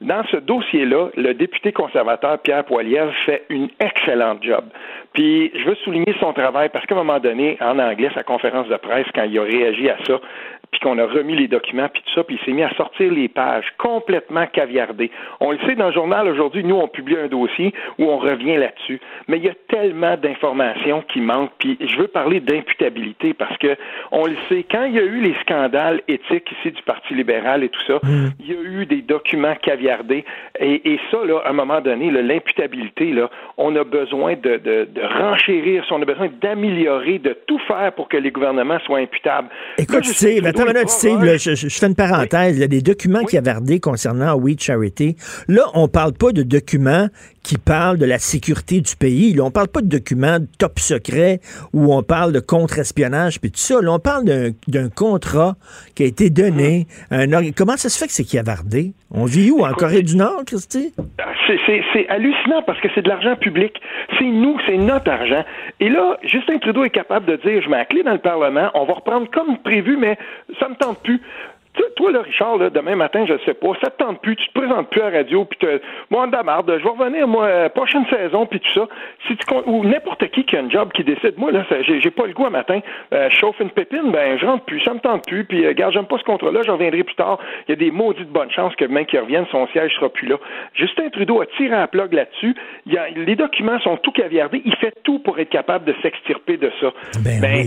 dans 0.00 0.24
ce 0.30 0.36
dossier-là, 0.36 1.08
le 1.16 1.32
député 1.34 1.72
conservateur 1.72 2.38
Pierre 2.40 2.64
Poilievre 2.64 3.12
fait 3.24 3.44
une 3.48 3.68
excellente 3.80 4.42
job. 4.42 4.64
Puis 5.14 5.50
je 5.54 5.64
veux 5.64 5.76
souligner 5.76 6.14
son 6.20 6.32
travail 6.32 6.68
parce 6.68 6.84
qu'à 6.86 6.94
un 6.94 6.98
moment 6.98 7.20
donné, 7.20 7.56
en 7.60 7.78
anglais, 7.78 8.10
sa 8.14 8.22
conférence 8.24 8.68
de 8.68 8.76
presse, 8.76 9.06
quand 9.14 9.22
il 9.24 9.38
a 9.38 9.42
réagi 9.42 9.88
à 9.88 9.96
ça, 10.06 10.20
puis 10.74 10.80
qu'on 10.80 10.98
a 10.98 11.06
remis 11.06 11.36
les 11.36 11.46
documents, 11.46 11.88
puis 11.88 12.02
tout 12.04 12.14
ça, 12.16 12.24
puis 12.24 12.36
il 12.40 12.44
s'est 12.44 12.52
mis 12.52 12.64
à 12.64 12.74
sortir 12.74 13.12
les 13.12 13.28
pages 13.28 13.66
complètement 13.78 14.44
caviardées. 14.48 15.12
On 15.38 15.52
le 15.52 15.58
sait 15.66 15.76
dans 15.76 15.86
le 15.86 15.92
journal 15.92 16.26
aujourd'hui, 16.26 16.64
nous, 16.64 16.74
on 16.74 16.88
publie 16.88 17.16
un 17.16 17.28
dossier 17.28 17.72
où 18.00 18.06
on 18.06 18.18
revient 18.18 18.56
là-dessus. 18.56 19.00
Mais 19.28 19.36
il 19.36 19.44
y 19.44 19.48
a 19.48 19.54
tellement 19.68 20.16
d'informations 20.16 21.04
qui 21.12 21.20
manquent, 21.20 21.52
puis 21.58 21.78
je 21.80 21.96
veux 21.96 22.08
parler 22.08 22.40
d'imputabilité 22.40 23.34
parce 23.34 23.56
que 23.58 23.76
on 24.10 24.26
le 24.26 24.34
sait, 24.48 24.66
quand 24.68 24.82
il 24.82 24.94
y 24.94 24.98
a 24.98 25.04
eu 25.04 25.20
les 25.20 25.36
scandales 25.42 26.00
éthiques 26.08 26.50
ici 26.58 26.72
du 26.72 26.82
Parti 26.82 27.14
libéral 27.14 27.62
et 27.62 27.68
tout 27.68 27.82
ça, 27.86 28.00
mm. 28.02 28.30
il 28.40 28.48
y 28.48 28.56
a 28.56 28.60
eu 28.60 28.86
des 28.86 29.02
documents 29.02 29.54
caviardés. 29.62 30.24
Et, 30.58 30.98
ça, 31.12 31.18
là, 31.24 31.38
à 31.44 31.50
un 31.50 31.52
moment 31.52 31.80
donné, 31.80 32.10
l'imputabilité, 32.10 33.12
là, 33.12 33.30
on 33.58 33.76
a 33.76 33.84
besoin 33.84 34.34
de, 34.34 34.56
de, 34.56 34.88
de 34.92 35.02
renchérir, 35.02 35.84
on 35.92 36.02
a 36.02 36.04
besoin 36.04 36.28
d'améliorer, 36.40 37.20
de 37.20 37.36
tout 37.46 37.60
faire 37.68 37.92
pour 37.92 38.08
que 38.08 38.16
les 38.16 38.32
gouvernements 38.32 38.80
soient 38.80 38.98
imputables. 38.98 39.48
Écoute, 39.78 40.04
Steve, 40.04 40.44
attends 40.44 40.63
Steve, 40.88 41.36
je, 41.36 41.68
fais 41.68 41.86
une 41.86 41.94
parenthèse. 41.94 42.56
Il 42.56 42.60
y 42.60 42.64
a 42.64 42.68
des 42.68 42.82
documents 42.82 43.24
qui 43.24 43.36
cavardés 43.36 43.80
concernant 43.80 44.34
We 44.36 44.56
Charity. 44.58 45.16
Là, 45.48 45.64
on 45.74 45.88
parle 45.88 46.12
pas 46.12 46.32
de 46.32 46.42
documents 46.42 47.08
qui 47.44 47.58
parlent 47.58 47.98
de 47.98 48.06
la 48.06 48.18
sécurité 48.18 48.80
du 48.80 48.96
pays. 48.96 49.34
Là, 49.34 49.44
on 49.44 49.50
parle 49.52 49.68
pas 49.68 49.82
de 49.82 49.86
documents 49.86 50.38
top 50.58 50.80
secret 50.80 51.40
où 51.72 51.94
on 51.94 52.02
parle 52.02 52.32
de 52.32 52.40
contre-espionnage 52.40 53.40
puis 53.40 53.52
tout 53.52 53.58
ça. 53.58 53.80
Là, 53.80 53.92
on 53.92 53.98
parle 54.00 54.24
d'un 54.66 54.88
contrat 54.88 55.54
qui 55.94 56.02
a 56.02 56.06
été 56.06 56.30
donné 56.30 56.86
à 57.10 57.18
un 57.18 57.34
Comment 57.56 57.76
ça 57.76 57.88
se 57.88 57.98
fait 57.98 58.06
que 58.06 58.12
c'est 58.12 58.24
cavardé? 58.24 58.94
On 59.10 59.26
vit 59.26 59.50
où? 59.50 59.64
En 59.64 59.72
Corée 59.72 60.02
du 60.02 60.16
Nord, 60.16 60.44
Christy? 60.46 60.92
C'est 61.92 62.08
hallucinant 62.08 62.62
parce 62.62 62.80
que 62.80 62.88
c'est 62.94 63.02
de 63.02 63.08
l'argent 63.08 63.36
public. 63.36 63.72
C'est 64.18 64.24
nous, 64.24 64.56
c'est 64.66 64.76
notre 64.76 65.10
argent. 65.10 65.44
Et 65.80 65.88
là, 65.88 66.16
Justin 66.22 66.58
Trudeau 66.58 66.84
est 66.84 66.90
capable 66.90 67.26
de 67.26 67.36
dire, 67.36 67.62
je 67.62 67.68
mets 67.68 67.76
la 67.76 67.84
clé 67.84 68.02
dans 68.02 68.12
le 68.12 68.18
Parlement, 68.18 68.70
on 68.74 68.86
va 68.86 68.94
reprendre 68.94 69.30
comme 69.30 69.58
prévu, 69.58 69.96
mais 69.96 70.16
ça 70.58 70.68
me 70.68 70.74
tente 70.74 71.02
plus 71.02 71.20
toi, 71.96 72.12
là, 72.12 72.22
Richard, 72.22 72.58
là, 72.58 72.70
demain 72.70 72.96
matin, 72.96 73.24
je 73.26 73.34
sais 73.44 73.54
pas, 73.54 73.68
ça 73.82 73.90
te 73.90 74.02
tente 74.02 74.20
plus, 74.20 74.36
tu 74.36 74.48
te 74.48 74.58
présentes 74.58 74.90
plus 74.90 75.00
à 75.00 75.10
la 75.10 75.18
radio, 75.18 75.44
puis 75.44 75.58
te, 75.58 75.80
moi, 76.10 76.26
de 76.26 76.44
marde, 76.44 76.72
je 76.78 76.82
vais 76.82 76.90
revenir, 76.90 77.26
moi, 77.28 77.44
euh, 77.44 77.68
prochaine 77.68 78.04
saison, 78.10 78.46
puis 78.46 78.60
tout 78.60 78.72
ça. 78.72 78.88
Si 79.26 79.36
tu, 79.36 79.46
ou 79.66 79.84
n'importe 79.84 80.26
qui 80.28 80.44
qui 80.44 80.56
a 80.56 80.60
un 80.60 80.70
job 80.70 80.90
qui 80.92 81.04
décide, 81.04 81.38
moi, 81.38 81.52
là, 81.52 81.64
j'ai, 81.82 82.10
pas 82.10 82.26
le 82.26 82.32
goût 82.32 82.46
à 82.46 82.50
matin, 82.50 82.80
euh, 83.12 83.28
je 83.30 83.36
chauffe 83.36 83.58
une 83.60 83.70
pépine, 83.70 84.10
ben, 84.12 84.38
je 84.38 84.46
rentre 84.46 84.64
plus, 84.64 84.80
ça 84.80 84.94
me 84.94 85.00
tente 85.00 85.26
plus, 85.26 85.44
puis, 85.44 85.64
euh, 85.64 85.68
regarde, 85.68 85.92
j'aime 85.92 86.06
pas 86.06 86.18
ce 86.18 86.24
contrat-là, 86.24 86.60
je 86.64 86.70
reviendrai 86.70 87.04
plus 87.04 87.14
tard. 87.14 87.38
Il 87.68 87.70
y 87.70 87.74
a 87.74 87.76
des 87.76 87.90
maudites 87.90 88.28
bonnes 88.28 88.50
chances 88.50 88.74
que 88.76 88.84
même 88.84 89.06
qu'il 89.06 89.20
revienne, 89.20 89.46
son 89.50 89.66
siège 89.68 89.94
sera 89.94 90.08
plus 90.08 90.28
là. 90.28 90.36
Justin 90.74 91.08
Trudeau 91.10 91.40
a 91.40 91.46
tiré 91.56 91.74
un 91.74 91.86
plug 91.86 92.12
là-dessus. 92.12 92.54
Les 93.16 93.36
documents 93.36 93.78
sont 93.80 93.96
tout 93.98 94.12
caviardés. 94.12 94.62
Il 94.64 94.74
fait 94.76 94.94
tout 95.04 95.18
pour 95.18 95.38
être 95.38 95.50
capable 95.50 95.84
de 95.84 95.94
s'extirper 96.02 96.56
de 96.56 96.70
ça. 96.80 96.92
Ben, 97.24 97.40
ben 97.40 97.66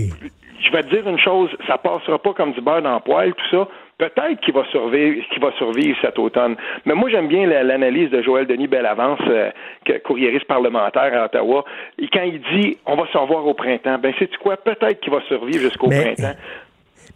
Je 0.60 0.72
vais 0.72 0.84
te 0.84 0.90
dire 0.90 1.08
une 1.08 1.20
chose, 1.20 1.50
ça 1.68 1.78
passera 1.78 2.18
pas 2.18 2.34
comme 2.34 2.52
du 2.54 2.62
beurre 2.62 2.82
dans 2.82 2.96
le 2.96 3.00
poêle, 3.00 3.34
tout 3.34 3.58
ça 3.58 3.68
Peut-être 3.98 4.40
qu'il 4.42 4.54
va 4.54 4.64
survivre, 4.70 5.26
qu'il 5.34 5.42
va 5.42 5.52
survivre 5.58 5.98
cet 6.02 6.20
automne. 6.20 6.56
Mais 6.86 6.94
moi, 6.94 7.10
j'aime 7.10 7.28
bien 7.28 7.48
l'analyse 7.48 8.12
de 8.12 8.22
Joël 8.22 8.46
Denis 8.46 8.68
Bellavance, 8.68 9.20
euh, 9.28 9.50
courriériste 10.06 10.46
parlementaire 10.46 11.20
à 11.20 11.26
Ottawa. 11.26 11.66
Et 11.98 12.08
quand 12.08 12.22
il 12.22 12.40
dit 12.42 12.78
on 12.86 12.96
va 12.96 13.08
se 13.12 13.18
revoir 13.18 13.46
au 13.48 13.56
printemps, 13.56 13.98
ben 13.98 14.14
c'est 14.20 14.36
quoi? 14.38 14.56
Peut-être 14.58 15.00
qu'il 15.00 15.12
va 15.12 15.22
survivre 15.28 15.62
jusqu'au 15.62 15.88
printemps. 15.88 16.36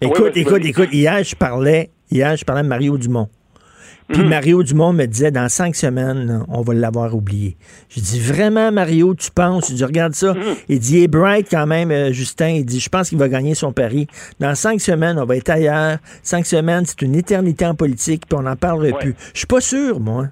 Écoute, 0.02 0.36
écoute, 0.36 0.66
écoute, 0.66 0.90
hier 0.92 1.24
je 1.24 1.36
parlais, 1.36 1.90
hier 2.10 2.36
je 2.36 2.44
parlais 2.44 2.64
de 2.64 2.68
Mario 2.68 2.98
Dumont. 2.98 3.28
Puis 4.12 4.24
mhm. 4.24 4.30
Mario 4.30 4.64
Dumont 4.64 4.94
me 4.94 5.06
disait, 5.06 5.32
dans 5.32 5.48
cinq 5.50 5.76
semaines, 5.76 6.44
on 6.50 6.62
va 6.62 6.74
l'avoir 6.74 7.16
oublié. 7.16 7.58
Je 7.90 8.00
dis, 8.00 8.20
vraiment, 8.20 8.72
Mario, 8.72 9.16
tu 9.16 9.32
penses? 9.32 9.70
Je 9.70 9.76
dis, 9.76 9.84
regarde 9.84 10.14
ça. 10.14 10.34
Mhm. 10.34 10.56
Il 10.70 10.80
dit, 10.80 10.98
il 10.98 11.04
est 11.04 11.08
bright 11.08 11.48
quand 11.50 11.66
même, 11.66 11.92
euh, 11.92 12.12
Justin. 12.12 12.50
Il 12.50 12.66
dit, 12.66 12.80
je 12.80 12.90
pense 12.90 13.10
qu'il 13.10 13.18
va 13.18 13.30
gagner 13.30 13.56
son 13.56 13.72
pari. 13.72 14.08
Dans 14.40 14.56
cinq 14.56 14.82
semaines, 14.82 15.18
on 15.18 15.26
va 15.26 15.38
être 15.38 15.50
ailleurs. 15.50 15.98
Cinq 16.24 16.46
semaines, 16.46 16.84
c'est 16.86 17.02
une 17.02 17.16
éternité 17.16 17.66
en 17.66 17.76
politique, 17.76 18.24
puis 18.28 18.38
on 18.38 18.44
n'en 18.44 18.56
parlerait 18.56 18.94
plus. 18.94 19.16
Je 19.34 19.40
suis 19.40 19.48
pas 19.48 19.62
sûr, 19.62 20.00
moi. 20.00 20.28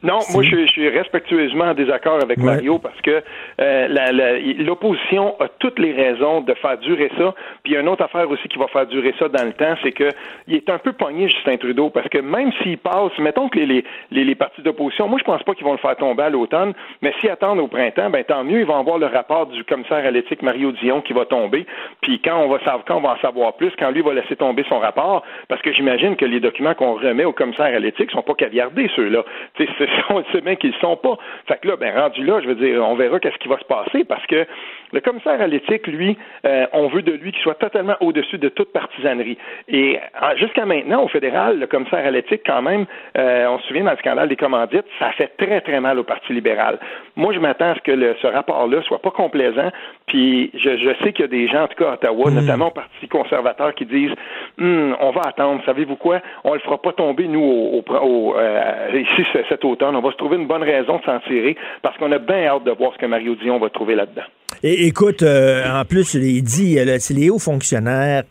Non, 0.00 0.20
moi 0.32 0.44
je, 0.44 0.64
suis 0.66 0.88
respectueusement 0.88 1.64
en 1.64 1.74
désaccord 1.74 2.22
avec 2.22 2.38
Mario 2.38 2.78
parce 2.78 3.00
que 3.00 3.20
euh, 3.60 4.54
l'opposition 4.60 5.34
a 5.40 5.48
toutes 5.58 5.80
les 5.80 5.92
raisons 5.92 6.40
de 6.40 6.54
faire 6.54 6.78
durer 6.78 7.10
ça. 7.18 7.34
Puis 7.64 7.72
il 7.72 7.74
y 7.74 7.76
a 7.76 7.80
une 7.80 7.88
autre 7.88 8.04
affaire 8.04 8.30
aussi 8.30 8.46
qui 8.46 8.58
va 8.58 8.68
faire 8.68 8.86
durer 8.86 9.12
ça 9.18 9.28
dans 9.28 9.44
le 9.44 9.52
temps, 9.54 9.74
c'est 9.82 9.90
que 9.90 10.08
il 10.46 10.54
est 10.54 10.70
un 10.70 10.78
peu 10.78 10.92
pogné 10.92 11.28
Justin 11.28 11.56
Trudeau 11.56 11.90
parce 11.90 12.08
que 12.10 12.18
même 12.18 12.52
s'il 12.62 12.78
passe, 12.78 13.10
mettons 13.18 13.48
que 13.48 13.58
les, 13.58 13.84
les, 14.12 14.24
les 14.24 14.34
partis 14.36 14.62
d'opposition, 14.62 15.08
moi 15.08 15.18
je 15.18 15.24
pense 15.24 15.42
pas 15.42 15.54
qu'ils 15.54 15.64
vont 15.64 15.72
le 15.72 15.78
faire 15.78 15.96
tomber 15.96 16.22
à 16.22 16.30
l'automne, 16.30 16.74
mais 17.02 17.12
s'ils 17.20 17.30
attendent 17.30 17.58
au 17.58 17.66
printemps, 17.66 18.08
ben 18.08 18.22
tant 18.22 18.44
mieux, 18.44 18.60
ils 18.60 18.66
vont 18.66 18.78
avoir 18.78 18.98
le 18.98 19.06
rapport 19.06 19.46
du 19.46 19.64
commissaire 19.64 20.06
à 20.06 20.10
l'éthique 20.12 20.42
Mario 20.42 20.70
Dion 20.70 21.00
qui 21.00 21.12
va 21.12 21.24
tomber. 21.24 21.66
Puis 22.02 22.20
quand 22.24 22.38
on 22.38 22.48
va 22.48 22.60
savoir, 22.60 22.84
quand 22.86 22.98
on 22.98 23.00
va 23.00 23.14
en 23.14 23.18
savoir 23.18 23.54
plus, 23.54 23.72
quand 23.76 23.90
lui 23.90 24.02
va 24.02 24.14
laisser 24.14 24.36
tomber 24.36 24.64
son 24.68 24.78
rapport, 24.78 25.24
parce 25.48 25.60
que 25.60 25.72
j'imagine 25.72 26.14
que 26.14 26.24
les 26.24 26.38
documents 26.38 26.74
qu'on 26.74 26.94
remet 26.94 27.24
au 27.24 27.32
commissaire 27.32 27.74
à 27.74 27.78
l'éthique 27.80 28.12
sont 28.12 28.22
pas 28.22 28.34
caviardés 28.34 28.88
ceux-là 28.94 29.24
on 30.10 30.24
sait 30.32 30.40
bien 30.44 30.56
qu'ils 30.56 30.70
ne 30.70 30.76
sont 30.76 30.96
pas. 30.96 31.16
Fait 31.46 31.58
que 31.60 31.68
là, 31.68 31.76
ben 31.76 31.96
rendu 31.96 32.24
là, 32.24 32.40
je 32.40 32.48
veux 32.48 32.54
dire, 32.54 32.82
on 32.84 32.94
verra 32.94 33.18
qu'est-ce 33.20 33.38
qui 33.38 33.48
va 33.48 33.58
se 33.58 33.64
passer 33.64 34.04
parce 34.04 34.24
que 34.26 34.46
le 34.92 35.00
commissaire 35.00 35.40
à 35.40 35.46
l'éthique, 35.46 35.86
lui, 35.86 36.16
euh, 36.46 36.66
on 36.72 36.88
veut 36.88 37.02
de 37.02 37.12
lui 37.12 37.32
qu'il 37.32 37.42
soit 37.42 37.54
totalement 37.54 37.96
au-dessus 38.00 38.38
de 38.38 38.48
toute 38.48 38.72
partisanerie. 38.72 39.36
Et 39.68 39.98
jusqu'à 40.36 40.64
maintenant, 40.64 41.04
au 41.04 41.08
fédéral, 41.08 41.58
le 41.58 41.66
commissaire 41.66 42.06
à 42.06 42.10
l'éthique, 42.10 42.42
quand 42.46 42.62
même, 42.62 42.86
euh, 43.16 43.46
on 43.48 43.58
se 43.58 43.66
souvient 43.68 43.84
dans 43.84 43.90
le 43.90 43.98
scandale 43.98 44.28
des 44.28 44.36
commandites, 44.36 44.86
ça 44.98 45.10
fait 45.12 45.32
très, 45.36 45.60
très 45.60 45.80
mal 45.80 45.98
au 45.98 46.04
Parti 46.04 46.32
libéral. 46.32 46.78
Moi, 47.16 47.34
je 47.34 47.38
m'attends 47.38 47.72
à 47.72 47.74
ce 47.74 47.80
que 47.80 48.14
ce 48.20 48.26
rapport-là 48.26 48.82
soit 48.82 49.02
pas 49.02 49.10
complaisant. 49.10 49.70
Puis 50.08 50.50
je, 50.54 50.94
sais 51.04 51.12
qu'il 51.12 51.22
y 51.22 51.24
a 51.24 51.28
des 51.28 51.48
gens, 51.48 51.64
en 51.64 51.68
tout 51.68 51.76
cas 51.76 51.90
à 51.90 51.94
Ottawa, 51.94 52.30
hmm. 52.30 52.34
notamment 52.34 52.68
au 52.68 52.70
Parti 52.70 53.08
conservateur, 53.08 53.74
qui 53.74 53.86
disent 53.86 54.12
hmm, 54.56 54.94
on 55.00 55.10
va 55.12 55.22
attendre, 55.28 55.62
savez-vous 55.64 55.96
quoi? 55.96 56.20
On 56.44 56.54
le 56.54 56.60
fera 56.60 56.80
pas 56.80 56.92
tomber, 56.92 57.28
nous, 57.28 57.40
au, 57.40 58.34
euh, 58.36 58.88
ici 58.94 59.26
cet 59.48 59.64
automne. 59.64 59.94
On 59.96 60.00
va 60.00 60.10
se 60.10 60.16
trouver 60.16 60.36
une 60.36 60.46
bonne 60.46 60.62
raison 60.62 60.96
de 60.98 61.02
s'en 61.04 61.20
tirer 61.20 61.56
parce 61.82 61.96
qu'on 61.98 62.10
a 62.12 62.18
bien 62.18 62.46
hâte 62.46 62.64
de 62.64 62.70
voir 62.72 62.92
ce 62.94 62.98
que 62.98 63.06
Mario 63.06 63.34
Dion 63.36 63.58
va 63.58 63.68
trouver 63.68 63.94
là-dedans. 63.94 64.22
Et, 64.62 64.86
écoute, 64.86 65.22
euh, 65.22 65.62
en 65.70 65.84
plus, 65.84 66.14
il 66.14 66.42
dit, 66.42 66.78
euh, 66.78 66.96
c'est 66.98 67.14
les 67.14 67.30
hauts 67.30 67.38
fonctionnaires 67.38 68.24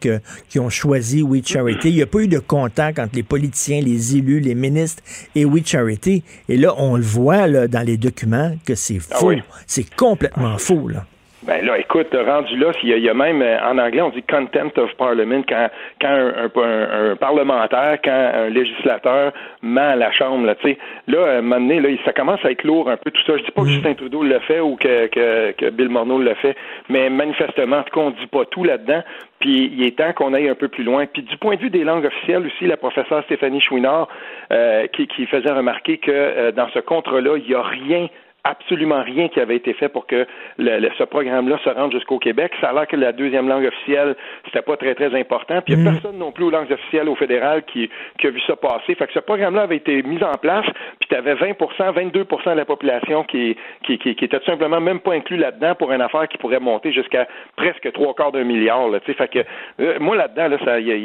qui 0.50 0.60
ont 0.60 0.70
choisi 0.70 1.22
We 1.22 1.46
Charity. 1.46 1.90
Il 1.90 1.96
n'y 1.96 2.02
a 2.02 2.08
pas 2.08 2.20
eu 2.20 2.28
de 2.28 2.40
contact 2.40 3.00
entre 3.00 3.16
les 3.16 3.24
politiciens, 3.24 3.82
les 3.82 4.18
élus, 4.18 4.40
les 4.40 4.56
ministres 4.56 5.04
et 5.36 5.46
We 5.46 5.66
Charity. 5.66 6.24
Et 6.50 6.58
là, 6.58 6.74
on 6.78 6.98
le 6.98 7.04
voit 7.04 7.48
là, 7.48 7.68
dans 7.68 7.86
les 7.86 7.98
documents 7.98 8.52
que 8.66 8.76
c'est 8.76 9.00
ah 9.12 9.16
faux. 9.16 9.34
C'est 9.68 9.96
complètement 9.96 10.58
faux. 10.58 10.88
Là. 10.88 11.06
Ben 11.48 11.66
là, 11.66 11.80
écoute, 11.80 12.14
rendu 12.14 12.58
là, 12.58 12.72
il 12.84 13.00
y, 13.00 13.10
a, 13.10 13.14
même, 13.14 13.42
euh, 13.42 13.58
en 13.64 13.78
anglais, 13.78 14.02
on 14.02 14.10
dit 14.10 14.22
contempt 14.22 14.78
of 14.78 14.94
parliament, 14.96 15.44
quand, 15.48 15.70
quand 16.02 16.10
un, 16.10 17.16
parlementaire, 17.16 18.00
quand 18.04 18.32
un 18.34 18.50
législateur 18.50 19.32
ment 19.62 19.96
la 19.96 20.12
Chambre, 20.12 20.46
là, 20.46 20.56
tu 20.56 20.68
sais. 20.68 20.78
Là, 21.08 21.26
à 21.26 21.38
un 21.38 21.42
moment 21.42 21.62
donné, 21.62 21.80
là, 21.80 21.88
ça 22.04 22.12
commence 22.12 22.44
à 22.44 22.52
être 22.52 22.66
lourd 22.66 22.90
un 22.90 22.98
peu 22.98 23.12
tout 23.12 23.24
ça. 23.26 23.38
Je 23.38 23.44
dis 23.44 23.52
pas 23.52 23.62
que 23.62 23.68
mm. 23.68 23.72
Justin 23.72 23.94
Trudeau 23.94 24.24
le 24.24 24.40
fait 24.40 24.60
ou 24.60 24.76
que, 24.76 25.08
que, 25.08 25.52
que 25.52 25.70
Bill 25.70 25.88
Morneau 25.88 26.20
le 26.20 26.34
fait, 26.34 26.58
mais 26.90 27.10
manifestement, 27.10 27.78
en 27.78 27.84
tout 27.84 27.98
cas, 27.98 28.02
on 28.02 28.12
dit 28.12 28.28
pas 28.28 28.44
tout 28.44 28.66
là-dedans. 28.66 29.04
Puis 29.40 29.72
il 29.72 29.86
est 29.86 29.98
temps 29.98 30.12
qu'on 30.12 30.34
aille 30.34 30.50
un 30.50 30.56
peu 30.56 30.68
plus 30.68 30.84
loin. 30.84 31.06
Puis 31.06 31.22
du 31.22 31.38
point 31.38 31.56
de 31.56 31.62
vue 31.62 31.70
des 31.70 31.86
langues 31.86 32.06
officielles 32.06 32.46
aussi, 32.46 32.66
la 32.66 32.76
professeure 32.76 33.24
Stéphanie 33.24 33.62
Chouinard, 33.62 34.10
euh, 34.52 34.88
qui, 34.88 35.08
qui 35.08 35.26
faisait 35.28 35.52
remarquer 35.52 35.98
que 35.98 36.12
euh, 36.12 36.52
dans 36.52 36.68
ce 36.74 36.80
contrat-là, 36.80 37.38
il 37.38 37.48
n'y 37.48 37.56
a 37.56 37.62
rien 37.62 38.08
absolument 38.44 39.04
rien 39.04 39.28
qui 39.28 39.40
avait 39.40 39.56
été 39.56 39.74
fait 39.74 39.90
pour 39.90 40.08
que 40.08 40.26
le, 40.58 40.90
ce 40.98 41.04
programme-là 41.04 41.60
se 41.64 41.70
rende 41.70 41.92
jusqu'au 41.92 42.20
Québec. 42.20 42.54
Ça 42.62 42.70
a 42.70 42.74
l'air 42.74 42.88
que 42.88 42.96
la 42.96 43.12
deuxième 43.12 43.48
langue 43.48 43.66
officielle, 43.66 44.16
c'était 44.46 44.62
pas 44.62 44.78
très, 44.78 44.96
très 44.96 45.14
important. 45.20 45.62
Puis 45.62 45.74
il 45.74 45.80
n'y 45.80 45.88
a 45.88 45.92
mm. 45.92 45.94
personne 45.94 46.18
non 46.18 46.32
plus 46.32 46.46
aux 46.46 46.50
langues 46.50 46.72
officielles 46.72 47.10
au 47.10 47.16
fédéral 47.16 47.64
qui, 47.66 47.90
qui 48.20 48.28
a 48.28 48.30
vu 48.30 48.40
ça 48.48 48.56
passer. 48.56 48.96
Fait 48.96 49.08
que 49.08 49.14
ce 49.14 49.20
programme-là 49.20 49.64
avait 49.64 49.78
été 49.78 50.02
mis 50.04 50.24
en 50.24 50.36
place, 50.36 50.66
puis 51.00 51.10
tu 51.10 51.16
avais 51.16 51.36
20% 51.36 51.54
22% 51.78 52.52
de 52.52 52.58
la 52.58 52.66
population 52.66 53.24
qui, 53.24 53.56
qui, 53.86 53.98
qui, 53.98 54.10
était 54.10 54.40
tout 54.40 54.46
simplement 54.46 54.80
même 54.80 55.00
pas 55.00 55.14
inclus 55.14 55.38
là-dedans 55.38 55.76
pour 55.76 55.92
une 55.92 56.02
affaire 56.02 56.28
qui 56.28 56.38
pourrait 56.38 56.60
monter 56.60 56.92
jusqu'à 56.92 57.28
presque 57.56 57.92
trois 57.94 58.14
quarts 58.14 58.32
d'un 58.32 58.44
milliard. 58.44 58.90
Là, 58.90 59.00
fait 59.00 59.28
que 59.28 59.40
euh, 59.80 59.98
moi 60.00 60.16
là-dedans, 60.16 60.48
là, 60.48 60.58
ça, 60.64 60.80
y 60.80 60.92
a, 60.92 60.96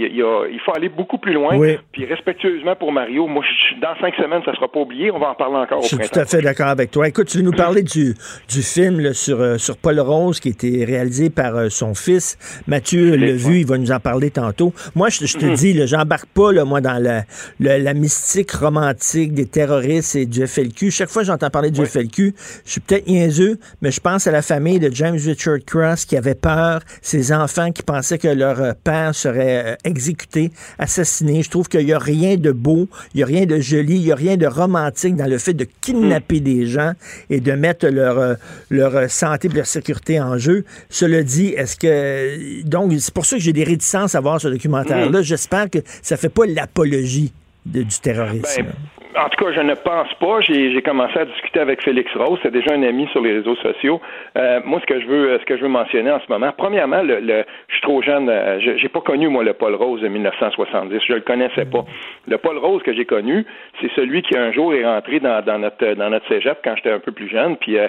il 0.51 0.61
faut 0.65 0.75
aller 0.75 0.89
beaucoup 0.89 1.19
plus 1.19 1.33
loin. 1.33 1.59
Puis 1.93 2.05
respectueusement 2.05 2.77
pour 2.77 2.93
Mario, 2.93 3.27
moi, 3.27 3.45
dans 3.81 3.95
cinq 4.01 4.15
semaines, 4.17 4.43
ça 4.45 4.55
sera 4.55 4.69
pas 4.69 4.81
oublié. 4.81 5.11
On 5.11 5.19
va 5.19 5.31
en 5.31 5.35
parler 5.35 5.57
encore 5.57 5.79
au 5.79 5.83
Je 5.83 5.89
suis 5.89 5.99
tout 5.99 6.19
à 6.19 6.25
fait 6.25 6.43
d'accord 6.43 6.69
avec 6.69 6.91
toi. 6.91 7.09
Écoute, 7.09 7.22
tu 7.25 7.39
veux 7.39 7.43
nous 7.43 7.53
parler 7.53 7.83
du, 7.83 8.15
du 8.49 8.63
film 8.63 9.13
sur, 9.13 9.41
euh, 9.41 9.59
sur 9.59 9.77
Paul 9.77 10.01
Rose 10.01 10.41
qui 10.41 10.49
a 10.49 10.51
été 10.51 10.85
réalisé 10.85 11.31
par 11.31 11.57
euh, 11.57 11.69
son 11.69 11.95
fils. 11.95 12.37
Mathieu 12.67 13.17
l'a 13.17 13.33
vu, 13.33 13.61
il 13.61 13.67
va 13.67 13.79
nous 13.79 13.93
en 13.93 14.01
parler 14.01 14.31
tantôt. 14.31 14.73
Moi, 14.95 15.09
je, 15.09 15.27
te 15.27 15.47
mhm. 15.47 15.55
dis, 15.55 15.87
j'embarque 15.87 16.27
pas, 16.27 16.53
là, 16.53 16.65
moi, 16.65 16.81
dans 16.81 16.99
la, 16.99 17.25
la, 17.61 17.95
mystique 17.95 18.51
romantique 18.53 19.35
des 19.35 19.47
terroristes 19.47 20.17
et 20.17 20.27
du 20.27 20.47
FLQ. 20.47 20.91
Chaque 20.91 21.11
fois 21.11 21.23
que 21.23 21.27
j'entends 21.27 21.51
parler 21.51 21.71
du 21.71 21.85
FLQ, 21.85 22.35
je 22.65 22.71
suis 22.71 22.81
peut-être 22.81 23.07
niaiseux, 23.07 23.59
mais 23.81 23.91
je 23.91 24.01
pense 24.01 24.27
à 24.27 24.31
la 24.31 24.43
famille 24.43 24.79
de 24.79 24.91
James 24.93 25.19
Richard 25.23 25.59
Cross 25.67 26.05
qui 26.05 26.17
avait 26.17 26.35
peur, 26.35 26.81
ses 27.03 27.33
enfants 27.33 27.71
qui 27.73 27.83
pensaient 27.83 28.19
que 28.19 28.29
leur 28.29 28.61
euh, 28.61 28.73
père 28.83 29.15
serait 29.15 29.79
exécuté, 29.85 30.51
assassiné. 30.79 31.43
Je 31.43 31.51
trouve 31.51 31.69
qu'il 31.69 31.85
n'y 31.85 31.93
a 31.93 31.99
rien 31.99 32.37
de 32.37 32.51
beau, 32.51 32.89
il 33.15 33.19
n'y 33.19 33.23
a 33.23 33.27
rien 33.27 33.47
de 33.47 33.61
joli, 33.61 33.97
il 33.97 34.05
n'y 34.05 34.13
a 34.13 34.17
rien 34.17 34.37
de 34.37 34.47
romantique 34.47 35.17
dans 35.17 35.29
le 35.29 35.39
fait 35.39 35.55
de 35.55 35.67
kidnapper 35.81 36.23
Hmm. 36.41 36.45
des 36.45 36.67
gens 36.67 36.93
et 37.31 37.41
de 37.41 37.53
mettre 37.53 37.87
leur, 37.89 38.19
euh, 38.19 38.35
leur 38.71 39.11
santé 39.11 39.49
et 39.49 39.55
leur 39.57 39.67
sécurité 39.67 40.21
en 40.21 40.39
jeu. 40.39 40.65
Cela 40.89 41.23
dit, 41.23 41.49
est-ce 41.49 41.77
que... 41.77 42.63
Donc, 42.63 42.93
c'est 42.99 43.15
pour 43.15 43.27
ça 43.27 43.37
que 43.37 43.43
j'ai 43.43 43.53
des 43.53 43.65
réticences 43.65 44.15
à 44.15 44.21
voir 44.21 44.41
ce 44.41 44.49
documentaire-là. 44.49 45.21
Hmm. 45.21 45.23
J'espère 45.23 45.71
que 45.71 45.79
ça 46.03 46.17
fait 46.17 46.29
pas 46.29 46.47
l'apologie 46.47 47.33
de- 47.67 47.83
du 47.83 47.99
terrorisme. 48.01 48.43
Ben, 48.63 48.73
en 49.17 49.29
tout 49.29 49.45
cas, 49.45 49.53
je 49.53 49.61
ne 49.61 49.75
pense 49.75 50.13
pas. 50.15 50.41
J'ai 50.41 50.83
commencé 50.83 51.19
à 51.19 51.25
discuter 51.25 51.61
avec 51.61 51.83
Félix 51.83 52.11
Rose, 52.15 52.39
c'est 52.43 52.51
déjà 52.53 52.75
un 52.75 52.83
ami 52.83 53.07
sur 53.13 53.21
les 53.21 53.33
réseaux 53.33 53.57
sociaux. 53.57 54.01
Euh, 54.37 54.61
moi, 54.65 54.81
ce 54.81 54.87
que 54.87 55.01
je 55.01 55.07
veux, 55.07 55.39
ce 55.39 55.45
que 55.45 55.57
je 55.57 55.63
veux 55.63 55.69
mentionner 55.69 56.11
en 56.11 56.21
ce 56.21 56.31
moment, 56.31 56.51
premièrement, 56.57 57.03
le, 57.03 57.21
le- 57.21 57.45
je 57.69 57.73
suis 57.75 57.83
trop 57.83 58.03
jeune. 58.03 58.29
euh, 58.29 58.59
je- 58.61 58.77
j'ai 58.77 58.89
pas 58.89 59.01
connu 59.01 59.29
moi 59.29 59.45
le 59.45 59.53
Paul 59.53 59.75
Rose 59.75 60.01
de 60.01 60.09
1970. 60.09 61.01
Je 61.07 61.13
le 61.15 61.21
connaissais 61.21 61.65
pas. 61.65 61.85
Le 62.29 62.39
Paul 62.39 62.59
Rose 62.59 62.83
que 62.83 62.93
j'ai 62.93 63.05
connu, 63.05 63.45
c'est 63.81 63.91
celui 63.93 64.23
qui 64.23 64.37
un 64.37 64.53
jour 64.53 64.75
est 64.75 64.85
rentré 64.85 65.21
dans, 65.21 65.45
dans 65.45 65.59
notre 65.59 65.95
dans 65.95 66.11
notre 66.11 66.27
cégep 66.29 66.59
quand 66.65 66.75
j'étais 66.77 66.91
un 66.93 66.99
peu 67.01 67.13
plus 67.13 67.29
jeune. 67.29 67.57
Puis 67.57 67.79
euh, 67.79 67.89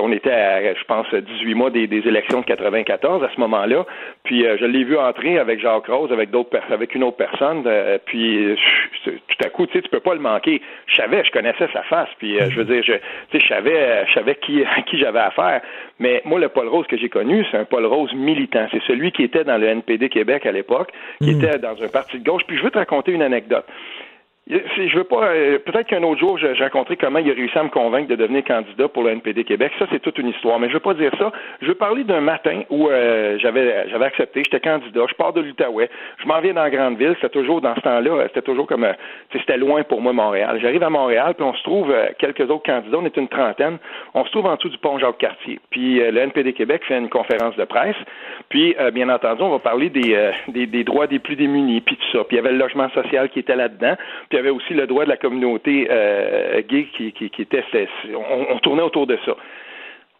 on 0.00 0.12
était, 0.12 0.30
à, 0.32 0.74
je 0.74 0.84
pense, 0.84 1.06
18 1.14 1.54
mois 1.54 1.70
des, 1.70 1.86
des 1.86 2.06
élections 2.06 2.40
de 2.40 2.44
94 2.46 3.22
à 3.22 3.30
ce 3.34 3.40
moment-là. 3.40 3.84
Puis 4.24 4.46
euh, 4.46 4.56
je 4.58 4.64
l'ai 4.64 4.84
vu 4.84 4.96
entrer 4.96 5.38
avec 5.38 5.60
Jacques 5.60 5.86
Rose, 5.86 6.10
avec 6.10 6.30
d'autres, 6.30 6.58
avec 6.70 6.94
une 6.94 7.04
autre 7.04 7.18
personne. 7.18 7.62
euh, 7.66 7.98
puis 8.06 8.44
euh, 8.46 8.56
je- 9.04 9.10
tout 9.10 9.44
à 9.44 9.50
coup, 9.50 9.66
tu 9.66 9.74
sais, 9.74 9.82
tu 9.82 9.90
peux 9.90 10.00
pas 10.00 10.14
le 10.14 10.20
manquer. 10.20 10.62
Je 10.86 10.94
savais, 10.96 11.22
je 11.24 11.30
connaissais 11.30 11.68
sa 11.74 11.82
face. 11.82 12.08
Puis 12.18 12.40
euh, 12.40 12.48
je 12.50 12.56
veux 12.56 12.64
dire, 12.64 12.82
je, 12.82 12.92
tu 12.94 13.00
sais, 13.32 13.40
je 13.40 13.48
savais, 13.48 13.76
euh, 13.76 14.04
je 14.06 14.14
savais 14.14 14.36
qui, 14.36 14.64
à 14.64 14.80
qui 14.86 14.96
j'avais 14.98 15.18
affaire. 15.18 15.60
Mais 16.00 16.22
moi, 16.24 16.40
le 16.40 16.48
Paul 16.48 16.68
Rose 16.68 16.86
que 16.86 16.96
j'ai 16.96 17.10
connu, 17.10 17.44
c'est 17.50 17.58
un 17.58 17.64
Paul 17.66 17.84
Rose 17.84 18.14
militant. 18.14 18.66
C'est 18.72 18.82
celui 18.84 19.12
qui 19.12 19.24
était 19.24 19.44
dans 19.44 19.58
le 19.58 19.66
NPD 19.66 20.08
Québec 20.08 20.46
à 20.46 20.52
l'époque, 20.52 20.90
qui 21.22 21.30
était 21.38 21.58
dans 21.58 21.80
un 21.82 21.88
parti 21.88 22.18
de 22.18 22.24
gauche. 22.24 22.42
Puis 22.46 22.56
je 22.56 22.62
veux 22.62 22.70
te 22.70 22.78
raconter 22.78 23.12
une 23.12 23.22
anecdote. 23.22 23.66
Je 24.46 24.94
veux 24.94 25.04
pas. 25.04 25.28
euh, 25.28 25.58
Peut-être 25.58 25.86
qu'un 25.86 26.02
autre 26.02 26.20
jour, 26.20 26.36
je 26.36 26.62
raconterai 26.62 26.96
comment 26.96 27.18
il 27.18 27.30
a 27.30 27.34
réussi 27.34 27.56
à 27.58 27.62
me 27.62 27.70
convaincre 27.70 28.08
de 28.08 28.14
devenir 28.14 28.44
candidat 28.44 28.88
pour 28.88 29.02
le 29.02 29.10
NPD 29.10 29.42
Québec. 29.44 29.72
Ça, 29.78 29.86
c'est 29.90 30.00
toute 30.00 30.18
une 30.18 30.28
histoire. 30.28 30.58
Mais 30.58 30.68
je 30.68 30.74
veux 30.74 30.80
pas 30.80 30.92
dire 30.92 31.12
ça. 31.18 31.32
Je 31.62 31.68
veux 31.68 31.74
parler 31.74 32.04
d'un 32.04 32.20
matin 32.20 32.60
où 32.68 32.90
euh, 32.90 33.38
j'avais 33.38 33.88
j'avais 33.88 34.04
accepté, 34.04 34.42
j'étais 34.44 34.60
candidat, 34.60 35.06
je 35.08 35.14
pars 35.14 35.32
de 35.32 35.40
l'Outaouais, 35.40 35.88
je 36.18 36.26
m'en 36.26 36.40
viens 36.40 36.52
dans 36.52 36.62
la 36.62 36.68
grande 36.70 36.98
ville. 36.98 37.14
C'était 37.16 37.30
toujours 37.30 37.62
dans 37.62 37.74
ce 37.74 37.80
temps-là, 37.80 38.10
euh, 38.10 38.24
c'était 38.28 38.42
toujours 38.42 38.66
comme, 38.66 38.84
euh, 38.84 38.92
c'était 39.32 39.56
loin 39.56 39.82
pour 39.82 40.02
moi 40.02 40.12
Montréal. 40.12 40.58
J'arrive 40.60 40.82
à 40.82 40.90
Montréal, 40.90 41.32
puis 41.34 41.44
on 41.46 41.54
se 41.54 41.62
trouve 41.62 41.94
quelques 42.18 42.42
autres 42.50 42.64
candidats. 42.66 42.98
On 43.00 43.06
est 43.06 43.16
une 43.16 43.28
trentaine. 43.28 43.78
On 44.12 44.26
se 44.26 44.30
trouve 44.30 44.44
en 44.44 44.56
dessous 44.56 44.68
du 44.68 44.78
pont 44.78 44.98
Jacques 44.98 45.18
Cartier. 45.18 45.58
Puis 45.70 46.00
le 46.00 46.18
NPD 46.18 46.52
Québec 46.52 46.82
fait 46.86 46.98
une 46.98 47.08
conférence 47.08 47.56
de 47.56 47.64
presse. 47.64 47.96
Puis 48.50 48.76
bien 48.92 49.08
entendu, 49.08 49.42
on 49.42 49.50
va 49.50 49.58
parler 49.58 49.88
des, 49.88 50.32
des 50.48 50.66
des 50.66 50.84
droits 50.84 51.06
des 51.06 51.18
plus 51.18 51.36
démunis, 51.36 51.80
puis 51.80 51.96
tout 51.96 52.18
ça. 52.18 52.24
Puis 52.24 52.36
il 52.36 52.40
y 52.40 52.40
avait 52.40 52.52
le 52.52 52.58
logement 52.58 52.90
social 52.90 53.30
qui 53.30 53.38
était 53.38 53.56
là-dedans. 53.56 53.94
Il 54.34 54.38
y 54.38 54.40
avait 54.40 54.50
aussi 54.50 54.74
le 54.74 54.88
droit 54.88 55.04
de 55.04 55.10
la 55.10 55.16
communauté 55.16 55.86
euh, 55.88 56.60
gay 56.68 56.88
qui, 56.92 57.12
qui, 57.12 57.30
qui 57.30 57.42
était. 57.42 57.62
on, 58.12 58.54
on 58.54 58.58
tournait 58.58 58.82
autour 58.82 59.06
de 59.06 59.16
ça. 59.24 59.36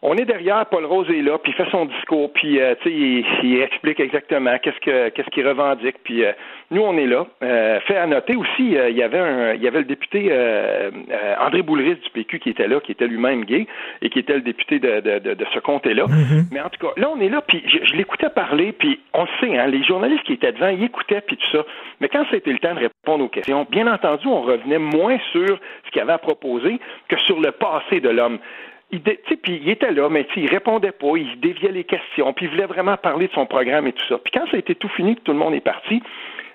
On 0.07 0.15
est 0.17 0.25
derrière, 0.25 0.67
Paul 0.67 0.85
Rose 0.85 1.09
est 1.09 1.23
là, 1.23 1.39
puis 1.39 1.51
il 1.51 1.55
fait 1.55 1.67
son 1.71 1.85
discours, 1.85 2.31
puis 2.31 2.59
euh, 2.59 2.75
tu 2.83 2.89
sais, 2.89 2.95
il, 2.95 3.25
il 3.41 3.61
explique 3.61 3.99
exactement 3.99 4.55
qu'est-ce 4.59 4.79
que 4.79 5.09
qu'est-ce 5.09 5.29
qu'il 5.31 5.47
revendique, 5.47 5.95
puis 6.03 6.23
euh, 6.23 6.31
nous 6.69 6.83
on 6.83 6.95
est 6.95 7.07
là. 7.07 7.25
Euh, 7.41 7.79
fait 7.87 7.97
à 7.97 8.05
noter 8.05 8.35
aussi, 8.35 8.77
euh, 8.77 8.91
il 8.91 8.97
y 8.97 9.01
avait 9.01 9.17
un, 9.17 9.53
il 9.55 9.63
y 9.63 9.67
avait 9.67 9.79
le 9.79 9.85
député 9.85 10.27
euh, 10.29 10.91
euh, 11.11 11.33
André 11.39 11.63
Boulris 11.63 11.95
du 11.95 12.09
PQ 12.13 12.37
qui 12.37 12.51
était 12.51 12.67
là, 12.67 12.79
qui 12.81 12.91
était 12.91 13.07
lui-même 13.07 13.45
gay 13.45 13.65
et 14.03 14.11
qui 14.11 14.19
était 14.19 14.35
le 14.35 14.41
député 14.41 14.77
de, 14.77 14.99
de, 14.99 15.17
de, 15.17 15.33
de 15.33 15.45
ce 15.51 15.57
comté-là. 15.57 16.05
Mais 16.51 16.61
en 16.61 16.69
tout 16.69 16.85
cas, 16.85 16.93
là 16.97 17.09
on 17.09 17.19
est 17.19 17.29
là, 17.29 17.41
puis 17.41 17.63
je, 17.65 17.83
je 17.83 17.95
l'écoutais 17.95 18.29
parler, 18.29 18.73
puis 18.73 18.99
on 19.15 19.23
le 19.23 19.29
sait, 19.39 19.57
hein, 19.57 19.65
les 19.65 19.83
journalistes 19.83 20.23
qui 20.25 20.33
étaient 20.33 20.51
devant, 20.51 20.67
ils 20.67 20.83
écoutaient 20.83 21.21
puis 21.21 21.35
tout 21.37 21.57
ça. 21.57 21.65
Mais 21.99 22.09
quand 22.09 22.25
c'était 22.29 22.51
le 22.51 22.59
temps 22.59 22.75
de 22.75 22.81
répondre 22.81 23.23
aux 23.23 23.29
questions, 23.29 23.65
bien 23.71 23.91
entendu, 23.91 24.27
on 24.27 24.41
revenait 24.41 24.77
moins 24.77 25.17
sur 25.31 25.57
ce 25.85 25.91
qu'il 25.91 26.01
avait 26.03 26.13
à 26.13 26.19
proposer 26.19 26.79
que 27.07 27.17
sur 27.21 27.39
le 27.39 27.51
passé 27.51 28.01
de 28.01 28.09
l'homme 28.09 28.37
il, 28.95 29.37
puis 29.37 29.59
il 29.61 29.69
était 29.69 29.91
là, 29.91 30.09
mais 30.09 30.25
il 30.35 30.49
répondait 30.49 30.91
pas, 30.91 31.17
il 31.17 31.39
déviait 31.39 31.71
les 31.71 31.83
questions, 31.83 32.33
puis 32.33 32.45
il 32.45 32.51
voulait 32.51 32.65
vraiment 32.65 32.97
parler 32.97 33.27
de 33.27 33.33
son 33.33 33.45
programme 33.45 33.87
et 33.87 33.93
tout 33.93 34.05
ça. 34.07 34.17
Puis 34.17 34.31
quand 34.33 34.45
ça 34.49 34.55
a 34.55 34.59
été 34.59 34.75
tout 34.75 34.89
fini, 34.89 35.15
que 35.15 35.21
tout 35.21 35.31
le 35.31 35.37
monde 35.37 35.53
est 35.53 35.61
parti, 35.61 36.01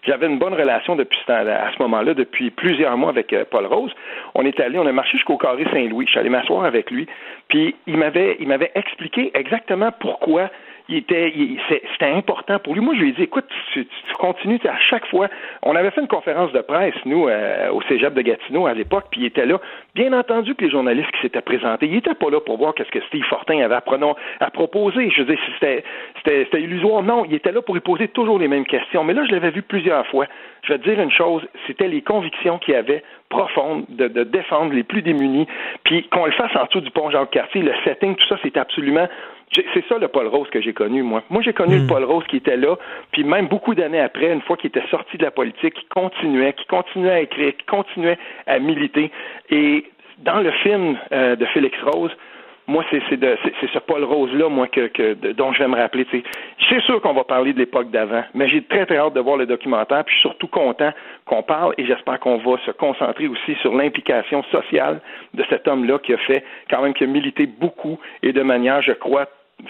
j'avais 0.02 0.26
une 0.26 0.38
bonne 0.38 0.54
relation 0.54 0.96
depuis 0.96 1.18
ce 1.26 1.32
à 1.32 1.72
ce 1.72 1.82
moment-là, 1.82 2.14
depuis 2.14 2.50
plusieurs 2.50 2.96
mois 2.96 3.10
avec 3.10 3.32
euh, 3.32 3.44
Paul 3.48 3.66
Rose. 3.66 3.92
On 4.34 4.44
est 4.44 4.58
allé, 4.60 4.78
on 4.78 4.86
a 4.86 4.92
marché 4.92 5.18
jusqu'au 5.18 5.36
carré 5.36 5.64
Saint-Louis. 5.72 6.06
Je 6.06 6.12
suis 6.12 6.18
allé 6.18 6.30
m'asseoir 6.30 6.64
avec 6.64 6.90
lui, 6.90 7.06
puis 7.48 7.74
il 7.86 7.96
m'avait, 7.96 8.36
il 8.40 8.48
m'avait 8.48 8.72
expliqué 8.74 9.30
exactement 9.34 9.92
pourquoi 10.00 10.50
il 10.90 10.96
était, 10.98 11.32
c'était 11.92 12.10
important 12.10 12.58
pour 12.58 12.74
lui. 12.74 12.80
Moi, 12.80 12.94
je 12.94 13.00
lui 13.00 13.08
ai 13.10 13.12
dit, 13.12 13.22
écoute, 13.22 13.46
tu, 13.72 13.86
continues 14.18 14.60
à 14.68 14.78
chaque 14.78 15.06
fois. 15.06 15.28
On 15.62 15.74
avait 15.76 15.90
fait 15.92 16.00
une 16.00 16.08
conférence 16.08 16.52
de 16.52 16.60
presse, 16.60 16.94
nous, 17.06 17.28
euh, 17.28 17.70
au 17.70 17.80
Cégep 17.82 18.12
de 18.12 18.22
Gatineau 18.22 18.66
à 18.66 18.74
l'époque, 18.74 19.06
puis 19.10 19.22
il 19.22 19.26
était 19.26 19.46
là. 19.46 19.60
Bien 19.94 20.12
entendu 20.12 20.54
que 20.54 20.64
les 20.64 20.70
journalistes 20.70 21.10
qui 21.12 21.22
s'étaient 21.22 21.40
présentés, 21.40 21.86
il 21.86 21.96
était 21.96 22.14
pas 22.14 22.28
là 22.28 22.40
pour 22.40 22.58
voir 22.58 22.74
qu'est-ce 22.74 22.90
que 22.90 23.00
Steve 23.06 23.24
Fortin 23.24 23.60
avait 23.60 23.76
à, 23.76 24.50
proposer. 24.50 25.10
Je 25.10 25.22
veux 25.22 25.26
dire, 25.26 25.38
c'était, 25.54 25.84
c'était 26.24 26.60
illusoire. 26.60 27.02
Non, 27.02 27.24
il 27.24 27.34
était 27.34 27.52
là 27.52 27.62
pour 27.62 27.74
lui 27.74 27.80
poser 27.80 28.08
toujours 28.08 28.38
les 28.38 28.48
mêmes 28.48 28.66
questions. 28.66 29.04
Mais 29.04 29.14
là, 29.14 29.24
je 29.24 29.32
l'avais 29.32 29.50
vu 29.50 29.62
plusieurs 29.62 30.06
fois. 30.08 30.26
Je 30.62 30.72
vais 30.72 30.78
te 30.78 30.88
dire 30.88 31.00
une 31.00 31.10
chose, 31.10 31.42
c'était 31.66 31.88
les 31.88 32.02
convictions 32.02 32.58
qu'il 32.58 32.74
avait 32.74 33.02
profondes 33.28 33.84
de, 33.88 34.08
de 34.08 34.24
défendre 34.24 34.72
les 34.74 34.82
plus 34.82 35.02
démunis, 35.02 35.46
puis 35.84 36.06
qu'on 36.08 36.26
le 36.26 36.32
fasse 36.32 36.54
en 36.56 36.64
dessous 36.64 36.80
du 36.80 36.90
pont 36.90 37.10
Jacques-Cartier, 37.10 37.62
le 37.62 37.72
setting, 37.84 38.16
tout 38.16 38.26
ça, 38.28 38.36
c'est 38.42 38.56
absolument 38.56 39.08
C'est 39.54 39.84
ça 39.88 39.98
le 39.98 40.08
Paul 40.08 40.26
Rose 40.28 40.48
que 40.50 40.60
j'ai 40.60 40.72
connu, 40.72 41.02
moi. 41.02 41.22
Moi, 41.30 41.42
j'ai 41.42 41.52
connu 41.52 41.78
le 41.78 41.86
Paul 41.86 42.04
Rose 42.04 42.24
qui 42.28 42.36
était 42.36 42.56
là, 42.56 42.76
puis 43.12 43.24
même 43.24 43.48
beaucoup 43.48 43.74
d'années 43.74 44.00
après, 44.00 44.32
une 44.32 44.42
fois 44.42 44.56
qu'il 44.56 44.68
était 44.68 44.86
sorti 44.90 45.16
de 45.16 45.24
la 45.24 45.30
politique, 45.30 45.74
qui 45.74 45.86
continuait, 45.86 46.52
qui 46.52 46.66
continuait 46.66 47.10
à 47.10 47.20
écrire, 47.20 47.56
qui 47.56 47.66
continuait 47.66 48.18
à 48.46 48.58
militer. 48.58 49.10
Et 49.50 49.84
dans 50.18 50.40
le 50.40 50.50
film 50.50 50.98
euh, 51.12 51.36
de 51.36 51.44
Félix 51.46 51.76
Rose, 51.82 52.12
moi, 52.70 52.84
c'est 52.90 53.00
ce 53.00 53.78
Paul 53.80 54.04
Rose-là, 54.04 54.48
moi, 54.48 54.68
que, 54.68 55.32
dont 55.32 55.52
je 55.52 55.58
vais 55.58 55.68
me 55.68 55.76
rappeler. 55.76 56.06
C'est 56.68 56.80
sûr 56.82 57.02
qu'on 57.02 57.12
va 57.12 57.24
parler 57.24 57.52
de 57.52 57.58
l'époque 57.58 57.90
d'avant, 57.90 58.22
mais 58.32 58.48
j'ai 58.48 58.62
très, 58.62 58.86
très 58.86 58.96
hâte 58.96 59.14
de 59.14 59.20
voir 59.20 59.36
le 59.36 59.46
documentaire, 59.46 60.04
puis 60.04 60.14
je 60.14 60.20
suis 60.20 60.28
surtout 60.28 60.46
content 60.46 60.92
qu'on 61.26 61.42
parle, 61.42 61.74
et 61.78 61.84
j'espère 61.84 62.20
qu'on 62.20 62.38
va 62.38 62.56
se 62.64 62.70
concentrer 62.70 63.26
aussi 63.26 63.56
sur 63.60 63.74
l'implication 63.74 64.42
sociale 64.44 65.00
de 65.34 65.44
cet 65.50 65.66
homme-là 65.66 65.98
qui 65.98 66.14
a 66.14 66.18
fait, 66.18 66.44
quand 66.70 66.80
même, 66.82 66.94
qui 66.94 67.04
a 67.04 67.06
milité 67.08 67.46
beaucoup, 67.46 67.98
et 68.22 68.32
de 68.32 68.42
manière, 68.42 68.82
je 68.82 68.92
crois, 68.92 69.26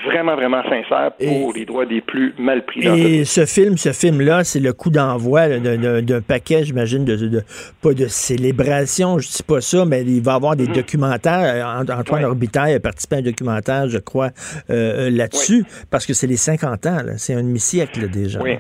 vraiment, 0.07 0.35
vraiment 0.37 0.63
sincère 0.63 1.13
pour 1.19 1.53
les 1.53 1.65
droits 1.65 1.87
des 1.87 2.01
plus 2.01 2.35
mal 2.39 2.65
pris 2.65 2.83
dans 2.85 2.95
Et 2.95 3.25
ce 3.25 3.45
film, 3.47 3.77
ce 3.77 3.93
film-là, 3.93 4.45
c'est 4.45 4.61
le 4.61 4.73
coup 4.73 4.91
d'envoi 4.91 5.49
d'un- 5.59 6.21
paquet, 6.21 6.65
j'imagine, 6.65 7.05
de, 7.05 7.17
de- 7.17 7.43
pas 7.83 7.93
de 7.95 8.07
célébration, 8.07 9.19
je 9.19 9.29
dis 9.29 9.43
pas 9.43 9.61
ça, 9.61 9.85
mais 9.85 10.03
il 10.03 10.21
va 10.23 10.33
y 10.33 10.35
avoir 10.37 10.57
des 10.57 10.67
documentaires. 10.67 11.41
Euh, 11.43 11.65
Ant- 11.83 11.99
Antoine 12.01 12.25
Orbitaille 12.25 12.75
a 12.75 12.81
participé 12.81 13.17
à 13.17 13.19
un 13.19 13.23
documentaire, 13.23 13.89
je 13.89 13.99
crois, 13.99 14.31
euh, 14.71 15.09
euh, 15.09 15.11
là-dessus, 15.11 15.65
parce 15.91 16.07
que 16.07 16.13
c'est 16.15 16.27
les 16.27 16.37
50 16.37 16.87
ans, 16.87 16.99
c'est 17.17 17.35
un 17.35 17.43
demi-siècle 17.43 18.03
là, 18.03 18.07
déjà. 18.09 18.41
Oui. 18.43 18.57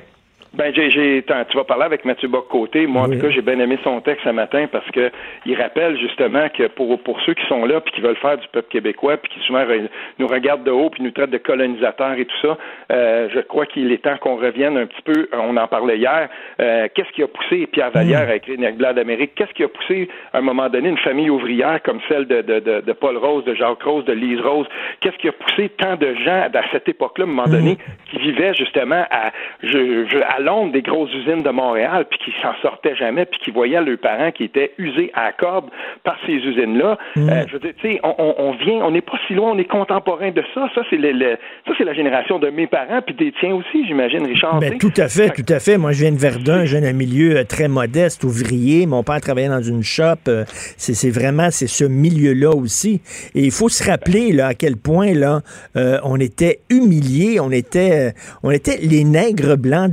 Ben, 0.53 0.75
j'ai, 0.75 0.91
j'ai, 0.91 1.25
tu 1.49 1.57
vas 1.57 1.63
parler 1.63 1.85
avec 1.85 2.05
Mathieu 2.05 2.27
Bock-Côté. 2.27 2.89
Moi, 2.89 3.03
en 3.03 3.05
tout 3.09 3.21
cas, 3.21 3.31
j'ai 3.31 3.41
bien 3.41 3.61
aimé 3.61 3.79
son 3.85 4.01
texte 4.01 4.25
ce 4.25 4.31
matin 4.31 4.67
parce 4.71 4.89
que 4.91 5.13
il 5.47 5.55
rappelle 5.55 5.97
justement 6.01 6.49
que 6.49 6.67
pour, 6.67 7.01
pour 7.03 7.21
ceux 7.21 7.35
qui 7.35 7.47
sont 7.47 7.65
là 7.65 7.81
puis 7.81 7.93
qui 7.95 8.01
veulent 8.01 8.17
faire 8.17 8.37
du 8.37 8.49
peuple 8.49 8.69
québécois 8.69 9.17
puis 9.17 9.31
qui 9.33 9.39
souvent 9.47 9.63
re- 9.63 9.89
nous 10.19 10.27
regardent 10.27 10.65
de 10.65 10.73
haut 10.73 10.91
puis 10.91 11.05
nous 11.05 11.13
traitent 11.13 11.31
de 11.31 11.39
colonisateurs 11.39 12.15
et 12.15 12.25
tout 12.25 12.37
ça, 12.43 12.59
euh, 12.91 13.29
je 13.33 13.39
crois 13.41 13.65
qu'il 13.67 13.93
est 13.93 14.03
temps 14.03 14.17
qu'on 14.19 14.35
revienne 14.37 14.77
un 14.77 14.87
petit 14.87 15.03
peu. 15.03 15.29
On 15.33 15.57
en 15.57 15.69
parlait 15.69 15.99
hier. 15.99 16.29
euh, 16.61 16.89
qu'est-ce 16.95 17.11
qui 17.13 17.23
a 17.23 17.29
poussé 17.29 17.69
Pierre 17.69 17.93
Vallière 17.93 18.29
à 18.29 18.35
écrire 18.35 18.59
Niagara 18.59 18.93
d'Amérique? 18.93 19.37
Qu'est-ce 19.37 19.53
qui 19.55 19.63
a 19.63 19.69
poussé 19.69 20.09
à 20.33 20.39
un 20.39 20.43
moment 20.43 20.69
donné 20.69 20.89
une 20.89 20.99
famille 20.99 21.31
ouvrière 21.31 21.81
comme 21.85 22.01
celle 22.09 22.27
de, 22.27 22.43
de, 22.43 22.59
de, 22.59 22.81
de 22.81 22.93
Paul 22.93 23.17
Rose, 23.19 23.45
de 23.45 23.55
Jacques 23.55 23.85
Rose, 23.85 24.05
de 24.05 24.13
Lise 24.15 24.41
Rose? 24.41 24.67
Qu'est-ce 25.01 25.17
qui 25.19 25.29
a 25.29 25.33
poussé 25.33 25.69
tant 25.79 25.95
de 25.95 26.13
gens 26.17 26.49
à 26.53 26.63
cette 26.73 26.89
époque-là, 26.89 27.25
à 27.25 27.29
un 27.29 27.31
moment 27.31 27.47
donné, 27.49 27.79
qui 28.11 28.19
vivaient 28.19 28.53
justement 28.55 29.05
à, 29.13 29.31
je, 29.63 30.07
je- 30.09 30.19
à 30.19 30.40
l'ombre 30.41 30.73
des 30.73 30.83
grosses 30.83 31.12
usines 31.15 31.43
de 31.43 31.51
Montréal, 31.51 32.07
puis 32.11 32.19
qui 32.25 32.33
s'en 32.43 32.53
sortaient 32.62 32.97
jamais, 32.97 33.25
puis 33.27 33.39
qui 33.45 33.51
voyaient 33.51 33.81
leurs 33.81 33.99
parents 33.99 34.31
qui 34.33 34.45
étaient 34.45 34.73
usés 34.79 35.11
à 35.15 35.25
la 35.27 35.33
corde 35.33 35.67
par 36.05 36.17
ces 36.27 36.33
usines-là. 36.33 36.99
Euh, 37.17 37.45
je 37.47 37.53
veux 37.55 37.59
dire, 37.61 37.73
tu 37.81 37.93
sais, 37.93 38.01
on, 38.03 38.15
on, 38.19 38.35
on 38.39 38.53
vient, 38.53 38.85
on 38.85 38.91
n'est 38.91 39.01
pas 39.01 39.19
si 39.27 39.35
loin, 39.35 39.53
on 39.53 39.59
est 39.59 39.65
contemporain 39.65 40.31
de 40.31 40.43
ça. 40.55 40.69
Ça, 40.75 40.83
c'est 40.91 40.97
le, 40.97 41.12
le- 41.12 41.37
ça, 41.67 41.73
c'est 41.79 41.85
la 41.85 41.95
génération 41.95 42.39
de 42.39 42.49
mes 42.51 42.67
parents, 42.67 43.01
puis 43.05 43.15
des 43.15 43.33
tiens 43.41 43.55
aussi, 43.55 43.87
j'imagine, 43.87 44.25
Richard. 44.27 44.59
Ben, 44.61 44.79
tout 44.79 44.93
à 44.97 45.09
fait, 45.09 45.31
tout 45.31 45.53
à 45.53 45.59
fait. 45.61 45.79
Moi, 45.79 45.93
je 45.93 46.01
viens 46.03 46.12
de 46.12 46.19
Verdun, 46.19 46.65
je 46.65 46.77
viens 46.77 46.81
d'un 46.91 46.97
milieu 46.97 47.37
euh, 47.39 47.45
très 47.45 47.69
modeste, 47.69 48.25
ouvrier. 48.25 48.87
Mon 48.87 49.03
père 49.03 49.21
travaillait 49.21 49.49
dans 49.49 49.62
une 49.62 49.83
shop. 49.83 50.15
euh, 50.29 50.45
C'est 50.77 51.11
vraiment, 51.11 51.51
c'est 51.51 51.67
ce 51.67 51.85
milieu-là 51.85 52.51
aussi. 52.51 53.01
Et 53.35 53.41
il 53.45 53.51
faut 53.51 53.69
se 53.69 53.89
rappeler 53.89 54.33
là, 54.33 54.49
à 54.49 54.55
quel 54.55 54.77
point 54.77 55.12
là, 55.12 55.41
euh, 55.77 55.99
on 56.05 56.19
était 56.19 56.61
humiliés, 56.71 57.41
on 57.41 57.51
était, 57.51 58.12
on 58.43 58.51
était 58.51 58.79
les 58.83 59.05
nègres 59.05 59.57
blancs 59.57 59.93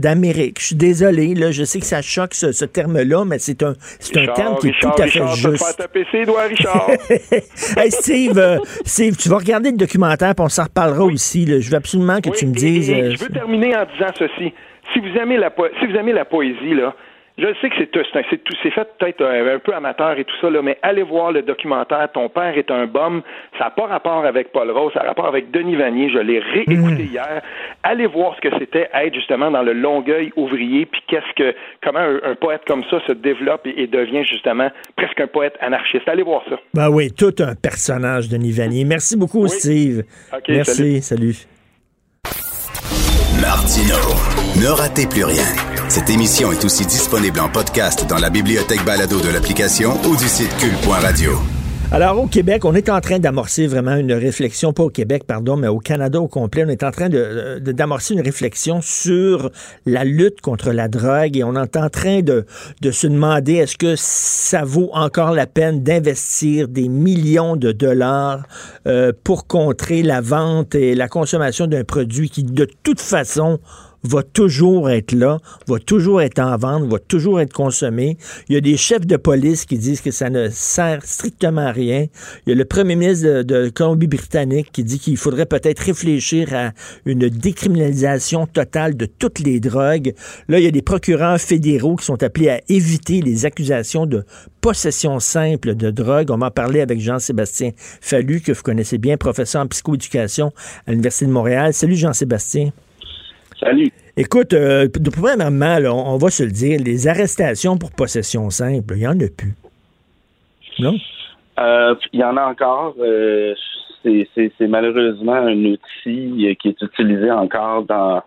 Je 0.58 0.66
suis 0.66 0.76
désolé, 0.76 1.34
là, 1.34 1.52
je 1.52 1.64
sais 1.64 1.80
que 1.80 1.86
ça 1.86 2.02
choque 2.02 2.34
ce, 2.34 2.66
terme-là, 2.66 3.26
mais 3.26 3.40
c'est 3.40 3.64
un, 3.64 3.74
c'est 4.00 4.18
un 4.18 4.34
terme 4.34 4.58
qui 4.58 4.70
est 4.70 4.80
tout 4.80 4.88
à 4.88 5.08
fait 5.08 5.28
juste. 5.36 5.90
Richard. 6.48 6.90
hey, 7.78 7.92
Steve, 7.92 8.38
euh, 8.38 8.58
Steve, 8.86 9.16
tu 9.18 9.30
vas 9.30 9.38
regarder 9.38 9.72
le 9.72 9.78
documentaire, 9.78 10.36
puis 10.36 10.46
on 10.46 10.50
s'en 10.50 10.64
reparlera 10.64 11.04
aussi. 11.04 11.46
Je 11.48 11.70
veux 11.70 11.78
absolument 11.78 12.22
que 12.22 12.30
tu 12.30 12.46
me 12.46 12.54
dises. 12.54 12.88
je 12.88 13.18
veux 13.18 13.30
terminer 13.30 13.76
en 13.76 13.86
disant 13.86 14.12
ceci. 14.18 14.54
Si 14.94 15.00
vous 15.00 15.18
aimez 15.18 15.38
la, 15.38 15.52
si 15.80 15.88
vous 15.88 15.96
aimez 15.96 16.14
la 16.14 16.26
poésie, 16.26 16.74
là, 16.74 16.96
je 17.38 17.46
sais 17.62 17.70
que 17.70 17.76
c'est 17.78 18.72
fait 18.72 18.88
peut-être 18.98 19.24
un, 19.24 19.60
peu 19.60 19.74
amateur 19.74 20.18
et 20.18 20.24
tout 20.24 20.36
ça, 20.42 20.50
là, 20.50 20.62
mais 20.64 20.80
allez 20.82 21.04
voir 21.04 21.32
le 21.32 21.44
documentaire 21.44 22.10
Ton 22.12 22.30
père 22.30 22.58
est 22.58 22.72
un 22.72 22.88
bum. 22.88 23.22
Ça 23.60 23.66
n'a 23.66 23.70
pas 23.70 23.86
rapport 23.86 24.26
avec 24.26 24.52
Paul 24.52 24.72
Rose, 24.72 24.92
ça 24.94 25.02
a 25.02 25.08
rapport 25.08 25.28
avec 25.28 25.52
Denis 25.52 25.76
Vanier. 25.76 26.10
Je 26.10 26.18
l'ai 26.18 26.40
réécouté 26.40 27.04
hmm. 27.04 27.12
hier. 27.12 27.42
Allez 27.84 28.08
voir 28.08 28.36
ce 28.36 28.50
que 28.50 28.58
c'était 28.58 28.90
être 28.92 29.14
justement 29.14 29.52
dans 29.52 29.62
le 29.62 29.74
Longueuil 29.74 30.32
ouvrier, 30.36 30.88
puis 30.88 31.02
qu'est-ce 31.08 31.34
que 31.36 31.56
comment 31.84 32.00
un, 32.00 32.36
poète 32.36 32.62
comme 32.66 32.84
ça 32.90 33.00
se 33.06 33.12
développe 33.12 33.66
et, 33.66 33.88
devient 33.88 34.26
justement 34.26 34.70
presque 34.96 35.20
un 35.20 35.28
poète 35.28 35.56
anarchiste. 35.62 36.08
Allez 36.08 36.24
voir 36.24 36.42
ça. 36.50 36.56
Ben 36.74 36.90
oui, 36.90 37.12
tout 37.12 37.36
un 37.40 37.54
personnage, 37.56 38.30
Denis 38.30 38.52
Vanier. 38.52 38.84
Merci 38.84 39.16
beaucoup, 39.16 39.48
Steve. 39.48 40.04
Merci, 40.50 41.02
salut. 41.02 41.36
Martino, 43.40 43.96
ne 44.60 44.68
ratez 44.70 45.08
plus 45.08 45.24
rien. 45.24 45.77
Cette 45.90 46.10
émission 46.10 46.52
est 46.52 46.66
aussi 46.66 46.86
disponible 46.86 47.40
en 47.40 47.48
podcast 47.48 48.06
dans 48.10 48.18
la 48.18 48.30
bibliothèque 48.30 48.84
balado 48.84 49.22
de 49.22 49.30
l'application 49.30 49.94
ou 50.04 50.18
du 50.18 50.28
site 50.28 50.54
cul.radio. 50.58 51.32
Alors, 51.94 52.22
au 52.22 52.28
Québec, 52.28 52.66
on 52.66 52.76
est 52.76 52.90
en 52.90 53.00
train 53.00 53.18
d'amorcer 53.20 53.66
vraiment 53.68 53.96
une 53.96 54.12
réflexion, 54.12 54.74
pas 54.74 54.84
au 54.84 54.90
Québec, 54.90 55.24
pardon, 55.26 55.56
mais 55.56 55.70
au 55.70 55.80
Canada 55.80 56.20
au 56.20 56.28
complet, 56.28 56.66
on 56.68 56.70
est 56.70 56.84
en 56.84 56.92
train 56.92 57.08
de, 57.08 57.60
d'amorcer 57.60 58.16
une 58.16 58.22
réflexion 58.22 58.82
sur 58.82 59.50
la 59.86 60.04
lutte 60.04 60.42
contre 60.42 60.74
la 60.74 60.90
drogue 60.90 61.38
et 61.38 61.46
on 61.46 61.56
est 61.56 61.78
en 61.78 61.90
train 61.90 62.22
de, 62.22 62.46
de 62.82 62.92
se 62.92 63.08
demander 63.08 63.54
est-ce 63.54 63.78
que 63.78 63.94
ça 63.96 64.66
vaut 64.66 64.90
encore 64.92 65.32
la 65.32 65.48
peine 65.48 65.84
d'investir 65.84 66.68
des 66.68 66.90
millions 66.90 67.56
de 67.56 67.72
dollars 67.72 68.44
euh, 68.88 69.14
pour 69.24 69.48
contrer 69.48 70.04
la 70.04 70.20
vente 70.20 70.76
et 70.76 70.96
la 70.96 71.08
consommation 71.08 71.68
d'un 71.68 71.86
produit 71.86 72.30
qui, 72.30 72.44
de 72.44 72.68
toute 72.84 73.00
façon, 73.00 73.60
va 74.04 74.24
toujours 74.24 74.90
être 74.90 75.12
là, 75.12 75.40
va 75.68 75.80
toujours 75.80 76.22
être 76.22 76.40
en 76.40 76.56
vente, 76.58 76.90
va 76.90 77.00
toujours 77.00 77.42
être 77.42 77.54
consommé. 77.54 78.18
Il 78.50 78.56
y 78.56 78.58
a 78.58 78.62
des 78.62 78.78
chefs 78.78 79.06
de 79.06 79.18
police 79.18 79.66
qui 79.66 79.78
disent 79.78 80.02
que 80.02 80.12
ça 80.12 80.30
ne 80.30 80.50
sert 80.50 81.04
strictement 81.04 81.68
à 81.68 81.72
rien. 81.72 82.08
Il 82.46 82.50
y 82.50 82.52
a 82.54 82.56
le 82.56 82.66
premier 82.66 82.96
ministre 82.96 83.44
de, 83.44 83.70
Colombie-Britannique 83.70 84.72
qui 84.72 84.84
dit 84.84 85.00
qu'il 85.00 85.18
faudrait 85.18 85.46
peut-être 85.46 85.80
réfléchir 85.80 86.54
à 86.54 86.72
une 87.06 87.30
décriminalisation 87.30 88.48
totale 88.48 88.96
de 88.96 89.06
toutes 89.06 89.40
les 89.40 89.60
drogues. 89.60 90.14
Là, 90.48 90.60
il 90.60 90.64
y 90.64 90.68
a 90.68 90.72
des 90.72 90.82
procureurs 90.82 91.40
fédéraux 91.40 91.96
qui 91.96 92.06
sont 92.06 92.22
appelés 92.24 92.50
à 92.50 92.62
éviter 92.70 93.22
les 93.22 93.46
accusations 93.46 94.06
de 94.06 94.24
possession 94.62 95.20
simple 95.20 95.76
de 95.76 95.92
drogue. 95.92 96.32
On 96.32 96.38
m'a 96.38 96.52
parlé 96.52 96.82
avec 96.82 97.00
Jean-Sébastien 97.00 97.72
Fallu, 98.02 98.42
que 98.42 98.52
vous 98.52 98.64
connaissez 98.64 98.98
bien, 98.98 99.18
professeur 99.18 99.62
en 99.62 99.68
psychoéducation 99.68 100.52
à 100.86 100.92
l'Université 100.92 101.26
de 101.26 101.32
Montréal. 101.32 101.74
Salut 101.74 101.96
Jean-Sébastien. 101.96 102.72
Salut. 103.60 103.92
Écoute, 104.16 104.54
euh, 104.54 104.88
premièrement, 105.12 106.14
on 106.14 106.18
va 106.18 106.30
se 106.30 106.44
le 106.44 106.52
dire, 106.52 106.80
les 106.84 107.08
arrestations 107.08 107.78
pour 107.78 107.92
possession 107.92 108.50
simple, 108.50 108.94
il 108.96 109.00
n'y 109.00 109.08
en 109.08 109.20
a 109.20 109.28
plus. 109.36 109.54
Non? 110.80 110.96
Euh, 111.60 111.96
il 112.14 112.20
y 112.20 112.24
en 112.24 112.38
a 112.38 112.46
encore. 112.46 112.96
Euh, 113.00 113.54
c'est 114.04 114.68
malheureusement 114.68 115.34
un 115.34 115.66
outil 115.66 116.56
qui 116.60 116.70
est 116.70 116.82
utilisé 116.82 117.32
encore 117.32 117.84
dans 117.84 118.22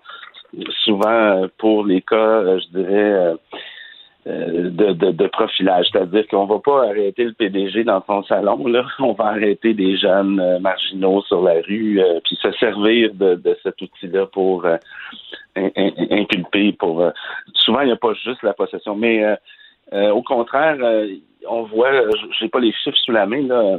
souvent 0.84 1.46
pour 1.58 1.84
les 1.84 2.02
cas, 2.02 2.58
je 2.58 2.78
dirais, 2.78 3.12
euh, 3.12 3.34
de, 4.26 4.92
de, 4.92 5.10
de, 5.12 5.26
profilage. 5.28 5.86
C'est-à-dire 5.90 6.26
qu'on 6.28 6.46
va 6.46 6.58
pas 6.58 6.88
arrêter 6.88 7.24
le 7.24 7.32
PDG 7.32 7.84
dans 7.84 8.02
son 8.06 8.22
salon, 8.24 8.66
là. 8.66 8.84
On 8.98 9.12
va 9.12 9.26
arrêter 9.26 9.74
des 9.74 9.96
jeunes 9.96 10.40
euh, 10.40 10.58
marginaux 10.58 11.22
sur 11.22 11.42
la 11.42 11.60
rue, 11.62 12.00
euh, 12.00 12.20
puis 12.24 12.36
se 12.36 12.52
servir 12.52 13.14
de, 13.14 13.36
de 13.36 13.56
cet 13.62 13.80
outil-là 13.80 14.26
pour 14.26 14.66
inculper. 15.56 16.72
Pour 16.72 17.04
souvent, 17.54 17.80
il 17.80 17.86
n'y 17.86 17.92
a 17.92 17.96
pas 17.96 18.14
juste 18.14 18.42
la 18.42 18.52
possession, 18.52 18.94
mais 18.94 19.24
au 19.92 20.22
contraire, 20.22 20.76
on 21.48 21.62
voit, 21.64 21.90
j'ai 22.38 22.48
pas 22.48 22.60
les 22.60 22.72
chiffres 22.72 22.96
sous 22.98 23.12
la 23.12 23.26
main 23.26 23.42
là 23.42 23.78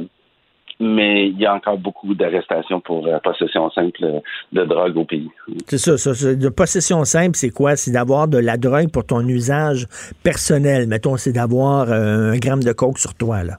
mais 0.80 1.28
il 1.28 1.38
y 1.38 1.46
a 1.46 1.54
encore 1.54 1.78
beaucoup 1.78 2.14
d'arrestations 2.14 2.80
pour 2.80 3.06
euh, 3.06 3.18
possession 3.20 3.70
simple 3.70 4.22
de 4.52 4.64
drogue 4.64 4.96
au 4.96 5.04
pays. 5.04 5.30
C'est 5.66 5.78
ça, 5.78 5.96
ça, 5.96 6.34
de 6.34 6.48
possession 6.48 7.04
simple, 7.04 7.36
c'est 7.36 7.50
quoi? 7.50 7.76
C'est 7.76 7.92
d'avoir 7.92 8.28
de 8.28 8.38
la 8.38 8.56
drogue 8.56 8.90
pour 8.90 9.06
ton 9.06 9.26
usage 9.26 9.86
personnel. 10.22 10.86
Mettons, 10.86 11.16
c'est 11.16 11.32
d'avoir 11.32 11.90
euh, 11.90 12.32
un 12.32 12.38
gramme 12.38 12.62
de 12.62 12.72
coke 12.72 12.98
sur 12.98 13.14
toi, 13.14 13.42
là. 13.44 13.58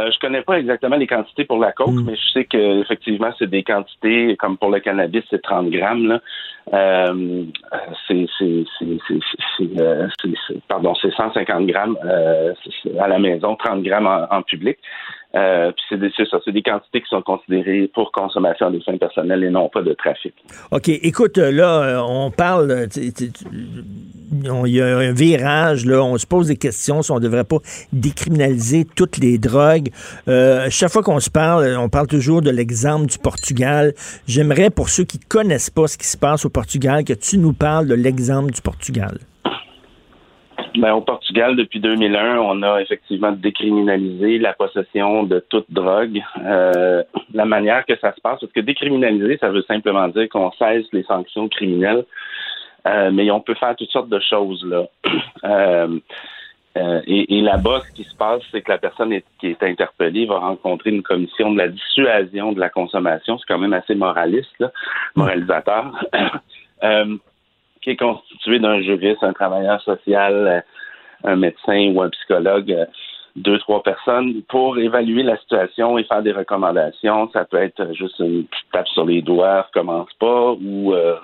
Euh, 0.00 0.10
je 0.12 0.18
connais 0.18 0.42
pas 0.42 0.58
exactement 0.58 0.96
les 0.96 1.06
quantités 1.06 1.44
pour 1.44 1.58
la 1.58 1.70
coke, 1.70 1.90
hmm. 1.90 2.04
mais 2.04 2.16
je 2.16 2.32
sais 2.32 2.44
que 2.46 2.80
effectivement 2.80 3.30
c'est 3.38 3.48
des 3.48 3.62
quantités 3.62 4.36
comme 4.40 4.58
pour 4.58 4.70
le 4.70 4.80
cannabis 4.80 5.22
c'est 5.30 5.40
30 5.40 5.70
grammes 5.70 6.08
là. 6.08 6.20
Euh, 6.72 7.44
c'est 8.08 8.26
pardon 10.66 10.94
c'est 11.00 11.12
150 11.14 11.66
grammes 11.66 11.96
à 12.98 13.06
la 13.06 13.18
maison, 13.20 13.54
30 13.54 13.84
grammes 13.84 14.08
en 14.08 14.42
public. 14.42 14.78
Euh, 15.34 15.72
c'est 15.88 16.28
ça, 16.30 16.38
c'est 16.44 16.52
des 16.52 16.62
quantités 16.62 17.00
qui 17.00 17.08
sont 17.08 17.22
considérées 17.22 17.90
pour 17.92 18.12
consommation 18.12 18.70
des 18.70 18.80
fins 18.80 18.96
personnelles 18.96 19.42
et 19.42 19.50
non 19.50 19.68
pas 19.68 19.82
de 19.82 19.92
trafic. 19.92 20.34
OK. 20.70 20.88
Écoute, 20.88 21.38
euh, 21.38 21.50
là, 21.50 21.82
euh, 21.82 22.00
on 22.06 22.30
parle, 22.30 22.86
il 22.96 24.72
y 24.72 24.80
a 24.80 24.86
un 24.86 25.12
virage, 25.12 25.86
là, 25.86 26.02
on 26.02 26.16
se 26.18 26.26
pose 26.26 26.48
des 26.48 26.56
questions 26.56 27.02
si 27.02 27.10
on 27.10 27.16
ne 27.16 27.20
devrait 27.20 27.44
pas 27.44 27.58
décriminaliser 27.92 28.84
toutes 28.84 29.18
les 29.18 29.38
drogues. 29.38 29.88
chaque 30.70 30.90
fois 30.90 31.02
qu'on 31.02 31.20
se 31.20 31.30
parle, 31.30 31.76
on 31.78 31.88
parle 31.88 32.06
toujours 32.06 32.40
de 32.40 32.50
l'exemple 32.50 33.06
du 33.06 33.18
Portugal. 33.18 33.92
J'aimerais, 34.28 34.70
pour 34.70 34.88
ceux 34.88 35.04
qui 35.04 35.18
connaissent 35.18 35.70
pas 35.70 35.88
ce 35.88 35.98
qui 35.98 36.06
se 36.06 36.16
passe 36.16 36.44
au 36.44 36.50
Portugal, 36.50 37.04
que 37.04 37.12
tu 37.12 37.38
nous 37.38 37.52
parles 37.52 37.88
de 37.88 37.94
l'exemple 37.94 38.52
du 38.52 38.62
Portugal. 38.62 39.18
Ben, 40.76 40.92
au 40.92 41.00
Portugal, 41.00 41.54
depuis 41.54 41.78
2001, 41.78 42.38
on 42.38 42.62
a 42.62 42.80
effectivement 42.80 43.30
décriminalisé 43.30 44.38
la 44.38 44.54
possession 44.54 45.22
de 45.22 45.38
toute 45.38 45.70
drogue. 45.70 46.20
Euh, 46.44 47.04
la 47.32 47.44
manière 47.44 47.86
que 47.86 47.96
ça 47.98 48.12
se 48.12 48.20
passe, 48.20 48.40
parce 48.40 48.52
que 48.52 48.60
décriminaliser, 48.60 49.38
ça 49.38 49.50
veut 49.50 49.62
simplement 49.62 50.08
dire 50.08 50.28
qu'on 50.28 50.50
cesse 50.52 50.86
les 50.92 51.04
sanctions 51.04 51.48
criminelles, 51.48 52.04
euh, 52.88 53.12
mais 53.12 53.30
on 53.30 53.40
peut 53.40 53.54
faire 53.54 53.76
toutes 53.76 53.90
sortes 53.90 54.08
de 54.08 54.20
choses 54.20 54.64
là. 54.64 54.86
Euh, 56.76 57.00
et, 57.06 57.40
là-bas, 57.40 57.82
ce 57.86 57.92
qui 57.92 58.02
se 58.02 58.16
passe, 58.16 58.42
c'est 58.50 58.60
que 58.60 58.72
la 58.72 58.78
personne 58.78 59.16
qui 59.38 59.46
est 59.46 59.62
interpellée 59.62 60.26
va 60.26 60.40
rencontrer 60.40 60.90
une 60.90 61.04
commission 61.04 61.52
de 61.52 61.58
la 61.58 61.68
dissuasion 61.68 62.50
de 62.50 62.58
la 62.58 62.68
consommation. 62.68 63.38
C'est 63.38 63.46
quand 63.46 63.60
même 63.60 63.74
assez 63.74 63.94
moraliste, 63.94 64.50
là, 64.58 64.72
moralisateur. 65.14 65.92
qui 67.84 67.90
est 67.90 67.96
constitué 67.96 68.58
d'un 68.58 68.80
juriste, 68.80 69.22
un 69.22 69.34
travailleur 69.34 69.80
social, 69.82 70.34
euh, 70.34 70.60
un 71.30 71.36
médecin 71.36 71.92
ou 71.92 72.00
un 72.00 72.08
psychologue, 72.08 72.72
euh, 72.72 72.86
deux, 73.36 73.58
trois 73.58 73.82
personnes 73.82 74.42
pour 74.48 74.78
évaluer 74.78 75.22
la 75.22 75.36
situation 75.36 75.98
et 75.98 76.04
faire 76.04 76.22
des 76.22 76.32
recommandations. 76.32 77.30
Ça 77.32 77.44
peut 77.44 77.58
être 77.58 77.92
juste 77.92 78.18
une 78.20 78.44
petite 78.46 78.70
tape 78.72 78.88
sur 78.88 79.04
les 79.04 79.20
doigts, 79.20 79.62
recommence 79.62 80.12
pas, 80.18 80.52
ou 80.52 80.94
euh, 80.94 81.16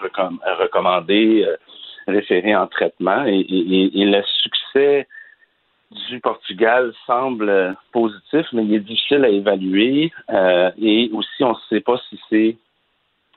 recommander, 0.59 1.47
référer 2.07 2.55
en 2.55 2.67
traitement. 2.67 3.25
Et, 3.25 3.45
le 3.49 4.23
succès 4.43 5.07
du 6.09 6.21
Portugal 6.21 6.93
semble 7.07 7.77
positif, 7.93 8.47
mais 8.53 8.65
il 8.65 8.75
est 8.75 8.81
difficile 8.81 9.25
à 9.25 9.29
évaluer. 9.29 10.13
et 10.83 11.11
aussi, 11.13 11.45
on 11.45 11.51
ne 11.51 11.55
sait 11.69 11.81
pas 11.81 11.99
si 12.09 12.21
c'est 12.29 12.57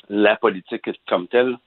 la 0.10 0.36
politique 0.36 0.90
comme 1.08 1.28
telle 1.28 1.58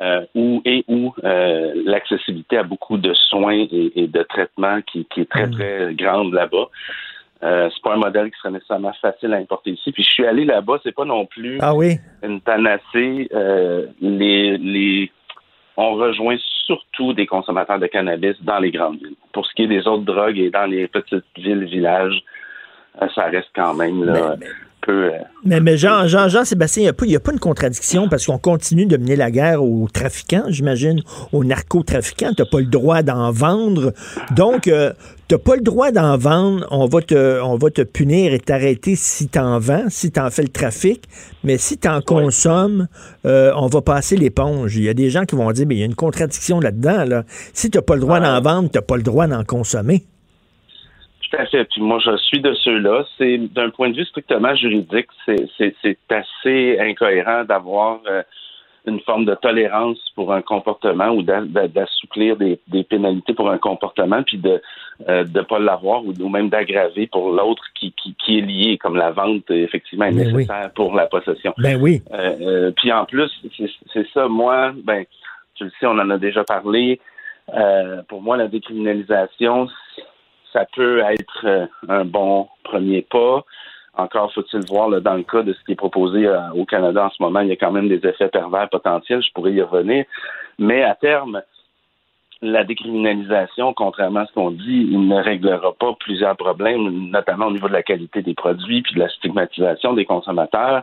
euh, 0.00 0.24
où 0.34 0.62
et 0.64 0.84
où 0.88 1.14
euh, 1.22 1.72
l'accessibilité 1.84 2.56
à 2.56 2.62
beaucoup 2.62 2.96
de 2.96 3.12
soins 3.14 3.66
et, 3.70 4.08
de 4.08 4.22
traitements 4.22 4.80
qui, 4.82 5.06
est 5.16 5.28
très, 5.28 5.46
mm. 5.46 5.50
très 5.50 5.94
grande 5.94 6.32
là-bas. 6.32 6.68
Euh, 7.42 7.68
c'est 7.74 7.82
pas 7.82 7.94
un 7.94 7.98
modèle 7.98 8.30
qui 8.30 8.38
serait 8.38 8.52
nécessairement 8.52 8.92
facile 9.02 9.34
à 9.34 9.36
importer 9.36 9.72
ici. 9.72 9.90
Puis 9.90 10.04
je 10.04 10.10
suis 10.10 10.26
allé 10.26 10.44
là-bas, 10.44 10.78
c'est 10.82 10.94
pas 10.94 11.04
non 11.04 11.26
plus 11.26 11.58
ah 11.60 11.74
oui? 11.74 11.96
une 12.22 12.40
panacée. 12.40 13.28
Euh, 13.34 13.86
les, 14.00 14.58
les, 14.58 15.10
on 15.76 15.94
rejoint 15.94 16.36
surtout 16.64 17.12
des 17.12 17.26
consommateurs 17.26 17.80
de 17.80 17.88
cannabis 17.88 18.36
dans 18.42 18.60
les 18.60 18.70
grandes 18.70 18.98
villes. 18.98 19.16
Pour 19.32 19.44
ce 19.44 19.52
qui 19.54 19.64
est 19.64 19.68
des 19.68 19.86
autres 19.88 20.04
drogues 20.04 20.38
et 20.38 20.50
dans 20.50 20.66
les 20.66 20.86
petites 20.86 21.24
villes, 21.36 21.64
villages, 21.64 22.22
ça 23.14 23.24
reste 23.24 23.50
quand 23.54 23.74
même 23.74 24.04
là. 24.04 24.36
Peu. 24.82 25.04
euh, 25.06 25.10
Mais, 25.44 25.60
mais 25.60 25.76
Jean, 25.76 26.06
Jean, 26.06 26.28
Jean 26.28 26.44
Sébastien, 26.44 26.82
il 26.82 26.84
n'y 26.84 26.88
a, 26.90 26.92
pas- 26.92 27.06
il 27.06 27.12
y 27.12 27.16
a 27.16 27.20
pas 27.20 27.32
une 27.32 27.38
contradiction 27.40 28.08
parce 28.08 28.26
qu'on 28.26 28.38
continue 28.38 28.86
de 28.86 28.96
mener 28.96 29.16
la 29.16 29.30
guerre 29.30 29.62
aux 29.64 29.88
trafiquants, 29.92 30.44
j'imagine, 30.48 31.00
aux 31.32 31.44
narcotrafiquants. 31.44 32.32
Tu 32.36 32.42
n'as 32.42 32.48
pas 32.48 32.60
le 32.60 32.66
droit 32.66 33.02
d'en 33.02 33.30
vendre. 33.32 33.92
Donc, 34.36 34.62
tu 34.62 34.70
n'as 34.70 35.38
pas 35.38 35.54
le 35.56 35.62
droit 35.62 35.90
d'en 35.92 36.16
vendre. 36.18 36.66
On 36.70 36.86
va 36.86 37.00
te, 37.00 37.40
on 37.42 37.56
va 37.56 37.70
te 37.70 37.82
punir 37.82 38.32
et 38.34 38.38
t'arrêter 38.40 38.94
si 38.96 39.28
tu 39.28 39.38
en 39.38 39.58
vends, 39.58 39.86
si 39.88 40.10
tu 40.10 40.20
en 40.20 40.30
fais 40.30 40.42
le 40.42 40.48
trafic. 40.48 41.04
Mais 41.44 41.58
si 41.58 41.78
tu 41.78 41.88
en 41.88 42.00
consommes, 42.02 42.88
euh, 43.24 43.52
on 43.56 43.66
va 43.68 43.80
passer 43.82 44.16
l'éponge. 44.16 44.76
Il 44.76 44.84
y 44.84 44.88
a 44.88 44.94
des 44.94 45.10
gens 45.10 45.24
qui 45.24 45.36
vont 45.36 45.50
dire, 45.52 45.66
mais 45.66 45.76
il 45.76 45.78
y 45.78 45.82
a 45.82 45.86
une 45.86 45.94
contradiction 45.94 46.60
là-dedans. 46.60 47.04
Là. 47.04 47.24
Si 47.54 47.70
tu 47.70 47.78
n'as 47.78 47.82
pas 47.82 47.94
le 47.94 48.00
droit 48.00 48.20
d'en 48.20 48.40
vendre, 48.40 48.70
tu 48.70 48.78
n'as 48.78 48.82
pas 48.82 48.96
le 48.96 49.02
droit 49.02 49.26
d'en 49.26 49.44
consommer. 49.44 50.04
Tout 51.32 51.40
à 51.40 51.46
fait. 51.46 51.64
Puis 51.64 51.80
moi, 51.80 51.98
je 52.04 52.16
suis 52.18 52.40
de 52.40 52.52
ceux-là. 52.54 53.04
C'est 53.16 53.38
d'un 53.38 53.70
point 53.70 53.88
de 53.90 53.96
vue 53.96 54.04
strictement 54.04 54.54
juridique, 54.54 55.06
c'est 55.24 55.48
c'est- 55.56 55.74
c'est 55.82 55.98
assez 56.10 56.78
incohérent 56.78 57.44
d'avoir 57.44 58.00
euh, 58.06 58.22
une 58.84 58.98
forme 59.00 59.24
de 59.24 59.34
tolérance 59.36 59.98
pour 60.16 60.32
un 60.32 60.42
comportement 60.42 61.10
ou 61.10 61.22
d'a- 61.22 61.42
d'a- 61.42 61.68
d'assouplir 61.68 62.36
des, 62.36 62.58
des 62.66 62.82
pénalités 62.82 63.32
pour 63.32 63.48
un 63.48 63.56
comportement, 63.58 64.22
puis 64.24 64.38
de 64.38 64.60
euh, 65.08 65.24
de 65.24 65.40
pas 65.40 65.58
l'avoir 65.58 66.04
ou, 66.04 66.12
même 66.28 66.48
d'aggraver 66.50 67.06
pour 67.06 67.30
l'autre 67.32 67.62
qui, 67.76 67.92
qui, 67.92 68.14
qui 68.16 68.38
est 68.38 68.42
lié, 68.42 68.78
comme 68.78 68.96
la 68.96 69.10
vente 69.12 69.50
effectivement 69.50 70.04
est 70.06 70.12
Ben 70.12 70.26
oui. 70.26 70.32
nécessaire 70.34 70.70
pour 70.74 70.94
la 70.94 71.06
possession. 71.06 71.54
Ben 71.58 71.80
oui. 71.80 72.02
Euh, 72.12 72.36
euh, 72.40 72.70
puis 72.76 72.92
en 72.92 73.04
plus, 73.06 73.30
c'est 73.56 73.70
c'est 73.92 74.06
ça, 74.12 74.28
moi, 74.28 74.72
ben, 74.84 75.04
tu 75.54 75.64
le 75.64 75.70
sais, 75.80 75.86
on 75.86 75.92
en 75.98 76.10
a 76.10 76.18
déjà 76.18 76.44
parlé. 76.44 77.00
Euh, 77.54 78.02
pour 78.08 78.20
moi, 78.22 78.36
la 78.36 78.48
décriminalisation, 78.48 79.68
ça 80.52 80.66
peut 80.74 81.00
être 81.00 81.44
euh, 81.44 81.66
un 81.88 82.04
bon 82.04 82.48
premier 82.64 83.02
pas. 83.02 83.44
Encore 83.94 84.32
faut-il 84.32 84.60
voir 84.68 84.88
dans 85.00 85.14
le 85.14 85.22
cas 85.22 85.42
de 85.42 85.52
ce 85.52 85.64
qui 85.64 85.72
est 85.72 85.76
proposé 85.76 86.26
euh, 86.26 86.50
au 86.54 86.64
Canada 86.64 87.06
en 87.06 87.10
ce 87.10 87.22
moment, 87.22 87.40
il 87.40 87.48
y 87.48 87.52
a 87.52 87.56
quand 87.56 87.72
même 87.72 87.88
des 87.88 88.06
effets 88.06 88.28
pervers 88.28 88.68
potentiels, 88.70 89.22
je 89.22 89.32
pourrais 89.32 89.52
y 89.52 89.62
revenir. 89.62 90.04
Mais 90.58 90.82
à 90.82 90.94
terme, 90.94 91.42
la 92.40 92.64
décriminalisation, 92.64 93.72
contrairement 93.74 94.20
à 94.20 94.26
ce 94.26 94.32
qu'on 94.32 94.50
dit, 94.50 94.86
ne 94.90 95.22
réglera 95.22 95.72
pas 95.74 95.94
plusieurs 96.00 96.36
problèmes, 96.36 97.10
notamment 97.10 97.46
au 97.46 97.52
niveau 97.52 97.68
de 97.68 97.72
la 97.72 97.82
qualité 97.82 98.22
des 98.22 98.34
produits 98.34 98.82
puis 98.82 98.94
de 98.94 99.00
la 99.00 99.08
stigmatisation 99.08 99.92
des 99.92 100.04
consommateurs. 100.04 100.82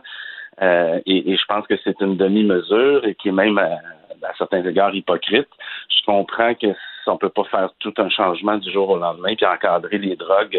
Euh, 0.62 1.00
et, 1.06 1.32
et 1.32 1.36
je 1.36 1.44
pense 1.46 1.66
que 1.66 1.74
c'est 1.82 2.00
une 2.00 2.16
demi-mesure 2.16 3.04
et 3.04 3.14
qui 3.14 3.28
est 3.28 3.32
même 3.32 3.58
à, 3.58 3.78
à 4.22 4.32
certains 4.36 4.64
égards 4.64 4.94
hypocrite. 4.94 5.48
Je 5.88 6.04
comprends 6.06 6.54
que 6.54 6.68
on 7.10 7.16
peut 7.16 7.30
pas 7.30 7.44
faire 7.44 7.70
tout 7.80 7.92
un 7.98 8.08
changement 8.08 8.56
du 8.58 8.70
jour 8.70 8.88
au 8.88 8.98
lendemain 8.98 9.34
puis 9.36 9.46
encadrer 9.46 9.98
les 9.98 10.16
drogues, 10.16 10.58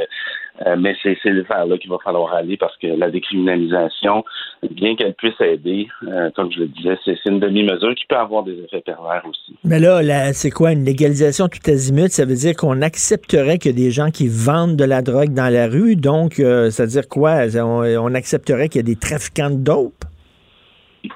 euh, 0.65 0.75
mais 0.77 0.95
c'est 1.01 1.17
vers 1.23 1.65
là 1.65 1.77
qu'il 1.77 1.89
va 1.89 1.97
falloir 2.03 2.33
aller 2.33 2.57
parce 2.57 2.75
que 2.77 2.88
la 2.88 3.09
décriminalisation, 3.09 4.23
bien 4.71 4.95
qu'elle 4.95 5.13
puisse 5.13 5.39
aider, 5.39 5.88
euh, 6.07 6.29
comme 6.35 6.51
je 6.51 6.59
le 6.59 6.67
disais, 6.67 6.97
c'est 7.05 7.17
une 7.25 7.39
demi-mesure 7.39 7.95
qui 7.95 8.05
peut 8.07 8.17
avoir 8.17 8.43
des 8.43 8.59
effets 8.63 8.81
pervers 8.81 9.23
aussi. 9.27 9.55
Mais 9.63 9.79
là, 9.79 10.01
là, 10.01 10.33
c'est 10.33 10.51
quoi 10.51 10.71
une 10.71 10.83
légalisation 10.83 11.47
tout 11.47 11.59
azimut? 11.69 12.09
Ça 12.09 12.25
veut 12.25 12.35
dire 12.35 12.55
qu'on 12.55 12.81
accepterait 12.81 13.57
qu'il 13.57 13.71
y 13.71 13.73
a 13.73 13.85
des 13.85 13.91
gens 13.91 14.11
qui 14.11 14.27
vendent 14.27 14.75
de 14.75 14.85
la 14.85 15.01
drogue 15.01 15.33
dans 15.33 15.51
la 15.51 15.67
rue. 15.67 15.95
Donc, 15.95 16.39
euh, 16.39 16.69
ça 16.69 16.83
veut 16.83 16.89
dire 16.89 17.07
quoi? 17.07 17.45
On, 17.55 17.83
on 17.83 18.13
accepterait 18.13 18.69
qu'il 18.69 18.81
y 18.81 18.83
a 18.83 18.88
des 18.88 18.97
trafiquants 18.99 19.49
de 19.49 19.63
dope? 19.63 20.05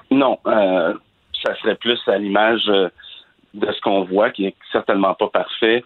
Non, 0.09 0.37
euh, 0.47 0.93
ça 1.45 1.55
serait 1.55 1.75
plus 1.75 1.99
à 2.07 2.17
l'image 2.17 2.63
euh, 2.69 2.89
de 3.53 3.71
ce 3.71 3.79
qu'on 3.81 4.03
voit, 4.03 4.31
qui 4.31 4.45
est 4.45 4.55
certainement 4.71 5.13
pas 5.13 5.27
parfait 5.27 5.83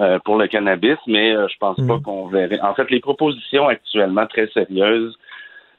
euh, 0.00 0.18
pour 0.24 0.36
le 0.36 0.46
cannabis, 0.46 0.98
mais 1.06 1.34
euh, 1.34 1.48
je 1.48 1.56
pense 1.58 1.78
pas 1.86 1.98
qu'on 1.98 2.26
verrait. 2.26 2.60
En 2.60 2.74
fait, 2.74 2.90
les 2.90 3.00
propositions 3.00 3.66
actuellement 3.68 4.26
très 4.26 4.46
sérieuses 4.48 5.16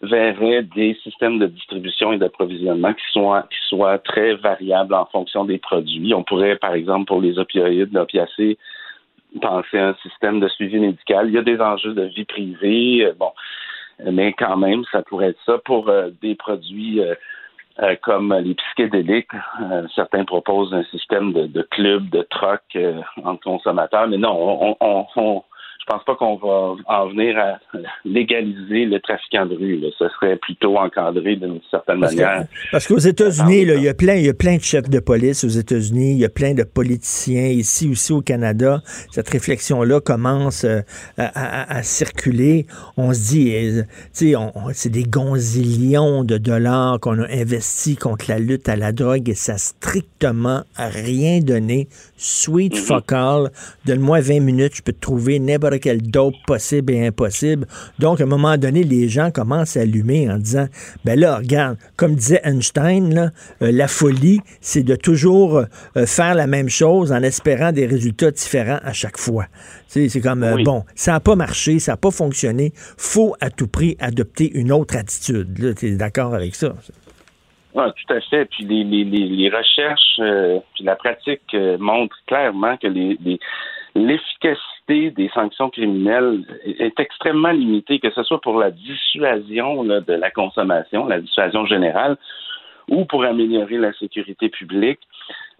verraient 0.02 0.64
des 0.64 0.96
systèmes 1.04 1.40
de 1.40 1.48
distribution 1.48 2.14
et 2.14 2.18
d'approvisionnement 2.18 2.94
qui 2.94 3.06
soient 3.12 3.44
qui 3.44 3.58
soient 3.68 3.98
très 4.00 4.36
variables 4.36 4.94
en 4.94 5.06
fonction 5.06 5.46
des 5.46 5.58
produits. 5.58 6.14
On 6.14 6.24
pourrait, 6.24 6.56
par 6.56 6.74
exemple, 6.74 7.06
pour 7.06 7.22
les 7.22 7.40
opioïdes, 7.40 7.94
l'opiacé, 7.94 8.58
penser 9.42 9.78
à 9.78 9.90
un 9.90 9.96
système 10.02 10.40
de 10.40 10.48
suivi 10.48 10.80
médical. 10.80 11.28
Il 11.28 11.34
y 11.34 11.38
a 11.38 11.44
des 11.44 11.60
enjeux 11.60 11.94
de 11.94 12.04
vie 12.04 12.26
privée, 12.26 13.06
euh, 13.06 13.14
bon, 13.18 13.32
mais 14.04 14.34
quand 14.34 14.58
même, 14.58 14.84
ça 14.92 15.02
pourrait 15.04 15.30
être 15.30 15.42
ça 15.46 15.58
pour 15.60 15.90
euh, 15.90 16.10
des 16.22 16.36
produits 16.36 17.02
euh, 17.82 17.96
comme 18.02 18.34
les 18.34 18.56
psychédéliques. 18.56 19.32
Euh, 19.62 19.88
certains 19.96 20.26
proposent 20.26 20.74
un 20.74 20.84
système 20.86 21.34
de, 21.34 21.48
de 21.48 21.62
club, 21.62 22.10
de 22.10 22.22
troc 22.30 22.62
euh, 22.76 23.02
entre 23.24 23.44
consommateurs, 23.44 24.08
mais 24.08 24.18
non, 24.18 24.32
on, 24.32 24.78
on, 24.80 25.06
on- 25.16 25.44
je 25.80 25.86
pense 25.94 26.04
pas 26.06 26.16
qu'on 26.16 26.36
va 26.38 26.76
en 26.88 27.08
venir 27.10 27.38
à 27.38 27.60
légaliser 28.06 28.86
le 28.86 29.00
trafiquant 29.00 29.46
de 29.46 29.56
rue. 29.56 29.78
là. 29.80 29.88
Ce 29.98 30.08
serait 30.10 30.36
plutôt 30.38 30.78
encadré 30.78 31.36
d'une 31.36 31.60
certaine 31.72 32.00
Parce 32.00 32.14
que- 32.16 32.22
manière. 32.22 32.46
Parce 32.72 32.88
qu'aux 32.88 32.98
États-Unis, 32.98 33.66
là, 33.66 33.76
il 33.76 33.84
y 33.84 33.90
a 33.90 33.94
plein, 33.94 34.16
il 34.16 34.26
y 34.26 34.30
a 34.30 34.34
plein 34.34 34.58
de 34.58 34.62
chefs 34.62 34.90
de 34.90 35.00
police 35.00 35.44
aux 35.44 35.48
États-Unis, 35.50 36.12
il 36.14 36.18
y 36.20 36.26
a 36.26 36.30
plein 36.30 36.54
de 36.54 36.64
politiciens 36.64 37.48
ici 37.48 37.90
aussi 37.90 38.12
au 38.14 38.22
Canada. 38.22 38.82
Cette 39.12 39.30
réflexion-là 39.30 40.00
commence 40.02 40.64
euh, 40.66 40.82
à, 41.18 41.26
à- 41.74 41.78
à 41.78 41.84
circuler. 41.84 42.66
On 42.98 43.14
se 43.14 43.30
dit, 43.34 43.56
euh, 43.56 43.84
tu 44.16 44.34
sais, 44.34 44.36
c'est 44.74 44.90
des 44.92 45.04
gonzillions 45.04 46.24
de 46.24 46.38
dollars 46.38 47.00
qu'on 47.00 47.20
a 47.22 47.28
investis 47.32 47.98
contre 47.98 48.26
la 48.30 48.40
lutte 48.40 48.68
à 48.70 48.76
la 48.76 48.92
drogue 48.92 49.30
et 49.30 49.36
ça 49.36 49.54
a 49.54 49.58
strictement 49.58 50.64
rien 50.78 51.40
donné. 51.40 51.88
Sweet 52.18 52.76
fuck 52.78 53.12
all. 53.12 53.52
Donne-moi 53.86 54.20
20 54.22 54.40
minutes, 54.42 54.76
je 54.76 54.82
peux 54.82 54.92
te 54.94 55.00
trouver 55.00 55.40
n'importe 55.40 55.67
quel 55.76 56.02
dope 56.02 56.36
possible 56.48 56.94
et 56.94 57.06
impossible. 57.06 57.68
Donc, 58.00 58.22
à 58.22 58.24
un 58.24 58.28
moment 58.28 58.58
donné, 58.58 58.84
les 58.84 59.10
gens 59.10 59.30
commencent 59.32 59.76
à 59.78 59.82
allumer 59.82 60.30
en 60.32 60.38
disant, 60.38 60.68
ben 61.06 61.20
là, 61.20 61.38
regarde, 61.38 61.78
comme 61.98 62.16
disait 62.16 62.40
Einstein, 62.44 63.14
là, 63.14 63.32
euh, 63.62 63.72
la 63.72 63.88
folie, 63.88 64.40
c'est 64.62 64.84
de 64.84 64.96
toujours 64.96 65.58
euh, 65.58 66.06
faire 66.06 66.34
la 66.36 66.48
même 66.48 66.70
chose 66.70 67.12
en 67.12 67.22
espérant 67.22 67.72
des 67.72 67.86
résultats 67.86 68.32
différents 68.32 68.80
à 68.84 68.94
chaque 68.94 69.18
fois. 69.18 69.46
C'est 69.88 70.22
comme, 70.22 70.44
euh, 70.44 70.56
Oui. 70.56 70.64
bon, 70.64 70.84
ça 70.96 71.12
n'a 71.14 71.20
pas 71.20 71.36
marché, 71.36 71.80
ça 71.80 71.94
n'a 71.94 71.98
pas 71.98 72.12
fonctionné, 72.12 72.72
faut 72.98 73.36
à 73.42 73.50
tout 73.50 73.68
prix 73.68 73.98
adopter 74.00 74.52
une 74.54 74.72
autre 74.72 74.96
attitude. 74.96 75.76
Tu 75.78 75.88
es 75.88 75.92
d'accord 75.96 76.34
avec 76.34 76.56
ça? 76.56 76.74
Tout 77.74 78.14
à 78.14 78.20
fait. 78.22 78.46
Puis 78.46 78.66
les, 78.66 78.84
les, 78.84 79.04
les, 79.04 79.28
les 79.28 79.50
recherches, 79.50 80.20
euh, 80.20 80.58
puis 80.74 80.84
la 80.84 80.96
pratique 80.96 81.42
euh, 81.54 81.78
montrent 81.80 82.18
clairement 82.26 82.76
que 82.78 82.88
les, 82.88 83.18
les- 83.24 83.40
l'efficacité 83.98 85.12
des 85.12 85.30
sanctions 85.34 85.70
criminelles 85.70 86.44
est, 86.66 87.00
extrêmement 87.00 87.52
limitée, 87.52 88.00
que 88.00 88.12
ce 88.12 88.24
soit 88.24 88.42
pour 88.42 88.60
la 88.60 88.72
dissuasion 88.72 89.84
de 89.84 90.14
la 90.14 90.32
consommation, 90.32 91.08
la 91.08 91.20
dissuasion 91.20 91.66
générale, 91.66 92.18
ou 92.90 93.06
pour 93.06 93.26
améliorer 93.26 93.78
la 93.78 93.94
sécurité 93.94 94.50
publique, 94.50 95.00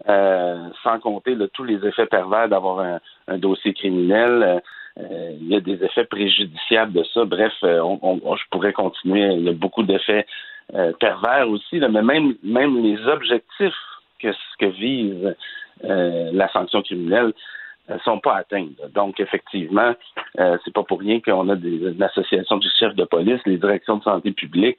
euh, 0.08 0.68
sans 0.82 0.98
compter 0.98 1.36
tous 1.52 1.64
les 1.64 1.84
effets 1.86 2.06
pervers 2.06 2.48
d'avoir 2.48 3.00
un, 3.26 3.38
dossier 3.38 3.74
criminel. 3.74 4.42
Euh, 4.42 4.60
euh, 5.00 5.32
il 5.40 5.48
y 5.48 5.56
a 5.56 5.60
des 5.60 5.84
effets 5.84 6.04
préjudiciables 6.04 6.92
de 6.92 7.04
ça. 7.14 7.24
Bref, 7.24 7.52
on- 7.62 8.36
je 8.36 8.42
pourrais 8.50 8.72
continuer. 8.72 9.26
Il 9.34 9.44
y 9.44 9.48
a 9.48 9.52
beaucoup 9.52 9.82
d'effets 9.82 10.26
pervers 10.98 11.48
aussi, 11.48 11.78
mais 11.78 12.02
même, 12.02 12.82
les 12.82 12.98
objectifs 13.06 13.82
que 14.18 14.28
que 14.58 14.66
vise 14.66 15.36
la 15.82 16.48
sanction 16.48 16.82
criminelle 16.82 17.26
ne 17.26 17.32
sont 18.04 18.18
pas 18.18 18.36
atteints. 18.36 18.68
là. 18.80 18.86
Donc, 18.94 19.18
effectivement, 19.20 19.94
euh, 20.40 20.56
c'est 20.64 20.74
pas 20.74 20.82
pour 20.82 21.00
rien 21.00 21.20
qu'on 21.20 21.48
a 21.48 21.56
des, 21.56 21.76
une 21.96 22.02
association 22.02 22.56
du 22.58 22.68
chef 22.78 22.94
de 22.94 23.04
police, 23.04 23.40
les 23.46 23.56
directions 23.58 23.96
de 23.98 24.02
santé 24.04 24.32
publique, 24.32 24.76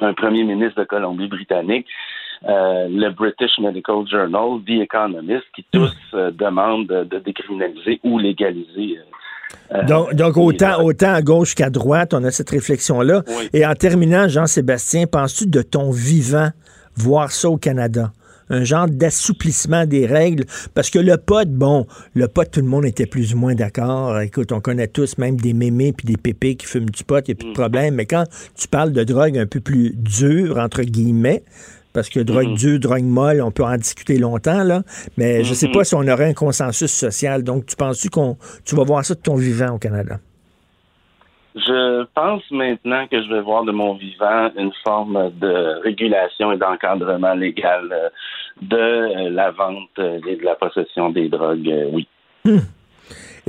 un 0.00 0.14
premier 0.14 0.44
ministre 0.44 0.80
de 0.80 0.84
Colombie-Britannique, 0.84 1.86
euh, 2.48 2.86
le 2.88 3.10
British 3.10 3.58
Medical 3.58 4.06
Journal, 4.08 4.60
The 4.64 4.82
Economist, 4.82 5.44
qui 5.56 5.64
tous 5.72 5.92
euh, 6.14 6.30
demandent 6.30 6.86
de, 6.86 7.04
de 7.04 7.18
décriminaliser 7.18 7.98
ou 8.04 8.18
légaliser. 8.18 8.98
euh, 9.72 9.78
euh, 9.78 10.12
Donc, 10.14 10.36
autant, 10.36 11.12
à 11.14 11.22
gauche 11.22 11.56
qu'à 11.56 11.70
droite, 11.70 12.14
on 12.14 12.22
a 12.22 12.30
cette 12.30 12.50
réflexion-là. 12.50 13.22
Oui. 13.26 13.48
Et 13.52 13.66
en 13.66 13.74
terminant, 13.74 14.28
Jean-Sébastien, 14.28 15.06
penses-tu 15.06 15.46
de 15.48 15.62
ton 15.62 15.90
vivant 15.90 16.50
voir 16.96 17.32
ça 17.32 17.48
au 17.50 17.56
Canada? 17.56 18.12
Un 18.50 18.64
genre 18.64 18.88
d'assouplissement 18.88 19.86
des 19.86 20.06
règles. 20.06 20.44
Parce 20.74 20.90
que 20.90 20.98
le 20.98 21.16
pot, 21.16 21.48
bon, 21.48 21.86
le 22.14 22.28
pot, 22.28 22.50
tout 22.50 22.60
le 22.60 22.66
monde 22.66 22.84
était 22.84 23.06
plus 23.06 23.34
ou 23.34 23.38
moins 23.38 23.54
d'accord. 23.54 24.20
Écoute, 24.20 24.52
on 24.52 24.60
connaît 24.60 24.88
tous 24.88 25.18
même 25.18 25.36
des 25.36 25.52
mémés 25.52 25.92
puis 25.92 26.06
des 26.06 26.16
pépés 26.16 26.56
qui 26.56 26.66
fument 26.66 26.90
du 26.90 27.04
pot, 27.04 27.26
il 27.26 27.30
n'y 27.30 27.32
a 27.32 27.36
plus 27.36 27.48
de 27.48 27.54
problème. 27.54 27.94
Mais 27.94 28.06
quand 28.06 28.24
tu 28.56 28.68
parles 28.68 28.92
de 28.92 29.04
drogue 29.04 29.38
un 29.38 29.46
peu 29.46 29.60
plus 29.60 29.92
dure, 29.94 30.58
entre 30.58 30.82
guillemets, 30.82 31.42
parce 31.92 32.10
que 32.10 32.20
drogue 32.20 32.54
dure, 32.54 32.78
drogue 32.78 33.02
molle, 33.02 33.40
on 33.40 33.50
peut 33.50 33.64
en 33.64 33.76
discuter 33.76 34.18
longtemps, 34.18 34.62
là. 34.62 34.82
Mais 35.16 35.42
je 35.42 35.54
sais 35.54 35.68
pas 35.68 35.84
si 35.84 35.94
on 35.94 36.06
aurait 36.06 36.28
un 36.28 36.34
consensus 36.34 36.92
social. 36.92 37.42
Donc, 37.42 37.66
tu 37.66 37.76
penses-tu 37.76 38.10
qu'on 38.10 38.36
tu 38.64 38.76
vas 38.76 38.84
voir 38.84 39.04
ça 39.04 39.14
de 39.14 39.20
ton 39.20 39.36
vivant 39.36 39.74
au 39.74 39.78
Canada? 39.78 40.20
Je 41.66 42.04
pense 42.14 42.42
maintenant 42.50 43.06
que 43.08 43.20
je 43.22 43.28
vais 43.28 43.40
voir 43.40 43.64
de 43.64 43.72
mon 43.72 43.94
vivant 43.94 44.50
une 44.56 44.72
forme 44.84 45.30
de 45.38 45.82
régulation 45.82 46.52
et 46.52 46.56
d'encadrement 46.56 47.34
légal 47.34 47.88
euh, 47.90 48.08
de 48.62 48.76
euh, 48.76 49.30
la 49.30 49.50
vente 49.50 49.98
euh, 49.98 50.20
et 50.26 50.36
de 50.36 50.44
la 50.44 50.54
possession 50.54 51.10
des 51.10 51.28
drogues, 51.28 51.72
oui. 51.92 52.08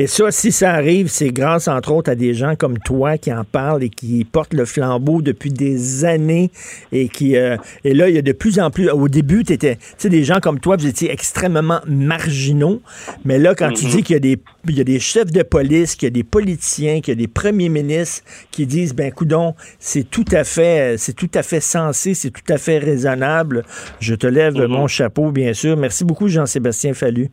Et 0.01 0.07
ça, 0.07 0.31
si 0.31 0.53
ça 0.53 0.71
arrive, 0.71 1.09
c'est 1.09 1.27
grâce, 1.29 1.67
entre 1.67 1.91
autres, 1.91 2.09
à 2.09 2.15
des 2.15 2.33
gens 2.33 2.55
comme 2.55 2.77
toi 2.79 3.17
qui 3.17 3.33
en 3.33 3.43
parlent 3.43 3.83
et 3.83 3.89
qui 3.89 4.23
portent 4.23 4.53
le 4.53 4.63
flambeau 4.63 5.21
depuis 5.21 5.49
des 5.51 6.05
années 6.05 6.51
et 6.93 7.09
qui... 7.09 7.35
Euh, 7.35 7.57
et 7.83 7.93
là, 7.93 8.07
il 8.07 8.15
y 8.15 8.17
a 8.17 8.21
de 8.21 8.31
plus 8.31 8.61
en 8.61 8.71
plus... 8.71 8.89
Au 8.89 9.09
début, 9.09 9.43
tu 9.43 9.51
étais... 9.51 9.75
Tu 9.75 9.81
sais, 9.97 10.09
des 10.09 10.23
gens 10.23 10.39
comme 10.39 10.61
toi, 10.61 10.77
vous 10.77 10.87
étiez 10.87 11.11
extrêmement 11.11 11.81
marginaux, 11.85 12.81
mais 13.25 13.39
là, 13.39 13.53
quand 13.55 13.73
tu 13.73 13.85
Mhm. 13.85 13.91
dis 13.91 14.03
qu'il 14.03 14.13
y 14.13 14.17
a 14.17 14.19
des 14.21 14.39
il 14.67 14.77
y 14.77 14.81
a 14.81 14.83
des 14.85 14.99
chefs 14.99 15.31
de 15.31 15.41
police, 15.41 15.95
qu'il 15.95 16.07
y 16.07 16.11
a 16.11 16.11
des 16.11 16.23
politiciens, 16.23 17.01
qu'il 17.01 17.13
y 17.13 17.17
a 17.17 17.19
des 17.19 17.27
premiers 17.27 17.69
ministres 17.69 18.23
qui 18.51 18.65
disent 18.67 18.93
ben 18.93 19.11
coudon, 19.11 19.55
c'est 19.79 20.03
tout 20.09 20.25
à 20.31 20.43
fait 20.43 20.95
c'est 20.97 21.13
tout 21.13 21.29
à 21.33 21.43
fait 21.43 21.59
sensé, 21.61 22.13
c'est 22.13 22.29
tout 22.29 22.53
à 22.53 22.57
fait 22.57 22.77
raisonnable. 22.77 23.63
Je 23.99 24.15
te 24.15 24.27
lève 24.27 24.55
Mhm. 24.55 24.67
mon 24.67 24.87
chapeau 24.87 25.31
bien 25.31 25.53
sûr. 25.53 25.75
Merci 25.77 26.03
beaucoup 26.05 26.27
Jean-Sébastien 26.29 26.93
Fallu. 26.93 27.29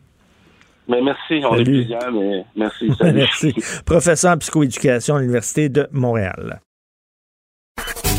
Mais 0.89 1.01
merci, 1.01 1.43
on 1.45 1.55
est 1.55 1.63
plusieurs, 1.63 2.11
mais 2.11 2.45
merci. 2.55 2.89
salut. 2.97 3.19
Merci. 3.19 3.53
Professeur 3.85 4.33
en 4.33 4.37
psychoéducation 4.37 5.15
à 5.15 5.19
l'Université 5.19 5.69
de 5.69 5.87
Montréal. 5.91 6.61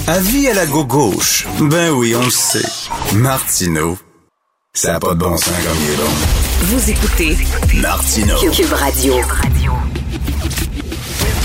Avis 0.06 0.48
à 0.48 0.54
la 0.54 0.66
gauche. 0.66 1.46
Ben 1.60 1.90
oui, 1.92 2.14
on 2.16 2.24
le 2.24 2.30
sait. 2.30 2.88
Martineau, 3.16 3.98
ça 4.72 4.92
n'a 4.92 5.00
pas 5.00 5.14
de 5.14 5.18
bon 5.18 5.36
sens 5.36 5.54
comme 5.66 5.76
il 5.82 5.92
est 5.92 5.96
bon. 5.96 6.10
Vous 6.60 6.90
écoutez 6.90 7.36
Martineau. 7.80 8.36
Cube 8.50 8.72
Radio. 8.72 9.14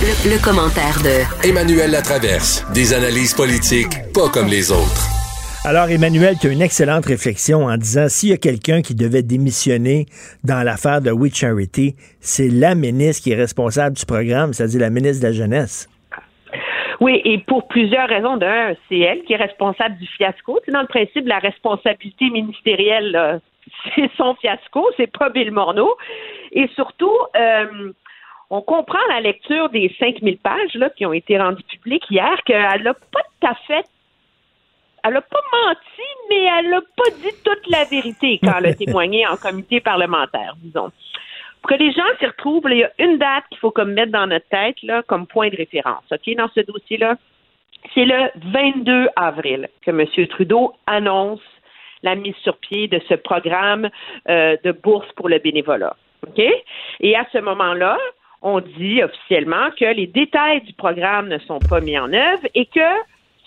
Le, 0.02 0.32
le 0.32 0.44
commentaire 0.44 1.00
de 1.04 1.48
Emmanuel 1.48 1.92
Latraverse. 1.92 2.66
Des 2.74 2.94
analyses 2.94 3.34
politiques 3.34 4.12
pas 4.14 4.30
comme 4.30 4.48
les 4.48 4.72
autres. 4.72 5.23
Alors, 5.66 5.90
Emmanuel, 5.90 6.36
tu 6.42 6.48
as 6.48 6.52
une 6.52 6.62
excellente 6.62 7.06
réflexion 7.06 7.68
en 7.68 7.78
disant 7.78 8.10
s'il 8.10 8.32
y 8.32 8.34
a 8.34 8.38
quelqu'un 8.38 8.82
qui 8.82 8.96
devait 8.96 9.24
démissionner 9.24 10.08
dans 10.44 10.62
l'affaire 10.62 11.00
de 11.00 11.10
We 11.10 11.34
Charity, 11.34 11.96
c'est 12.20 12.50
la 12.50 12.76
ministre 12.76 13.24
qui 13.24 13.32
est 13.32 13.36
responsable 13.36 13.96
du 13.96 14.06
programme, 14.06 14.52
c'est-à-dire 14.52 14.82
la 14.82 14.90
ministre 14.90 15.24
de 15.24 15.28
la 15.28 15.32
Jeunesse. 15.32 15.88
Oui, 17.00 17.22
et 17.24 17.38
pour 17.38 17.70
plusieurs 17.70 18.10
raisons. 18.10 18.36
D'un, 18.36 18.74
c'est 18.90 19.00
elle 19.00 19.24
qui 19.24 19.32
est 19.32 19.38
responsable 19.38 19.98
du 20.00 20.08
fiasco. 20.08 20.60
C'est 20.66 20.74
dans 20.74 20.82
le 20.82 20.88
principe, 20.88 21.26
la 21.26 21.40
responsabilité 21.40 22.30
ministérielle, 22.30 23.40
c'est 23.96 24.12
son 24.18 24.36
fiasco, 24.36 24.86
c'est 24.98 25.12
pas 25.18 25.30
Bill 25.30 25.52
Morneau. 25.52 25.96
Et 26.52 26.68
surtout, 26.76 27.18
euh, 27.38 27.94
on 28.50 28.62
comprend 28.62 29.00
à 29.10 29.14
la 29.14 29.22
lecture 29.22 29.70
des 29.70 29.96
5000 29.98 30.40
pages 30.40 30.76
là, 30.76 30.90
qui 30.90 31.06
ont 31.06 31.14
été 31.14 31.40
rendues 31.40 31.64
publiques 31.64 32.06
hier 32.10 32.36
qu'elle 32.46 32.84
n'a 32.84 32.94
pas 32.94 33.22
tout 33.40 33.48
à 33.48 33.56
fait 33.66 33.86
elle 35.04 35.14
n'a 35.14 35.22
pas 35.22 35.42
menti, 35.52 36.02
mais 36.30 36.44
elle 36.44 36.70
n'a 36.70 36.82
pas 36.82 37.10
dit 37.22 37.36
toute 37.44 37.68
la 37.68 37.84
vérité 37.86 38.40
quand 38.44 38.54
elle 38.60 38.68
a 38.68 38.74
témoigné 38.86 39.28
en 39.28 39.38
comité 39.38 39.80
parlementaire, 39.80 40.56
disons. 40.58 40.92
Pour 41.62 41.70
que 41.72 41.76
les 41.76 41.94
gens 41.94 42.04
s'y 42.20 42.26
retrouvent, 42.26 42.64
il 42.66 42.78
y 42.78 42.84
a 42.84 42.92
une 43.00 43.18
date 43.18 43.46
qu'il 43.50 43.60
faut 43.60 43.72
comme 43.72 43.94
mettre 43.94 44.12
dans 44.12 44.28
notre 44.28 44.48
tête 44.50 44.76
là, 44.84 45.02
comme 45.04 45.28
point 45.28 45.50
de 45.50 45.56
référence. 45.56 46.04
OK, 46.12 46.36
dans 46.36 46.50
ce 46.54 46.60
dossier-là, 46.62 47.16
c'est 47.94 48.06
le 48.06 48.30
22 48.52 49.10
avril 49.16 49.70
que 49.86 49.92
M. 49.92 50.28
Trudeau 50.28 50.74
annonce 50.88 51.42
la 52.02 52.16
mise 52.16 52.36
sur 52.44 52.58
pied 52.58 52.88
de 52.88 53.00
ce 53.08 53.14
programme 53.14 53.90
euh, 54.28 54.58
de 54.64 54.72
bourse 54.72 55.08
pour 55.16 55.30
le 55.30 55.40
bénévolat. 55.40 55.96
OK? 56.28 56.44
Et 57.00 57.16
à 57.16 57.26
ce 57.32 57.38
moment-là, 57.40 57.98
on 58.42 58.60
dit 58.60 59.02
officiellement 59.02 59.72
que 59.80 59.86
les 59.86 60.08
détails 60.08 60.62
du 60.62 60.74
programme 60.74 61.30
ne 61.30 61.38
sont 61.40 61.60
pas 61.60 61.80
mis 61.80 61.98
en 61.98 62.12
œuvre 62.12 62.46
et 62.56 62.66
que 62.66 62.80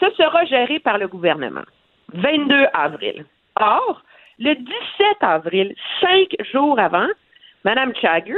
ce 0.01 0.11
sera 0.11 0.45
géré 0.45 0.79
par 0.79 0.99
le 0.99 1.09
gouvernement. 1.09 1.65
22 2.13 2.67
avril. 2.73 3.25
Or, 3.59 4.03
le 4.39 4.55
17 4.55 4.69
avril, 5.21 5.75
cinq 6.01 6.37
jours 6.53 6.79
avant, 6.79 7.09
Mme 7.65 7.95
Chagger, 8.01 8.37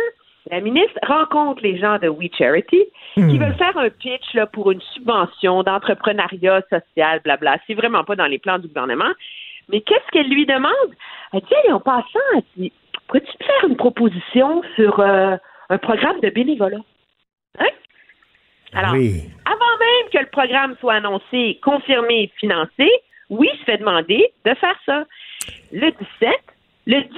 la 0.51 0.61
ministre, 0.61 0.99
rencontre 1.07 1.63
les 1.63 1.79
gens 1.79 1.99
de 1.99 2.09
We 2.09 2.31
Charity 2.37 2.85
qui 3.15 3.39
veulent 3.39 3.57
faire 3.57 3.77
un 3.77 3.91
pitch 3.91 4.33
là, 4.35 4.47
pour 4.47 4.71
une 4.71 4.81
subvention 4.95 5.63
d'entrepreneuriat 5.63 6.63
social, 6.71 7.21
blabla. 7.23 7.59
C'est 7.67 7.75
vraiment 7.75 8.05
pas 8.05 8.17
dans 8.17 8.27
les 8.27 8.39
plans 8.39 8.59
du 8.59 8.69
gouvernement. 8.69 9.13
Mais 9.69 9.83
qu'est-ce 9.83 10.11
qu'elle 10.11 10.31
lui 10.31 10.47
demande? 10.47 10.73
Elle 11.33 11.41
dit, 11.41 11.55
Hey, 11.65 11.73
en 11.73 11.81
passant, 11.81 12.19
elle 12.35 12.43
dit, 12.57 12.73
pourrais-tu 13.07 13.31
me 13.39 13.45
faire 13.47 13.69
une 13.69 13.77
proposition 13.77 14.63
sur 14.77 15.01
euh, 15.01 15.37
un 15.69 15.79
programme 15.79 16.21
de 16.21 16.31
bénévolat? 16.31 16.81
Hein? 17.59 17.67
Alors, 18.75 18.93
Oui. 18.93 19.23
avant 19.45 19.79
même 19.79 20.11
que 20.13 20.19
le 20.19 20.31
programme 20.31 20.77
soit 20.81 20.95
annoncé, 20.95 21.59
confirmé, 21.63 22.31
financé, 22.39 22.91
oui, 23.31 23.49
se 23.61 23.65
fait 23.65 23.79
demander 23.79 24.33
de 24.45 24.55
faire 24.55 24.79
ça. 24.87 25.05
Le 25.73 25.91
17, 25.91 26.31
le 26.87 27.01
19 27.03 27.11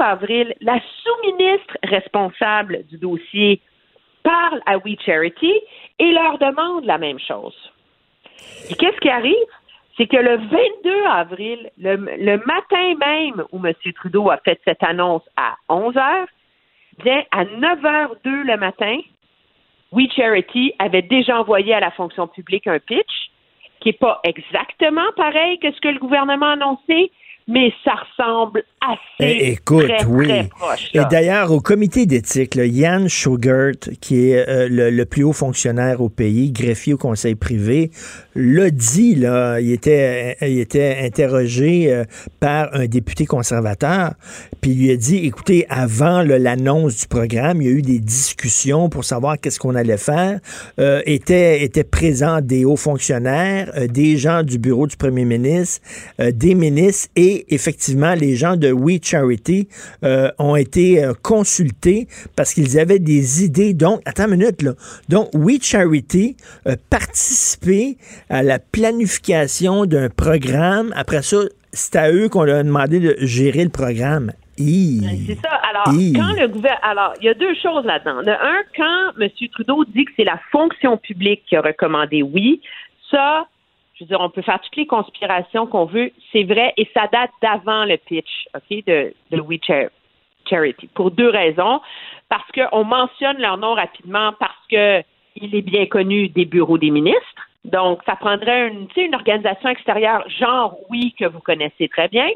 avril, 0.00 0.54
la 0.60 0.80
sous-ministre 1.02 1.76
responsable 1.84 2.84
du 2.88 2.98
dossier 2.98 3.60
parle 4.22 4.60
à 4.66 4.78
We 4.78 4.96
Charity 5.04 5.52
et 5.98 6.12
leur 6.12 6.38
demande 6.38 6.84
la 6.84 6.98
même 6.98 7.18
chose. 7.18 7.56
Et 8.70 8.74
qu'est-ce 8.74 9.00
qui 9.00 9.08
arrive? 9.08 9.34
C'est 9.96 10.06
que 10.06 10.16
le 10.16 10.36
22 10.36 11.04
avril, 11.06 11.70
le, 11.78 11.96
le 11.96 12.36
matin 12.46 12.94
même 13.00 13.44
où 13.50 13.64
M. 13.66 13.72
Trudeau 13.96 14.30
a 14.30 14.36
fait 14.38 14.60
cette 14.64 14.82
annonce 14.84 15.24
à 15.36 15.56
11 15.68 15.96
heures, 15.96 16.28
bien, 17.02 17.24
à 17.32 17.44
9 17.44 17.80
h 17.80 18.08
02 18.24 18.42
le 18.44 18.56
matin, 18.58 18.98
We 19.92 20.06
Charity 20.14 20.72
avait 20.78 21.02
déjà 21.02 21.38
envoyé 21.40 21.72
à 21.74 21.80
la 21.80 21.90
fonction 21.92 22.26
publique 22.26 22.66
un 22.66 22.78
pitch 22.78 23.30
qui 23.80 23.90
n'est 23.90 23.92
pas 23.94 24.20
exactement 24.24 25.06
pareil 25.16 25.58
que 25.60 25.70
ce 25.72 25.80
que 25.80 25.88
le 25.88 25.98
gouvernement 25.98 26.46
a 26.46 26.52
annoncé, 26.52 27.10
mais 27.46 27.72
ça 27.82 27.92
ressemble 27.94 28.64
assez 28.82 28.98
Eh, 29.20 29.52
écoute, 29.52 29.86
très, 29.86 30.04
oui. 30.04 30.26
très 30.28 30.48
proche. 30.48 30.90
Et 30.92 31.00
d'ailleurs, 31.10 31.50
au 31.52 31.60
comité 31.60 32.04
d'éthique, 32.04 32.56
Yann 32.56 33.08
Schugert, 33.08 33.78
qui 34.02 34.30
est 34.30 34.46
euh, 34.46 34.68
le, 34.68 34.90
le 34.90 35.04
plus 35.06 35.22
haut 35.24 35.32
fonctionnaire 35.32 36.02
au 36.02 36.10
pays, 36.10 36.52
greffier 36.52 36.92
au 36.94 36.98
conseil 36.98 37.36
privé, 37.36 37.90
l'a 38.38 38.70
dit, 38.70 39.14
là, 39.14 39.60
il 39.60 39.72
était, 39.72 40.36
il 40.42 40.58
était 40.58 40.98
interrogé 41.02 41.92
euh, 41.92 42.04
par 42.40 42.74
un 42.74 42.86
député 42.86 43.26
conservateur, 43.26 44.14
puis 44.60 44.70
il 44.70 44.78
lui 44.78 44.90
a 44.90 44.96
dit, 44.96 45.26
écoutez, 45.26 45.66
avant 45.68 46.22
l'annonce 46.22 47.00
du 47.00 47.06
programme, 47.06 47.60
il 47.62 47.68
y 47.68 47.70
a 47.70 47.74
eu 47.74 47.82
des 47.82 47.98
discussions 47.98 48.88
pour 48.88 49.04
savoir 49.04 49.38
qu'est-ce 49.38 49.58
qu'on 49.58 49.74
allait 49.74 49.96
faire. 49.96 50.40
Euh, 50.78 51.02
étaient, 51.06 51.62
étaient 51.62 51.84
présents 51.84 52.40
des 52.40 52.64
hauts 52.64 52.76
fonctionnaires, 52.76 53.70
euh, 53.76 53.86
des 53.86 54.16
gens 54.16 54.42
du 54.42 54.58
bureau 54.58 54.86
du 54.86 54.96
premier 54.96 55.24
ministre, 55.24 55.80
euh, 56.20 56.32
des 56.32 56.54
ministres 56.54 57.08
et 57.16 57.54
effectivement 57.54 58.14
les 58.14 58.36
gens 58.36 58.56
de 58.56 58.70
We 58.70 58.98
Charity 59.02 59.68
euh, 60.04 60.30
ont 60.38 60.56
été 60.56 61.04
euh, 61.04 61.14
consultés 61.22 62.08
parce 62.36 62.54
qu'ils 62.54 62.78
avaient 62.78 62.98
des 62.98 63.44
idées. 63.44 63.74
Donc, 63.74 64.00
attends 64.04 64.24
une 64.24 64.38
minute 64.38 64.62
là. 64.62 64.74
Donc, 65.08 65.30
We 65.34 65.58
Charity 65.60 66.36
participait 66.90 67.96
à 68.30 68.42
la 68.42 68.58
planification 68.58 69.86
d'un 69.86 70.08
programme. 70.08 70.92
Après 70.96 71.22
ça, 71.22 71.38
c'est 71.72 71.96
à 71.96 72.12
eux 72.12 72.28
qu'on 72.28 72.44
leur 72.44 72.58
a 72.58 72.62
demandé 72.62 73.00
de 73.00 73.16
gérer 73.20 73.64
le 73.64 73.70
programme. 73.70 74.32
Hi. 74.58 75.24
C'est 75.26 75.40
ça. 75.40 75.54
Alors, 75.70 75.94
Hi. 75.94 76.12
quand 76.14 76.32
le 76.40 76.48
gouvernement. 76.48 76.82
Alors, 76.82 77.12
il 77.20 77.26
y 77.26 77.28
a 77.28 77.34
deux 77.34 77.54
choses 77.54 77.84
là-dedans. 77.84 78.22
De 78.22 78.30
un, 78.30 78.62
quand 78.76 79.20
M. 79.20 79.28
Trudeau 79.52 79.84
dit 79.84 80.04
que 80.04 80.10
c'est 80.16 80.24
la 80.24 80.40
fonction 80.50 80.96
publique 80.96 81.42
qui 81.48 81.56
a 81.56 81.60
recommandé 81.60 82.22
oui, 82.22 82.60
ça, 83.10 83.46
je 83.94 84.04
veux 84.04 84.08
dire, 84.08 84.20
on 84.20 84.30
peut 84.30 84.42
faire 84.42 84.60
toutes 84.60 84.76
les 84.76 84.86
conspirations 84.86 85.66
qu'on 85.66 85.84
veut, 85.86 86.10
c'est 86.32 86.42
vrai, 86.42 86.72
et 86.76 86.88
ça 86.92 87.08
date 87.12 87.30
d'avant 87.40 87.84
le 87.84 87.96
pitch, 87.98 88.46
OK, 88.54 88.84
de, 88.86 89.12
de 89.30 89.40
We 89.40 89.60
Char- 89.64 89.90
Charity. 90.50 90.88
Pour 90.94 91.10
deux 91.12 91.28
raisons. 91.30 91.80
Parce 92.28 92.50
qu'on 92.52 92.84
mentionne 92.84 93.38
leur 93.38 93.56
nom 93.58 93.74
rapidement 93.74 94.32
parce 94.38 94.52
que 94.70 95.00
il 95.36 95.54
est 95.54 95.62
bien 95.62 95.86
connu 95.86 96.28
des 96.30 96.44
bureaux 96.44 96.78
des 96.78 96.90
ministres. 96.90 97.47
Donc, 97.64 98.00
ça 98.06 98.16
prendrait 98.16 98.68
une, 98.68 98.88
une 98.96 99.14
organisation 99.14 99.68
extérieure, 99.68 100.24
genre 100.28 100.78
oui, 100.90 101.14
que 101.18 101.26
vous 101.26 101.40
connaissez 101.40 101.88
très 101.88 102.08
bien. 102.08 102.28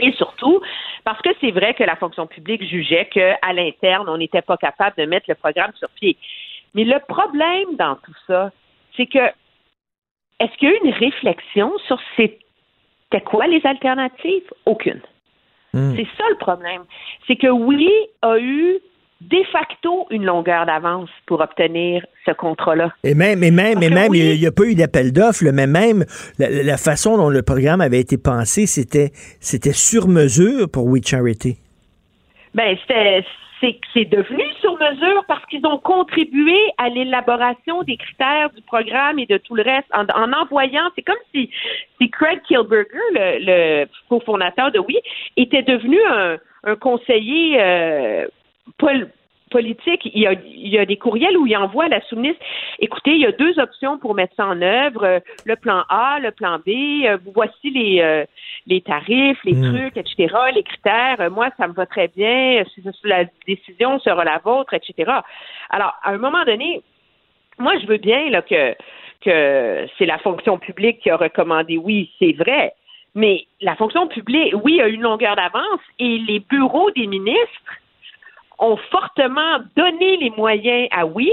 Et 0.00 0.12
surtout, 0.12 0.60
parce 1.04 1.20
que 1.22 1.30
c'est 1.40 1.50
vrai 1.50 1.74
que 1.74 1.84
la 1.84 1.96
fonction 1.96 2.26
publique 2.26 2.62
jugeait 2.64 3.06
qu'à 3.06 3.52
l'interne, 3.52 4.08
on 4.08 4.18
n'était 4.18 4.42
pas 4.42 4.56
capable 4.56 4.96
de 4.96 5.04
mettre 5.04 5.26
le 5.28 5.34
programme 5.34 5.72
sur 5.76 5.88
pied. 5.90 6.16
Mais 6.74 6.84
le 6.84 6.98
problème 7.08 7.76
dans 7.76 7.96
tout 7.96 8.14
ça, 8.26 8.50
c'est 8.96 9.06
que 9.06 9.26
est-ce 10.40 10.56
qu'il 10.58 10.68
y 10.68 10.72
a 10.72 10.74
eu 10.74 10.80
une 10.84 10.92
réflexion 10.92 11.72
sur 11.86 11.98
c'était 12.16 13.20
quoi 13.24 13.46
les 13.46 13.64
alternatives? 13.66 14.50
Aucune. 14.66 15.00
C'est 15.72 16.06
ça 16.16 16.24
le 16.30 16.38
problème. 16.38 16.84
C'est 17.26 17.36
que 17.36 17.48
oui, 17.48 17.90
a 18.22 18.38
eu 18.38 18.78
de 19.20 19.42
facto 19.50 20.06
une 20.10 20.24
longueur 20.24 20.66
d'avance 20.66 21.10
pour 21.26 21.40
obtenir 21.40 22.04
ce 22.24 22.30
contrat-là. 22.32 22.92
Et 23.02 23.14
même, 23.14 23.42
et 23.42 23.50
même, 23.50 23.82
et 23.82 23.90
même, 23.90 24.10
oui. 24.10 24.34
il 24.34 24.40
n'y 24.40 24.46
a, 24.46 24.52
pas 24.52 24.64
eu 24.64 24.74
d'appel 24.74 25.12
d'offres, 25.12 25.44
mais 25.52 25.66
même 25.66 26.04
la, 26.38 26.62
la 26.62 26.76
façon 26.76 27.16
dont 27.16 27.28
le 27.28 27.42
programme 27.42 27.80
avait 27.80 28.00
été 28.00 28.16
pensé, 28.16 28.66
c'était, 28.66 29.10
c'était 29.40 29.72
sur 29.72 30.06
mesure 30.06 30.70
pour 30.70 30.86
We 30.86 31.02
Charity. 31.04 31.58
Ben, 32.54 32.76
c'était, 32.80 33.24
c'est, 33.60 33.78
c'est 33.92 34.04
devenu 34.04 34.44
sur 34.60 34.78
mesure 34.78 35.24
parce 35.26 35.44
qu'ils 35.46 35.66
ont 35.66 35.78
contribué 35.78 36.56
à 36.78 36.88
l'élaboration 36.88 37.82
des 37.82 37.96
critères 37.96 38.50
du 38.50 38.62
programme 38.62 39.18
et 39.18 39.26
de 39.26 39.38
tout 39.38 39.54
le 39.54 39.62
reste 39.62 39.88
en, 39.92 40.04
en 40.14 40.32
envoyant. 40.32 40.90
C'est 40.94 41.02
comme 41.02 41.16
si, 41.34 41.50
si 42.00 42.10
Craig 42.10 42.40
Kilberger, 42.46 42.86
le, 43.12 43.38
le 43.40 43.86
cofondateur 44.08 44.70
de 44.70 44.78
Oui, 44.78 44.98
était 45.36 45.62
devenu 45.62 45.98
un, 46.08 46.36
un 46.64 46.76
conseiller, 46.76 47.60
euh, 47.60 48.26
politique. 49.50 50.02
Il 50.12 50.20
y, 50.20 50.26
a, 50.26 50.32
il 50.32 50.68
y 50.68 50.78
a 50.78 50.84
des 50.84 50.96
courriels 50.96 51.36
où 51.36 51.46
il 51.46 51.56
envoie 51.56 51.84
à 51.84 51.88
la 51.88 52.00
sous-ministre 52.02 52.42
écoutez, 52.78 53.12
il 53.12 53.20
y 53.20 53.26
a 53.26 53.32
deux 53.32 53.58
options 53.58 53.98
pour 53.98 54.14
mettre 54.14 54.34
ça 54.36 54.46
en 54.46 54.60
œuvre 54.62 55.04
euh, 55.04 55.20
le 55.44 55.56
plan 55.56 55.84
A, 55.88 56.18
le 56.20 56.30
plan 56.30 56.58
B. 56.58 57.04
euh, 57.04 57.18
voici 57.34 57.70
les, 57.70 58.00
euh, 58.00 58.24
les 58.66 58.80
tarifs, 58.80 59.42
les 59.44 59.54
Mm. 59.54 59.74
trucs, 59.74 59.96
etc., 59.96 60.34
les 60.54 60.62
critères. 60.62 61.30
Moi, 61.30 61.48
ça 61.56 61.66
me 61.66 61.72
va 61.72 61.86
très 61.86 62.08
bien. 62.08 62.62
Si 62.74 62.82
la 63.04 63.24
décision 63.46 63.98
sera 64.00 64.24
la 64.24 64.38
vôtre, 64.38 64.74
etc. 64.74 65.10
Alors, 65.70 65.94
à 66.02 66.10
un 66.10 66.18
moment 66.18 66.44
donné, 66.44 66.82
moi, 67.58 67.72
je 67.80 67.86
veux 67.86 67.96
bien 67.98 68.30
là, 68.30 68.42
que, 68.42 68.74
que 69.22 69.86
c'est 69.98 70.06
la 70.06 70.18
fonction 70.18 70.58
publique 70.58 71.00
qui 71.00 71.10
a 71.10 71.16
recommandé 71.16 71.76
oui, 71.76 72.10
c'est 72.18 72.32
vrai. 72.32 72.72
Mais 73.14 73.46
la 73.60 73.74
fonction 73.74 74.06
publique, 74.06 74.54
oui, 74.62 74.80
a 74.80 74.86
une 74.86 75.00
longueur 75.00 75.34
d'avance 75.34 75.80
et 75.98 76.18
les 76.18 76.38
bureaux 76.40 76.90
des 76.92 77.06
ministres 77.06 77.62
ont 78.58 78.76
fortement 78.90 79.58
donné 79.76 80.16
les 80.16 80.30
moyens 80.30 80.88
à 80.90 81.06
oui 81.06 81.30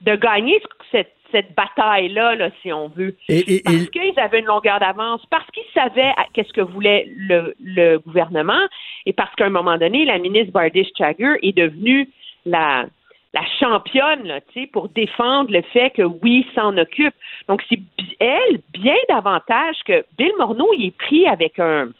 de 0.00 0.14
gagner 0.16 0.62
cette, 0.90 1.14
cette 1.30 1.54
bataille-là, 1.54 2.34
là, 2.34 2.48
si 2.62 2.72
on 2.72 2.88
veut. 2.88 3.16
Et, 3.28 3.56
et- 3.56 3.62
Parce 3.62 3.76
et- 3.82 3.88
qu'ils 3.88 4.18
avaient 4.18 4.40
une 4.40 4.46
longueur 4.46 4.80
d'avance, 4.80 5.24
parce 5.30 5.46
qu'ils 5.50 5.70
savaient 5.74 6.12
qu'est-ce 6.32 6.52
que 6.54 6.62
voulait 6.62 7.06
le, 7.16 7.54
le 7.60 7.98
gouvernement, 7.98 8.66
et 9.04 9.12
parce 9.12 9.34
qu'à 9.34 9.44
un 9.46 9.50
moment 9.50 9.76
donné, 9.76 10.06
la 10.06 10.18
ministre 10.18 10.52
Bardish-Chagger 10.52 11.34
est 11.42 11.56
devenue 11.56 12.08
la, 12.46 12.86
la 13.34 13.44
championne, 13.60 14.24
là, 14.26 14.40
pour 14.72 14.88
défendre 14.88 15.52
le 15.52 15.60
fait 15.62 15.90
que 15.90 16.02
oui, 16.02 16.46
s'en 16.54 16.76
occupe. 16.78 17.14
Donc, 17.46 17.62
c'est 17.68 17.78
elle, 18.18 18.60
bien 18.72 18.96
davantage 19.10 19.76
que 19.84 20.04
Bill 20.16 20.32
Morneau, 20.38 20.70
il 20.78 20.86
est 20.86 20.96
pris 20.96 21.26
avec 21.28 21.58
un, 21.58 21.90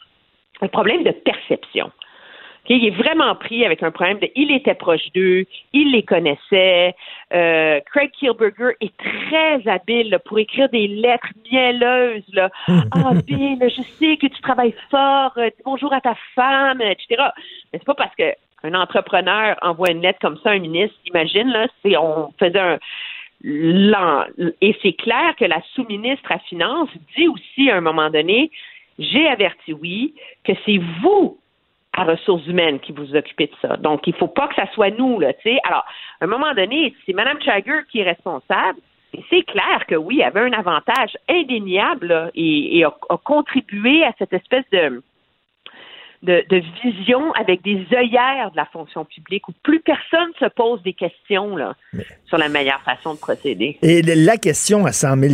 un 0.61 0.67
problème 0.67 1.03
de 1.03 1.11
perception. 1.11 1.91
OK, 2.63 2.69
il 2.69 2.85
est 2.85 2.91
vraiment 2.91 3.33
pris 3.35 3.65
avec 3.65 3.81
un 3.81 3.91
problème 3.91 4.19
de 4.19 4.29
il 4.35 4.51
était 4.51 4.75
proche 4.75 5.11
d'eux, 5.13 5.45
il 5.73 5.91
les 5.91 6.03
connaissait. 6.03 6.95
Euh, 7.33 7.79
Craig 7.91 8.11
Kielburger 8.11 8.75
est 8.81 8.93
très 8.97 9.67
habile 9.67 10.11
là, 10.11 10.19
pour 10.19 10.37
écrire 10.37 10.69
des 10.69 10.87
lettres 10.87 11.29
mielleuses. 11.51 12.23
Là. 12.33 12.49
Ah, 12.93 13.13
Bill, 13.25 13.57
je 13.61 13.81
sais 13.81 14.17
que 14.17 14.27
tu 14.27 14.41
travailles 14.41 14.75
fort, 14.89 15.31
euh, 15.37 15.47
dis 15.47 15.63
bonjour 15.65 15.91
à 15.93 16.01
ta 16.01 16.15
femme, 16.35 16.81
etc. 16.81 17.23
Mais 17.71 17.79
c'est 17.79 17.85
pas 17.85 17.95
parce 17.95 18.15
que 18.15 18.33
un 18.63 18.75
entrepreneur 18.75 19.57
envoie 19.61 19.91
une 19.91 20.01
lettre 20.01 20.19
comme 20.21 20.37
ça 20.43 20.51
à 20.51 20.53
un 20.53 20.59
ministre, 20.59 20.95
imagine, 21.07 21.47
là, 21.49 21.67
c'est 21.81 21.97
on 21.97 22.31
faisait 22.37 22.59
un 22.59 22.77
et 23.43 24.75
c'est 24.81 24.93
clair 24.93 25.35
que 25.37 25.45
la 25.45 25.61
sous-ministre 25.73 26.31
à 26.31 26.39
Finances 26.39 26.89
dit 27.17 27.27
aussi 27.27 27.71
à 27.71 27.77
un 27.77 27.81
moment 27.81 28.09
donné, 28.09 28.51
j'ai 28.99 29.27
averti 29.27 29.73
oui, 29.73 30.13
que 30.43 30.53
c'est 30.65 30.79
vous 31.01 31.39
à 31.93 32.03
ressources 32.03 32.45
humaines 32.47 32.79
qui 32.79 32.91
vous 32.91 33.15
occupez 33.15 33.47
de 33.47 33.55
ça. 33.61 33.77
Donc, 33.77 34.07
il 34.07 34.15
faut 34.15 34.27
pas 34.27 34.47
que 34.47 34.55
ça 34.55 34.67
soit 34.73 34.91
nous, 34.91 35.19
là, 35.19 35.33
tu 35.33 35.41
sais. 35.43 35.57
Alors, 35.63 35.85
à 36.19 36.25
un 36.25 36.27
moment 36.27 36.53
donné, 36.53 36.95
c'est 37.05 37.13
Mme 37.13 37.41
Chagger 37.41 37.81
qui 37.91 37.99
est 37.99 38.03
responsable. 38.09 38.79
Et 39.13 39.23
c'est 39.29 39.43
clair 39.43 39.85
que 39.89 39.95
oui, 39.95 40.21
elle 40.21 40.27
avait 40.27 40.39
un 40.39 40.53
avantage 40.53 41.17
indéniable 41.29 42.07
là, 42.07 42.31
et, 42.33 42.77
et 42.77 42.85
a, 42.85 42.95
a 43.09 43.17
contribué 43.17 44.05
à 44.05 44.13
cette 44.17 44.31
espèce 44.31 44.63
de, 44.71 45.03
de, 46.23 46.43
de 46.49 46.61
vision 46.83 47.31
avec 47.33 47.61
des 47.61 47.85
œillères 47.93 48.51
de 48.51 48.55
la 48.55 48.65
fonction 48.65 49.05
publique 49.05 49.47
où 49.47 49.53
plus 49.63 49.79
personne 49.79 50.31
se 50.39 50.45
pose 50.45 50.81
des 50.83 50.93
questions 50.93 51.55
là, 51.55 51.75
sur 52.25 52.37
la 52.37 52.47
meilleure 52.47 52.81
façon 52.81 53.15
de 53.15 53.19
procéder. 53.19 53.77
Et 53.81 54.01
la 54.01 54.37
question 54.37 54.85
à 54.85 54.91
100 54.91 55.17
000 55.17 55.33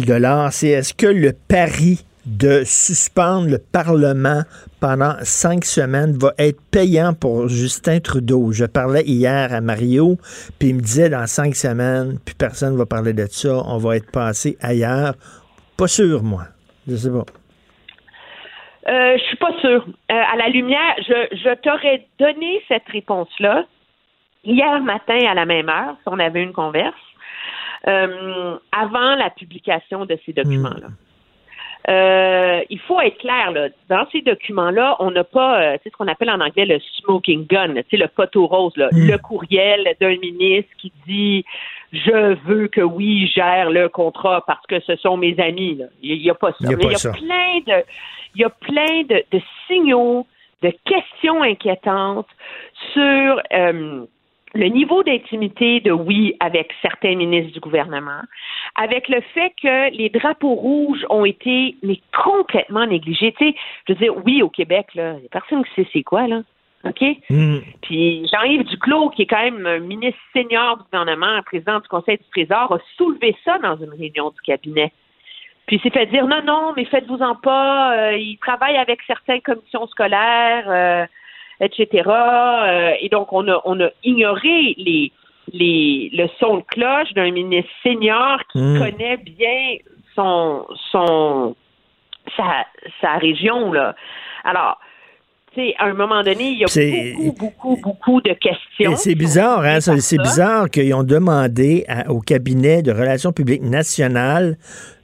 c'est 0.52 0.70
est-ce 0.70 0.94
que 0.94 1.08
le 1.08 1.34
pari 1.34 2.06
de 2.28 2.64
suspendre 2.66 3.50
le 3.50 3.58
Parlement 3.58 4.42
pendant 4.82 5.16
cinq 5.22 5.64
semaines 5.64 6.18
va 6.18 6.34
être 6.38 6.60
payant 6.70 7.14
pour 7.14 7.48
Justin 7.48 8.00
Trudeau? 8.00 8.52
Je 8.52 8.66
parlais 8.66 9.04
hier 9.04 9.54
à 9.54 9.62
Mario, 9.62 10.18
puis 10.60 10.70
il 10.70 10.76
me 10.76 10.82
disait 10.82 11.10
dans 11.10 11.26
cinq 11.26 11.56
semaines, 11.56 12.20
puis 12.26 12.36
personne 12.36 12.74
ne 12.74 12.78
va 12.78 12.86
parler 12.86 13.14
de 13.14 13.26
ça, 13.28 13.56
on 13.66 13.78
va 13.78 13.96
être 13.96 14.12
passé 14.12 14.58
ailleurs. 14.62 15.14
Pas 15.78 15.88
sûr, 15.88 16.22
moi. 16.22 16.44
Je 16.88 16.96
sais 16.96 17.12
pas. 17.12 17.26
Euh, 18.90 19.18
je 19.18 19.24
suis 19.24 19.38
pas 19.38 19.52
sûre. 19.60 19.86
Euh, 20.12 20.14
à 20.14 20.36
la 20.38 20.50
lumière, 20.50 20.96
je, 21.00 21.38
je 21.38 21.56
t'aurais 21.62 22.08
donné 22.20 22.62
cette 22.68 22.88
réponse-là 22.92 23.66
hier 24.44 24.82
matin 24.82 25.20
à 25.30 25.34
la 25.34 25.46
même 25.46 25.70
heure, 25.70 25.96
si 26.02 26.08
on 26.08 26.20
avait 26.20 26.44
une 26.44 26.54
converse, 26.54 26.96
euh, 27.88 28.58
avant 28.72 29.16
la 29.16 29.30
publication 29.30 30.06
de 30.06 30.18
ces 30.26 30.34
documents-là. 30.34 30.88
Euh, 31.90 32.62
il 32.70 32.80
faut 32.80 33.00
être 33.00 33.18
clair, 33.20 33.52
là, 33.52 33.70
dans 33.88 34.06
ces 34.12 34.22
documents-là, 34.22 34.98
on 35.00 35.12
n'a 35.12 35.24
pas, 35.24 35.62
euh, 35.62 35.78
ce 35.84 35.90
qu'on 35.92 36.08
appelle 36.10 36.30
en 36.30 36.42
anglais 36.42 36.66
le 36.66 36.80
smoking 37.02 37.48
gun, 37.48 37.76
sais, 37.90 37.96
le 37.98 38.08
poteau 38.10 38.46
rose, 38.46 38.76
là, 38.76 38.90
Mm. 38.92 39.08
le 39.12 39.18
courriel 39.18 39.96
d'un 40.02 40.18
ministre 40.18 40.70
qui 40.78 40.92
dit 41.08 41.46
je 41.94 42.36
veux 42.46 42.68
que 42.68 42.82
oui, 42.82 43.28
gère 43.34 43.70
le 43.70 43.88
contrat 43.88 44.44
parce 44.46 44.66
que 44.68 44.82
ce 44.82 44.98
sont 44.98 45.16
mes 45.16 45.40
amis. 45.40 45.76
là. 45.76 45.86
Il 46.04 46.20
n'y 46.22 46.30
a 46.30 46.36
pas 46.36 46.52
ça. 46.52 46.58
Il 46.62 46.72
y 46.72 46.74
a 46.74 46.78
Mais 46.78 46.84
il 46.84 46.92
y 46.92 46.96
a 46.96 46.98
ça. 46.98 47.12
plein 47.14 47.60
de, 47.66 47.84
il 48.36 48.42
y 48.42 48.44
a 48.44 48.50
plein 48.50 49.04
de, 49.04 49.24
de 49.32 49.42
signaux, 49.68 50.28
de 50.62 50.74
questions 50.84 51.42
inquiétantes 51.42 52.28
sur 52.92 53.42
euh, 53.54 54.06
le 54.54 54.68
niveau 54.68 55.04
d'intimité 55.04 55.80
de 55.82 55.92
oui 55.92 56.36
avec 56.40 56.72
certains 56.82 57.16
ministres 57.16 57.54
du 57.54 57.60
gouvernement, 57.60 58.22
avec 58.76 59.08
le 59.10 59.22
fait 59.34 59.54
que 59.62 59.96
les 59.96 60.10
drapeaux 60.10 60.56
rouges 60.56 61.06
ont 61.10 61.26
été 61.26 61.76
mais 61.84 62.00
complètement 62.24 62.86
négligés. 62.86 63.34
Tu 63.38 63.50
sais, 63.50 63.56
je 63.88 63.94
veux 63.94 64.00
dire, 64.00 64.26
oui, 64.26 64.42
au 64.42 64.50
Québec, 64.50 64.88
là, 64.96 65.16
il 65.18 65.24
y 65.24 65.26
a 65.26 65.30
personne 65.30 65.64
qui 65.66 65.74
sait 65.76 65.90
c'est 65.94 66.04
quoi, 66.04 66.28
là. 66.28 66.42
OK? 66.84 67.04
Puis 67.82 68.28
Jean-Yves 68.32 68.64
Duclos, 68.66 69.10
qui 69.10 69.24
est 69.24 69.26
quand 69.26 69.44
même 69.44 69.66
un 69.66 69.80
ministre 69.80 70.20
senior 70.32 70.78
du 70.78 70.84
gouvernement, 70.84 71.42
président 71.44 71.80
du 71.80 71.88
Conseil 71.88 72.18
du 72.18 72.24
Trésor, 72.32 72.72
a 72.72 72.80
soulevé 72.96 73.36
ça 73.44 73.58
dans 73.58 73.76
une 73.78 73.90
réunion 73.90 74.30
du 74.30 74.40
cabinet. 74.42 74.94
Puis 75.66 75.78
il 75.78 75.82
s'est 75.82 75.90
fait 75.90 76.06
dire 76.06 76.26
non, 76.28 76.42
non, 76.44 76.74
mais 76.78 76.86
faites-vous-en 76.86 77.36
pas, 77.36 77.98
euh, 77.98 78.18
il 78.18 78.38
travaille 78.38 78.78
avec 78.78 79.02
certaines 79.06 79.42
commissions 79.42 79.86
scolaires, 79.88 80.66
euh, 80.70 81.06
etc. 81.60 82.04
Euh, 82.10 82.92
et 83.02 83.10
donc 83.10 83.32
on 83.34 83.48
a 83.48 83.62
on 83.66 83.80
a 83.80 83.90
ignoré 84.04 84.76
les 84.78 85.12
les 85.54 86.10
le 86.14 86.28
son 86.40 86.58
de 86.58 86.64
cloche 86.64 87.14
d'un 87.16 87.32
ministre 87.32 87.72
senior 87.84 88.40
qui 88.52 88.60
Mm. 88.60 88.80
connaît 88.80 89.18
bien 89.18 89.78
son 90.16 90.66
son 90.92 91.56
sa 92.36 92.66
sa 93.02 93.18
région 93.18 93.72
là. 93.72 93.96
Alors 94.44 94.80
tu 95.54 95.62
sais, 95.64 95.76
à 95.80 95.86
un 95.86 95.94
moment 95.94 96.22
donné, 96.22 96.50
il 96.52 96.60
y 96.60 96.64
a 96.66 96.68
beaucoup, 96.68 97.34
beaucoup, 97.40 97.78
beaucoup 97.82 98.22
de 98.22 98.34
questions. 98.34 98.96
C'est 98.96 99.16
bizarre, 99.16 99.62
hein? 99.64 99.80
C'est 99.80 100.22
bizarre 100.22 100.70
qu'ils 100.70 100.94
ont 100.94 101.04
demandé 101.04 101.84
à- 101.88 102.12
au 102.12 102.20
cabinet 102.20 102.84
de 102.84 102.92
relations 102.92 103.32
publiques 103.32 103.64
nationales 103.64 104.58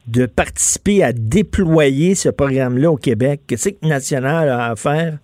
de 0.06 0.26
participer 0.28 1.02
à 1.02 1.12
déployer 1.14 2.14
ce 2.14 2.30
programme-là 2.30 2.92
au 2.92 2.98
Québec. 2.98 3.42
Qu'est-ce 3.48 3.70
que 3.70 3.88
National 3.88 4.50
a 4.50 4.66
à 4.72 4.76
faire? 4.76 5.18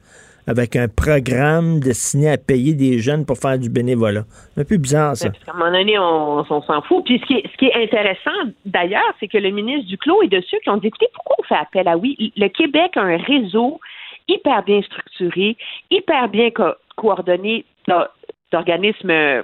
Avec 0.50 0.76
un 0.76 0.88
programme 0.88 1.80
destiné 1.80 2.32
à 2.32 2.38
payer 2.38 2.74
des 2.74 3.00
jeunes 3.00 3.26
pour 3.26 3.38
faire 3.38 3.60
du 3.60 3.70
bénévolat? 3.70 4.24
Un 4.58 4.64
peu 4.64 4.78
bizarre, 4.78 5.16
ça. 5.16 5.30
Parce 5.30 5.44
qu'à 5.44 5.52
un 5.54 5.58
moment 5.58 5.72
donné, 5.72 5.98
on, 6.00 6.44
s'en 6.44 6.82
fout. 6.82 7.06
Puis 7.06 7.22
ce 7.22 7.58
qui 7.58 7.66
est, 7.66 7.76
intéressant, 7.76 8.32
d'ailleurs, 8.66 9.14
c'est 9.20 9.28
que 9.28 9.38
le 9.38 9.52
ministre 9.52 9.88
Duclos 9.88 10.24
est 10.24 10.28
de 10.28 10.42
ceux 10.50 10.58
qui 10.60 10.70
ont 10.70 10.78
dit, 10.78 10.88
écoutez, 10.88 11.08
pourquoi 11.14 11.36
on 11.40 11.44
fait 11.44 11.56
appel 11.56 11.88
à 11.88 11.98
oui? 11.98 12.34
Le 12.36 12.48
Québec 12.48 12.98
a 12.98 13.02
un 13.02 13.18
réseau 13.18 13.80
hyper 14.28 14.64
bien 14.64 14.82
structuré, 14.82 15.56
hyper 15.92 16.30
bien 16.30 16.50
co- 16.52 16.76
coordonné 16.96 17.66
d'o- 17.88 18.10
d'organismes 18.52 19.12
euh, 19.12 19.44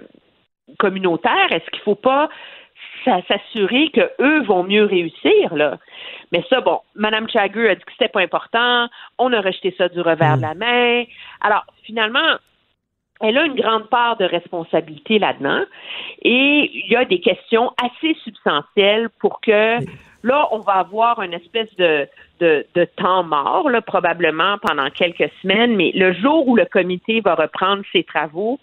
communautaires. 0.80 1.52
Est-ce 1.52 1.69
qu'il 1.69 1.80
ne 1.80 1.84
faut 1.84 1.95
pas 1.95 2.30
s'a- 3.06 3.22
s'assurer 3.27 3.90
que 3.91 4.11
eux 4.19 4.41
vont 4.44 4.64
mieux 4.64 4.84
réussir, 4.84 5.56
là? 5.56 5.77
Mais 6.32 6.44
ça, 6.49 6.60
bon, 6.60 6.80
Mme 6.95 7.30
Chagger 7.30 7.69
a 7.69 7.76
dit 7.76 7.84
que 7.84 7.91
c'était 7.94 8.10
pas 8.10 8.22
important. 8.22 8.88
On 9.18 9.32
a 9.32 9.40
rejeté 9.40 9.73
ça 9.77 9.88
du 9.88 10.02
revers 10.02 10.38
de 10.38 10.41
la 10.41 10.56
main. 10.56 11.03
Alors, 11.40 11.64
finalement, 11.84 12.38
elle 13.22 13.38
a 13.38 13.45
une 13.45 13.56
grande 13.56 13.90
part 13.90 14.18
de 14.18 14.26
responsabilité 14.26 15.19
là-dedans. 15.19 15.61
Et 16.23 16.69
il 16.73 16.91
y 16.91 16.95
a 16.95 17.06
des 17.06 17.22
questions 17.22 17.72
assez 17.82 18.14
substantielles 18.23 19.10
pour 19.19 19.40
que 19.40 19.77
là, 20.23 20.48
on 20.52 20.60
va 20.60 20.73
avoir 20.73 21.22
une 21.22 21.34
espèce 21.34 21.73
de, 21.77 22.07
de, 22.40 22.65
de 22.73 22.86
temps 22.86 23.23
mort, 23.23 23.69
là, 23.69 23.82
probablement 23.82 24.57
pendant 24.57 24.90
quelques 24.90 25.30
semaines, 25.41 25.76
mais 25.76 25.91
le 25.94 26.14
jour 26.14 26.48
où 26.48 26.56
le 26.56 26.65
comité 26.65 27.22
va 27.22 27.36
reprendre 27.36 27.84
ses 27.91 28.03
travaux, 28.03 28.60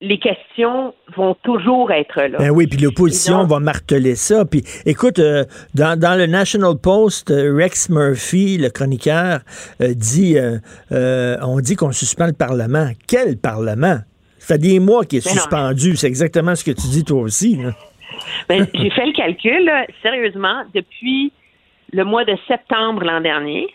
les 0.00 0.18
questions 0.18 0.94
vont 1.16 1.34
toujours 1.42 1.90
être 1.90 2.22
là. 2.22 2.38
Ben 2.38 2.50
oui, 2.50 2.68
puis 2.68 2.78
l'opposition 2.78 3.44
va 3.44 3.58
marteler 3.58 4.14
ça. 4.14 4.44
Puis 4.44 4.62
écoute, 4.86 5.18
euh, 5.18 5.44
dans, 5.74 5.98
dans 5.98 6.16
le 6.16 6.26
National 6.26 6.74
Post, 6.80 7.30
euh, 7.30 7.54
Rex 7.56 7.90
Murphy, 7.90 8.58
le 8.58 8.70
chroniqueur, 8.70 9.40
euh, 9.82 9.94
dit 9.94 10.38
euh, 10.38 11.36
on 11.42 11.58
dit 11.60 11.74
qu'on 11.74 11.90
suspend 11.90 12.26
le 12.26 12.32
Parlement. 12.32 12.90
Quel 13.08 13.38
Parlement? 13.38 13.98
Ça 14.38 14.54
fait 14.54 14.58
des 14.58 14.78
mois 14.78 15.04
qu'il 15.04 15.18
est 15.18 15.26
non, 15.26 15.32
suspendu. 15.32 15.96
C'est 15.96 16.06
exactement 16.06 16.54
ce 16.54 16.64
que 16.64 16.70
tu 16.70 16.86
dis 16.88 17.04
toi 17.04 17.22
aussi. 17.22 17.58
Ben, 18.48 18.66
j'ai 18.74 18.90
fait 18.90 19.06
le 19.06 19.12
calcul, 19.12 19.64
là, 19.64 19.84
sérieusement, 20.00 20.62
depuis 20.74 21.32
le 21.92 22.04
mois 22.04 22.24
de 22.24 22.36
septembre 22.46 23.02
l'an 23.02 23.20
dernier, 23.20 23.66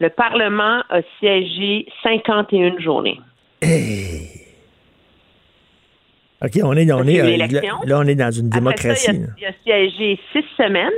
le 0.00 0.08
Parlement 0.08 0.82
a 0.88 1.02
siégé 1.20 1.86
51 2.02 2.78
journées. 2.78 3.20
OK, 6.42 6.52
on 6.62 6.72
est, 6.76 6.90
on 6.92 7.04
est, 7.06 7.20
euh, 7.20 7.58
là, 7.86 7.98
on 7.98 8.06
est 8.06 8.14
dans 8.14 8.30
une 8.30 8.48
Après 8.48 8.60
démocratie. 8.60 9.06
ça, 9.06 9.12
il, 9.12 9.24
a, 9.24 9.28
il 9.38 9.46
a 9.46 9.52
siégé 9.88 10.20
six 10.32 10.44
semaines 10.56 10.90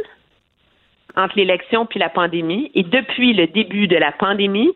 entre 1.16 1.36
l'élection 1.36 1.86
puis 1.86 2.00
la 2.00 2.08
pandémie. 2.08 2.70
Et 2.74 2.82
depuis 2.82 3.32
le 3.32 3.46
début 3.46 3.86
de 3.86 3.96
la 3.96 4.12
pandémie, 4.12 4.70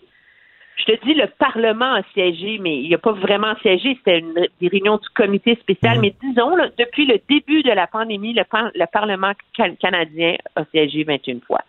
je 0.76 0.84
te 0.92 1.04
dis, 1.04 1.14
le 1.14 1.26
Parlement 1.38 1.94
a 1.94 2.02
siégé, 2.14 2.58
mais 2.60 2.78
il 2.80 2.88
n'a 2.90 2.98
pas 2.98 3.12
vraiment 3.12 3.54
siégé. 3.60 3.96
C'était 3.96 4.20
une 4.20 4.32
des 4.60 4.68
réunions 4.68 4.96
du 4.96 5.08
comité 5.14 5.56
spécial. 5.60 5.96
Mhm. 5.96 6.00
Mais 6.02 6.14
disons, 6.22 6.54
là, 6.56 6.68
depuis 6.78 7.04
le 7.04 7.18
début 7.28 7.62
de 7.62 7.70
la 7.72 7.86
pandémie, 7.86 8.32
le, 8.32 8.44
le 8.74 8.86
Parlement 8.92 9.32
can- 9.56 9.74
canadien 9.80 10.36
a 10.56 10.64
siégé 10.70 11.04
21 11.04 11.40
fois. 11.46 11.60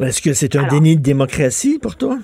Est-ce 0.00 0.20
que 0.20 0.32
c'est 0.32 0.56
un 0.56 0.64
Alors- 0.64 0.72
déni 0.72 0.96
de 0.96 1.02
démocratie 1.02 1.78
pour 1.80 1.96
toi? 1.96 2.16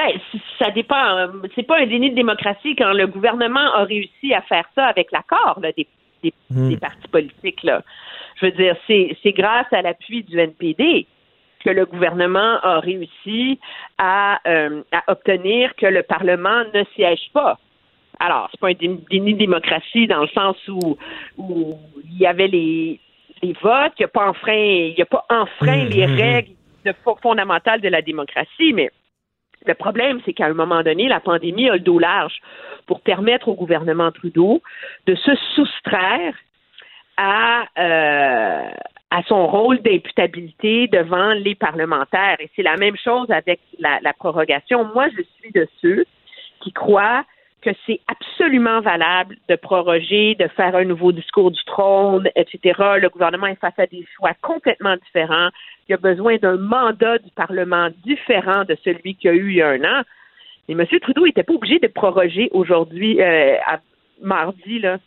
Ben, 0.00 0.18
ça 0.58 0.70
dépend. 0.70 1.16
euh, 1.18 1.26
C'est 1.54 1.66
pas 1.66 1.78
un 1.80 1.86
déni 1.86 2.10
de 2.10 2.14
démocratie 2.14 2.74
quand 2.76 2.92
le 2.92 3.06
gouvernement 3.06 3.72
a 3.74 3.84
réussi 3.84 4.32
à 4.32 4.40
faire 4.42 4.64
ça 4.74 4.86
avec 4.86 5.12
l'accord 5.12 5.58
là, 5.62 5.72
des, 5.72 5.86
des, 6.22 6.32
Hmm. 6.50 6.68
des 6.70 6.76
partis 6.76 7.08
politiques. 7.08 7.62
Là. 7.62 7.82
Je 8.36 8.46
veux 8.46 8.52
dire, 8.52 8.76
c'est 8.86 9.32
grâce 9.32 9.70
à 9.72 9.82
l'appui 9.82 10.22
du 10.22 10.38
NPD 10.38 11.06
que 11.64 11.70
le 11.70 11.84
gouvernement 11.84 12.58
a 12.62 12.80
réussi 12.80 13.58
à, 13.98 14.40
euh, 14.46 14.82
à 14.92 15.02
obtenir 15.12 15.74
que 15.76 15.86
le 15.86 16.02
Parlement 16.02 16.62
ne 16.72 16.82
siège 16.94 17.30
pas. 17.34 17.58
Alors, 18.18 18.48
c'est 18.50 18.60
pas 18.60 18.68
un 18.68 18.72
dé- 18.72 19.00
déni 19.10 19.34
de 19.34 19.38
démocratie 19.38 20.06
dans 20.06 20.22
le 20.22 20.28
sens 20.28 20.56
où, 20.68 20.96
où 21.38 21.78
il 22.04 22.18
y 22.18 22.26
avait 22.26 22.48
les, 22.48 22.98
les 23.42 23.52
votes, 23.60 23.92
il 23.98 24.02
n'y 24.02 24.04
a 24.04 24.08
pas 24.08 24.28
enfreint, 24.28 24.52
il 24.54 24.94
y 24.98 25.02
a 25.02 25.06
pas 25.06 25.24
enfreint 25.30 25.84
les 25.84 26.06
Mhm. 26.06 26.14
règles 26.16 26.50
de- 26.86 26.94
fondamentales 27.22 27.80
de 27.82 27.88
la 27.88 28.00
démocratie, 28.02 28.72
mais 28.72 28.90
le 29.66 29.74
problème, 29.74 30.20
c'est 30.24 30.32
qu'à 30.32 30.46
un 30.46 30.54
moment 30.54 30.82
donné, 30.82 31.08
la 31.08 31.20
pandémie 31.20 31.68
a 31.68 31.74
le 31.74 31.80
dos 31.80 31.98
large 31.98 32.40
pour 32.86 33.00
permettre 33.00 33.48
au 33.48 33.54
gouvernement 33.54 34.10
Trudeau 34.10 34.62
de 35.06 35.14
se 35.14 35.34
soustraire 35.54 36.34
à, 37.16 37.64
euh, 37.78 38.70
à 39.10 39.22
son 39.24 39.46
rôle 39.46 39.82
d'imputabilité 39.82 40.88
devant 40.88 41.32
les 41.34 41.54
parlementaires. 41.54 42.36
Et 42.40 42.50
c'est 42.56 42.62
la 42.62 42.76
même 42.76 42.96
chose 42.96 43.30
avec 43.30 43.60
la, 43.78 43.98
la 44.00 44.12
prorogation. 44.12 44.84
Moi, 44.94 45.08
je 45.16 45.22
suis 45.38 45.52
de 45.52 45.68
ceux 45.82 46.04
qui 46.60 46.72
croient 46.72 47.24
que 47.62 47.70
c'est 47.86 48.00
absolument 48.08 48.80
valable 48.80 49.36
de 49.48 49.56
proroger, 49.56 50.34
de 50.34 50.48
faire 50.48 50.74
un 50.74 50.84
nouveau 50.84 51.12
discours 51.12 51.50
du 51.50 51.62
trône, 51.64 52.28
etc. 52.36 52.80
Le 53.00 53.08
gouvernement 53.08 53.46
est 53.46 53.60
face 53.60 53.78
à 53.78 53.86
des 53.86 54.06
choix 54.16 54.32
complètement 54.40 54.96
différents. 54.96 55.50
Il 55.90 55.94
a 55.94 55.96
besoin 55.96 56.36
d'un 56.36 56.56
mandat 56.56 57.18
du 57.18 57.30
Parlement 57.34 57.88
différent 58.04 58.64
de 58.64 58.76
celui 58.84 59.16
qu'il 59.16 59.28
y 59.28 59.34
a 59.34 59.36
eu 59.36 59.50
il 59.50 59.56
y 59.56 59.62
a 59.62 59.70
un 59.70 59.82
an. 59.82 60.02
Et 60.68 60.72
M. 60.72 60.86
Trudeau 61.02 61.26
n'était 61.26 61.42
pas 61.42 61.54
obligé 61.54 61.80
de 61.80 61.88
proroger 61.88 62.48
aujourd'hui, 62.52 63.20
euh, 63.20 63.56
à 63.66 63.80
mardi, 64.22 64.78
là. 64.78 64.98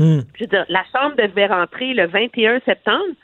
Hmm. 0.00 0.22
Je 0.34 0.42
veux 0.42 0.48
dire, 0.48 0.64
la 0.68 0.82
Chambre 0.92 1.14
devait 1.14 1.46
rentrer 1.46 1.94
le 1.94 2.08
21 2.08 2.58
septembre. 2.64 3.14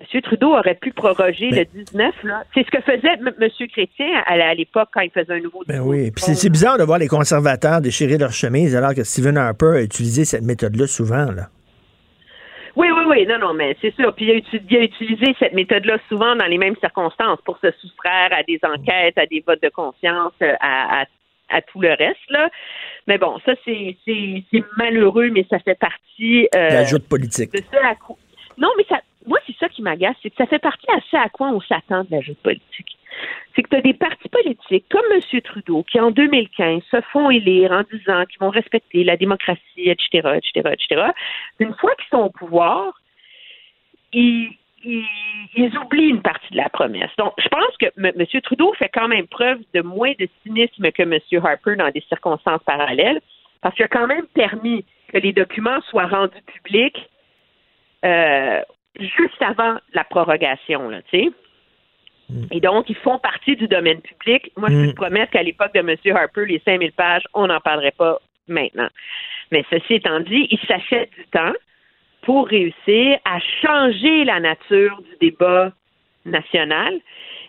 M. 0.00 0.20
Trudeau 0.20 0.56
aurait 0.56 0.74
pu 0.74 0.90
proroger 0.90 1.50
le 1.50 1.64
19, 1.64 2.12
là. 2.24 2.42
C'est 2.52 2.66
ce 2.66 2.72
que 2.72 2.80
faisait 2.80 3.14
M. 3.20 3.32
M. 3.40 3.48
Chrétien 3.68 4.08
à, 4.26 4.52
l'époque 4.54 4.88
quand 4.92 5.02
il 5.02 5.12
faisait 5.12 5.34
un 5.34 5.40
nouveau 5.40 5.62
Ben 5.68 5.78
oui. 5.78 6.10
Puis 6.10 6.24
c'est- 6.24 6.50
bizarre 6.50 6.76
de 6.76 6.82
voir 6.82 6.98
les 6.98 7.06
conservateurs 7.06 7.80
déchirer 7.80 8.18
leur 8.18 8.32
chemise 8.32 8.74
alors 8.74 8.94
que 8.94 9.04
Stephen 9.04 9.36
Harper 9.36 9.74
a 9.76 9.82
utilisé 9.82 10.24
cette 10.24 10.42
méthode-là 10.42 10.88
souvent. 10.88 11.30
Là. 11.30 11.50
Oui, 12.76 12.88
oui, 12.90 13.04
oui, 13.06 13.26
non, 13.26 13.38
non, 13.38 13.54
mais 13.54 13.74
c'est 13.80 13.94
sûr. 13.94 14.14
Puis 14.14 14.26
il 14.26 14.30
a, 14.32 14.34
uti- 14.34 14.62
il 14.70 14.76
a 14.76 14.80
utilisé 14.82 15.34
cette 15.38 15.54
méthode-là 15.54 15.96
souvent 16.08 16.36
dans 16.36 16.44
les 16.46 16.58
mêmes 16.58 16.76
circonstances 16.76 17.40
pour 17.44 17.58
se 17.58 17.70
soustraire 17.80 18.28
à 18.32 18.42
des 18.42 18.60
enquêtes, 18.62 19.16
à 19.16 19.24
des 19.26 19.42
votes 19.46 19.62
de 19.62 19.70
confiance, 19.70 20.32
euh, 20.42 20.52
à, 20.60 21.00
à, 21.00 21.04
à 21.48 21.62
tout 21.62 21.80
le 21.80 21.88
reste, 21.94 22.28
là. 22.30 22.50
Mais 23.06 23.16
bon, 23.18 23.38
ça, 23.46 23.54
c'est 23.64 23.96
malheureux, 24.76 25.30
mais 25.30 25.46
ça 25.48 25.58
fait 25.60 25.78
partie 25.78 26.48
euh, 26.54 26.68
La 26.68 26.84
joute 26.84 27.08
politique. 27.08 27.50
de 27.52 27.60
à 27.82 27.94
quoi... 27.94 28.16
Non, 28.58 28.68
mais 28.76 28.84
ça, 28.88 29.00
moi, 29.26 29.38
c'est 29.46 29.56
ça 29.58 29.68
qui 29.68 29.80
m'agace, 29.82 30.16
c'est 30.22 30.30
que 30.30 30.36
ça 30.36 30.46
fait 30.46 30.58
partie 30.58 30.86
à 30.90 31.00
ce 31.10 31.16
à 31.16 31.28
quoi 31.28 31.48
on 31.48 31.60
s'attend 31.60 32.02
de 32.04 32.08
la 32.10 32.20
joute 32.20 32.38
politique. 32.42 32.95
C'est 33.54 33.62
que 33.62 33.68
tu 33.68 33.76
as 33.76 33.80
des 33.80 33.94
partis 33.94 34.28
politiques 34.28 34.86
comme 34.90 35.04
M. 35.12 35.40
Trudeau 35.42 35.82
qui, 35.82 35.98
en 36.00 36.10
2015, 36.10 36.82
se 36.90 37.00
font 37.12 37.30
élire 37.30 37.72
en 37.72 37.82
disant 37.90 38.24
qu'ils 38.26 38.40
vont 38.40 38.50
respecter 38.50 39.04
la 39.04 39.16
démocratie, 39.16 39.60
etc., 39.76 40.08
etc., 40.36 40.70
etc. 40.72 41.02
Une 41.58 41.74
fois 41.74 41.94
qu'ils 41.96 42.08
sont 42.10 42.24
au 42.24 42.30
pouvoir, 42.30 42.92
ils, 44.12 44.50
oublient 45.82 46.10
une 46.10 46.22
partie 46.22 46.52
de 46.52 46.56
la 46.56 46.68
promesse. 46.68 47.10
Donc, 47.18 47.32
je 47.38 47.48
pense 47.48 47.76
que 47.78 47.86
M. 47.96 48.40
Trudeau 48.42 48.72
fait 48.74 48.90
quand 48.92 49.08
même 49.08 49.26
preuve 49.26 49.60
de 49.74 49.80
moins 49.80 50.12
de 50.18 50.28
cynisme 50.42 50.90
que 50.92 51.02
M. 51.02 51.18
Harper 51.44 51.76
dans 51.76 51.90
des 51.90 52.04
circonstances 52.08 52.62
parallèles, 52.64 53.20
parce 53.62 53.74
qu'il 53.74 53.84
a 53.84 53.88
quand 53.88 54.06
même 54.06 54.26
permis 54.34 54.84
que 55.08 55.18
les 55.18 55.32
documents 55.32 55.80
soient 55.90 56.06
rendus 56.06 56.42
publics 56.42 57.08
euh, 58.04 58.62
juste 59.00 59.40
avant 59.40 59.76
la 59.92 60.04
prorogation, 60.04 60.90
tu 61.10 61.18
sais. 61.18 61.30
Et 62.50 62.60
donc, 62.60 62.90
ils 62.90 62.96
font 62.96 63.18
partie 63.18 63.54
du 63.56 63.68
domaine 63.68 64.00
public. 64.00 64.50
Moi, 64.56 64.68
je 64.70 64.74
peux 64.74 64.86
Mm. 64.86 64.90
te 64.90 64.96
promettre 64.96 65.32
qu'à 65.32 65.42
l'époque 65.42 65.72
de 65.74 65.80
M. 65.80 65.94
Harper, 66.16 66.46
les 66.46 66.60
5000 66.64 66.92
pages, 66.92 67.24
on 67.34 67.46
n'en 67.46 67.60
parlerait 67.60 67.92
pas 67.92 68.18
maintenant. 68.48 68.88
Mais 69.52 69.64
ceci 69.70 69.94
étant 69.94 70.20
dit, 70.20 70.48
il 70.50 70.58
s'achète 70.66 71.10
du 71.12 71.24
temps 71.28 71.52
pour 72.22 72.48
réussir 72.48 73.18
à 73.24 73.38
changer 73.62 74.24
la 74.24 74.40
nature 74.40 75.00
du 75.02 75.28
débat 75.30 75.72
national 76.24 76.94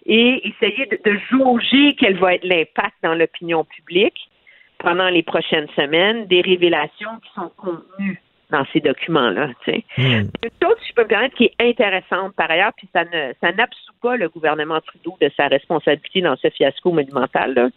et 0.05 0.47
essayer 0.47 0.85
de, 0.85 0.99
de 1.03 1.19
jauger 1.31 1.95
quel 1.99 2.17
va 2.17 2.35
être 2.35 2.43
l'impact 2.43 2.95
dans 3.01 3.15
l'opinion 3.15 3.65
publique 3.65 4.29
pendant 4.77 5.09
les 5.09 5.23
prochaines 5.23 5.67
semaines 5.75 6.27
des 6.27 6.41
révélations 6.41 7.17
qui 7.23 7.29
sont 7.33 7.51
contenues 7.57 8.21
dans 8.49 8.65
ces 8.71 8.79
documents-là. 8.79 9.49
tu 9.63 9.71
sais. 9.71 9.83
Hmm. 9.97 10.29
Une 10.43 10.49
chose, 10.61 10.75
si 10.81 10.89
je 10.89 10.93
peux 10.93 11.03
me 11.03 11.07
permettre, 11.07 11.35
qui 11.35 11.45
est 11.45 11.55
intéressante 11.59 12.33
par 12.35 12.49
ailleurs, 12.49 12.71
puis 12.77 12.87
ça 12.93 13.03
ne 13.03 13.33
ça 13.41 13.51
n'absout 13.51 13.93
pas 14.01 14.15
le 14.15 14.29
gouvernement 14.29 14.79
Trudeau 14.81 15.17
de 15.21 15.29
sa 15.35 15.47
responsabilité 15.47 16.21
dans 16.21 16.35
ce 16.37 16.49
fiasco 16.49 16.91
monumental. 16.91 17.53
Là. 17.53 17.69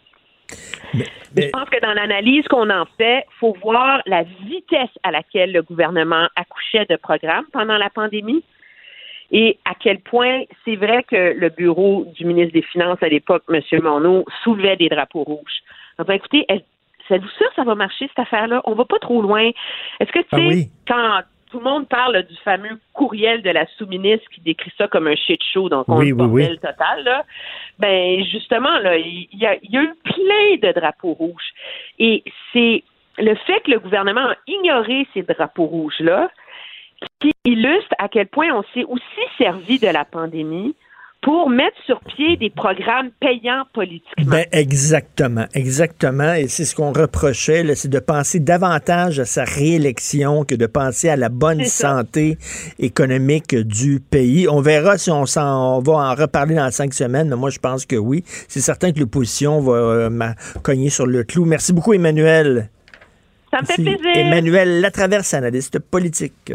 Je 0.93 1.49
pense 1.49 1.69
que 1.69 1.81
dans 1.81 1.93
l'analyse 1.93 2.47
qu'on 2.47 2.69
en 2.69 2.85
fait, 2.97 3.25
il 3.27 3.39
faut 3.39 3.55
voir 3.63 4.01
la 4.05 4.23
vitesse 4.23 4.89
à 5.03 5.11
laquelle 5.11 5.51
le 5.51 5.61
gouvernement 5.61 6.27
accouchait 6.35 6.85
de 6.85 6.95
programmes 6.95 7.45
pendant 7.53 7.77
la 7.77 7.89
pandémie 7.89 8.43
et 9.31 9.57
à 9.63 9.73
quel 9.75 9.99
point 9.99 10.43
c'est 10.65 10.75
vrai 10.75 11.03
que 11.03 11.33
le 11.37 11.49
bureau 11.49 12.05
du 12.15 12.25
ministre 12.25 12.53
des 12.53 12.61
Finances 12.61 13.01
à 13.01 13.07
l'époque, 13.07 13.43
M. 13.49 13.61
Monod, 13.81 14.25
soulevait 14.43 14.75
des 14.75 14.89
drapeaux 14.89 15.23
rouges. 15.23 15.61
Ben, 15.97 16.13
écoutez, 16.13 16.45
êtes-vous 17.09 17.27
sûr 17.29 17.49
que 17.49 17.55
ça 17.55 17.63
va 17.63 17.75
marcher, 17.75 18.07
cette 18.07 18.19
affaire-là? 18.19 18.61
On 18.65 18.73
va 18.73 18.85
pas 18.85 18.99
trop 18.99 19.21
loin. 19.21 19.49
Est-ce 19.99 20.11
que, 20.11 20.19
tu 20.19 20.27
Ah 20.31 20.37
sais, 20.37 20.47
oui. 20.47 20.69
quand 20.87 21.21
tout 21.51 21.57
le 21.57 21.65
monde 21.65 21.87
parle 21.89 22.23
du 22.23 22.35
fameux 22.45 22.79
courriel 22.93 23.41
de 23.41 23.49
la 23.49 23.65
sous-ministre 23.77 24.25
qui 24.33 24.39
décrit 24.41 24.71
ça 24.77 24.87
comme 24.87 25.07
un 25.07 25.15
shit 25.15 25.41
show, 25.43 25.67
donc 25.67 25.85
on 25.89 25.97
oui. 25.97 26.13
bordel 26.13 26.59
total, 26.59 27.03
là, 27.03 27.25
ben 27.77 28.23
justement, 28.23 28.79
là, 28.79 28.97
il 28.97 29.27
y, 29.33 29.45
a, 29.45 29.55
il 29.61 29.71
y 29.71 29.77
a 29.77 29.83
eu 29.83 29.93
plein 30.03 30.69
de 30.69 30.79
drapeaux 30.79 31.13
rouges. 31.13 31.51
Et 31.99 32.23
c'est 32.53 32.83
le 33.17 33.35
fait 33.35 33.59
que 33.65 33.71
le 33.71 33.79
gouvernement 33.79 34.29
a 34.29 34.35
ignoré 34.47 35.05
ces 35.13 35.23
drapeaux 35.23 35.65
rouges-là 35.65 36.29
qui 37.19 37.33
illustre 37.45 37.93
à 37.97 38.07
quel 38.07 38.27
point 38.27 38.49
on 38.53 38.63
s'est 38.73 38.85
aussi 38.85 39.03
servi 39.37 39.79
de 39.79 39.87
la 39.87 40.05
pandémie 40.05 40.75
pour 41.21 41.49
mettre 41.51 41.77
sur 41.85 41.99
pied 42.01 42.35
des 42.37 42.49
programmes 42.49 43.11
payants 43.19 43.63
politiquement. 43.73 44.25
Ben, 44.25 44.45
exactement, 44.51 45.45
exactement. 45.53 46.33
Et 46.33 46.47
c'est 46.47 46.65
ce 46.65 46.75
qu'on 46.75 46.91
reprochait, 46.91 47.63
c'est 47.75 47.89
de 47.89 47.99
penser 47.99 48.39
davantage 48.39 49.19
à 49.19 49.25
sa 49.25 49.43
réélection 49.43 50.43
que 50.45 50.55
de 50.55 50.65
penser 50.65 51.09
à 51.09 51.15
la 51.15 51.29
bonne 51.29 51.63
santé 51.65 52.37
économique 52.79 53.55
du 53.55 53.99
pays. 53.99 54.47
On 54.49 54.61
verra 54.61 54.97
si 54.97 55.11
on, 55.11 55.27
s'en, 55.27 55.79
va 55.79 55.93
en 55.93 56.15
reparler 56.15 56.55
dans 56.55 56.71
cinq 56.71 56.93
semaines, 56.93 57.29
mais 57.29 57.35
moi, 57.35 57.51
je 57.51 57.59
pense 57.59 57.85
que 57.85 57.95
oui. 57.95 58.23
C'est 58.47 58.61
certain 58.61 58.91
que 58.91 58.99
l'opposition 58.99 59.61
va 59.61 59.73
euh, 59.73 60.09
cogner 60.63 60.89
sur 60.89 61.05
le 61.05 61.23
clou. 61.23 61.45
Merci 61.45 61.71
beaucoup, 61.71 61.93
Emmanuel. 61.93 62.69
Ça 63.51 63.61
me 63.61 63.65
fait 63.65 63.75
plaisir. 63.75 64.15
Emmanuel 64.15 64.81
Latraverse, 64.81 65.33
analyste 65.35 65.77
politique. 65.79 66.53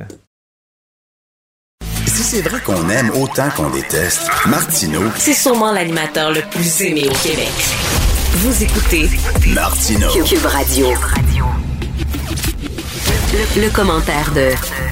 C'est 2.28 2.42
vrai 2.42 2.60
qu'on 2.60 2.88
aime 2.90 3.10
autant 3.10 3.48
qu'on 3.56 3.70
déteste, 3.70 4.22
Martineau, 4.46 5.12
C'est 5.16 5.32
sûrement 5.32 5.70
l'animateur 5.70 6.32
le 6.32 6.40
plus 6.50 6.80
aimé 6.82 7.08
au 7.08 7.14
Québec. 7.24 7.52
Vous 8.38 8.64
écoutez 8.64 9.08
Martineau. 9.54 10.08
Cube 10.24 10.44
Radio. 10.44 10.88
Le, 13.32 13.62
le 13.62 13.70
commentaire 13.70 14.32
de 14.32 14.50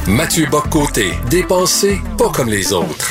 Mathieu 0.09 0.47
Boccoté, 0.47 1.13
dépensé 1.29 2.01
pas 2.17 2.29
comme 2.29 2.49
les 2.51 2.73
autres. 2.73 3.11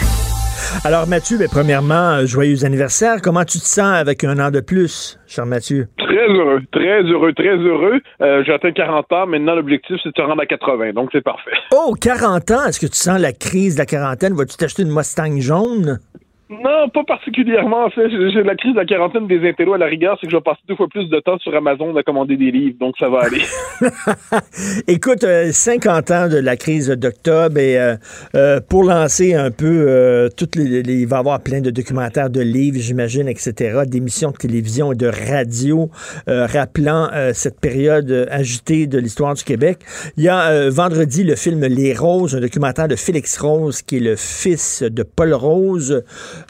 Alors, 0.85 1.07
Mathieu, 1.07 1.37
ben, 1.37 1.47
premièrement, 1.49 2.15
euh, 2.15 2.25
joyeux 2.25 2.65
anniversaire. 2.65 3.21
Comment 3.21 3.45
tu 3.45 3.59
te 3.59 3.63
sens 3.65 3.95
avec 3.95 4.23
un 4.23 4.37
an 4.39 4.51
de 4.51 4.59
plus, 4.59 5.17
cher 5.27 5.45
Mathieu? 5.45 5.87
Très 5.97 6.27
heureux, 6.27 6.59
très 6.71 7.03
heureux, 7.03 7.33
très 7.33 7.55
heureux. 7.55 8.01
Euh, 8.21 8.43
J'ai 8.45 8.53
atteint 8.53 8.71
40 8.73 9.11
ans. 9.13 9.27
Maintenant, 9.27 9.55
l'objectif, 9.55 9.95
c'est 10.03 10.09
de 10.09 10.13
se 10.15 10.21
rendre 10.21 10.41
à 10.41 10.45
80. 10.45 10.91
Donc, 10.93 11.09
c'est 11.13 11.23
parfait. 11.23 11.51
Oh, 11.73 11.93
40 11.99 12.51
ans! 12.51 12.65
Est-ce 12.67 12.79
que 12.79 12.87
tu 12.87 12.97
sens 12.97 13.19
la 13.19 13.31
crise 13.31 13.75
de 13.75 13.79
la 13.79 13.85
quarantaine? 13.85 14.33
Vas-tu 14.33 14.57
t'acheter 14.57 14.81
une 14.83 14.93
Mustang 14.93 15.39
jaune? 15.39 15.99
Non, 16.49 16.89
pas 16.89 17.03
particulièrement. 17.05 17.85
En 17.85 17.89
fait, 17.89 18.09
j'ai 18.09 18.43
la 18.43 18.55
crise 18.55 18.73
de 18.73 18.79
la 18.79 18.85
quarantaine 18.85 19.27
des 19.27 19.47
intellos 19.47 19.73
à 19.73 19.77
la 19.77 19.85
rigueur, 19.85 20.17
c'est 20.19 20.27
que 20.27 20.31
je 20.31 20.37
vais 20.37 20.43
passer 20.43 20.61
deux 20.67 20.75
fois 20.75 20.87
plus 20.87 21.09
de 21.09 21.19
temps 21.19 21.37
sur 21.39 21.55
Amazon 21.55 21.95
à 21.95 22.03
commander 22.03 22.35
des 22.35 22.51
livres, 22.51 22.77
donc 22.79 22.95
ça 22.99 23.09
va 23.09 23.21
aller. 23.21 23.41
Écoute, 24.87 25.25
50 25.51 26.11
ans 26.11 26.27
de 26.27 26.37
la 26.37 26.57
crise 26.57 26.89
d'octobre 26.89 27.57
et 27.57 27.79
euh, 27.79 27.95
euh, 28.35 28.59
pour 28.61 28.83
lancer 28.83 29.33
un 29.33 29.51
peu 29.51 29.85
euh, 29.87 30.29
toutes 30.35 30.55
les, 30.55 30.79
il 30.79 31.07
va 31.07 31.17
y 31.17 31.19
avoir 31.19 31.41
plein 31.41 31.61
de 31.61 31.69
documentaires, 31.69 32.29
de 32.29 32.41
livres, 32.41 32.77
j'imagine, 32.79 33.27
etc., 33.27 33.81
d'émissions 33.85 34.31
de 34.31 34.37
télévision 34.37 34.91
et 34.91 34.95
de 34.95 35.07
radio 35.07 35.89
rappelant 36.27 37.09
cette 37.33 37.59
période 37.59 38.27
agitée 38.29 38.87
de 38.87 38.97
l'histoire 38.97 39.33
du 39.33 39.43
Québec. 39.43 39.79
Il 40.17 40.23
y 40.23 40.29
a 40.29 40.69
vendredi 40.69 41.23
le 41.23 41.35
film 41.35 41.61
Les 41.65 41.93
Roses, 41.93 42.35
un 42.35 42.39
documentaire 42.39 42.87
de 42.87 42.95
Félix 42.95 43.37
Rose, 43.39 43.81
qui 43.81 43.97
est 43.97 43.99
le 43.99 44.15
fils 44.15 44.83
de 44.83 45.03
Paul 45.03 45.33
Rose. 45.33 46.03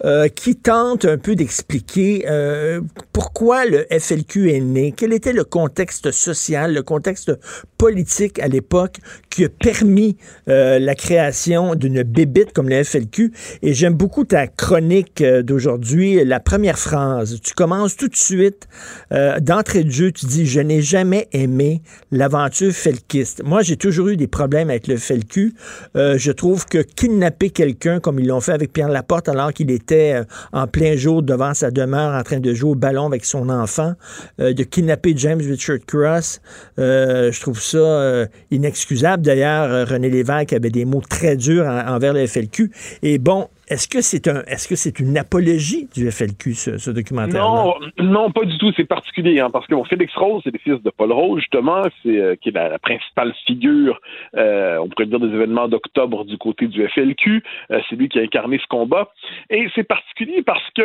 Euh, 0.05 0.27
qui 0.27 0.55
tente 0.55 1.05
un 1.05 1.17
peu 1.17 1.35
d'expliquer 1.35 2.25
euh, 2.27 2.81
pourquoi 3.13 3.65
le 3.65 3.85
FLQ 3.89 4.51
est 4.51 4.59
né, 4.59 4.93
quel 4.95 5.13
était 5.13 5.33
le 5.33 5.43
contexte 5.43 6.11
social, 6.11 6.73
le 6.73 6.83
contexte 6.83 7.31
politique 7.77 8.39
à 8.39 8.47
l'époque 8.47 8.97
qui 9.33 9.45
a 9.45 9.49
permis 9.49 10.17
euh, 10.47 10.79
la 10.79 10.95
création 10.95 11.75
d'une 11.75 12.03
bébite 12.03 12.53
comme 12.53 12.69
le 12.69 12.83
FLQ. 12.83 13.31
Et 13.61 13.73
j'aime 13.73 13.93
beaucoup 13.93 14.25
ta 14.25 14.47
chronique 14.47 15.23
d'aujourd'hui, 15.23 16.23
la 16.23 16.39
première 16.39 16.79
phrase. 16.79 17.39
Tu 17.41 17.53
commences 17.53 17.95
tout 17.95 18.07
de 18.07 18.15
suite, 18.15 18.67
d'entrée 19.11 19.83
de 19.83 19.91
jeu, 19.91 20.11
tu 20.11 20.25
dis, 20.25 20.45
je 20.45 20.59
n'ai 20.59 20.81
jamais 20.81 21.27
aimé 21.31 21.81
l'aventure 22.11 22.71
felkiste. 22.71 23.43
Moi, 23.43 23.61
j'ai 23.61 23.77
toujours 23.77 24.07
eu 24.07 24.17
des 24.17 24.27
problèmes 24.27 24.69
avec 24.69 24.87
le 24.87 24.97
FLQ. 24.97 25.53
je 25.95 26.31
trouve 26.31 26.65
que 26.65 26.79
kidnapper 26.79 27.49
quelqu'un, 27.49 27.99
comme 27.99 28.19
ils 28.19 28.27
l'ont 28.27 28.41
fait 28.41 28.51
avec 28.51 28.73
Pierre 28.73 28.89
Laporte, 28.89 29.29
alors 29.29 29.53
qu'il 29.53 29.71
était 29.71 30.13
euh, 30.13 30.23
en 30.51 30.67
plein 30.67 30.95
jour 30.95 31.23
devant 31.23 31.53
sa 31.53 31.71
demeure 31.71 32.13
en 32.13 32.23
train 32.23 32.39
de 32.39 32.53
jouer 32.53 32.71
au 32.71 32.75
ballon 32.75 33.05
avec 33.05 33.25
son 33.25 33.49
enfant, 33.49 33.93
euh, 34.39 34.53
de 34.53 34.63
kidnapper 34.63 35.13
James 35.15 35.39
Richard 35.39 35.79
Cross. 35.85 36.41
Euh, 36.79 37.31
je 37.31 37.41
trouve 37.41 37.61
ça 37.61 38.27
inexcusable. 38.51 39.22
D'ailleurs, 39.23 39.87
René 39.87 40.09
Lévesque 40.09 40.53
avait 40.53 40.69
des 40.69 40.85
mots 40.85 41.01
très 41.01 41.35
durs 41.35 41.65
envers 41.65 42.13
le 42.13 42.27
FLQ. 42.27 42.69
Et 43.01 43.17
bon, 43.17 43.47
est-ce 43.69 43.87
que 43.87 44.01
c'est 44.01 44.27
un, 44.27 44.43
est-ce 44.43 44.67
que 44.67 44.75
c'est 44.75 44.99
une 44.99 45.17
apologie 45.17 45.87
du 45.95 46.11
FLQ, 46.11 46.53
ce, 46.53 46.91
documentaire 46.91 47.41
Non, 47.41 47.75
non, 47.99 48.31
pas 48.31 48.45
du 48.45 48.57
tout. 48.57 48.71
C'est 48.75 48.85
particulier, 48.85 49.39
hein, 49.39 49.49
parce 49.51 49.65
que 49.67 49.75
Félix 49.89 50.13
Rose, 50.15 50.41
c'est 50.43 50.53
le 50.53 50.59
fils 50.59 50.83
de 50.83 50.89
Paul 50.89 51.11
Rose, 51.11 51.39
justement, 51.39 51.81
c'est 52.03 52.37
qui 52.41 52.49
est 52.49 52.51
la, 52.51 52.77
principale 52.79 53.33
figure, 53.47 53.99
on 54.35 54.87
pourrait 54.89 55.07
dire, 55.07 55.19
des 55.19 55.33
événements 55.33 55.67
d'octobre 55.67 56.25
du 56.25 56.37
côté 56.37 56.67
du 56.67 56.87
FLQ. 56.87 57.43
c'est 57.69 57.95
lui 57.95 58.09
qui 58.09 58.19
a 58.19 58.23
incarné 58.23 58.59
ce 58.59 58.67
combat. 58.67 59.09
Et 59.49 59.67
c'est 59.73 59.83
particulier 59.83 60.43
parce 60.43 60.69
que 60.75 60.83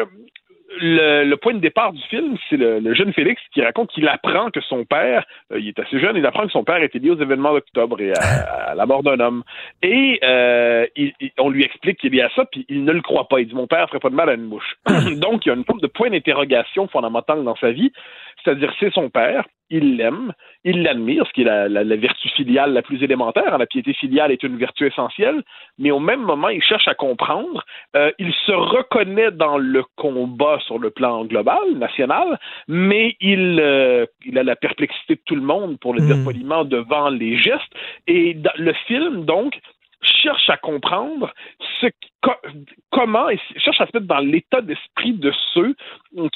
le, 0.80 1.34
point 1.36 1.54
de 1.54 1.58
départ 1.58 1.92
du 1.92 2.02
film, 2.02 2.36
c'est 2.48 2.56
le, 2.56 2.94
jeune 2.94 3.12
Félix 3.12 3.40
qui 3.52 3.62
raconte 3.62 3.90
qu'il 3.90 4.08
apprend 4.08 4.50
que 4.50 4.60
son 4.60 4.84
père, 4.84 5.24
euh, 5.52 5.60
il 5.60 5.68
est 5.68 5.78
assez 5.78 5.98
jeune, 6.00 6.16
il 6.16 6.26
apprend 6.26 6.46
que 6.46 6.52
son 6.52 6.64
père 6.64 6.82
était 6.82 6.98
lié 6.98 7.10
aux 7.10 7.20
événements 7.20 7.52
d'octobre 7.52 8.00
et 8.00 8.12
à, 8.12 8.74
la 8.74 8.86
mort 8.86 9.02
d'un 9.02 9.20
homme. 9.20 9.42
Et 9.82 10.18
euh, 10.22 10.86
on 11.38 11.50
lui 11.50 11.64
explique 11.64 11.98
qu'il 11.98 12.14
est 12.14 12.18
lié 12.18 12.22
à 12.22 12.30
ça, 12.34 12.44
puis 12.44 12.66
il 12.68 12.84
ne 12.84 12.92
le 12.92 13.02
croit 13.02 13.28
pas. 13.28 13.40
Il 13.40 13.48
dit 13.48 13.54
Mon 13.54 13.66
père 13.66 13.88
ferait 13.88 14.00
pas 14.00 14.10
de 14.10 14.14
mal 14.14 14.28
à 14.28 14.34
une 14.34 14.46
mouche. 14.46 14.76
Donc, 15.16 15.46
il 15.46 15.48
y 15.48 15.52
a 15.52 15.54
une 15.54 15.64
forme 15.64 15.80
de 15.80 15.86
point 15.86 16.10
d'interrogation 16.10 16.88
fondamentale 16.88 17.44
dans 17.44 17.56
sa 17.56 17.70
vie, 17.70 17.92
c'est-à-dire 18.42 18.72
c'est 18.78 18.92
son 18.92 19.10
père, 19.10 19.44
il 19.70 19.96
l'aime, 19.96 20.32
il 20.64 20.82
l'admire, 20.82 21.26
ce 21.26 21.32
qui 21.32 21.42
est 21.42 21.68
la, 21.68 21.96
vertu 21.96 22.28
filiale 22.30 22.72
la 22.72 22.82
plus 22.82 23.02
élémentaire. 23.02 23.58
La 23.58 23.66
piété 23.66 23.92
filiale 23.94 24.32
est 24.32 24.42
une 24.42 24.56
vertu 24.56 24.86
essentielle, 24.86 25.42
mais 25.78 25.90
au 25.90 26.00
même 26.00 26.22
moment, 26.22 26.48
il 26.48 26.62
cherche 26.62 26.88
à 26.88 26.94
comprendre. 26.94 27.64
Euh, 27.96 28.10
il 28.18 28.32
se 28.46 28.52
reconnaît 28.52 29.30
dans 29.30 29.58
le 29.58 29.84
combat 29.96 30.58
sur 30.66 30.78
le 30.78 30.90
plan 30.90 31.24
global, 31.24 31.74
national, 31.76 32.38
mais 32.66 33.16
il, 33.20 33.58
euh, 33.60 34.06
il 34.24 34.38
a 34.38 34.42
la 34.42 34.56
perplexité 34.56 35.16
de 35.16 35.22
tout 35.24 35.36
le 35.36 35.42
monde, 35.42 35.78
pour 35.78 35.94
le 35.94 36.00
dire 36.00 36.16
hmm. 36.16 36.24
poliment, 36.24 36.64
devant 36.64 37.10
les 37.10 37.36
gestes. 37.36 37.72
Et 38.06 38.34
dans 38.34 38.52
le 38.56 38.72
film, 38.86 39.24
donc, 39.24 39.58
cherche 40.00 40.48
à 40.48 40.56
comprendre 40.56 41.32
ce 41.80 41.86
comment, 42.90 43.28
et 43.28 43.38
cherche 43.56 43.80
à 43.80 43.86
se 43.86 43.90
mettre 43.94 44.06
dans 44.06 44.18
l'état 44.18 44.60
d'esprit 44.60 45.12
de 45.12 45.32
ceux 45.54 45.74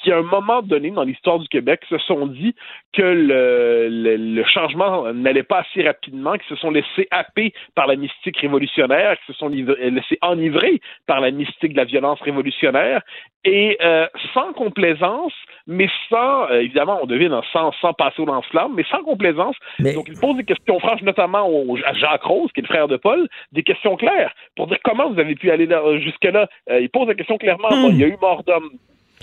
qui, 0.03 0.13
à 0.13 0.19
un 0.19 0.23
moment 0.23 0.63
donné 0.63 0.91
dans 0.91 1.03
l'histoire 1.03 1.39
du 1.39 1.49
Québec, 1.49 1.81
se 1.89 1.99
sont 1.99 2.27
dit 2.27 2.55
que 2.93 3.03
le, 3.03 3.89
le, 3.89 4.45
changement 4.45 5.13
n'allait 5.13 5.43
pas 5.43 5.61
assez 5.61 5.83
rapidement, 5.83 6.35
qui 6.35 6.47
se 6.49 6.57
sont 6.57 6.71
laissés 6.71 7.09
happer 7.11 7.53
par 7.75 7.87
la 7.87 7.97
mystique 7.97 8.37
révolutionnaire, 8.39 9.17
qui 9.21 9.33
se 9.33 9.39
sont 9.39 9.49
laissés 9.49 10.19
enivrer 10.21 10.81
par 11.07 11.21
la 11.21 11.31
mystique 11.31 11.73
de 11.73 11.79
la 11.79 11.85
violence 11.85 12.21
révolutionnaire, 12.21 13.03
et 13.45 13.77
euh, 13.83 14.07
sans 14.35 14.53
complaisance, 14.53 15.33
mais 15.67 15.89
sans, 16.09 16.49
euh, 16.51 16.61
évidemment, 16.61 17.01
on 17.03 17.07
devine 17.07 17.41
sans, 17.53 17.73
sans 17.81 17.93
passer 17.93 18.23
au 18.23 18.27
lance-flamme, 18.27 18.75
mais 18.77 18.85
sans 18.85 19.03
complaisance. 19.03 19.57
Donc, 19.81 20.07
il 20.09 20.19
pose 20.21 20.37
des 20.37 20.45
questions 20.45 20.79
franches, 20.79 21.03
notamment 21.03 21.49
à 21.85 21.93
Jacques 21.95 22.23
Rose, 22.23 22.51
qui 22.53 22.61
est 22.61 22.63
le 22.63 22.69
frère 22.69 22.87
de 22.87 22.97
Paul, 22.97 23.29
des 23.51 23.65
questions 23.65 23.97
claires 23.97 24.33
pour 24.57 24.69
dire 24.69 24.79
comment 24.85 25.11
vous 25.11 25.19
avez 25.19 25.35
pu 25.35 25.51
aller 25.51 25.67
jusque-là. 26.01 26.49
Euh, 26.71 26.81
il 26.81 26.91
pose 26.91 27.09
la 27.09 27.15
question 27.15 27.37
clairement. 27.39 27.71
Hmm. 27.71 27.91
il 27.91 27.99
y 27.99 28.05
a 28.05 28.09
eu 28.09 28.17
mort 28.21 28.43
d'homme. 28.45 28.71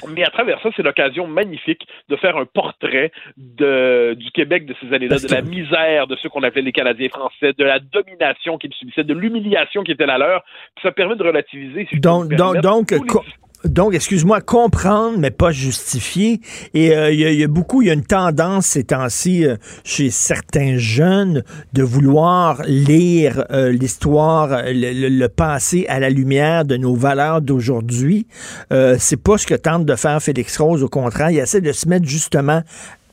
Mais 0.08 0.24
à 0.24 0.30
travers 0.30 0.62
ça, 0.62 0.70
c'est 0.76 0.82
l'occasion 0.82 1.28
magnifique 1.28 1.86
de 2.08 2.16
faire 2.16 2.38
un 2.38 2.46
portrait 2.46 3.12
de, 3.36 4.16
du 4.18 4.32
Québec 4.32 4.66
de 4.66 4.74
ces 4.80 4.94
années-là, 4.94 5.18
de 5.18 5.34
la 5.34 5.42
misère 5.42 6.08
de 6.08 6.16
ceux 6.16 6.30
qu'on 6.30 6.44
appelait 6.44 6.62
les 6.62 6.72
Canadiens 6.72 7.10
français, 7.10 7.52
de 7.58 7.64
la 7.66 7.80
domination 7.80 8.58
qu'ils 8.58 8.74
subissaient, 8.74 9.04
de 9.04 9.14
l'humiliation 9.14 9.84
qui 9.84 9.92
était 9.92 10.06
la 10.06 10.18
leur. 10.18 10.44
ça 10.82 10.92
permet 10.92 11.16
de 11.16 11.24
relativiser. 11.24 11.88
donc, 11.94 12.34
donc, 12.34 12.58
donc, 12.62 12.94
excuse-moi, 13.92 14.42
comprendre, 14.42 15.18
mais 15.18 15.32
pas 15.32 15.52
justifier. 15.52 16.42
Et 16.74 16.96
euh, 16.96 17.12
il 17.12 17.20
y, 17.20 17.44
a 17.44 17.48
beaucoup, 17.48 17.82
il 17.82 17.88
y 17.88 17.92
a 17.92 17.94
une 17.94 18.06
tendance 18.06 18.68
ces 18.68 18.84
temps-ci 18.84 19.46
euh, 19.46 19.56
chez 19.84 20.10
certains 20.10 20.78
jeunes 20.78 21.44
de 21.74 21.84
vouloir 21.84 22.62
lire 22.66 23.46
euh, 23.52 23.72
l'histoire, 23.72 24.62
le, 24.66 25.28
passé 25.28 25.86
à 25.90 26.00
la 26.00 26.10
lumière 26.10 26.66
de 26.66 26.78
nos 26.78 26.96
valeurs 26.96 27.42
d'aujourd'hui. 27.42 28.26
c'est 28.98 29.22
pas 29.22 29.38
ce 29.38 29.46
que 29.46 29.56
tente 29.56 29.86
de 29.86 29.96
faire 29.96 30.22
Félix 30.22 30.58
Rose. 30.58 30.84
Au 30.84 30.90
contraire, 30.90 31.30
il 31.30 31.38
essaie 31.38 31.62
de 31.62 31.72
se 31.72 31.88
mettre 31.88 32.06
justement 32.06 32.64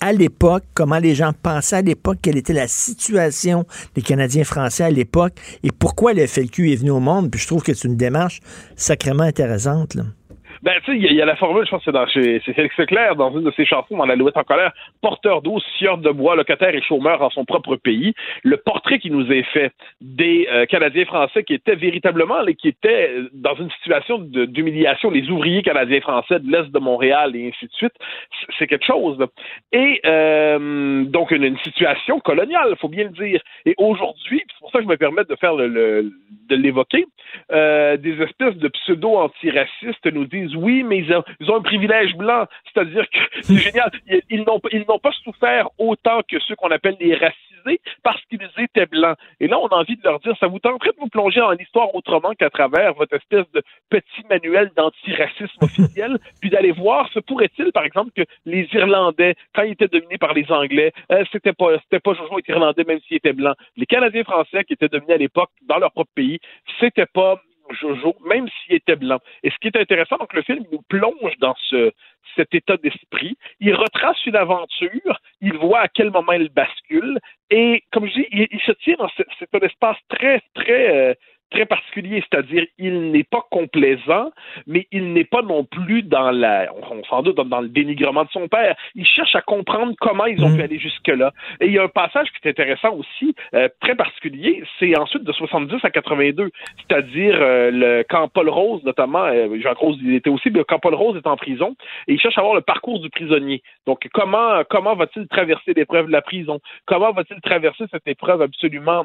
à 0.01 0.12
l'époque, 0.12 0.64
comment 0.74 0.98
les 0.98 1.14
gens 1.14 1.32
pensaient 1.43 1.77
à 1.77 1.82
l'époque, 1.82 2.18
quelle 2.23 2.36
était 2.36 2.52
la 2.52 2.68
situation 2.68 3.66
des 3.94 4.02
Canadiens 4.02 4.44
français 4.44 4.85
à 4.85 4.90
l'époque 4.90 5.35
et 5.62 5.70
pourquoi 5.70 6.12
le 6.12 6.27
FLQ 6.27 6.73
est 6.73 6.77
venu 6.77 6.90
au 6.90 7.01
monde. 7.01 7.31
Puis 7.31 7.40
je 7.40 7.47
trouve 7.47 7.62
que 7.62 7.74
c'est 7.74 7.89
une 7.89 7.97
démarche 7.97 8.40
sacrément 8.77 9.24
intéressante. 9.24 9.94
Là. 9.94 10.05
Ben, 10.66 10.80
tu 10.84 10.90
sais, 10.90 10.98
il 10.98 11.12
y, 11.12 11.22
a 11.22 11.24
la 11.24 11.36
formule, 11.36 11.64
je 11.64 11.70
pense 11.70 11.84
que 11.84 11.84
c'est 11.84 11.93
dans 11.93 12.09
c'est 12.09 12.76
Leclerc, 12.76 13.14
dans 13.14 13.30
une 13.30 13.44
de 13.44 13.52
ses 13.52 13.64
chansons, 13.64 13.97
dans 13.97 14.05
La 14.05 14.16
Louette 14.16 14.36
en 14.36 14.43
colère, 14.43 14.72
porteur 15.01 15.40
d'eau, 15.40 15.60
sieur 15.78 15.97
de 15.97 16.10
bois, 16.10 16.34
locataire 16.34 16.74
et 16.74 16.82
chômeur 16.82 17.20
dans 17.20 17.30
son 17.30 17.44
propre 17.44 17.76
pays. 17.76 18.14
Le 18.43 18.56
portrait 18.56 18.98
qui 18.98 19.12
nous 19.12 19.30
est 19.30 19.44
fait 19.44 19.70
des 20.01 20.48
euh, 20.51 20.66
Canadiens 20.66 21.05
français 21.05 21.44
qui 21.44 21.55
étaient 21.55 21.76
véritablement, 21.76 22.44
qui 22.59 22.66
étaient 22.66 23.14
dans 23.32 23.55
une 23.55 23.70
situation 23.70 24.18
d'humiliation, 24.18 25.09
les 25.12 25.30
ouvriers 25.30 25.62
canadiens 25.62 26.01
français 26.01 26.40
de 26.40 26.51
l'Est 26.51 26.72
de 26.72 26.78
Montréal 26.80 27.36
et 27.36 27.47
ainsi 27.47 27.66
de 27.66 27.72
suite, 27.72 27.94
c'est 28.59 28.66
quelque 28.66 28.86
chose. 28.86 29.24
Et 29.70 30.01
euh, 30.05 31.05
donc, 31.05 31.30
une, 31.30 31.56
situation 31.59 32.18
coloniale, 32.18 32.74
faut 32.80 32.88
bien 32.88 33.05
le 33.05 33.10
dire. 33.10 33.40
Et 33.66 33.76
aujourd'hui, 33.78 34.43
c'est 34.48 34.59
pour 34.59 34.72
ça 34.72 34.78
que 34.78 34.84
je 34.84 34.88
me 34.88 34.97
permets 34.97 35.22
de 35.22 35.36
faire 35.36 35.55
de 35.55 36.10
l'évoquer, 36.51 37.06
euh, 37.52 37.97
des 37.97 38.20
espèces 38.20 38.56
de 38.56 38.68
pseudo-antiracistes 38.68 40.06
nous 40.12 40.24
disent 40.24 40.55
oui, 40.56 40.82
mais 40.82 40.98
ils 40.98 41.12
ont, 41.14 41.56
un 41.56 41.62
privilège 41.62 42.14
blanc. 42.16 42.46
C'est-à-dire 42.72 43.08
que 43.10 43.18
c'est 43.42 43.56
génial. 43.56 43.90
Ils, 44.30 44.44
n'ont 44.44 44.98
pas 44.98 45.12
souffert 45.24 45.68
autant 45.78 46.20
que 46.28 46.38
ceux 46.40 46.56
qu'on 46.56 46.70
appelle 46.70 46.96
les 47.00 47.14
racisés 47.14 47.80
parce 48.02 48.22
qu'ils 48.26 48.48
étaient 48.58 48.86
blancs. 48.86 49.16
Et 49.40 49.48
là, 49.48 49.58
on 49.58 49.68
a 49.68 49.76
envie 49.76 49.96
de 49.96 50.02
leur 50.04 50.20
dire, 50.20 50.34
ça 50.38 50.46
vous 50.46 50.58
tenterait 50.58 50.90
de 50.90 51.00
vous 51.00 51.08
plonger 51.08 51.40
dans 51.40 51.52
l'histoire 51.52 51.94
autrement 51.94 52.32
qu'à 52.34 52.50
travers 52.50 52.94
votre 52.94 53.14
espèce 53.14 53.50
de 53.52 53.62
petit 53.90 54.22
manuel 54.30 54.70
d'antiracisme 54.76 55.58
officiel, 55.62 56.18
puis 56.40 56.50
d'aller 56.50 56.72
voir, 56.72 57.08
se 57.12 57.18
pourrait-il, 57.18 57.72
par 57.72 57.84
exemple, 57.84 58.10
que 58.16 58.22
les 58.44 58.68
Irlandais, 58.72 59.34
quand 59.54 59.62
ils 59.62 59.72
étaient 59.72 59.88
dominés 59.88 60.18
par 60.18 60.32
les 60.32 60.50
Anglais, 60.50 60.92
euh, 61.10 61.24
c'était 61.32 61.52
pas, 61.52 61.78
c'était 61.82 62.00
pas 62.00 62.14
Jojo 62.14 62.38
être 62.38 62.48
Irlandais 62.48 62.84
même 62.84 63.00
s'ils 63.06 63.16
étaient 63.16 63.32
blancs. 63.32 63.56
Les 63.76 63.86
Canadiens 63.86 64.24
français 64.24 64.64
qui 64.64 64.74
étaient 64.74 64.88
dominés 64.88 65.14
à 65.14 65.18
l'époque 65.18 65.50
dans 65.68 65.78
leur 65.78 65.92
propre 65.92 66.12
pays, 66.14 66.38
c'était 66.80 67.06
pas 67.06 67.40
Jojo, 67.70 68.16
même 68.24 68.48
s'il 68.48 68.76
était 68.76 68.97
blanc. 68.97 69.18
Et 69.43 69.51
ce 69.51 69.56
qui 69.60 69.68
est 69.68 69.76
intéressant, 69.76 70.16
donc 70.16 70.32
le 70.34 70.43
film 70.43 70.64
nous 70.70 70.82
plonge 70.88 71.36
dans 71.38 71.55
ce, 71.68 71.93
cet 72.36 72.55
état 72.55 72.76
d'esprit. 72.76 73.36
Il 73.60 73.74
retrace 73.74 74.24
une 74.26 74.36
aventure, 74.36 75.20
il 75.40 75.55
voit 75.55 75.80
à 75.80 75.88
quel 75.88 76.10
moment 76.10 76.32
elle 76.32 76.48
bascule, 76.51 77.18
et 77.51 77.84
comme 77.93 78.06
je 78.09 78.14
dis, 78.14 78.26
il, 78.30 78.60
se 78.60 78.72
tient 78.72 78.97
dans 78.98 79.10
cet 79.38 79.62
espace 79.62 79.98
très, 80.09 80.43
très, 80.55 80.97
euh, 80.97 81.14
très 81.51 81.66
particulier, 81.66 82.23
c'est-à-dire 82.28 82.64
il 82.78 83.10
n'est 83.10 83.24
pas 83.24 83.44
complaisant, 83.51 84.31
mais 84.66 84.86
il 84.90 85.12
n'est 85.12 85.24
pas 85.24 85.43
non 85.43 85.64
plus 85.64 86.02
dans 86.02 86.31
la, 86.31 86.73
on, 86.90 87.05
s'en 87.05 87.23
doute, 87.23 87.36
dans 87.36 87.60
le 87.60 87.68
dénigrement 87.68 88.24
de 88.24 88.31
son 88.31 88.48
père. 88.48 88.77
Il 88.94 89.06
cherche 89.06 89.35
à 89.35 89.43
comprendre 89.43 89.94
comment 90.01 90.27
ils 90.27 90.43
ont 90.44 90.55
pu 90.55 90.62
aller 90.62 90.78
jusque-là. 90.78 91.32
Et 91.60 91.66
il 91.66 91.73
y 91.73 91.78
a 91.78 91.85
un 91.85 91.89
passage 91.89 92.28
qui 92.31 92.47
est 92.47 92.51
intéressant 92.51 92.94
aussi, 92.94 93.35
euh, 93.55 93.68
très 93.81 93.94
particulier, 93.94 94.62
c'est 94.78 94.98
ensuite 94.98 95.24
de 95.24 95.32
70 95.32 95.77
à 95.85 95.90
82, 95.90 96.51
c'est-à-dire 96.89 97.39
euh, 97.40 97.70
le, 97.70 98.05
quand 98.09 98.28
Paul 98.28 98.48
Rose, 98.48 98.82
notamment, 98.85 99.24
euh, 99.24 99.59
Jean 99.60 99.74
Rose, 99.74 99.98
il 100.02 100.14
était 100.14 100.31
aussi, 100.31 100.51
mais 100.51 100.62
quand 100.66 100.78
Paul 100.78 100.94
Rose 100.94 101.16
est 101.16 101.27
en 101.27 101.36
prison, 101.36 101.77
et 102.09 102.14
il 102.14 102.20
cherche 102.20 102.39
à 102.39 102.43
voir 102.43 102.55
le 102.55 102.60
parcours 102.60 103.01
du 103.01 103.10
prisonnier. 103.10 103.62
Donc, 103.86 104.06
comment, 104.12 104.62
comment 104.68 104.94
va-t-il 104.94 105.28
traverser 105.28 105.74
l'épreuve 105.74 106.06
de 106.06 106.12
la 106.12 106.23
prison? 106.23 106.60
Comment 106.86 107.12
va-t-il 107.12 107.40
traverser 107.40 107.85
cette 107.90 108.06
épreuve 108.06 108.43
absolument 108.43 109.05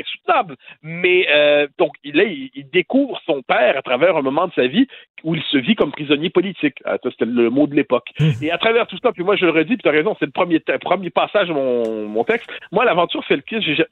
insoutenable. 0.00 0.56
Mais 0.82 1.26
euh, 1.30 1.66
donc, 1.78 1.94
là, 2.04 2.24
il, 2.24 2.50
découvre 2.72 3.20
son 3.26 3.42
père 3.42 3.76
à 3.76 3.82
travers 3.82 4.16
un 4.16 4.22
moment 4.22 4.46
de 4.48 4.52
sa 4.54 4.66
vie 4.66 4.86
où 5.24 5.34
il 5.34 5.42
se 5.42 5.58
vit 5.58 5.74
comme 5.74 5.92
prisonnier 5.92 6.30
politique. 6.30 6.76
Ah, 6.84 6.96
c'était 7.02 7.24
le 7.24 7.50
mot 7.50 7.66
de 7.66 7.74
l'époque. 7.74 8.08
Mmh. 8.18 8.30
Et 8.42 8.50
à 8.50 8.58
travers 8.58 8.86
tout 8.86 8.98
ça, 9.02 9.12
puis 9.12 9.24
moi, 9.24 9.36
je 9.36 9.44
le 9.44 9.52
redis, 9.52 9.76
puis 9.76 9.82
tu 9.82 9.88
as 9.88 9.92
raison, 9.92 10.16
c'est 10.18 10.26
le 10.26 10.32
premier, 10.32 10.60
premier 10.80 11.10
passage 11.10 11.48
de 11.48 11.52
mon, 11.52 12.08
mon 12.08 12.24
texte. 12.24 12.48
Moi, 12.70 12.84
l'aventure 12.84 13.24
fait 13.24 13.36
le 13.36 13.42
kiss. 13.42 13.62
Je, 13.64 13.82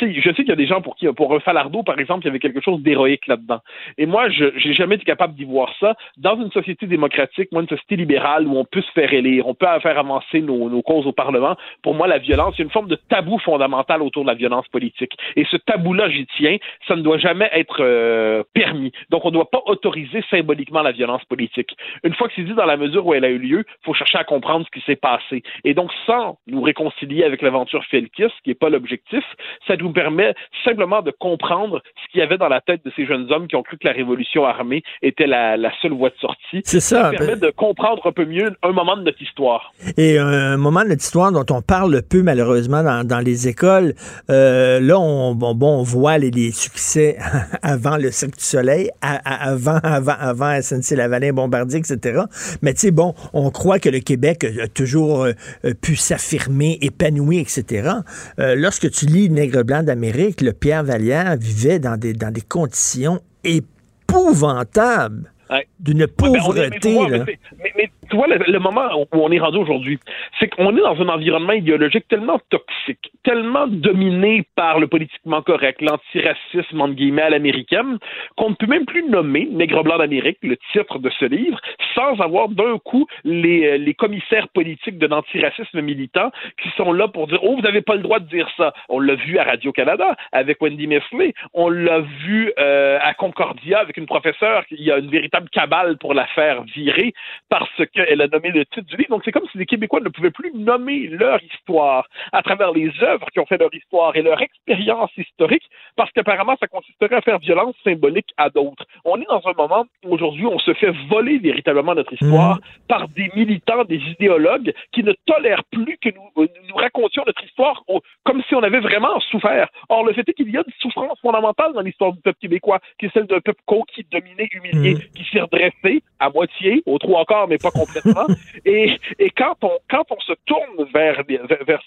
je 0.00 0.28
sais 0.30 0.34
qu'il 0.34 0.48
y 0.48 0.52
a 0.52 0.56
des 0.56 0.66
gens 0.66 0.80
pour 0.80 0.96
qui, 0.96 1.06
pour 1.08 1.34
un 1.34 1.40
Falardeau, 1.40 1.82
par 1.82 1.98
exemple, 1.98 2.22
il 2.22 2.26
y 2.26 2.30
avait 2.30 2.38
quelque 2.38 2.60
chose 2.60 2.82
d'héroïque 2.82 3.26
là-dedans. 3.26 3.60
Et 3.98 4.06
moi, 4.06 4.28
je 4.30 4.44
j'ai 4.56 4.72
jamais 4.72 4.96
été 4.96 5.04
capable 5.04 5.34
d'y 5.34 5.44
voir 5.44 5.72
ça. 5.80 5.94
Dans 6.16 6.36
une 6.36 6.50
société 6.50 6.86
démocratique, 6.86 7.50
moi, 7.52 7.62
une 7.62 7.68
société 7.68 7.96
libérale 7.96 8.46
où 8.46 8.56
on 8.56 8.64
peut 8.64 8.82
se 8.82 8.90
faire 8.92 9.12
élire, 9.12 9.46
on 9.46 9.54
peut 9.54 9.66
faire 9.82 9.98
avancer 9.98 10.40
nos, 10.40 10.70
nos 10.70 10.82
causes 10.82 11.06
au 11.06 11.12
Parlement, 11.12 11.56
pour 11.82 11.94
moi, 11.94 12.06
la 12.06 12.18
violence, 12.18 12.54
c'est 12.56 12.62
une 12.62 12.70
forme 12.70 12.88
de 12.88 12.96
tabou 12.96 13.38
fondamental 13.38 14.02
autour 14.02 14.22
de 14.22 14.28
la 14.28 14.34
violence 14.34 14.66
politique. 14.68 15.12
Et 15.36 15.44
ce 15.50 15.56
tabou-là, 15.56 16.08
j'y 16.08 16.26
tiens, 16.36 16.56
ça 16.86 16.96
ne 16.96 17.02
doit 17.02 17.18
jamais 17.18 17.48
être 17.52 17.78
euh, 17.80 18.42
permis. 18.52 18.92
Donc, 19.10 19.24
on 19.24 19.28
ne 19.28 19.34
doit 19.34 19.50
pas 19.50 19.62
autoriser 19.66 20.22
symboliquement 20.30 20.73
la 20.82 20.92
violence 20.92 21.24
politique. 21.24 21.76
Une 22.02 22.14
fois 22.14 22.28
que 22.28 22.34
c'est 22.36 22.42
dit 22.42 22.54
dans 22.54 22.64
la 22.64 22.76
mesure 22.76 23.06
où 23.06 23.14
elle 23.14 23.24
a 23.24 23.30
eu 23.30 23.38
lieu, 23.38 23.64
il 23.66 23.84
faut 23.84 23.94
chercher 23.94 24.18
à 24.18 24.24
comprendre 24.24 24.66
ce 24.66 24.78
qui 24.78 24.84
s'est 24.84 24.96
passé. 24.96 25.42
Et 25.64 25.74
donc, 25.74 25.90
sans 26.06 26.38
nous 26.46 26.62
réconcilier 26.62 27.24
avec 27.24 27.42
l'aventure 27.42 27.84
Felkis, 27.90 28.32
qui 28.42 28.50
n'est 28.50 28.54
pas 28.54 28.68
l'objectif, 28.68 29.24
ça 29.66 29.76
nous 29.76 29.92
permet 29.92 30.34
simplement 30.64 31.02
de 31.02 31.10
comprendre 31.10 31.82
ce 32.02 32.12
qu'il 32.12 32.20
y 32.20 32.22
avait 32.22 32.38
dans 32.38 32.48
la 32.48 32.60
tête 32.60 32.84
de 32.84 32.92
ces 32.96 33.06
jeunes 33.06 33.30
hommes 33.32 33.48
qui 33.48 33.56
ont 33.56 33.62
cru 33.62 33.78
que 33.78 33.86
la 33.86 33.92
révolution 33.92 34.44
armée 34.44 34.82
était 35.02 35.26
la, 35.26 35.56
la 35.56 35.72
seule 35.80 35.92
voie 35.92 36.10
de 36.10 36.16
sortie. 36.20 36.62
C'est 36.64 36.80
ça. 36.80 37.10
Ça 37.10 37.10
permet 37.10 37.36
de 37.36 37.50
comprendre 37.50 38.06
un 38.06 38.12
peu 38.12 38.24
mieux 38.24 38.56
un 38.62 38.72
moment 38.72 38.96
de 38.96 39.02
notre 39.02 39.20
histoire. 39.22 39.72
Et 39.96 40.18
un 40.18 40.56
moment 40.56 40.82
de 40.82 40.88
notre 40.88 41.02
histoire 41.02 41.32
dont 41.32 41.44
on 41.50 41.62
parle 41.62 42.02
peu 42.02 42.22
malheureusement 42.22 42.82
dans, 42.82 43.06
dans 43.06 43.20
les 43.20 43.48
écoles. 43.48 43.94
Euh, 44.30 44.80
là, 44.80 44.98
on, 44.98 45.34
bon, 45.34 45.54
bon, 45.54 45.80
on 45.80 45.82
voit 45.82 46.18
les, 46.18 46.30
les 46.30 46.52
succès 46.52 47.16
avant 47.62 47.96
le 47.96 48.10
Cirque 48.10 48.36
du 48.36 48.44
Soleil, 48.44 48.90
à, 49.00 49.16
à, 49.24 49.50
avant, 49.50 49.78
avant, 49.82 50.16
avant 50.18 50.60
SNC-Lavalin, 50.64 51.32
Bombardier, 51.32 51.78
etc. 51.78 52.22
Mais 52.62 52.74
tu 52.74 52.80
sais, 52.80 52.90
bon, 52.90 53.14
on 53.32 53.50
croit 53.50 53.78
que 53.78 53.88
le 53.88 54.00
Québec 54.00 54.44
a 54.62 54.68
toujours 54.68 55.24
euh, 55.24 55.32
pu 55.80 55.96
s'affirmer, 55.96 56.78
épanoui, 56.80 57.38
etc. 57.38 57.90
Euh, 58.38 58.54
lorsque 58.56 58.90
tu 58.90 59.06
lis 59.06 59.30
Nègre 59.30 59.62
blanc 59.64 59.82
d'Amérique, 59.82 60.40
le 60.40 60.52
Pierre 60.52 60.84
Vallière 60.84 61.36
vivait 61.36 61.78
dans 61.78 61.96
des, 61.96 62.12
dans 62.12 62.30
des 62.30 62.40
conditions 62.40 63.20
épouvantables. 63.44 65.30
Ouais. 65.50 65.68
D'une 65.78 66.06
pauvreté. 66.06 66.96
Ouais, 66.96 67.08
mais, 67.10 67.18
mais, 67.18 67.38
mais, 67.58 67.72
mais, 67.76 67.90
tu 68.10 68.16
vois, 68.16 68.26
le, 68.26 68.58
moment 68.58 68.88
où 68.94 69.06
on 69.12 69.30
est 69.30 69.38
rendu 69.38 69.58
aujourd'hui, 69.58 69.98
c'est 70.38 70.48
qu'on 70.48 70.76
est 70.76 70.80
dans 70.80 71.00
un 71.00 71.08
environnement 71.08 71.52
idéologique 71.52 72.06
tellement 72.08 72.40
toxique, 72.50 73.12
tellement 73.22 73.66
dominé 73.66 74.44
par 74.54 74.78
le 74.78 74.86
politiquement 74.86 75.42
correct, 75.42 75.80
l'antiracisme, 75.80 76.80
entre 76.80 76.94
guillemets, 76.94 77.22
à 77.22 77.30
l'américaine, 77.30 77.98
qu'on 78.36 78.50
ne 78.50 78.54
peut 78.54 78.66
même 78.66 78.86
plus 78.86 79.04
nommer 79.04 79.48
Nègre 79.50 79.82
blanc 79.82 79.98
d'Amérique, 79.98 80.38
le 80.42 80.56
titre 80.72 80.98
de 80.98 81.10
ce 81.18 81.24
livre, 81.24 81.58
sans 81.94 82.20
avoir 82.20 82.48
d'un 82.48 82.78
coup 82.78 83.06
les, 83.24 83.78
les 83.78 83.94
commissaires 83.94 84.48
politiques 84.48 84.98
de 84.98 85.06
l'antiracisme 85.06 85.80
militant 85.80 86.30
qui 86.62 86.68
sont 86.76 86.92
là 86.92 87.08
pour 87.08 87.26
dire 87.26 87.38
Oh, 87.42 87.56
vous 87.56 87.62
n'avez 87.62 87.82
pas 87.82 87.94
le 87.94 88.02
droit 88.02 88.18
de 88.18 88.28
dire 88.28 88.48
ça. 88.56 88.72
On 88.88 89.00
l'a 89.00 89.14
vu 89.14 89.38
à 89.38 89.44
Radio-Canada 89.44 90.16
avec 90.32 90.60
Wendy 90.60 90.86
Mesley. 90.86 91.34
On 91.52 91.68
l'a 91.68 92.00
vu 92.00 92.52
euh, 92.58 92.98
à 93.02 93.14
Concordia 93.14 93.78
avec 93.80 93.96
une 93.96 94.06
professeure 94.06 94.66
qui 94.66 94.90
a 94.90 94.98
une 94.98 95.10
véritable 95.10 95.48
cabale 95.50 95.96
pour 95.98 96.14
la 96.14 96.26
faire 96.28 96.62
virer 96.64 97.12
parce 97.48 97.84
qu'elle 97.94 98.20
a 98.20 98.28
nommé 98.28 98.50
le 98.50 98.64
titre 98.66 98.86
du 98.86 98.96
livre. 98.96 99.10
Donc, 99.10 99.22
c'est 99.24 99.32
comme 99.32 99.46
si 99.50 99.58
les 99.58 99.66
Québécois 99.66 100.00
ne 100.00 100.08
pouvaient 100.08 100.30
plus 100.30 100.52
nommer 100.52 101.06
leur 101.06 101.42
histoire 101.42 102.08
à 102.32 102.42
travers 102.42 102.72
les 102.72 102.90
œuvres 103.02 103.26
qui 103.32 103.40
ont 103.40 103.46
fait 103.46 103.58
leur 103.58 103.72
histoire 103.72 104.14
et 104.16 104.22
leur 104.22 104.40
expérience 104.42 105.10
historique, 105.16 105.62
parce 105.96 106.10
qu'apparemment, 106.12 106.56
ça 106.58 106.66
consisterait 106.66 107.16
à 107.16 107.20
faire 107.20 107.38
violence 107.38 107.74
symbolique 107.84 108.32
à 108.36 108.50
d'autres. 108.50 108.84
On 109.04 109.20
est 109.20 109.26
dans 109.26 109.42
un 109.46 109.52
moment 109.56 109.84
où 110.04 110.14
aujourd'hui, 110.14 110.46
on 110.46 110.58
se 110.58 110.74
fait 110.74 110.92
voler 111.08 111.38
véritablement 111.38 111.94
notre 111.94 112.12
histoire 112.12 112.56
mmh. 112.56 112.60
par 112.88 113.08
des 113.08 113.30
militants, 113.34 113.84
des 113.84 114.00
idéologues 114.18 114.72
qui 114.92 115.02
ne 115.02 115.12
tolèrent 115.26 115.64
plus 115.70 115.96
que 115.98 116.10
nous, 116.10 116.46
nous 116.68 116.76
racontions 116.76 117.22
notre 117.26 117.44
histoire 117.44 117.82
au, 117.88 118.00
comme 118.24 118.42
si 118.48 118.54
on 118.54 118.62
avait 118.62 118.80
vraiment 118.80 119.20
souffert. 119.30 119.68
Or, 119.88 120.04
le 120.04 120.12
fait 120.12 120.28
est 120.28 120.34
qu'il 120.34 120.50
y 120.50 120.56
a 120.56 120.60
une 120.66 120.72
souffrance 120.80 121.18
fondamentale 121.20 121.72
dans 121.72 121.80
l'histoire 121.80 122.12
du 122.12 122.20
peuple 122.20 122.38
québécois, 122.40 122.80
qui 122.98 123.06
est 123.06 123.12
celle 123.12 123.26
d'un 123.26 123.40
peuple 123.40 123.62
conquis, 123.66 124.06
dominé, 124.10 124.48
humilié, 124.52 124.94
mmh. 124.94 124.98
qui 125.14 125.24
s'est 125.30 125.40
redressé 125.40 126.02
à 126.18 126.30
moitié, 126.30 126.82
au 126.86 126.98
trou 126.98 127.14
encore, 127.14 127.48
mais 127.48 127.58
pas 127.58 127.70
complètement. 127.70 127.83
et, 128.64 128.98
quand 129.36 129.56
on 129.62 129.78
quand 129.90 130.04
on 130.10 130.20
se 130.20 130.32
tourne 130.46 130.88
vers 130.92 131.22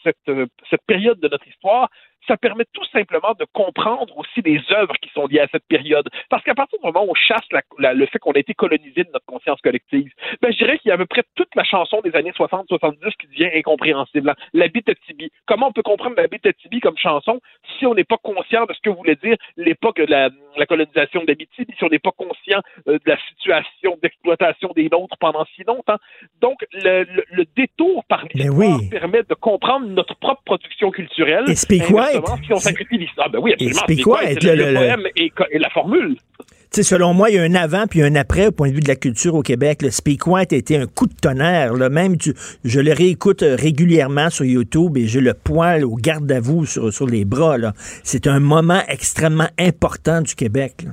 cette 0.03 0.86
période 0.88 1.19
de 1.19 1.28
notre 1.28 1.48
histoire, 1.48 1.90
ça 2.27 2.37
permet 2.37 2.65
tout 2.73 2.85
simplement 2.91 3.33
de 3.39 3.45
comprendre 3.53 4.17
aussi 4.17 4.41
les 4.43 4.61
œuvres 4.71 4.95
qui 5.01 5.09
sont 5.13 5.27
liées 5.27 5.39
à 5.39 5.47
cette 5.51 5.65
période. 5.67 6.07
Parce 6.29 6.43
qu'à 6.43 6.55
partir 6.55 6.79
du 6.79 6.85
moment 6.85 7.05
où 7.05 7.11
on 7.11 7.15
chasse 7.15 7.45
la, 7.51 7.61
la, 7.79 7.93
le 7.93 8.05
fait 8.05 8.19
qu'on 8.19 8.31
a 8.33 8.39
été 8.39 8.53
colonisé 8.53 9.03
de 9.03 9.09
notre 9.13 9.25
conscience 9.25 9.61
collective, 9.61 10.11
ben, 10.41 10.51
je 10.51 10.57
dirais 10.57 10.77
qu'il 10.79 10.89
y 10.89 10.91
a 10.91 10.95
à 10.95 10.97
peu 10.97 11.05
près 11.05 11.23
toute 11.35 11.53
la 11.55 11.63
chanson 11.63 12.01
des 12.01 12.15
années 12.15 12.31
60-70 12.31 12.97
qui 13.19 13.27
devient 13.27 13.49
incompréhensible. 13.55 14.35
La 14.53 14.67
bite 14.67 14.91
Tibi. 15.05 15.31
Comment 15.45 15.69
on 15.69 15.71
peut 15.71 15.83
comprendre 15.83 16.15
la 16.17 16.27
bite 16.27 16.47
Tibi 16.61 16.79
comme 16.79 16.97
chanson 16.97 17.39
si 17.77 17.85
on 17.85 17.93
n'est 17.93 18.03
pas 18.03 18.17
conscient 18.17 18.65
de 18.65 18.73
ce 18.73 18.79
que 18.81 18.89
voulait 18.89 19.15
dire 19.15 19.37
l'époque 19.55 19.97
de 19.97 20.05
la, 20.05 20.29
la 20.57 20.65
colonisation 20.65 21.23
d'Abitibi, 21.23 21.73
si 21.77 21.83
on 21.83 21.89
n'est 21.89 21.99
pas 21.99 22.11
conscient 22.11 22.61
euh, 22.87 22.93
de 22.93 23.09
la 23.09 23.17
situation 23.29 23.97
d'exploitation 24.01 24.71
des 24.75 24.89
nôtres 24.91 25.17
pendant 25.19 25.45
si 25.55 25.63
longtemps? 25.63 25.97
Donc, 26.41 26.65
le, 26.73 27.03
le, 27.03 27.23
le 27.31 27.45
détour 27.55 28.03
par 28.05 28.25
l'histoire 28.33 28.79
oui. 28.79 28.89
permet 28.89 29.23
de 29.23 29.33
comprendre 29.33 29.87
notre 29.87 30.15
propre 30.15 30.41
production 30.43 30.91
culturelle. 30.91 31.45
Et 31.47 31.55
L'histoire. 32.91 33.30
Ben 33.30 33.39
oui, 33.41 33.53
absolument. 33.53 33.81
Et 33.88 34.02
quoi 34.02 34.22
le, 34.23 34.56
le, 34.56 34.56
le, 34.56 34.73
poème 34.73 35.03
et, 35.15 35.31
et, 35.52 35.60
la 35.60 35.69
formule. 35.69 36.18
selon 36.72 37.14
moi, 37.14 37.30
il 37.30 37.35
y 37.35 37.39
a 37.39 37.44
un 37.44 37.56
avant 37.56 37.88
puis 37.88 38.02
un 38.02 38.15
après 38.15 38.48
au 38.48 38.52
point 38.52 38.69
de 38.69 38.73
vue 38.73 38.81
de 38.81 38.88
la 38.88 38.95
culture 38.95 39.35
au 39.35 39.41
Québec. 39.41 39.81
Le 39.81 39.91
Speak 39.91 40.27
White 40.27 40.53
a 40.53 40.56
été 40.56 40.77
un 40.77 40.85
coup 40.85 41.07
de 41.07 41.14
tonnerre. 41.14 41.73
Là. 41.73 41.89
Même, 41.89 42.18
tu, 42.18 42.34
je 42.64 42.80
le 42.80 42.94
réécoute 42.94 43.44
régulièrement 43.44 44.30
sur 44.30 44.45
YouTube 44.45 44.98
et 44.98 45.07
j'ai 45.07 45.22
le 45.22 45.34
poil 45.34 45.85
au 45.85 45.95
garde 45.95 46.31
à 46.31 46.39
vous 46.39 46.65
sur, 46.65 46.91
sur 46.94 47.07
les 47.07 47.26
bras. 47.26 47.57
C'est 48.03 48.27
un 48.27 48.39
moment 48.39 48.81
extrêmement 48.88 49.49
important 49.60 50.22
du 50.22 50.35
Québec. 50.35 50.84
Là. 50.85 50.91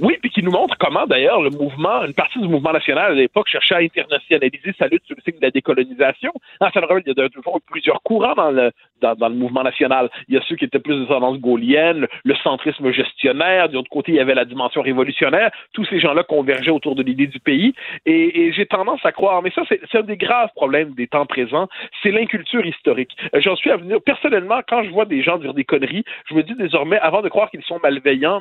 Oui, 0.00 0.16
puis 0.20 0.30
qui 0.30 0.42
nous 0.42 0.52
montre 0.52 0.76
comment, 0.78 1.06
d'ailleurs, 1.06 1.42
le 1.42 1.50
mouvement, 1.50 2.04
une 2.04 2.14
partie 2.14 2.38
du 2.38 2.48
mouvement 2.48 2.72
national 2.72 3.12
à 3.12 3.14
l'époque 3.14 3.48
cherchait 3.48 3.74
à 3.74 3.78
internationaliser 3.78 4.72
sa 4.78 4.86
lutte 4.86 5.04
sur 5.06 5.16
le 5.16 5.22
signe 5.22 5.38
de 5.40 5.44
la 5.44 5.50
décolonisation. 5.50 6.32
En 6.60 6.70
général, 6.70 7.02
il 7.04 7.12
y 7.16 7.20
a 7.20 7.28
toujours 7.28 7.60
plusieurs 7.66 8.00
courants 8.02 8.34
dans 8.34 8.50
le, 8.50 8.70
dans, 9.00 9.14
dans, 9.16 9.28
le 9.28 9.34
mouvement 9.34 9.64
national. 9.64 10.08
Il 10.28 10.34
y 10.34 10.38
a 10.38 10.40
ceux 10.48 10.56
qui 10.56 10.64
étaient 10.64 10.78
plus 10.78 11.00
de 11.00 11.04
tendance 11.06 11.38
gaulienne, 11.38 12.06
le 12.24 12.34
centrisme 12.36 12.92
gestionnaire. 12.92 13.68
De 13.68 13.74
l'autre 13.74 13.90
côté, 13.90 14.12
il 14.12 14.16
y 14.16 14.20
avait 14.20 14.34
la 14.34 14.44
dimension 14.44 14.82
révolutionnaire. 14.82 15.50
Tous 15.72 15.84
ces 15.86 15.98
gens-là 15.98 16.22
convergeaient 16.22 16.70
autour 16.70 16.94
de 16.94 17.02
l'idée 17.02 17.26
du 17.26 17.40
pays. 17.40 17.74
Et, 18.06 18.42
et 18.42 18.52
j'ai 18.52 18.66
tendance 18.66 19.04
à 19.04 19.10
croire, 19.10 19.42
mais 19.42 19.50
ça, 19.50 19.62
c'est 19.68 19.98
un 19.98 20.02
des 20.02 20.16
graves 20.16 20.50
problèmes 20.54 20.94
des 20.94 21.08
temps 21.08 21.26
présents, 21.26 21.68
c'est 22.02 22.10
l'inculture 22.10 22.64
historique. 22.64 23.16
Euh, 23.34 23.40
J'en 23.40 23.56
suis 23.56 23.70
à 23.70 23.76
venir. 23.76 23.98
Personnellement, 24.04 24.60
quand 24.68 24.84
je 24.84 24.90
vois 24.90 25.06
des 25.06 25.22
gens 25.22 25.38
dire 25.38 25.54
des 25.54 25.64
conneries, 25.64 26.04
je 26.28 26.34
me 26.34 26.42
dis 26.42 26.54
désormais, 26.54 26.98
avant 26.98 27.22
de 27.22 27.28
croire 27.28 27.50
qu'ils 27.50 27.62
sont 27.62 27.80
malveillants, 27.82 28.40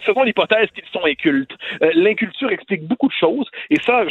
faisons 0.00 0.22
l'hypothèse 0.24 0.45
qu'ils 0.46 0.84
sont 0.92 1.04
incultes. 1.04 1.52
Euh, 1.82 1.90
L'inculture 1.94 2.50
explique 2.50 2.86
beaucoup 2.86 3.08
de 3.08 3.14
choses, 3.18 3.46
et 3.70 3.76
ça, 3.84 4.04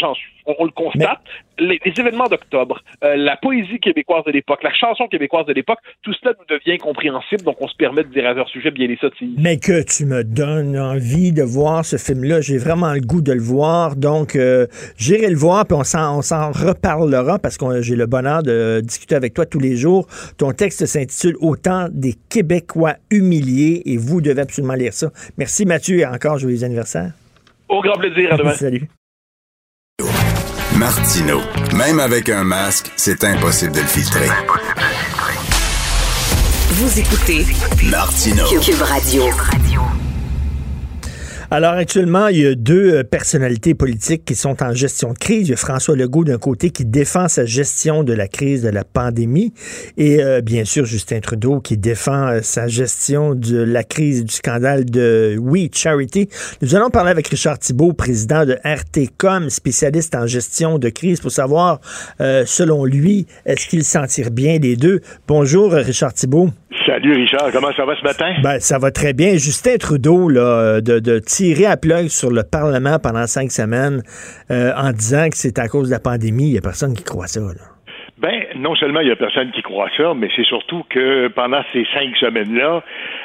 on, 0.46 0.56
on, 0.60 0.66
le 0.66 0.72
constate. 0.72 1.20
Mais... 1.60 1.66
Les, 1.68 1.80
les, 1.86 1.94
événements 2.00 2.28
d'octobre, 2.28 2.82
euh, 3.04 3.16
la 3.16 3.38
poésie 3.38 3.80
québécoise 3.80 4.24
de 4.26 4.32
l'époque, 4.32 4.62
la 4.64 4.74
chanson 4.74 5.08
québécoise 5.08 5.46
de 5.46 5.54
l'époque, 5.54 5.80
tout 6.02 6.14
cela 6.14 6.34
nous 6.38 6.46
devient 6.58 6.74
incompréhensible, 6.74 7.44
donc 7.44 7.58
on 7.62 7.68
se 7.68 7.76
permet 7.76 8.04
de 8.04 8.10
dire 8.10 8.28
à 8.28 8.34
leur 8.34 8.50
sujet 8.50 8.72
bien 8.72 8.88
les 8.88 8.98
sottises. 8.98 9.36
Mais 9.38 9.58
que 9.58 9.84
tu 9.84 10.06
me 10.06 10.24
donnes 10.24 10.78
envie 10.78 11.32
de 11.32 11.44
voir 11.44 11.86
ce 11.86 11.98
film-là, 11.98 12.42
j'ai 12.42 12.58
vraiment 12.58 12.94
le 12.94 13.00
goût 13.02 13.22
de 13.22 13.32
le 13.32 13.42
voir, 13.42 13.96
donc 13.96 14.36
euh, 14.36 14.68
j'irai 14.98 15.30
le 15.30 15.38
voir, 15.38 15.66
puis 15.66 15.78
on 15.78 15.84
s'en 15.84 16.52
reparlera, 16.52 17.40
parce 17.40 17.58
que 17.58 17.82
j'ai 17.82 17.96
le 17.96 18.06
bonheur 18.06 18.44
de 18.44 18.82
discuter 18.82 19.16
avec 19.16 19.34
toi 19.34 19.46
tous 19.46 19.60
les 19.60 19.76
jours. 19.76 20.08
Ton 20.38 20.52
texte 20.52 20.86
s'intitule 20.86 21.36
Autant 21.40 21.88
des 21.92 22.16
Québécois 22.30 22.96
humiliés, 23.12 23.82
et 23.86 23.98
vous 23.98 24.22
devez 24.22 24.42
absolument 24.42 24.74
lire 24.74 24.94
ça. 24.94 25.12
Merci 25.38 25.66
Mathieu, 25.66 26.00
et 26.00 26.06
encore 26.06 26.25
joyeux 26.38 26.64
anniversaire. 26.64 27.12
Au 27.70 27.82
grand 27.82 27.98
plaisir, 27.98 28.34
à 28.34 28.38
demain. 28.38 28.54
Salut. 28.56 28.88
Martino, 30.78 31.40
même 31.74 32.00
avec 32.00 32.30
un 32.30 32.44
masque, 32.44 32.92
c'est 32.98 33.24
impossible 33.24 33.74
de 33.74 33.80
le 33.80 33.88
filtrer. 33.88 34.28
Vous 36.72 37.00
écoutez 37.00 37.46
Martino. 37.90 38.44
Cube 38.60 38.82
Radio. 38.82 39.24
Alors 41.52 41.74
actuellement, 41.74 42.28
il 42.28 42.40
y 42.40 42.48
a 42.48 42.56
deux 42.56 42.96
euh, 42.96 43.04
personnalités 43.04 43.76
politiques 43.76 44.26
qui 44.26 44.34
sont 44.34 44.64
en 44.64 44.74
gestion 44.74 45.14
de 45.14 45.18
crise. 45.18 45.48
Il 45.48 45.52
y 45.52 45.54
a 45.54 45.58
François 45.58 45.96
Legault 45.96 46.24
d'un 46.24 46.40
côté 46.40 46.72
qui 46.72 46.86
défend 46.86 47.28
sa 47.28 47.46
gestion 47.46 48.04
de 48.04 48.14
la 48.14 48.28
crise 48.28 48.64
de 48.64 48.70
la 48.70 48.84
pandémie 48.84 49.54
et 49.96 50.24
euh, 50.24 50.42
bien 50.42 50.66
sûr 50.66 50.86
Justin 50.86 51.20
Trudeau 51.20 51.60
qui 51.60 51.78
défend 51.78 52.30
euh, 52.30 52.40
sa 52.42 52.68
gestion 52.68 53.36
de 53.36 53.60
la 53.60 53.84
crise 53.84 54.26
du 54.26 54.34
scandale 54.34 54.86
de 54.86 55.38
We 55.40 55.70
Charity. 55.72 56.30
Nous 56.64 56.76
allons 56.76 56.90
parler 56.90 57.12
avec 57.12 57.28
Richard 57.28 57.60
Thibault, 57.60 57.94
président 57.94 58.44
de 58.46 58.58
RTCOM, 58.64 59.52
spécialiste 59.52 60.16
en 60.16 60.26
gestion 60.26 60.80
de 60.80 60.90
crise, 60.90 61.22
pour 61.22 61.32
savoir, 61.32 61.80
selon 62.20 62.86
lui, 62.86 63.28
est-ce 63.46 63.68
qu'il 63.68 63.84
s'en 63.84 64.06
tire 64.06 64.32
bien 64.32 64.58
les 64.58 64.76
deux. 64.76 65.02
Bonjour 65.28 65.72
Richard 65.72 66.14
Thibault. 66.14 66.50
Salut 66.86 67.14
Richard, 67.14 67.52
comment 67.52 67.72
ça 67.76 67.86
va 67.86 67.96
ce 67.96 68.04
matin? 68.04 68.34
Ben, 68.44 68.60
ça 68.60 68.78
va 68.78 68.92
très 68.92 69.14
bien. 69.14 69.38
Justin 69.38 69.78
Trudeau, 69.78 70.30
là, 70.30 70.82
de, 70.82 71.00
de 71.00 71.20
tirer 71.36 71.66
à 71.66 71.78
sur 72.08 72.32
le 72.32 72.44
Parlement 72.44 72.98
pendant 72.98 73.28
cinq 73.28 73.52
semaines 73.52 74.02
euh, 74.52 74.72
en 74.78 74.94
disant 74.94 75.30
que 75.30 75.36
c'est 75.36 75.60
à 75.60 75.68
cause 75.68 75.90
de 75.90 75.92
la 75.92 76.00
pandémie, 76.00 76.46
il 76.46 76.52
n'y 76.52 76.58
a 76.58 76.62
personne 76.62 76.94
qui 76.94 77.04
croit 77.04 77.28
ça. 77.28 77.42
Là. 77.42 77.75
Ben, 78.18 78.46
non 78.56 78.76
seulement 78.76 79.02
il 79.02 79.08
n'y 79.08 79.12
a 79.12 79.18
personne 79.18 79.52
qui 79.52 79.62
croit 79.62 79.90
ça, 79.98 80.14
mais 80.16 80.30
c'est 80.38 80.46
surtout 80.46 80.84
que 80.90 81.28
pendant 81.28 81.62
ces 81.74 81.86
cinq 81.94 82.16
semaines-là, 82.16 82.82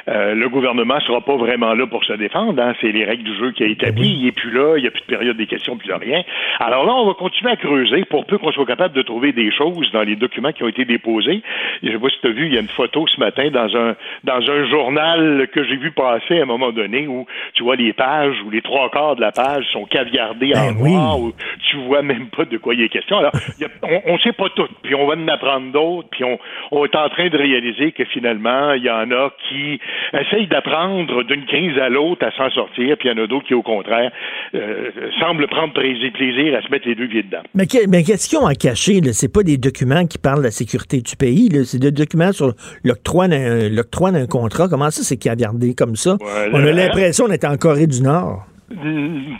euh, 0.09 0.35
le 0.35 0.49
gouvernement 0.49 0.99
sera 0.99 1.21
pas 1.21 1.37
vraiment 1.37 1.73
là 1.73 1.87
pour 1.87 2.03
se 2.03 2.11
défendre. 2.13 2.61
Hein. 2.61 2.73
C'est 2.81 2.91
les 2.91 3.05
règles 3.05 3.23
du 3.23 3.33
jeu 3.37 3.51
qui 3.51 3.63
a 3.63 3.67
établi. 3.67 4.27
Et 4.27 4.33
puis 4.33 4.51
là, 4.51 4.75
il 4.75 4.81
n'y 4.81 4.87
a 4.87 4.91
plus 4.91 4.99
de 5.01 5.05
période 5.05 5.37
des 5.37 5.45
questions, 5.47 5.77
plus 5.77 5.87
de 5.87 5.93
rien. 5.93 6.23
Alors 6.59 6.85
là, 6.85 6.93
on 6.93 7.05
va 7.07 7.13
continuer 7.13 7.51
à 7.51 7.55
creuser 7.55 8.03
pour 8.05 8.25
peu 8.25 8.37
qu'on 8.37 8.51
soit 8.51 8.65
capable 8.65 8.93
de 8.93 9.01
trouver 9.01 9.31
des 9.31 9.49
choses 9.51 9.89
dans 9.93 10.01
les 10.03 10.17
documents 10.17 10.51
qui 10.51 10.63
ont 10.63 10.67
été 10.67 10.83
déposés. 10.83 11.41
Je 11.83 11.89
sais 11.89 11.97
pas 11.97 12.09
si 12.09 12.19
tu 12.19 12.27
as 12.27 12.31
vu, 12.31 12.47
il 12.47 12.53
y 12.53 12.57
a 12.57 12.61
une 12.61 12.67
photo 12.67 13.07
ce 13.07 13.17
matin 13.19 13.49
dans 13.49 13.73
un 13.77 13.95
dans 14.25 14.51
un 14.51 14.69
journal 14.69 15.47
que 15.53 15.63
j'ai 15.63 15.77
vu 15.77 15.91
passer 15.91 16.39
à 16.39 16.43
un 16.43 16.45
moment 16.45 16.71
donné 16.73 17.07
où 17.07 17.25
tu 17.53 17.63
vois 17.63 17.77
les 17.77 17.93
pages 17.93 18.35
où 18.45 18.49
les 18.49 18.61
trois 18.61 18.89
quarts 18.89 19.15
de 19.15 19.21
la 19.21 19.31
page 19.31 19.63
sont 19.71 19.85
caviardés 19.85 20.53
en 20.53 20.73
Ben 20.73 20.77
noir, 20.79 21.19
où 21.19 21.31
tu 21.69 21.77
vois 21.77 22.01
même 22.01 22.27
pas 22.27 22.43
de 22.43 22.57
quoi 22.57 22.73
il 22.73 22.81
est 22.81 22.89
question. 22.89 23.19
Alors, 23.19 23.31
il 23.57 23.65
a- 23.65 24.01
on 24.07 24.13
ne 24.13 24.19
sait 24.19 24.33
pas 24.33 24.49
tout, 24.55 24.67
puis 24.83 24.95
on 24.95 25.05
va 25.07 25.15
en 25.15 25.27
apprendre 25.27 25.71
d'autres, 25.71 26.07
puis 26.11 26.23
on, 26.23 26.37
on 26.71 26.85
est 26.85 26.95
en 26.95 27.09
train 27.09 27.29
de 27.29 27.37
réaliser 27.37 27.91
que 27.91 28.03
finalement, 28.05 28.73
il 28.73 28.83
y 28.83 28.89
en 28.89 29.09
a 29.11 29.31
qui 29.49 29.79
essayent 30.13 30.47
d'apprendre 30.47 31.23
d'une 31.23 31.45
crise 31.45 31.77
à 31.79 31.89
l'autre 31.89 32.25
à 32.25 32.31
s'en 32.31 32.49
sortir, 32.49 32.97
puis 32.97 33.09
il 33.09 33.17
y 33.17 33.19
en 33.19 33.23
a 33.23 33.27
d'autres 33.27 33.45
qui, 33.47 33.53
au 33.53 33.61
contraire, 33.61 34.11
euh, 34.55 34.89
semblent 35.19 35.47
prendre 35.47 35.73
plaisir, 35.73 36.11
plaisir 36.13 36.57
à 36.57 36.61
se 36.61 36.69
mettre 36.71 36.87
les 36.87 36.95
deux 36.95 37.07
pieds 37.07 37.23
dedans. 37.23 37.41
Mais, 37.53 37.65
que- 37.65 37.87
mais 37.89 38.03
qu'est-ce 38.03 38.29
qu'ils 38.29 38.39
ont 38.39 38.45
à 38.47 38.55
cacher? 38.55 38.99
C'est 39.13 39.31
pas 39.33 39.43
des 39.43 39.57
documents 39.57 40.05
qui 40.05 40.17
parlent 40.17 40.39
de 40.39 40.45
la 40.45 40.51
sécurité 40.51 41.01
du 41.01 41.15
pays. 41.15 41.49
C'est 41.65 41.79
des 41.79 41.91
documents 41.91 42.31
sur 42.31 42.53
l'octroi 42.83 43.27
d'un 43.27 43.69
l'octroi 43.69 44.11
d'un 44.11 44.27
contrat. 44.27 44.67
Comment 44.69 44.89
ça, 44.91 45.03
c'est 45.03 45.17
caviardé 45.17 45.73
comme 45.75 45.95
ça? 45.95 46.17
On 46.53 46.63
a 46.65 46.71
l'impression 46.71 47.27
d'être 47.27 47.45
en 47.45 47.57
Corée 47.57 47.87
du 47.87 48.01
Nord. 48.01 48.45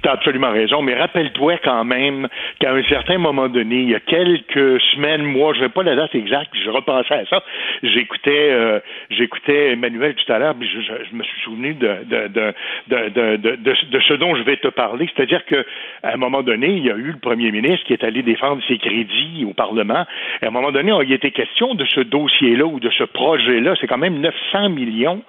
Tu 0.02 0.08
as 0.10 0.12
absolument 0.12 0.52
raison, 0.52 0.82
mais 0.82 0.96
rappelle-toi 0.96 1.58
quand 1.64 1.84
même 1.84 2.28
qu'à 2.60 2.74
un 2.74 2.84
certain 2.84 3.18
moment 3.18 3.48
donné, 3.48 3.76
il 3.82 3.90
y 3.90 3.96
a 3.96 4.00
quelques 4.00 4.80
semaines, 4.94 5.24
mois, 5.24 5.54
je 5.54 5.60
ne 5.60 5.66
sais 5.66 5.70
pas 5.70 5.84
la 5.84 5.96
date 5.96 6.14
exacte, 6.16 6.50
je 6.64 6.70
repensais 6.70 7.14
à 7.14 7.26
ça. 7.26 7.44
J'écoutais, 7.84 8.50
euh, 8.52 8.80
j'écoutais 9.10 9.72
Emmanuel 9.74 10.16
tout 10.16 10.32
à 10.32 10.40
l'heure, 10.40 10.56
puis 10.56 10.68
je, 10.68 10.82
je- 10.82 11.06
je 11.10 11.16
me 11.16 11.24
suis 11.24 11.42
souvenu 11.42 11.74
de, 11.74 11.88
de, 12.06 12.28
de, 12.28 13.10
de, 13.38 13.56
de, 13.56 14.00
ce 14.02 14.14
dont 14.16 14.36
je 14.36 14.44
vais 14.44 14.58
te 14.58 14.68
parler. 14.68 15.10
C'est-à-dire 15.16 15.46
que 15.46 15.66
à 16.04 16.14
un 16.14 16.18
moment 16.18 16.42
donné, 16.42 16.68
il 16.68 16.84
y 16.86 16.92
a 16.92 16.96
eu 16.96 17.12
le 17.12 17.20
premier 17.20 17.52
ministre 17.52 17.86
qui 17.86 17.94
est 17.94 18.04
allé 18.04 18.22
défendre 18.24 18.62
ses 18.68 18.78
crédits 18.78 19.46
au 19.48 19.54
Parlement. 19.54 20.06
À 20.42 20.48
un 20.48 20.50
moment 20.52 20.72
donné, 20.72 20.92
il 21.04 21.14
était 21.14 21.32
question 21.32 21.74
de 21.76 21.86
ce 21.86 22.02
dossier-là 22.02 22.66
ou 22.66 22.80
de 22.80 22.90
ce 22.90 23.04
projet-là. 23.04 23.76
C'est 23.80 23.88
quand 23.88 23.98
même 23.98 24.20
900 24.20 24.70
millions 24.70 25.22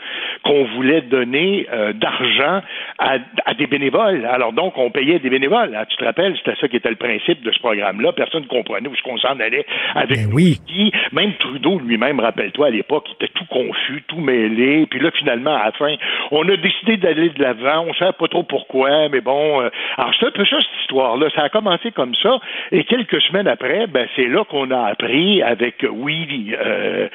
qu'on 0.45 0.65
voulait 0.65 1.03
donner 1.03 1.67
euh, 1.73 1.93
d'argent 1.93 2.63
à, 2.99 3.17
à 3.47 3.55
des 3.55 3.67
bénévoles. 3.67 3.92
Alors 4.01 4.53
donc, 4.53 4.77
on 4.79 4.91
payait 4.91 5.19
des 5.19 5.31
bénévoles. 5.31 5.75
Ah, 5.77 5.87
tu 5.87 5.97
te 5.97 6.05
rappelles, 6.05 6.37
c'était 6.37 6.59
ça 6.61 6.69
qui 6.69 6.77
était 6.77 6.91
le 6.91 6.97
principe 6.97 7.43
de 7.43 7.53
ce 7.53 7.59
programme-là. 7.59 8.13
Personne 8.13 8.43
ne 8.43 8.49
comprenait 8.49 8.89
où 8.89 8.95
est-ce 8.95 9.03
qu'on 9.03 9.19
s'en 9.19 9.39
allait 9.41 9.67
avec 9.95 10.19
oui. 10.33 10.59
qui. 10.67 10.93
Même 11.13 11.33
Trudeau 11.39 11.79
lui-même, 11.79 12.21
rappelle-toi, 12.21 12.67
à 12.67 12.71
l'époque, 12.71 13.07
il 13.09 13.25
était 13.25 13.33
tout 13.35 13.45
confus, 13.47 14.03
tout 14.09 14.21
mêlé. 14.21 14.87
Puis 14.87 15.01
là, 15.01 15.11
finalement, 15.13 15.55
à 15.55 15.67
la 15.67 15.73
fin, 15.73 15.95
on 16.31 16.49
a 16.49 16.57
décidé 16.57 16.97
d'aller 16.97 17.31
de 17.31 17.43
l'avant. 17.43 17.83
On 17.83 17.89
ne 17.89 17.95
savait 17.95 18.13
pas 18.13 18.29
trop 18.29 18.43
pourquoi, 18.43 19.09
mais 19.09 19.21
bon. 19.21 19.61
euh, 19.63 19.71
alors, 19.99 20.13
c'est 20.19 20.27
un 20.27 20.31
peu 20.31 20.45
ça, 20.45 20.57
cette 20.59 20.81
histoire-là. 20.83 21.29
Ça 21.35 21.43
a 21.43 21.49
commencé 21.49 21.91
comme 21.91 22.15
ça. 22.15 22.39
Et 22.71 22.85
quelques 22.85 23.21
semaines 23.23 23.49
après, 23.49 23.87
ben, 23.87 24.07
c'est 24.17 24.29
là 24.29 24.45
qu'on 24.45 24.71
a 24.71 24.87
appris 24.87 25.43
avec 25.43 25.85
Oui 25.91 26.55
euh, 26.59 27.09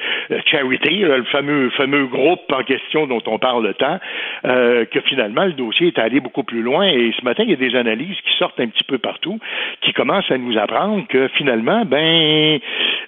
Charity, 0.46 0.98
le 1.00 1.24
fameux, 1.24 1.70
fameux 1.70 2.06
groupe 2.06 2.52
en 2.52 2.62
question 2.62 3.06
dont 3.06 3.22
on 3.26 3.38
parle 3.38 3.72
tant, 3.74 3.98
euh, 4.44 4.84
que 4.84 5.00
finalement, 5.00 5.44
le 5.44 5.52
dossier 5.52 5.88
est 5.88 5.98
allé 5.98 6.20
beaucoup 6.20 6.42
plus 6.42 6.62
loin. 6.62 6.67
Et 6.82 7.12
ce 7.18 7.24
matin, 7.24 7.44
il 7.44 7.50
y 7.50 7.54
a 7.54 7.56
des 7.56 7.76
analyses 7.76 8.16
qui 8.24 8.36
sortent 8.38 8.60
un 8.60 8.68
petit 8.68 8.84
peu 8.84 8.98
partout, 8.98 9.38
qui 9.82 9.92
commencent 9.92 10.30
à 10.30 10.38
nous 10.38 10.56
apprendre 10.58 11.06
que 11.08 11.28
finalement, 11.28 11.84
ben, 11.84 12.58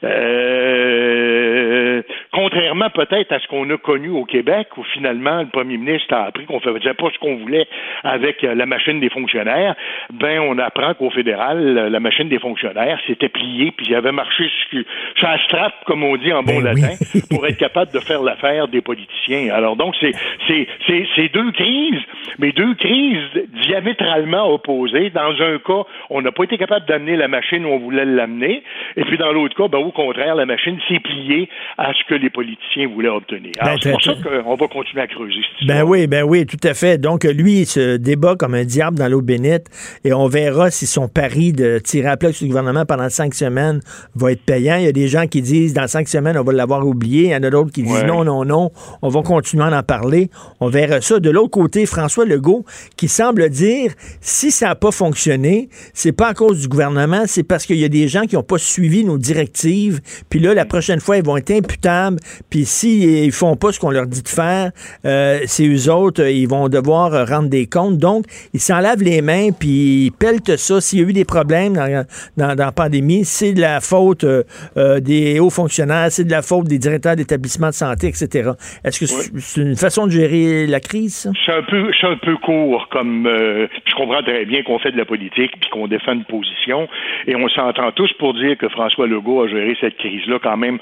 euh, 0.02 2.02
contrairement 2.32 2.90
peut-être 2.90 3.32
à 3.32 3.38
ce 3.38 3.46
qu'on 3.48 3.68
a 3.70 3.76
connu 3.76 4.08
au 4.08 4.24
Québec, 4.24 4.68
où 4.76 4.84
finalement 4.84 5.40
le 5.40 5.48
premier 5.48 5.76
ministre 5.76 6.14
a 6.14 6.24
appris 6.24 6.46
qu'on 6.46 6.56
ne 6.56 6.78
faisait 6.78 6.94
pas 6.94 7.08
ce 7.12 7.18
qu'on 7.18 7.36
voulait 7.36 7.66
avec 8.02 8.42
la 8.42 8.66
machine 8.66 9.00
des 9.00 9.10
fonctionnaires, 9.10 9.74
ben 10.12 10.40
on 10.40 10.58
apprend 10.58 10.94
qu'au 10.94 11.10
fédéral, 11.10 11.88
la 11.90 12.00
machine 12.00 12.28
des 12.28 12.38
fonctionnaires 12.38 12.98
s'était 13.06 13.28
pliée, 13.28 13.72
puis 13.76 13.86
il 13.88 13.94
avait 13.94 14.12
marché 14.12 14.50
sur, 14.70 15.28
la 15.28 15.38
strap, 15.44 15.74
comme 15.84 16.02
on 16.02 16.16
dit 16.16 16.32
en 16.32 16.42
bon 16.42 16.60
latin, 16.60 16.94
pour 17.30 17.46
être 17.46 17.58
capable 17.58 17.92
de 17.92 18.00
faire 18.00 18.22
l'affaire 18.22 18.68
des 18.68 18.80
politiciens. 18.80 19.52
Alors 19.52 19.76
donc, 19.76 19.94
c'est 20.00 21.28
deux 21.32 21.52
crises, 21.52 22.02
mais 22.38 22.52
deux 22.52 22.74
crises 22.74 23.39
diamétralement 23.66 24.52
opposées. 24.52 25.10
Dans 25.10 25.32
un 25.40 25.58
cas, 25.58 25.88
on 26.10 26.22
n'a 26.22 26.32
pas 26.32 26.44
été 26.44 26.58
capable 26.58 26.86
d'amener 26.86 27.16
la 27.16 27.28
machine 27.28 27.64
où 27.64 27.68
on 27.68 27.78
voulait 27.78 28.04
l'amener, 28.04 28.62
et 28.96 29.04
puis 29.04 29.18
dans 29.18 29.32
l'autre 29.32 29.56
cas, 29.56 29.68
ben, 29.68 29.78
au 29.78 29.92
contraire, 29.92 30.34
la 30.34 30.46
machine 30.46 30.78
s'est 30.88 31.00
pliée 31.00 31.48
à 31.78 31.92
ce 31.94 32.04
que 32.08 32.14
les 32.14 32.30
politiciens 32.30 32.88
voulaient 32.88 33.08
obtenir. 33.08 33.52
Alors, 33.60 33.74
Ben, 33.74 33.80
c'est 33.82 33.90
pour 33.92 34.02
ça 34.02 34.12
qu'on 34.14 34.54
va 34.54 34.68
continuer 34.68 35.02
à 35.02 35.06
creuser 35.06 35.40
cette 35.58 35.68
Ben 35.68 35.82
oui, 35.84 36.06
ben 36.06 36.24
oui, 36.24 36.46
tout 36.46 36.58
à 36.64 36.74
fait. 36.74 36.98
Donc, 36.98 37.24
lui, 37.24 37.60
il 37.60 37.66
se 37.66 37.96
débat 37.96 38.34
comme 38.36 38.54
un 38.54 38.64
diable 38.64 38.98
dans 38.98 39.08
l'eau 39.08 39.22
bénite 39.22 39.66
et 40.04 40.12
on 40.12 40.26
verra 40.26 40.70
si 40.70 40.86
son 40.86 41.08
pari 41.08 41.52
de 41.52 41.78
tirer 41.78 42.08
à 42.08 42.16
plat 42.16 42.32
sur 42.32 42.44
le 42.44 42.48
gouvernement 42.48 42.84
pendant 42.86 43.08
cinq 43.08 43.34
semaines 43.34 43.80
va 44.14 44.32
être 44.32 44.44
payant. 44.44 44.76
Il 44.76 44.84
y 44.84 44.88
a 44.88 44.92
des 44.92 45.08
gens 45.08 45.26
qui 45.26 45.42
disent 45.42 45.74
dans 45.74 45.86
cinq 45.86 46.08
semaines, 46.08 46.36
on 46.38 46.42
va 46.44 46.52
l'avoir 46.52 46.86
oublié. 46.86 47.24
Il 47.24 47.30
y 47.30 47.34
en 47.36 47.42
a 47.42 47.50
d'autres 47.50 47.72
qui 47.72 47.82
disent 47.82 48.02
Ouais. 48.02 48.06
non, 48.06 48.24
non, 48.24 48.44
non, 48.44 48.70
on 49.02 49.08
va 49.08 49.22
continuer 49.22 49.64
à 49.64 49.78
en 49.78 49.82
parler. 49.82 50.28
On 50.60 50.68
verra 50.68 51.00
ça. 51.00 51.18
De 51.20 51.30
l'autre 51.30 51.50
côté, 51.50 51.86
François 51.86 52.24
Legault 52.24 52.64
qui 52.96 53.08
semble 53.08 53.29
dire 53.48 53.92
si 54.20 54.50
ça 54.50 54.66
n'a 54.66 54.74
pas 54.74 54.90
fonctionné, 54.90 55.68
c'est 55.94 56.12
pas 56.12 56.28
à 56.28 56.34
cause 56.34 56.60
du 56.62 56.68
gouvernement, 56.68 57.22
c'est 57.26 57.42
parce 57.42 57.66
qu'il 57.66 57.76
y 57.76 57.84
a 57.84 57.88
des 57.88 58.08
gens 58.08 58.22
qui 58.22 58.36
n'ont 58.36 58.42
pas 58.42 58.58
suivi 58.58 59.04
nos 59.04 59.18
directives. 59.18 60.00
Puis 60.28 60.40
là, 60.40 60.54
la 60.54 60.64
prochaine 60.64 61.00
fois, 61.00 61.16
ils 61.16 61.24
vont 61.24 61.36
être 61.36 61.50
imputables. 61.50 62.18
Puis 62.50 62.64
s'ils 62.64 63.24
ils 63.24 63.32
font 63.32 63.56
pas 63.56 63.72
ce 63.72 63.80
qu'on 63.80 63.90
leur 63.90 64.06
dit 64.06 64.22
de 64.22 64.28
faire, 64.28 64.70
euh, 65.04 65.40
c'est 65.46 65.66
eux 65.66 65.92
autres, 65.92 66.26
ils 66.26 66.48
vont 66.48 66.68
devoir 66.68 67.28
rendre 67.28 67.48
des 67.48 67.66
comptes. 67.66 67.98
Donc, 67.98 68.24
ils 68.52 68.60
s'en 68.60 68.78
lavent 68.78 69.02
les 69.02 69.22
mains, 69.22 69.50
puis 69.52 70.06
ils 70.06 70.12
pelletent 70.12 70.56
ça. 70.56 70.80
S'il 70.80 71.00
y 71.00 71.04
a 71.04 71.08
eu 71.08 71.12
des 71.12 71.24
problèmes 71.24 71.74
dans, 71.74 72.04
dans, 72.36 72.54
dans 72.54 72.64
la 72.64 72.72
pandémie, 72.72 73.24
c'est 73.24 73.52
de 73.52 73.60
la 73.60 73.80
faute 73.80 74.24
euh, 74.24 74.42
euh, 74.76 75.00
des 75.00 75.40
hauts 75.40 75.50
fonctionnaires, 75.50 76.08
c'est 76.10 76.24
de 76.24 76.30
la 76.30 76.42
faute 76.42 76.66
des 76.66 76.78
directeurs 76.78 77.16
d'établissements 77.16 77.68
de 77.68 77.74
santé, 77.74 78.08
etc. 78.08 78.50
Est-ce 78.84 79.00
que 79.00 79.06
c'est 79.06 79.30
c'est 79.50 79.60
une 79.60 79.76
façon 79.76 80.06
de 80.06 80.12
gérer 80.12 80.66
la 80.66 80.80
crise? 80.80 81.30
C'est 81.44 81.52
un 81.52 81.62
peu, 81.62 81.90
un 82.02 82.16
peu 82.16 82.36
court 82.36 82.88
comme. 82.90 83.19
Euh, 83.26 83.66
je 83.86 83.94
comprends 83.94 84.22
très 84.22 84.44
bien 84.44 84.62
qu'on 84.62 84.78
fait 84.78 84.92
de 84.92 84.96
la 84.98 85.04
politique 85.04 85.52
puis 85.60 85.70
qu'on 85.70 85.86
défend 85.88 86.12
une 86.12 86.24
position 86.24 86.88
et 87.26 87.36
on 87.36 87.48
s'entend 87.48 87.90
tous 87.92 88.12
pour 88.14 88.34
dire 88.34 88.56
que 88.56 88.68
François 88.68 89.06
Legault 89.06 89.42
a 89.42 89.48
géré 89.48 89.76
cette 89.80 89.96
crise-là 89.96 90.38
quand 90.42 90.56
même 90.56 90.78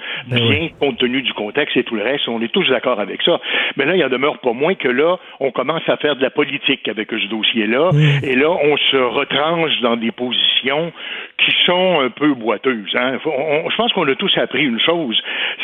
bien 0.49 0.69
compte 0.81 0.99
tenu 0.99 1.23
du 1.23 1.33
contexte 1.33 1.77
et 1.77 1.85
tout 1.85 1.95
le 1.95 2.03
reste. 2.03 2.29
On 2.29 2.41
est 2.43 2.53
tous 2.53 2.69
d'accord 2.69 3.01
avec 3.01 3.23
ça. 3.23 3.41
Mais 3.77 3.85
là, 3.87 3.97
il 3.97 4.05
en 4.05 4.09
demeure 4.09 4.39
pas 4.39 4.53
moins 4.53 4.75
que 4.75 4.89
là, 4.89 5.17
on 5.41 5.51
commence 5.51 5.89
à 5.89 5.97
faire 5.97 6.17
de 6.17 6.23
la 6.23 6.31
politique 6.31 6.89
avec 6.89 7.09
ce 7.11 7.27
dossier-là 7.29 7.91
et 8.23 8.35
là, 8.37 8.51
on 8.51 8.77
se 8.77 8.97
retranche 8.97 9.81
dans 9.81 9.97
des 9.97 10.11
positions 10.13 10.93
qui 11.39 11.53
sont 11.65 12.01
un 12.01 12.11
peu 12.11 12.35
boiteuses. 12.35 12.95
Hein. 12.95 13.19
On- 13.25 13.71
je 13.71 13.77
pense 13.77 13.93
qu'on 13.93 14.07
a 14.09 14.15
tous 14.15 14.37
appris 14.39 14.65
une 14.65 14.81
chose, 14.81 15.21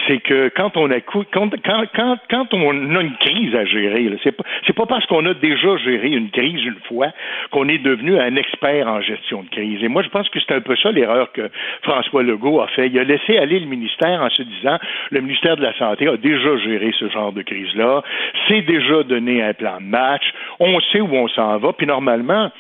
c'est 0.07 0.19
que 0.19 0.49
quand 0.57 0.77
on 0.77 0.91
a 0.91 1.01
cou- 1.01 1.25
quand, 1.33 1.51
quand, 1.65 1.85
quand, 1.95 2.17
quand 2.31 2.55
on 2.55 2.71
a 2.97 3.01
une 3.03 3.17
crise 3.21 3.55
à 3.55 3.65
gérer, 3.65 4.09
c'est 4.23 4.33
pas 4.37 4.45
c'est 4.67 4.73
pas 4.75 4.87
parce 4.87 5.05
qu'on 5.07 5.25
a 5.27 5.35
déjà 5.35 5.77
géré 5.79 6.09
une 6.09 6.31
crise 6.31 6.64
une 6.65 6.81
fois 6.89 7.09
qu'on 7.51 7.69
est 7.69 7.79
devenu 7.79 8.19
un 8.19 8.37
expert 8.37 8.87
en 8.87 9.01
gestion 9.01 9.43
de 9.43 9.49
crise. 9.49 9.83
Et 9.83 9.89
moi, 9.89 10.03
je 10.03 10.09
pense 10.09 10.29
que 10.29 10.41
c'est 10.41 10.55
un 10.55 10.61
peu 10.61 10.77
ça 10.77 10.91
l'erreur 10.91 11.33
que 11.33 11.51
François 11.83 12.23
Legault 12.23 12.61
a 12.61 12.69
fait. 12.69 12.89
Il 12.89 12.99
a 12.99 13.05
laissé 13.05 13.39
aller 13.39 13.61
le 13.61 13.67
ministère 13.67 14.23
en 14.23 14.31
se 14.31 14.43
disant 14.43 14.79
le 15.11 15.21
ministère 15.21 15.57
de 15.57 15.63
la 15.63 15.75
Santé 15.75 16.09
a 16.09 16.17
déjà 16.17 16.57
géré 16.59 16.93
ce 16.99 17.09
genre 17.09 17.33
de 17.33 17.43
crise-là, 17.43 18.03
c'est 18.49 18.63
déjà 18.63 19.03
donné 19.03 19.43
un 19.43 19.55
plan 19.55 19.79
de 19.81 19.87
match, 19.87 20.25
on 20.61 20.81
sait 20.81 21.01
où 21.01 21.15
on 21.15 21.29
s'en 21.29 21.59
va, 21.59 21.73
puis 21.73 21.87
normalement, 21.87 22.51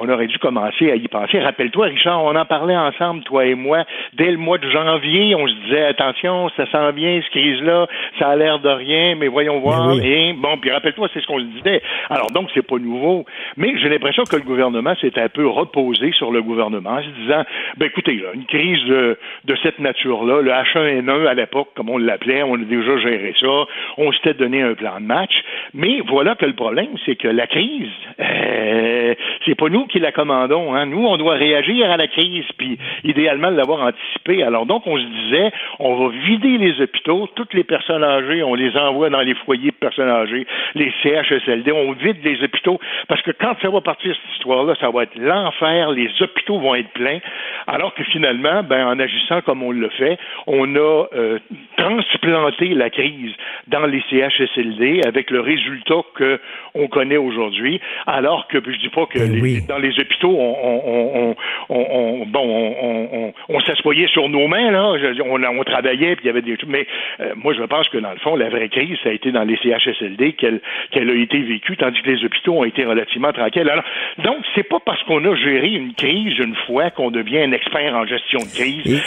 on 0.00 0.08
aurait 0.08 0.26
dû 0.26 0.38
commencer 0.38 0.90
à 0.90 0.96
y 0.96 1.08
penser. 1.08 1.40
Rappelle-toi, 1.40 1.86
Richard, 1.86 2.22
on 2.22 2.34
en 2.34 2.44
parlait 2.44 2.76
ensemble, 2.76 3.22
toi 3.24 3.44
et 3.44 3.54
moi, 3.54 3.84
dès 4.14 4.30
le 4.30 4.36
mois 4.36 4.58
de 4.58 4.68
janvier, 4.70 5.34
on 5.34 5.46
se 5.46 5.54
disait, 5.64 5.86
attention, 5.86 6.48
ça 6.56 6.66
sent 6.70 6.92
bien, 6.92 7.20
cette 7.22 7.30
crise-là, 7.30 7.86
ça 8.18 8.28
a 8.30 8.36
l'air 8.36 8.58
de 8.58 8.68
rien, 8.68 9.14
mais 9.16 9.28
voyons 9.28 9.60
voir. 9.60 9.92
Et 10.02 10.32
bon, 10.34 10.56
puis 10.58 10.70
rappelle-toi, 10.70 11.08
c'est 11.12 11.20
ce 11.20 11.26
qu'on 11.26 11.38
se 11.38 11.44
disait. 11.44 11.82
Alors 12.10 12.30
donc, 12.30 12.48
c'est 12.54 12.66
pas 12.66 12.78
nouveau. 12.78 13.24
Mais 13.56 13.74
j'ai 13.78 13.88
l'impression 13.88 14.24
que 14.24 14.36
le 14.36 14.42
gouvernement 14.42 14.94
s'est 15.00 15.18
un 15.18 15.28
peu 15.28 15.46
reposé 15.46 16.12
sur 16.12 16.30
le 16.30 16.42
gouvernement 16.42 16.90
en 16.90 17.02
se 17.02 17.08
disant, 17.22 17.44
ben 17.76 17.86
écoutez, 17.86 18.22
une 18.34 18.46
crise 18.46 18.84
de, 18.84 19.18
de 19.44 19.56
cette 19.62 19.78
nature-là, 19.78 20.42
le 20.42 20.50
H1N1 20.50 21.26
à 21.26 21.34
l'époque, 21.34 21.68
comme 21.74 21.90
on 21.90 21.98
l'appelait, 21.98 22.42
on 22.42 22.54
a 22.54 22.64
déjà 22.64 22.98
géré 22.98 23.34
ça, 23.38 23.64
on 23.98 24.12
s'était 24.12 24.34
donné 24.34 24.62
un 24.62 24.74
plan 24.74 25.00
de 25.00 25.06
match. 25.06 25.42
Mais 25.74 26.00
voilà 26.06 26.34
que 26.34 26.46
le 26.46 26.54
problème, 26.54 26.96
c'est 27.04 27.16
que 27.16 27.28
la 27.28 27.46
crise, 27.46 27.88
euh, 28.20 29.14
c'est 29.44 29.54
pas 29.54 29.68
nous 29.68 29.85
qui 29.86 29.98
la 29.98 30.12
commandons. 30.12 30.74
Hein. 30.74 30.86
Nous, 30.86 31.04
on 31.04 31.16
doit 31.16 31.34
réagir 31.34 31.90
à 31.90 31.96
la 31.96 32.06
crise, 32.06 32.44
puis 32.58 32.78
idéalement 33.04 33.50
l'avoir 33.50 33.80
anticipé. 33.86 34.42
Alors 34.42 34.66
donc, 34.66 34.86
on 34.86 34.96
se 34.96 35.04
disait, 35.04 35.52
on 35.78 35.94
va 35.96 36.14
vider 36.24 36.58
les 36.58 36.80
hôpitaux, 36.80 37.28
toutes 37.34 37.54
les 37.54 37.64
personnes 37.64 38.04
âgées, 38.04 38.42
on 38.42 38.54
les 38.54 38.76
envoie 38.76 39.10
dans 39.10 39.20
les 39.20 39.34
foyers 39.34 39.70
de 39.70 39.76
personnes 39.76 40.08
âgées, 40.08 40.46
les 40.74 40.92
CHSLD, 41.02 41.72
on 41.72 41.92
vide 41.92 42.18
les 42.24 42.42
hôpitaux, 42.42 42.78
parce 43.08 43.22
que 43.22 43.30
quand 43.30 43.54
ça 43.62 43.70
va 43.70 43.80
partir 43.80 44.14
cette 44.14 44.36
histoire-là, 44.36 44.74
ça 44.80 44.90
va 44.90 45.04
être 45.04 45.16
l'enfer, 45.16 45.90
les 45.90 46.10
hôpitaux 46.20 46.58
vont 46.58 46.74
être 46.74 46.90
pleins, 46.90 47.18
alors 47.66 47.94
que 47.94 48.04
finalement, 48.04 48.62
ben, 48.62 48.86
en 48.86 48.98
agissant 48.98 49.40
comme 49.42 49.62
on 49.62 49.72
le 49.72 49.88
fait, 49.90 50.18
on 50.46 50.74
a 50.76 51.04
euh, 51.14 51.38
transplanté 51.76 52.68
la 52.68 52.90
crise 52.90 53.32
dans 53.68 53.86
les 53.86 54.02
CHSLD 54.10 55.02
avec 55.06 55.30
le 55.30 55.40
résultat 55.40 56.02
que 56.14 56.40
on 56.74 56.88
connaît 56.88 57.16
aujourd'hui, 57.16 57.80
alors 58.06 58.46
que 58.48 58.58
je 58.64 58.78
dis 58.78 58.88
pas 58.88 59.06
que 59.06 59.18
Ben 59.18 59.66
dans 59.68 59.75
les 59.78 59.98
hôpitaux, 59.98 60.36
on, 60.38 61.34
on, 61.68 62.26
bon, 62.26 63.32
on, 63.48 63.60
s'assoyait 63.60 64.08
sur 64.08 64.28
nos 64.28 64.46
mains 64.48 64.70
là, 64.70 64.92
on, 65.24 65.64
travaillait 65.64 66.16
puis 66.16 66.24
il 66.24 66.28
y 66.28 66.30
avait 66.30 66.42
des 66.42 66.56
mais 66.66 66.86
euh, 67.20 67.32
moi 67.36 67.54
je 67.54 67.62
pense 67.64 67.88
que 67.88 67.98
dans 67.98 68.12
le 68.12 68.18
fond 68.18 68.36
la 68.36 68.48
vraie 68.48 68.68
crise 68.68 68.96
ça 69.02 69.10
a 69.10 69.12
été 69.12 69.32
dans 69.32 69.42
les 69.42 69.56
CHSLD 69.56 70.34
qu'elle 70.34 70.60
a 70.94 71.14
été 71.14 71.40
vécue, 71.42 71.76
tandis 71.76 72.00
que 72.02 72.10
les 72.10 72.24
hôpitaux 72.24 72.54
ont 72.54 72.64
été 72.64 72.84
relativement 72.84 73.32
tranquilles. 73.32 73.68
Alors 73.68 73.84
donc 74.18 74.36
c'est 74.54 74.68
pas 74.68 74.78
parce 74.84 75.02
qu'on 75.04 75.24
a 75.24 75.34
géré 75.36 75.68
une 75.68 75.94
crise 75.94 76.38
une 76.38 76.56
fois 76.66 76.90
qu'on 76.90 77.10
devient 77.10 77.38
un 77.38 77.52
expert 77.52 77.94
en 77.94 78.06
gestion 78.06 78.40
de 78.40 78.54
crise. 78.54 79.02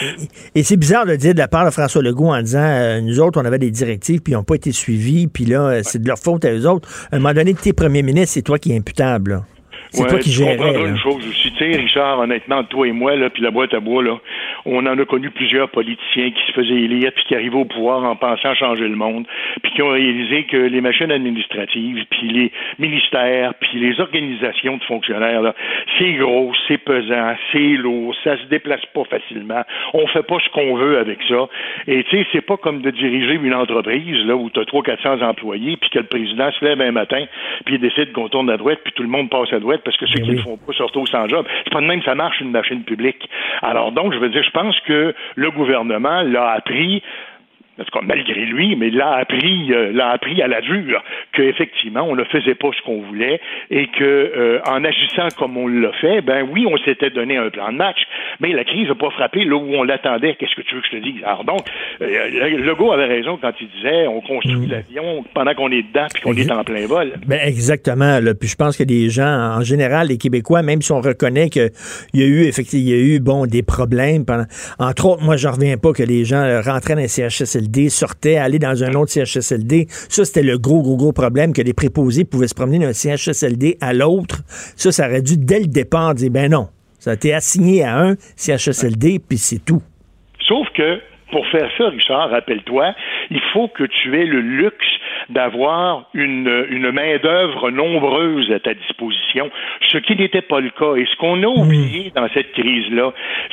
Et, 0.56 0.64
c'est 0.64 0.78
bizarre 0.78 1.06
de 1.06 1.16
dire 1.16 1.34
de 1.34 1.40
la 1.40 1.48
part 1.48 1.66
de 1.66 1.72
François 1.72 2.02
Legault 2.02 2.32
en 2.32 2.42
disant 2.42 2.60
euh, 2.60 3.02
nous 3.02 3.20
autres 3.20 3.42
on 3.42 3.46
avait 3.46 3.60
des 3.60 3.72
directives 3.72 4.22
puis 4.22 4.34
ils 4.34 4.36
n'ont 4.36 4.44
pas 4.44 4.56
été 4.56 4.72
suivies 4.72 5.28
puis 5.28 5.46
là 5.46 5.62
euh, 5.62 5.80
c'est 5.84 6.02
de 6.02 6.08
leur 6.08 6.18
faute 6.18 6.46
à 6.46 6.52
eux 6.52 6.68
autres. 6.68 6.88
À 7.12 7.16
un 7.16 7.20
moment 7.20 7.34
donné, 7.34 7.54
tes 7.54 7.74
premiers 7.74 8.04
ministres, 8.04 8.34
c'est 8.34 8.42
toi 8.42 8.58
qui 8.58 8.72
es 8.72 8.78
imputable. 8.78 9.32
là. 9.32 9.59
C'est 9.92 10.08
toi 10.08 10.20
qui 10.20 10.30
tu 10.30 10.36
gérais. 10.38 10.56
comprendras 10.56 10.84
là. 10.84 10.90
une 10.90 10.98
chose 10.98 11.28
aussi, 11.28 11.52
tu 11.52 11.58
sais, 11.58 11.78
Richard, 11.78 12.20
honnêtement, 12.20 12.64
toi 12.64 12.88
et 12.88 12.92
moi, 12.92 13.16
là, 13.16 13.30
puis 13.30 13.42
la 13.42 13.50
boîte 13.50 13.74
à 13.74 13.80
bois, 13.80 14.04
là, 14.04 14.18
on 14.66 14.86
en 14.86 14.98
a 14.98 15.06
connu 15.06 15.32
plusieurs 15.32 15.70
politiciens 15.70 16.30
qui 16.30 16.42
se 16.48 16.52
faisaient 16.52 16.82
élire 16.82 17.12
puis 17.14 17.24
qui 17.26 17.36
arrivaient 17.36 17.58
au 17.58 17.66
pouvoir 17.66 18.04
en 18.04 18.16
pensant 18.16 18.54
changer 18.54 18.88
le 18.88 18.96
monde, 18.96 19.26
puis 19.64 19.72
qui 19.74 19.82
ont 19.82 19.90
réalisé 19.90 20.44
que 20.44 20.58
les 20.58 20.82
machines 20.82 21.12
administratives, 21.12 22.06
puis 22.12 22.30
les 22.30 22.52
ministères, 22.78 23.54
puis 23.56 23.80
les 23.80 24.00
organisations 24.00 24.78
de 24.78 24.84
fonctionnaires, 24.84 25.42
là, 25.42 25.56
c'est 25.98 26.14
gros, 26.14 26.52
c'est 26.68 26.78
pesant, 26.78 27.36
c'est 27.52 27.60
lourd, 27.60 28.16
ça 28.24 28.38
se 28.38 28.46
déplace 28.46 28.86
pas 28.94 29.06
facilement, 29.06 29.64
on 29.94 30.06
fait 30.08 30.24
pas 30.24 30.38
ce 30.40 30.50
qu'on 30.52 30.76
veut 30.76 31.00
avec 31.00 31.18
ça, 31.28 31.48
et 31.88 32.04
tu 32.04 32.18
sais, 32.18 32.28
c'est 32.32 32.46
pas 32.46 32.58
comme 32.58 32.82
de 32.82 32.92
diriger 32.92 33.40
une 33.42 33.56
entreprise, 33.56 34.26
là, 34.26 34.36
où 34.36 34.50
tu 34.52 34.60
as 34.60 34.64
300-400 34.64 35.24
employés, 35.24 35.78
puis 35.78 35.90
que 35.90 36.00
le 36.00 36.06
président 36.06 36.52
se 36.52 36.64
lève 36.64 36.80
un 36.82 36.92
matin, 36.92 37.26
puis 37.66 37.76
il 37.76 37.82
décide 37.82 38.12
qu'on 38.12 38.30
tourne 38.30 38.50
à 38.50 38.58
droite, 38.58 38.80
puis 38.84 38.94
tout 38.94 39.04
le 39.04 39.10
monde 39.10 39.30
passe 39.30 39.52
à 39.52 39.60
droite, 39.60 39.79
parce 39.84 39.98
que 39.98 40.06
ceux 40.08 40.20
qui 40.20 40.30
ne 40.30 40.36
le 40.36 40.42
font 40.42 40.58
pas 40.58 40.74
se 40.74 40.84
retrouvent 40.84 41.08
sans 41.08 41.28
job. 41.28 41.46
C'est 41.64 41.74
pas 41.74 41.82
de 41.82 41.86
même 41.86 42.00
que 42.00 42.06
ça 42.06 42.16
marche 42.16 42.40
une 42.42 42.52
machine 42.52 42.84
publique. 42.84 43.30
Alors 43.62 43.92
donc, 43.92 44.14
je 44.14 44.20
veux 44.20 44.30
dire, 44.30 44.44
je 44.44 44.52
pense 44.52 44.80
que 44.82 45.14
le 45.36 45.52
gouvernement 45.52 46.22
l'a 46.24 46.52
appris 46.52 47.02
en 47.80 47.84
tout 47.84 47.98
cas, 47.98 48.06
malgré 48.06 48.46
lui, 48.46 48.76
mais 48.76 48.90
l'a 48.90 49.16
appris, 49.16 49.74
euh, 49.74 49.92
l'a 49.94 50.10
appris 50.10 50.42
à 50.42 50.48
la 50.48 50.62
dure 50.62 51.04
qu'effectivement, 51.34 52.04
on 52.04 52.16
ne 52.16 52.24
faisait 52.26 52.56
pas 52.56 52.70
ce 52.78 52.82
qu'on 52.84 53.02
voulait 53.02 53.40
et 53.70 53.88
que 53.88 54.04
euh, 54.04 54.60
en 54.68 54.84
agissant 54.84 55.28
comme 55.38 55.58
on 55.58 55.68
l'a 55.68 55.92
fait, 55.94 56.22
ben 56.22 56.48
oui, 56.52 56.66
on 56.68 56.78
s'était 56.78 57.10
donné 57.10 57.38
un 57.38 57.50
plan 57.50 57.72
de 57.72 57.78
match, 57.78 58.00
mais 58.40 58.52
la 58.54 58.64
crise 58.64 58.88
n'a 58.88 58.96
pas 58.96 59.10
frappé 59.12 59.46
là 59.46 59.56
où 59.56 59.74
on 59.74 59.84
l'attendait. 59.84 60.36
Qu'est-ce 60.36 60.56
que 60.56 60.62
tu 60.62 60.76
veux 60.76 60.82
que 60.82 60.88
je 60.92 60.98
te 60.98 61.04
dise? 61.04 61.24
Alors 61.24 61.44
donc, 61.44 61.62
euh, 62.02 62.58
Legault 62.58 62.92
avait 62.92 63.06
raison 63.06 63.38
quand 63.42 63.54
il 63.62 63.68
disait 63.70 64.08
on 64.08 64.22
construit 64.22 64.68
l'avion 64.68 65.24
pendant 65.34 65.54
qu'on 65.54 65.72
est 65.72 65.84
dedans 65.84 66.08
puis 66.14 66.22
qu'on 66.22 66.34
est 66.34 66.52
en 66.52 66.64
plein 66.64 66.86
vol. 66.86 67.14
Ben 67.28 67.40
exactement. 67.44 68.20
Là. 68.20 68.34
Puis 68.34 68.50
je 68.50 68.56
pense 68.56 68.78
que 68.78 68.84
les 68.84 69.10
gens, 69.10 69.58
en 69.58 69.62
général, 69.62 70.08
les 70.08 70.18
Québécois, 70.18 70.62
même 70.64 70.82
si 70.82 70.92
on 70.92 71.02
reconnaît 71.02 71.50
qu'il 71.50 71.72
y 72.14 72.24
a 72.24 72.26
eu 72.26 72.44
effectivement, 72.44 72.70
il 72.80 72.90
y 72.90 72.94
a 72.94 73.16
eu 73.16 73.20
bon 73.20 73.46
des 73.46 73.64
problèmes 73.64 74.26
pendant. 74.26 74.46
Entre 74.80 75.06
autres, 75.06 75.24
moi, 75.24 75.38
je 75.38 75.48
reviens 75.48 75.78
pas 75.78 75.94
que 75.94 76.04
les 76.04 76.26
gens 76.26 76.42
euh, 76.42 76.62
rentraient 76.62 76.96
dans 76.96 77.02
les 77.02 77.08
CHSLD, 77.08 77.69
sortaient, 77.90 78.38
allaient 78.38 78.60
dans 78.60 78.84
un 78.84 78.94
autre 78.94 79.12
CHSLD. 79.12 79.86
Ça, 79.90 80.26
c'était 80.26 80.44
le 80.44 80.58
gros, 80.58 80.82
gros, 80.82 80.98
gros 80.98 81.14
problème 81.14 81.54
que 81.54 81.62
les 81.62 81.74
préposés 81.74 82.26
pouvaient 82.26 82.48
se 82.48 82.56
promener 82.56 82.80
d'un 82.80 82.94
CHSLD 82.94 83.78
à 83.82 83.94
l'autre. 83.94 84.42
Ça, 84.76 84.92
ça 84.92 85.08
aurait 85.08 85.22
dû 85.22 85.38
dès 85.38 85.60
le 85.60 85.68
départ 85.68 86.16
dire 86.16 86.32
ben 86.32 86.52
non. 86.52 86.68
Ça 87.00 87.12
a 87.12 87.14
été 87.14 87.34
assigné 87.34 87.84
à 87.84 87.98
un 87.98 88.16
CHSLD, 88.36 89.20
puis 89.28 89.38
c'est 89.38 89.64
tout. 89.64 89.82
Sauf 90.48 90.68
que 90.76 91.00
pour 91.32 91.46
faire 91.48 91.70
ça, 91.78 91.90
Richard, 91.90 92.30
rappelle-toi, 92.32 92.94
il 93.30 93.42
faut 93.54 93.68
que 93.68 93.84
tu 93.84 94.20
aies 94.20 94.26
le 94.26 94.42
luxe 94.42 94.88
d'avoir 95.30 96.06
une, 96.14 96.66
une 96.70 96.92
main-d'œuvre 96.92 97.72
nombreuse 97.72 98.52
à 98.52 98.60
ta 98.60 98.74
disposition, 98.74 99.50
ce 99.88 99.98
qui 99.98 100.16
n'était 100.16 100.42
pas 100.42 100.60
le 100.60 100.70
cas. 100.70 100.96
Et 100.96 101.06
ce 101.06 101.16
qu'on 101.18 101.42
a 101.44 101.48
oublié 101.48 102.12
dans 102.16 102.28
cette 102.30 102.52
crise-là, 102.54 103.12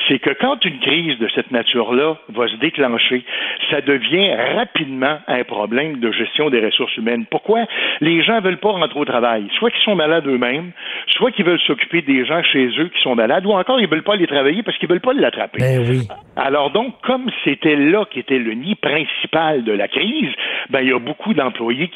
c'est 0.08 0.18
que 0.18 0.30
quand 0.30 0.64
une 0.64 0.78
crise 0.80 1.18
de 1.18 1.28
cette 1.34 1.50
nature-là 1.50 2.16
va 2.28 2.48
se 2.48 2.56
déclencher, 2.56 3.24
ça 3.70 3.80
devient 3.80 4.34
rapidement 4.56 5.18
un 5.26 5.44
problème 5.44 6.00
de 6.00 6.12
gestion 6.12 6.50
des 6.50 6.64
ressources 6.64 6.96
humaines. 6.96 7.26
Pourquoi? 7.30 7.64
Les 8.00 8.22
gens 8.22 8.40
veulent 8.40 8.58
pas 8.58 8.72
rentrer 8.72 8.98
au 8.98 9.04
travail. 9.04 9.46
Soit 9.58 9.70
qu'ils 9.70 9.82
sont 9.82 9.96
malades 9.96 10.26
eux-mêmes, 10.26 10.72
soit 11.08 11.30
qu'ils 11.30 11.44
veulent 11.44 11.60
s'occuper 11.60 12.02
des 12.02 12.24
gens 12.24 12.42
chez 12.42 12.66
eux 12.78 12.88
qui 12.88 13.00
sont 13.02 13.14
malades, 13.14 13.46
ou 13.46 13.52
encore 13.52 13.80
ils 13.80 13.88
veulent 13.88 14.02
pas 14.02 14.14
aller 14.14 14.26
travailler 14.26 14.62
parce 14.62 14.76
qu'ils 14.78 14.88
veulent 14.88 15.00
pas 15.00 15.12
l'attraper. 15.12 15.58
Ben 15.60 15.84
oui. 15.88 16.08
Alors 16.36 16.70
donc, 16.70 16.94
comme 17.02 17.30
c'était 17.44 17.76
là 17.76 18.04
qui 18.10 18.20
était 18.20 18.38
le 18.38 18.52
nid 18.52 18.74
principal 18.74 19.64
de 19.64 19.72
la 19.72 19.88
crise, 19.88 20.30
ben 20.70 20.80
il 20.80 20.88
y 20.88 20.92
a 20.92 20.98
beaucoup 20.98 21.34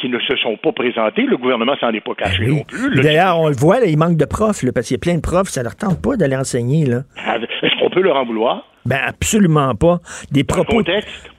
qui 0.01 0.09
ne 0.09 0.19
se 0.19 0.37
sont 0.37 0.57
pas 0.63 0.73
présentés. 0.73 1.23
Le 1.23 1.37
gouvernement 1.37 1.75
s'en 1.81 1.91
est 1.91 2.01
pas 2.01 2.15
caché 2.15 2.47
non 2.47 2.63
plus. 2.65 2.91
Le- 2.95 3.03
D'ailleurs, 3.03 3.39
on 3.39 3.49
le 3.49 3.55
voit, 3.55 3.81
là, 3.81 3.87
il 3.87 3.97
manque 3.99 4.17
de 4.17 4.25
profs, 4.25 4.63
là, 4.63 4.73
parce 4.73 4.87
qu'il 4.89 4.95
y 4.95 5.01
a 5.01 5.01
plein 5.01 5.15
de 5.17 5.21
profs, 5.21 5.49
ça 5.49 5.63
leur 5.63 5.77
tente 5.77 6.01
pas 6.03 6.17
d'aller 6.17 6.37
enseigner. 6.37 6.87
Là. 6.87 7.03
Est-ce 7.63 7.79
qu'on 7.81 7.91
peut 7.91 8.01
leur 8.03 8.17
en 8.17 8.25
vouloir? 8.25 8.67
Ben 8.87 8.99
absolument 9.07 9.75
pas. 9.75 10.01
Des 10.33 10.43
propos, 10.45 10.83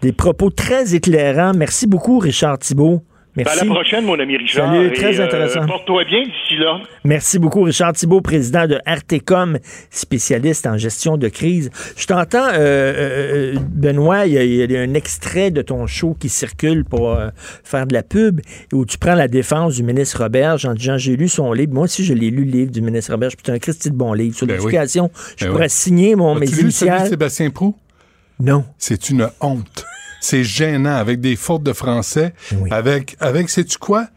des 0.02 0.14
propos 0.14 0.50
très 0.52 0.94
éclairants. 0.94 1.54
Merci 1.56 1.88
beaucoup, 1.88 2.20
Richard 2.20 2.60
Thibault. 2.60 3.02
Ben, 3.34 3.44
Merci. 3.46 3.62
à 3.62 3.64
la 3.64 3.72
prochaine, 3.72 4.06
mon 4.06 4.20
ami 4.20 4.36
Richard. 4.36 4.74
Salut, 4.74 4.88
et, 4.88 4.92
très 4.92 5.18
euh, 5.18 5.24
intéressant. 5.24 5.66
Porte-toi 5.66 6.04
bien 6.04 6.24
d'ici 6.24 6.58
là. 6.60 6.82
Merci 7.06 7.40
beaucoup, 7.40 7.62
Richard 7.62 7.94
Thibault, 7.94 8.20
président 8.20 8.68
de 8.68 8.78
RTCOM, 8.86 9.58
spécialiste 9.90 10.68
en 10.68 10.78
gestion 10.78 11.16
de 11.16 11.30
crise. 11.30 11.72
Je 11.96 12.06
t'entends, 12.08 12.50
euh, 12.50 13.54
euh, 13.54 13.56
Benoît, 13.70 14.26
il 14.26 14.34
y, 14.34 14.38
a, 14.38 14.44
il 14.44 14.70
y 14.70 14.76
a 14.76 14.82
un 14.82 14.94
extrait 14.96 15.50
de 15.50 15.62
ton 15.62 15.88
show 15.88 16.14
qui 16.20 16.28
circule 16.28 16.84
pour 16.84 17.12
euh, 17.12 17.30
faire 17.64 17.88
de 17.88 17.94
la 17.94 18.04
pub, 18.04 18.42
où 18.74 18.86
tu 18.86 18.98
prends 18.98 19.16
la 19.16 19.30
défense 19.30 19.76
du 19.76 19.84
ministre 19.84 20.22
Roberge 20.22 20.66
en 20.66 20.74
disant 20.74 20.98
j'ai 20.98 21.16
lu 21.16 21.30
son 21.30 21.54
livre. 21.54 21.74
Moi 21.74 21.86
aussi, 21.86 22.04
je 22.04 22.14
l'ai 22.14 22.32
lu, 22.32 22.44
le 22.44 22.52
livre 22.52 22.72
du 22.72 22.82
ministre 22.82 23.16
puis 23.16 23.30
C'est 23.46 23.52
un 23.54 23.60
Christy 23.60 23.92
de 23.92 23.96
bon 23.96 24.12
livre 24.12 24.36
sur 24.36 24.46
Ben 24.46 24.58
oui. 24.58 24.66
l'éducation. 24.66 25.10
Je 25.38 25.46
Ben 25.46 25.52
pourrais 25.52 25.64
oui. 25.66 25.70
signer 25.70 26.16
mon, 26.18 26.36
mes 26.36 26.50
initiales. 26.60 27.08
Sébastien 27.08 27.50
Prou? 27.50 27.78
Non. 28.42 28.66
C'est 28.78 29.10
une 29.10 29.30
honte. 29.40 29.86
C'est 30.22 30.46
gênant 30.46 30.96
avec 30.96 31.20
des 31.20 31.36
fautes 31.36 31.64
de 31.64 31.74
français. 31.74 32.34
Avec, 32.70 33.18
avec, 33.20 33.50
sais-tu 33.50 33.78
quoi? 33.78 34.08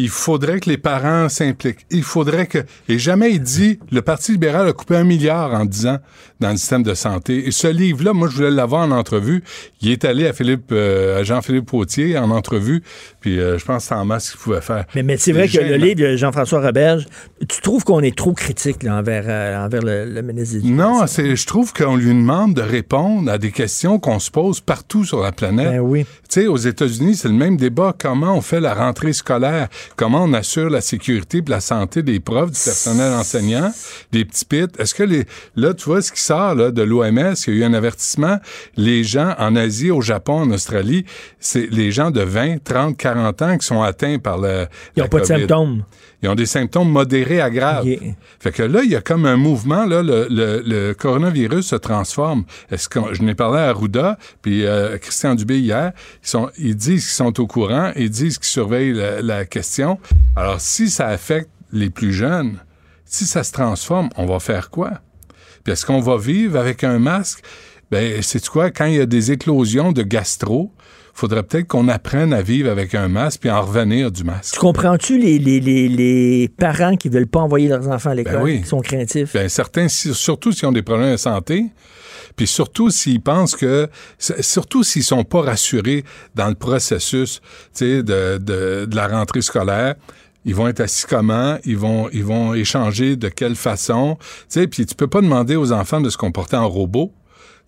Il 0.00 0.10
faudrait 0.10 0.60
que 0.60 0.70
les 0.70 0.78
parents 0.78 1.28
s'impliquent. 1.28 1.84
Il 1.90 2.04
faudrait 2.04 2.46
que, 2.46 2.58
et 2.88 3.00
jamais 3.00 3.32
il 3.32 3.40
dit, 3.40 3.80
le 3.90 4.00
Parti 4.00 4.30
libéral 4.30 4.68
a 4.68 4.72
coupé 4.72 4.94
un 4.94 5.02
milliard 5.02 5.52
en 5.52 5.64
10 5.64 5.86
ans 5.88 5.98
dans 6.38 6.50
le 6.50 6.56
système 6.56 6.84
de 6.84 6.94
santé. 6.94 7.48
Et 7.48 7.50
ce 7.50 7.66
livre-là, 7.66 8.12
moi, 8.12 8.28
je 8.30 8.36
voulais 8.36 8.50
l'avoir 8.52 8.86
en 8.86 8.92
entrevue. 8.92 9.42
Il 9.82 9.90
est 9.90 10.04
allé 10.04 10.28
à 10.28 10.32
Philippe, 10.32 10.70
euh, 10.70 11.18
à 11.18 11.24
Jean-Philippe 11.24 11.66
Potier 11.66 12.16
en 12.16 12.30
entrevue. 12.30 12.84
Puis, 13.20 13.40
euh, 13.40 13.58
je 13.58 13.64
pense 13.64 13.82
que 13.82 13.88
c'est 13.88 13.94
en 13.94 14.04
masse 14.04 14.26
ce 14.26 14.30
qu'il 14.32 14.40
pouvait 14.40 14.60
faire. 14.60 14.84
Mais, 14.94 15.02
mais 15.02 15.16
c'est 15.16 15.32
vrai 15.32 15.48
que 15.48 15.58
le 15.58 15.74
livre 15.74 16.00
de 16.00 16.16
Jean-François 16.16 16.60
Roberge, 16.60 17.06
tu 17.48 17.60
trouves 17.60 17.82
qu'on 17.82 18.00
est 18.00 18.16
trop 18.16 18.32
critique 18.32 18.84
là, 18.84 18.96
envers, 18.96 19.24
euh, 19.26 19.64
envers 19.64 19.82
le, 19.82 20.04
le 20.04 20.22
ministre 20.22 20.58
du 20.58 20.70
Non, 20.70 21.06
c'est, 21.06 21.34
je 21.34 21.46
trouve 21.46 21.72
qu'on 21.72 21.96
lui 21.96 22.14
demande 22.14 22.54
de 22.54 22.62
répondre 22.62 23.30
à 23.30 23.38
des 23.38 23.50
questions 23.50 23.98
qu'on 23.98 24.20
se 24.20 24.30
pose 24.30 24.60
partout 24.60 25.04
sur 25.04 25.20
la 25.20 25.32
planète. 25.32 25.70
Ben 25.70 25.80
oui. 25.80 26.04
Tu 26.28 26.42
sais, 26.42 26.46
aux 26.46 26.56
États-Unis, 26.56 27.16
c'est 27.16 27.28
le 27.28 27.34
même 27.34 27.56
débat. 27.56 27.94
Comment 27.98 28.36
on 28.36 28.40
fait 28.40 28.60
la 28.60 28.74
rentrée 28.74 29.12
scolaire? 29.12 29.68
comment 29.96 30.24
on 30.24 30.32
assure 30.32 30.70
la 30.70 30.80
sécurité 30.80 31.38
et 31.38 31.50
la 31.50 31.60
santé 31.60 32.02
des 32.02 32.20
profs, 32.20 32.52
du 32.52 32.60
personnel 32.64 33.12
enseignant, 33.14 33.72
des 34.12 34.24
petits 34.24 34.44
pits? 34.44 34.66
Est-ce 34.78 34.94
que 34.94 35.02
les, 35.02 35.24
là, 35.56 35.74
tu 35.74 35.86
vois 35.86 36.02
ce 36.02 36.12
qui 36.12 36.20
sort 36.20 36.54
là, 36.54 36.70
de 36.70 36.82
l'OMS, 36.82 37.34
il 37.46 37.54
y 37.54 37.56
a 37.56 37.60
eu 37.60 37.64
un 37.64 37.74
avertissement. 37.74 38.38
Les 38.76 39.02
gens 39.02 39.34
en 39.38 39.56
Asie, 39.56 39.90
au 39.90 40.00
Japon, 40.00 40.42
en 40.42 40.50
Australie, 40.50 41.04
c'est 41.40 41.68
les 41.70 41.90
gens 41.90 42.10
de 42.10 42.20
20, 42.20 42.62
30, 42.62 42.96
40 42.96 43.07
ans 43.16 43.58
qui 43.58 43.66
sont 43.66 43.82
atteints 43.82 44.18
par 44.18 44.38
le. 44.38 44.66
Ils 44.96 45.02
n'ont 45.02 45.08
pas 45.08 45.20
de 45.20 45.24
symptômes. 45.24 45.84
Ils 46.22 46.28
ont 46.28 46.34
des 46.34 46.46
symptômes 46.46 46.90
modérés 46.90 47.40
à 47.40 47.48
graves. 47.48 47.86
Fait 48.40 48.52
que 48.52 48.62
là, 48.62 48.82
il 48.82 48.90
y 48.90 48.96
a 48.96 49.00
comme 49.00 49.24
un 49.24 49.36
mouvement, 49.36 49.84
là, 49.86 50.02
le, 50.02 50.26
le, 50.28 50.62
le 50.66 50.92
coronavirus 50.92 51.66
se 51.68 51.76
transforme. 51.76 52.44
Est-ce 52.70 52.88
que 52.88 52.98
je 53.12 53.22
n'ai 53.22 53.34
parlé 53.34 53.60
à 53.60 53.68
Arruda, 53.68 54.18
puis 54.42 54.66
euh, 54.66 54.98
Christian 54.98 55.34
Dubé 55.34 55.58
hier, 55.58 55.92
ils, 56.22 56.28
sont, 56.28 56.50
ils 56.58 56.76
disent 56.76 57.04
qu'ils 57.04 57.14
sont 57.14 57.40
au 57.40 57.46
courant, 57.46 57.92
ils 57.94 58.10
disent 58.10 58.38
qu'ils 58.38 58.48
surveillent 58.48 58.94
la, 58.94 59.22
la 59.22 59.44
question. 59.44 59.98
Alors, 60.34 60.60
si 60.60 60.90
ça 60.90 61.06
affecte 61.06 61.50
les 61.72 61.90
plus 61.90 62.12
jeunes, 62.12 62.58
si 63.04 63.24
ça 63.24 63.44
se 63.44 63.52
transforme, 63.52 64.08
on 64.16 64.26
va 64.26 64.40
faire 64.40 64.70
quoi? 64.70 65.00
Puis 65.62 65.72
est-ce 65.72 65.86
qu'on 65.86 66.00
va 66.00 66.16
vivre 66.16 66.58
avec 66.58 66.82
un 66.82 66.98
masque? 66.98 67.44
Ben, 67.90 68.20
c'est 68.22 68.46
quoi? 68.48 68.70
Quand 68.70 68.84
il 68.84 68.94
y 68.96 69.00
a 69.00 69.06
des 69.06 69.32
éclosions 69.32 69.92
de 69.92 70.02
gastro, 70.02 70.72
faudrait 71.18 71.42
peut-être 71.42 71.66
qu'on 71.66 71.88
apprenne 71.88 72.32
à 72.32 72.42
vivre 72.42 72.70
avec 72.70 72.94
un 72.94 73.08
masque 73.08 73.40
puis 73.40 73.50
en 73.50 73.62
revenir 73.62 74.12
du 74.12 74.22
masque. 74.22 74.54
Tu 74.54 74.60
comprends-tu 74.60 75.18
les, 75.18 75.38
les, 75.38 75.58
les, 75.58 75.88
les, 75.88 76.48
parents 76.48 76.96
qui 76.96 77.08
veulent 77.08 77.26
pas 77.26 77.40
envoyer 77.40 77.68
leurs 77.68 77.88
enfants 77.88 78.10
à 78.10 78.14
l'école, 78.14 78.42
oui. 78.42 78.62
qui 78.62 78.68
sont 78.68 78.80
craintifs? 78.80 79.32
Ben, 79.32 79.48
certains, 79.48 79.88
surtout 79.88 80.52
s'ils 80.52 80.68
ont 80.68 80.72
des 80.72 80.82
problèmes 80.82 81.12
de 81.12 81.16
santé, 81.16 81.66
puis 82.36 82.46
surtout 82.46 82.90
s'ils 82.90 83.20
pensent 83.20 83.56
que, 83.56 83.88
surtout 84.18 84.84
s'ils 84.84 85.02
sont 85.02 85.24
pas 85.24 85.40
rassurés 85.40 86.04
dans 86.36 86.48
le 86.48 86.54
processus, 86.54 87.40
de, 87.80 88.00
de, 88.02 88.38
de 88.86 88.96
la 88.96 89.08
rentrée 89.08 89.42
scolaire, 89.42 89.96
ils 90.44 90.54
vont 90.54 90.68
être 90.68 90.80
assis 90.80 91.04
comment, 91.06 91.58
ils 91.64 91.76
vont, 91.76 92.08
ils 92.12 92.24
vont 92.24 92.54
échanger 92.54 93.16
de 93.16 93.28
quelle 93.28 93.56
façon, 93.56 94.16
tu 94.20 94.26
sais, 94.48 94.66
puis 94.68 94.86
tu 94.86 94.94
peux 94.94 95.08
pas 95.08 95.20
demander 95.20 95.56
aux 95.56 95.72
enfants 95.72 96.00
de 96.00 96.10
se 96.10 96.16
comporter 96.16 96.56
en 96.56 96.68
robot 96.68 97.12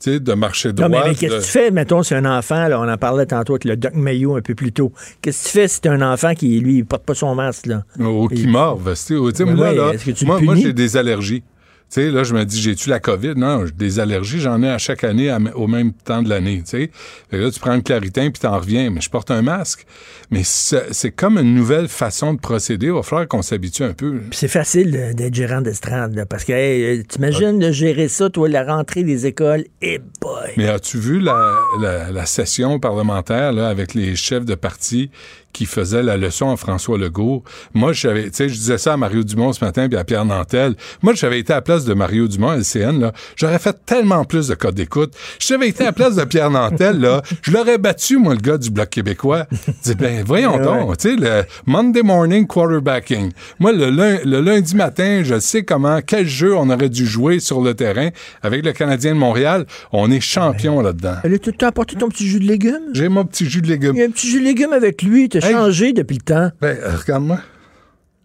de 0.07 0.33
marcher 0.33 0.73
droit. 0.73 0.89
Non, 0.89 0.99
mais, 1.05 1.15
qu'est-ce 1.15 1.35
que 1.35 1.43
tu 1.43 1.51
fais, 1.51 1.71
mettons, 1.71 2.03
si 2.03 2.15
un 2.15 2.25
enfant, 2.25 2.69
là, 2.69 2.81
on 2.81 2.89
en 2.89 2.97
parlait 2.97 3.27
tantôt 3.27 3.55
avec 3.55 3.65
le 3.65 3.77
Doc 3.77 3.95
Mayo 3.95 4.37
un 4.37 4.41
peu 4.41 4.55
plus 4.55 4.73
tôt. 4.73 4.93
Qu'est-ce 5.21 5.45
que 5.45 5.49
tu 5.49 5.53
fais 5.53 5.69
si 5.69 5.81
un 5.89 6.01
enfant 6.03 6.35
qui, 6.35 6.59
lui, 6.61 6.79
il 6.79 6.85
porte 6.85 7.05
pas 7.05 7.15
son 7.15 7.35
masque, 7.35 7.67
là? 7.67 7.85
Ou 7.99 8.29
qui 8.29 8.47
mord, 8.47 8.81
moi, 8.81 9.73
là, 9.73 9.93
moi, 10.23 10.41
moi 10.41 10.55
j'ai 10.57 10.73
des 10.73 10.97
allergies. 10.97 11.43
Tu 11.91 12.03
sais, 12.03 12.11
là, 12.11 12.23
je 12.23 12.35
me 12.35 12.45
dis, 12.45 12.61
j'ai-tu 12.61 12.89
la 12.89 13.01
COVID? 13.01 13.35
Non, 13.37 13.67
j'ai 13.67 13.73
des 13.73 13.99
allergies, 13.99 14.39
j'en 14.39 14.63
ai 14.63 14.69
à 14.71 14.79
chaque 14.79 15.03
année 15.03 15.37
au 15.57 15.67
même 15.67 15.93
temps 15.93 16.23
de 16.23 16.29
l'année, 16.29 16.63
tu 16.65 16.71
sais. 16.71 16.91
Là, 17.33 17.51
tu 17.51 17.59
prends 17.59 17.75
le 17.75 17.81
claritin 17.81 18.31
puis 18.31 18.41
t'en 18.41 18.57
reviens, 18.57 18.91
mais 18.91 19.01
je 19.01 19.11
porte 19.11 19.33
un 19.33 19.43
masque. 19.43 19.87
Mais 20.31 20.43
c'est 20.45 21.11
comme 21.11 21.37
une 21.37 21.53
nouvelle 21.53 21.89
façon 21.89 22.33
de 22.33 22.39
procéder. 22.39 22.87
Il 22.87 22.93
va 22.93 23.03
falloir 23.03 23.27
qu'on 23.27 23.43
s'habitue 23.43 23.83
un 23.83 23.93
peu. 23.93 24.21
c'est 24.31 24.47
facile 24.47 25.15
d'être 25.17 25.35
gérant 25.35 25.63
d'estrade, 25.63 26.25
parce 26.29 26.45
que 26.45 26.53
hey, 26.53 27.05
t'imagines 27.05 27.59
de 27.59 27.73
gérer 27.73 28.07
ça, 28.07 28.31
toi, 28.31 28.49
la 28.49 28.63
rentrée 28.63 29.03
des 29.03 29.27
écoles, 29.27 29.65
et 29.83 29.95
eh 29.95 29.99
boy! 30.21 30.53
Mais 30.57 30.69
as-tu 30.69 30.99
vu 30.99 31.19
la, 31.19 31.57
la, 31.81 32.13
la, 32.13 32.27
session 32.27 32.79
parlementaire 32.79 33.53
là, 33.53 33.69
avec 33.69 33.95
les 33.95 34.15
chefs 34.15 34.45
de 34.45 34.55
parti 34.55 35.11
qui 35.53 35.67
faisait 35.67 36.03
la 36.03 36.17
leçon 36.17 36.51
à 36.51 36.57
François 36.57 36.99
Legault. 36.99 37.43
Moi, 37.75 37.93
j'avais, 37.93 38.25
tu 38.25 38.37
sais, 38.37 38.49
je 38.49 38.55
disais 38.55 38.79
ça 38.79 38.95
à 38.95 38.97
Mario 38.97 39.23
Dumont 39.23 39.53
ce 39.53 39.65
matin 39.65 39.89
puis 39.89 39.99
à 39.99 40.05
Pierre 40.05 40.25
Nantel. 40.25 40.75
Moi, 41.03 41.15
j'avais 41.15 41.41
été 41.41 41.53
à 41.53 41.57
la 41.57 41.63
place 41.63 41.85
de 41.85 41.95
Mario 41.95 42.29
Dumont, 42.29 42.53
LCN, 42.53 43.01
là, 43.01 43.13
j'aurais 43.37 43.59
fait 43.59 43.77
tellement 43.85 44.25
plus 44.25 44.49
de 44.49 44.55
codes 44.55 44.75
d'écoute. 44.75 45.15
J'avais 45.39 45.69
été 45.69 45.83
à 45.83 45.87
la 45.87 45.93
place 45.93 46.17
de 46.17 46.25
Pierre 46.25 46.51
Nantel, 46.51 47.01
là, 47.01 47.23
je 47.43 47.51
l'aurais 47.51 47.79
battu, 47.79 48.17
moi, 48.17 48.35
le 48.35 48.41
gars 48.41 48.59
du 48.59 48.71
Bloc 48.71 48.91
québécois. 48.91 49.47
Je 49.51 49.93
dis, 49.93 49.95
ben, 49.95 50.23
voyons 50.25 50.59
donc, 50.59 50.99
tu 50.99 51.11
sais, 51.11 51.17
le 51.17 51.45
Monday 51.67 52.03
morning 52.03 52.47
quarterbacking. 52.47 53.31
Moi, 53.59 53.73
le, 53.73 53.91
le, 53.91 54.41
lundi 54.41 54.75
matin, 54.75 55.23
je 55.25 55.39
sais 55.39 55.63
comment, 55.63 56.01
quel 56.05 56.27
jeu 56.27 56.57
on 56.57 56.71
aurait 56.71 56.89
dû 56.89 57.07
jouer 57.07 57.41
sur 57.41 57.61
le 57.61 57.75
terrain 57.75 58.11
avec 58.43 58.65
le 58.65 58.73
Canadien 58.73 59.15
de 59.15 59.19
Montréal. 59.19 59.67
On 59.93 60.11
est 60.11 60.21
champion 60.21 60.81
là-dedans. 60.81 61.17
Tu 61.41 61.65
as 61.65 61.69
apporté 61.69 61.97
ton 61.97 62.09
petit 62.09 62.27
jus 62.27 62.41
de 62.41 62.47
légumes? 62.47 62.91
J'ai 62.93 63.09
mon 63.09 63.25
petit 63.25 63.47
jus 63.47 63.63
de 63.63 63.69
légumes. 63.69 63.93
Il 63.95 63.99
y 63.99 64.03
a 64.03 64.07
un 64.07 64.11
petit 64.11 64.29
jus 64.29 64.41
de 64.41 64.45
légumes 64.45 64.73
avec 64.73 65.03
lui 65.03 65.29
changé 65.41 65.93
depuis 65.93 66.17
le 66.17 66.23
temps. 66.23 66.51
Ben, 66.61 66.77
euh, 66.79 66.97
regarde-moi. 66.97 67.41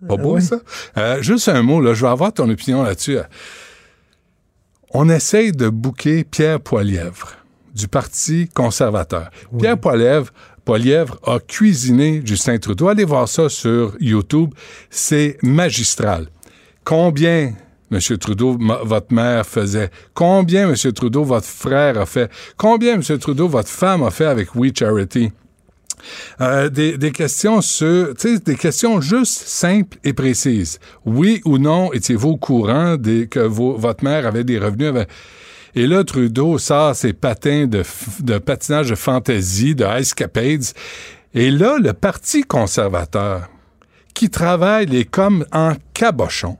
Pas 0.07 0.17
beau, 0.17 0.39
ça? 0.39 0.57
Euh, 0.97 1.21
juste 1.21 1.47
un 1.49 1.61
mot, 1.63 1.81
là, 1.81 1.93
je 1.93 2.05
veux 2.05 2.11
avoir 2.11 2.31
ton 2.33 2.49
opinion 2.49 2.83
là-dessus. 2.83 3.17
On 4.91 5.09
essaye 5.09 5.51
de 5.51 5.69
bouquer 5.69 6.23
Pierre 6.23 6.59
Poilièvre 6.59 7.31
du 7.73 7.87
Parti 7.87 8.47
conservateur. 8.53 9.29
Pierre 9.57 9.77
Poilièvre, 9.77 10.31
Poilièvre 10.63 11.19
a 11.23 11.39
cuisiné 11.39 12.21
Justin 12.23 12.57
Trudeau. 12.57 12.87
Allez 12.87 13.03
voir 13.03 13.27
ça 13.27 13.49
sur 13.49 13.95
YouTube. 13.99 14.53
C'est 14.89 15.37
magistral. 15.43 16.27
Combien 16.83 17.53
M. 17.91 17.99
Trudeau, 18.17 18.57
votre 18.83 19.13
mère 19.13 19.45
faisait? 19.45 19.91
Combien, 20.13 20.69
M. 20.69 20.75
Trudeau, 20.93 21.23
votre 21.23 21.47
frère 21.47 21.99
a 21.99 22.05
fait? 22.05 22.31
Combien, 22.57 22.95
M. 22.95 23.01
Trudeau, 23.19 23.47
votre 23.47 23.69
femme 23.69 24.03
a 24.03 24.11
fait 24.11 24.25
avec 24.25 24.55
We 24.55 24.71
Charity? 24.73 25.31
Euh, 26.41 26.69
des, 26.69 26.97
des, 26.97 27.11
questions 27.11 27.61
sur, 27.61 28.13
des 28.13 28.55
questions 28.55 29.01
juste 29.01 29.47
simples 29.47 29.97
et 30.03 30.13
précises. 30.13 30.79
Oui 31.05 31.41
ou 31.45 31.57
non, 31.57 31.93
étiez-vous 31.93 32.31
au 32.31 32.37
courant 32.37 32.97
de, 32.97 33.23
que 33.25 33.39
votre 33.39 34.03
mère 34.03 34.25
avait 34.25 34.43
des 34.43 34.59
revenus? 34.59 35.05
Et 35.75 35.87
là, 35.87 36.03
Trudeau 36.03 36.57
sort 36.57 36.95
ses 36.95 37.13
patins 37.13 37.67
de, 37.67 37.83
de 38.21 38.37
patinage 38.37 38.89
de 38.89 38.95
fantaisie, 38.95 39.75
de 39.75 39.83
escapades. 39.83 40.63
Et 41.33 41.51
là, 41.51 41.77
le 41.77 41.91
Parti 41.91 42.43
conservateur, 42.43 43.49
qui 44.13 44.29
travaille 44.29 44.85
les 44.85 45.03
comme 45.03 45.45
en 45.51 45.73
cabochon, 45.93 46.57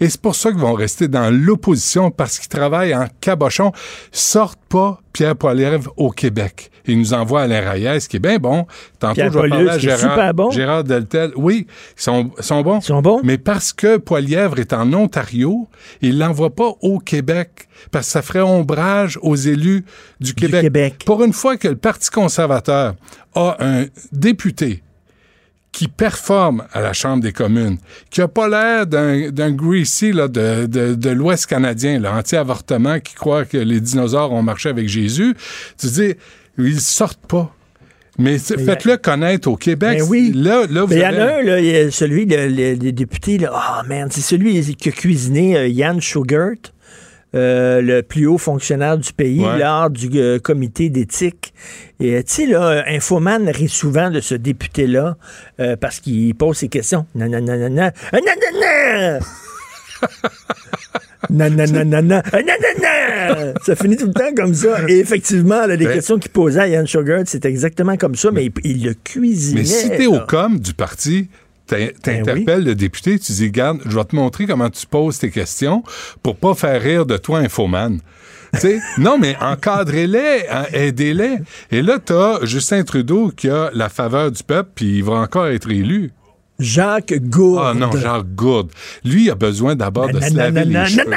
et 0.00 0.08
c'est 0.08 0.20
pour 0.20 0.34
ça 0.34 0.50
qu'ils 0.50 0.60
vont 0.60 0.74
rester 0.74 1.08
dans 1.08 1.30
l'opposition 1.30 2.10
parce 2.10 2.38
qu'ils 2.38 2.48
travaillent 2.48 2.94
en 2.94 3.06
cabochon, 3.20 3.72
sortent 4.12 4.60
pas 4.68 5.00
Pierre 5.12 5.36
Poilievre 5.36 5.92
au 5.96 6.10
Québec. 6.10 6.70
Il 6.86 6.98
nous 6.98 7.14
envoie 7.14 7.42
Alain 7.42 7.70
Reyes, 7.70 8.06
qui 8.08 8.16
est 8.16 8.20
bien 8.20 8.38
bon. 8.38 8.66
Tantôt, 8.98 9.22
je 9.22 9.38
vais 9.38 9.48
parler 9.48 9.68
à 9.70 9.78
Gérard, 9.78 10.34
bon. 10.34 10.50
Gérard 10.50 10.84
Deltel. 10.84 11.32
Oui, 11.34 11.66
ils 11.96 12.02
sont, 12.02 12.30
sont 12.40 12.60
bons. 12.60 12.80
Ils 12.80 12.84
sont 12.84 13.00
bons. 13.00 13.20
Mais 13.24 13.38
parce 13.38 13.72
que 13.72 13.96
Poilièvre 13.96 14.58
est 14.58 14.72
en 14.74 14.92
Ontario, 14.92 15.66
il 16.02 16.18
l'envoie 16.18 16.54
pas 16.54 16.72
au 16.82 16.98
Québec, 16.98 17.68
parce 17.90 18.06
que 18.06 18.12
ça 18.12 18.22
ferait 18.22 18.42
ombrage 18.42 19.18
aux 19.22 19.36
élus 19.36 19.84
du 20.20 20.34
Québec. 20.34 20.60
Du 20.60 20.66
Québec. 20.66 21.02
Pour 21.06 21.24
une 21.24 21.32
fois 21.32 21.56
que 21.56 21.68
le 21.68 21.76
Parti 21.76 22.10
conservateur 22.10 22.94
a 23.34 23.56
un 23.60 23.86
député 24.12 24.83
qui 25.74 25.88
performe 25.88 26.64
à 26.72 26.80
la 26.80 26.92
Chambre 26.92 27.20
des 27.20 27.32
communes, 27.32 27.78
qui 28.08 28.22
a 28.22 28.28
pas 28.28 28.48
l'air 28.48 28.86
d'un 28.86 29.50
greasy 29.50 30.12
là, 30.12 30.28
de, 30.28 30.66
de, 30.66 30.94
de 30.94 31.10
l'Ouest 31.10 31.46
canadien, 31.46 32.02
anti-avortement, 32.04 33.00
qui 33.00 33.14
croit 33.14 33.44
que 33.44 33.58
les 33.58 33.80
dinosaures 33.80 34.32
ont 34.32 34.42
marché 34.42 34.68
avec 34.68 34.88
Jésus, 34.88 35.34
tu 35.76 35.86
dis, 35.88 36.14
ils 36.58 36.80
sortent 36.80 37.26
pas. 37.26 37.52
Mais 38.18 38.38
faites-le 38.38 38.96
connaître 38.98 39.48
au 39.48 39.56
Québec. 39.56 39.98
Ben 39.98 40.06
oui. 40.08 40.30
Là, 40.32 40.66
là, 40.70 40.86
Il 40.88 40.96
y 40.98 41.04
en 41.04 41.08
a 41.08 41.38
un, 41.38 41.42
là, 41.42 41.60
y 41.60 41.76
a 41.76 41.90
celui, 41.90 42.24
le, 42.24 42.46
le, 42.46 42.92
député, 42.92 43.38
là, 43.38 43.50
oh 43.52 43.88
man, 43.88 44.06
c'est 44.12 44.20
celui 44.20 44.76
qui 44.76 44.88
a 44.88 44.92
cuisiné 44.92 45.56
euh, 45.56 45.66
Yann 45.66 46.00
Schugert. 46.00 46.72
Euh, 47.34 47.80
le 47.80 48.02
plus 48.02 48.26
haut 48.26 48.38
fonctionnaire 48.38 48.96
du 48.96 49.12
pays 49.12 49.44
lors 49.58 49.90
du 49.90 50.08
euh, 50.14 50.38
comité 50.38 50.88
d'éthique. 50.88 51.52
Et 51.98 52.22
tu 52.22 52.32
sais, 52.32 52.46
là, 52.46 52.84
Infoman 52.86 53.48
rit 53.48 53.68
souvent 53.68 54.10
de 54.10 54.20
ce 54.20 54.34
député-là 54.34 55.16
parce 55.80 56.00
qu'il 56.00 56.34
pose 56.34 56.58
ses 56.58 56.68
questions. 56.68 57.06
Non, 57.14 57.28
non, 57.28 57.40
non, 57.40 57.56
non, 57.56 57.70
non. 57.70 57.90
non, 58.12 58.20
non, 58.20 58.60
non! 58.60 59.18
non, 61.30 61.50
non, 61.50 61.66
non, 61.66 61.84
non, 61.84 62.02
non, 62.02 62.22
non, 62.22 63.54
Ça 63.64 63.76
finit 63.76 63.96
tout 63.96 64.06
le 64.06 64.12
temps 64.12 64.34
comme 64.36 64.54
ça. 64.54 64.88
Et 64.88 64.98
effectivement, 64.98 65.66
les 65.66 65.86
questions 65.86 66.18
qu'il 66.18 66.30
posait 66.30 66.60
à 66.60 66.68
Yann 66.68 66.86
Sugar, 66.86 67.22
c'est 67.26 67.44
exactement 67.44 67.96
comme 67.96 68.14
ça, 68.14 68.30
mais, 68.30 68.50
il, 68.64 68.84
le 68.84 68.94
cuisinait. 68.94 69.60
Mais 69.60 69.66
si 69.66 69.90
t'es 69.90 70.06
au 70.06 70.20
com 70.20 70.58
du 70.58 70.74
parti, 70.74 71.28
T'interpelles 71.66 72.44
ben 72.44 72.64
le 72.64 72.74
député, 72.74 73.18
tu 73.18 73.32
dis, 73.32 73.50
garde, 73.50 73.80
je 73.86 73.96
vais 73.96 74.04
te 74.04 74.14
montrer 74.14 74.46
comment 74.46 74.68
tu 74.68 74.86
poses 74.86 75.18
tes 75.18 75.30
questions 75.30 75.82
pour 76.22 76.36
pas 76.36 76.54
faire 76.54 76.80
rire 76.80 77.06
de 77.06 77.16
toi, 77.16 77.38
infoman. 77.38 78.00
sais, 78.54 78.80
non, 78.98 79.18
mais 79.18 79.36
encadrez-les, 79.40 80.44
hein, 80.50 80.66
aidez-les. 80.72 81.38
Et 81.70 81.80
là, 81.80 81.98
t'as 82.04 82.44
Justin 82.44 82.82
Trudeau 82.84 83.32
qui 83.34 83.48
a 83.48 83.70
la 83.72 83.88
faveur 83.88 84.30
du 84.30 84.42
peuple, 84.42 84.70
puis 84.74 84.98
il 84.98 85.04
va 85.04 85.14
encore 85.14 85.46
être 85.46 85.70
élu. 85.70 86.12
Jacques 86.58 87.14
Gourde. 87.14 87.64
Ah 87.64 87.74
non, 87.74 87.90
Jacques 87.92 88.34
Gourde. 88.34 88.70
Lui, 89.04 89.24
il 89.24 89.30
a 89.30 89.34
besoin 89.34 89.74
d'abord 89.74 90.08
de 90.08 90.20
se 90.20 90.34
laver 90.34 90.64
les 90.64 90.86
cheveux. 90.86 91.10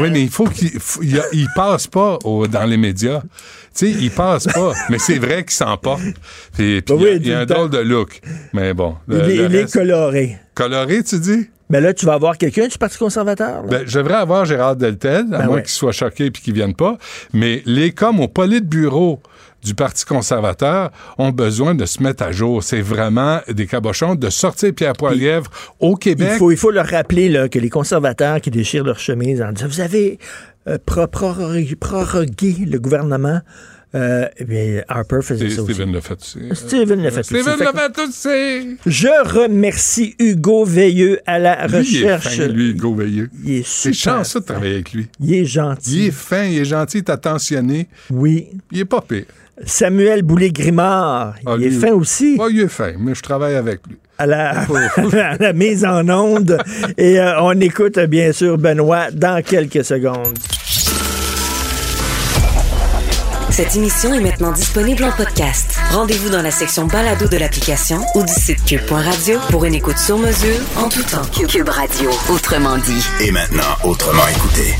Oui, 0.00 0.10
mais 0.10 0.22
il 0.22 0.28
faut 0.28 0.46
qu'il 0.46 0.70
il, 1.32 1.48
passe 1.54 1.86
pas 1.86 2.18
dans 2.24 2.64
les 2.64 2.76
médias. 2.76 3.22
Sais, 3.76 3.90
il 3.90 4.10
passe 4.10 4.46
pas. 4.46 4.72
mais 4.90 4.98
c'est 4.98 5.18
vrai 5.18 5.44
qu'il 5.44 5.52
s'emporte. 5.52 6.00
Puis, 6.54 6.80
puis 6.80 6.94
il, 7.20 7.28
y 7.28 7.32
a, 7.32 7.40
un 7.40 7.44
drôle 7.44 7.68
de 7.68 7.78
look. 7.78 8.20
Mais 8.54 8.72
bon. 8.72 8.96
il, 9.06 9.54
est 9.54 9.70
coloré. 9.70 10.38
Coloré, 10.54 11.02
tu 11.02 11.18
dis? 11.18 11.50
Ben 11.68 11.82
là, 11.82 11.92
tu 11.92 12.06
vas 12.06 12.14
avoir 12.14 12.38
quelqu'un 12.38 12.68
du 12.68 12.78
Parti 12.78 12.96
conservateur. 12.96 13.64
Ben, 13.64 13.82
je 13.86 13.98
devrais 13.98 14.14
avoir 14.14 14.46
Gérard 14.46 14.76
Deltel, 14.76 15.26
à 15.34 15.38
Ben 15.38 15.46
moins 15.46 15.56
ouais. 15.56 15.62
qu'il 15.62 15.72
soit 15.72 15.92
choqué 15.92 16.26
et 16.26 16.30
qu'il 16.30 16.54
ne 16.54 16.58
vienne 16.58 16.74
pas. 16.74 16.96
Mais 17.34 17.62
les 17.66 17.92
coms 17.92 18.20
au 18.20 18.28
politburo 18.28 19.20
du 19.62 19.74
Parti 19.74 20.06
conservateur 20.06 20.90
ont 21.18 21.30
besoin 21.30 21.74
de 21.74 21.84
se 21.84 22.02
mettre 22.02 22.22
à 22.22 22.32
jour. 22.32 22.62
C'est 22.62 22.80
vraiment 22.80 23.40
des 23.48 23.66
cabochons 23.66 24.14
de 24.14 24.30
sortir 24.30 24.72
Pierre 24.74 24.94
Poilievre 24.94 25.50
au 25.80 25.96
Québec. 25.96 26.30
Il 26.34 26.38
faut, 26.38 26.50
il 26.52 26.56
faut 26.56 26.70
leur 26.70 26.86
rappeler 26.86 27.28
là, 27.28 27.48
que 27.48 27.58
les 27.58 27.70
conservateurs 27.70 28.40
qui 28.40 28.50
déchirent 28.50 28.84
leur 28.84 29.00
chemise 29.00 29.42
en 29.42 29.52
disant 29.52 29.68
Vous 29.68 29.80
avez 29.80 30.18
euh, 30.68 30.78
pro- 30.84 31.06
prorogué, 31.06 31.76
prorogué 31.76 32.54
le 32.66 32.78
gouvernement. 32.78 33.40
Euh, 33.94 34.28
eh 34.36 34.44
bien, 34.44 34.82
Harper 34.88 35.20
faisait 35.22 35.48
ça 35.48 35.62
aussi. 35.62 35.72
Steven 35.74 36.00
fait 36.02 36.18
aussi. 36.20 36.38
Steven 36.54 37.02
l'a 37.02 37.10
fait 37.10 37.20
aussi. 37.20 37.28
Steven 37.40 37.56
Fait 37.56 38.00
aussi. 38.02 38.76
Je 38.84 39.44
remercie 39.44 40.14
Hugo 40.18 40.64
Veilleux 40.64 41.20
à 41.24 41.38
la 41.38 41.66
Lui, 41.66 41.86
il 41.90 42.04
est 42.04 42.16
recherche. 42.16 42.36
fin, 42.36 42.48
lui, 42.48 42.70
Hugo 42.70 42.94
Veilleux. 42.94 43.30
Il 43.44 43.52
est 43.52 43.66
C'est 43.66 43.92
chanceux 43.94 44.40
de 44.40 44.44
travailler 44.44 44.74
avec 44.74 44.92
lui. 44.92 45.06
Il 45.20 45.32
est 45.34 45.44
gentil. 45.46 45.98
Il 45.98 46.06
est 46.08 46.10
fin, 46.10 46.44
il 46.44 46.58
est 46.58 46.64
gentil, 46.66 46.98
il 46.98 47.00
est 47.00 47.10
attentionné. 47.10 47.86
Oui. 48.10 48.48
Il 48.72 48.80
est 48.80 48.84
pas 48.84 49.00
pire. 49.00 49.24
Samuel 49.64 50.22
Boulay-Grimard, 50.22 51.34
Ah, 51.46 51.54
il 51.58 51.64
est 51.64 51.68
lui- 51.70 51.78
fin 51.80 51.92
aussi. 51.92 52.36
Ah, 52.40 52.46
il 52.50 52.60
est 52.60 52.68
fin, 52.68 52.92
mais 52.98 53.14
je 53.14 53.22
travaille 53.22 53.54
avec 53.56 53.80
lui. 53.86 53.96
À 54.18 54.26
la, 54.26 54.50
à 55.30 55.36
la 55.38 55.52
mise 55.52 55.84
en 55.84 56.08
onde. 56.08 56.58
Et 56.98 57.18
euh, 57.20 57.40
on 57.42 57.58
écoute 57.60 57.98
bien 58.00 58.32
sûr 58.32 58.58
Benoît 58.58 59.10
dans 59.12 59.42
quelques 59.42 59.84
secondes. 59.84 60.38
Cette 63.50 63.74
émission 63.76 64.12
est 64.12 64.20
maintenant 64.20 64.52
disponible 64.52 65.04
en 65.04 65.12
podcast. 65.12 65.78
Rendez-vous 65.90 66.28
dans 66.28 66.42
la 66.42 66.50
section 66.50 66.86
balado 66.86 67.26
de 67.26 67.38
l'application 67.38 67.98
ou 68.14 68.22
du 68.22 68.32
site 68.32 68.62
cube.radio 68.66 69.38
pour 69.50 69.64
une 69.64 69.74
écoute 69.74 69.96
sur 69.98 70.18
mesure 70.18 70.60
en 70.76 70.88
tout 70.90 71.02
temps. 71.04 71.22
Cube 71.48 71.68
Radio, 71.68 72.10
autrement 72.30 72.76
dit. 72.76 73.02
Et 73.24 73.30
maintenant, 73.30 73.62
autrement 73.84 74.26
écouté. 74.28 74.74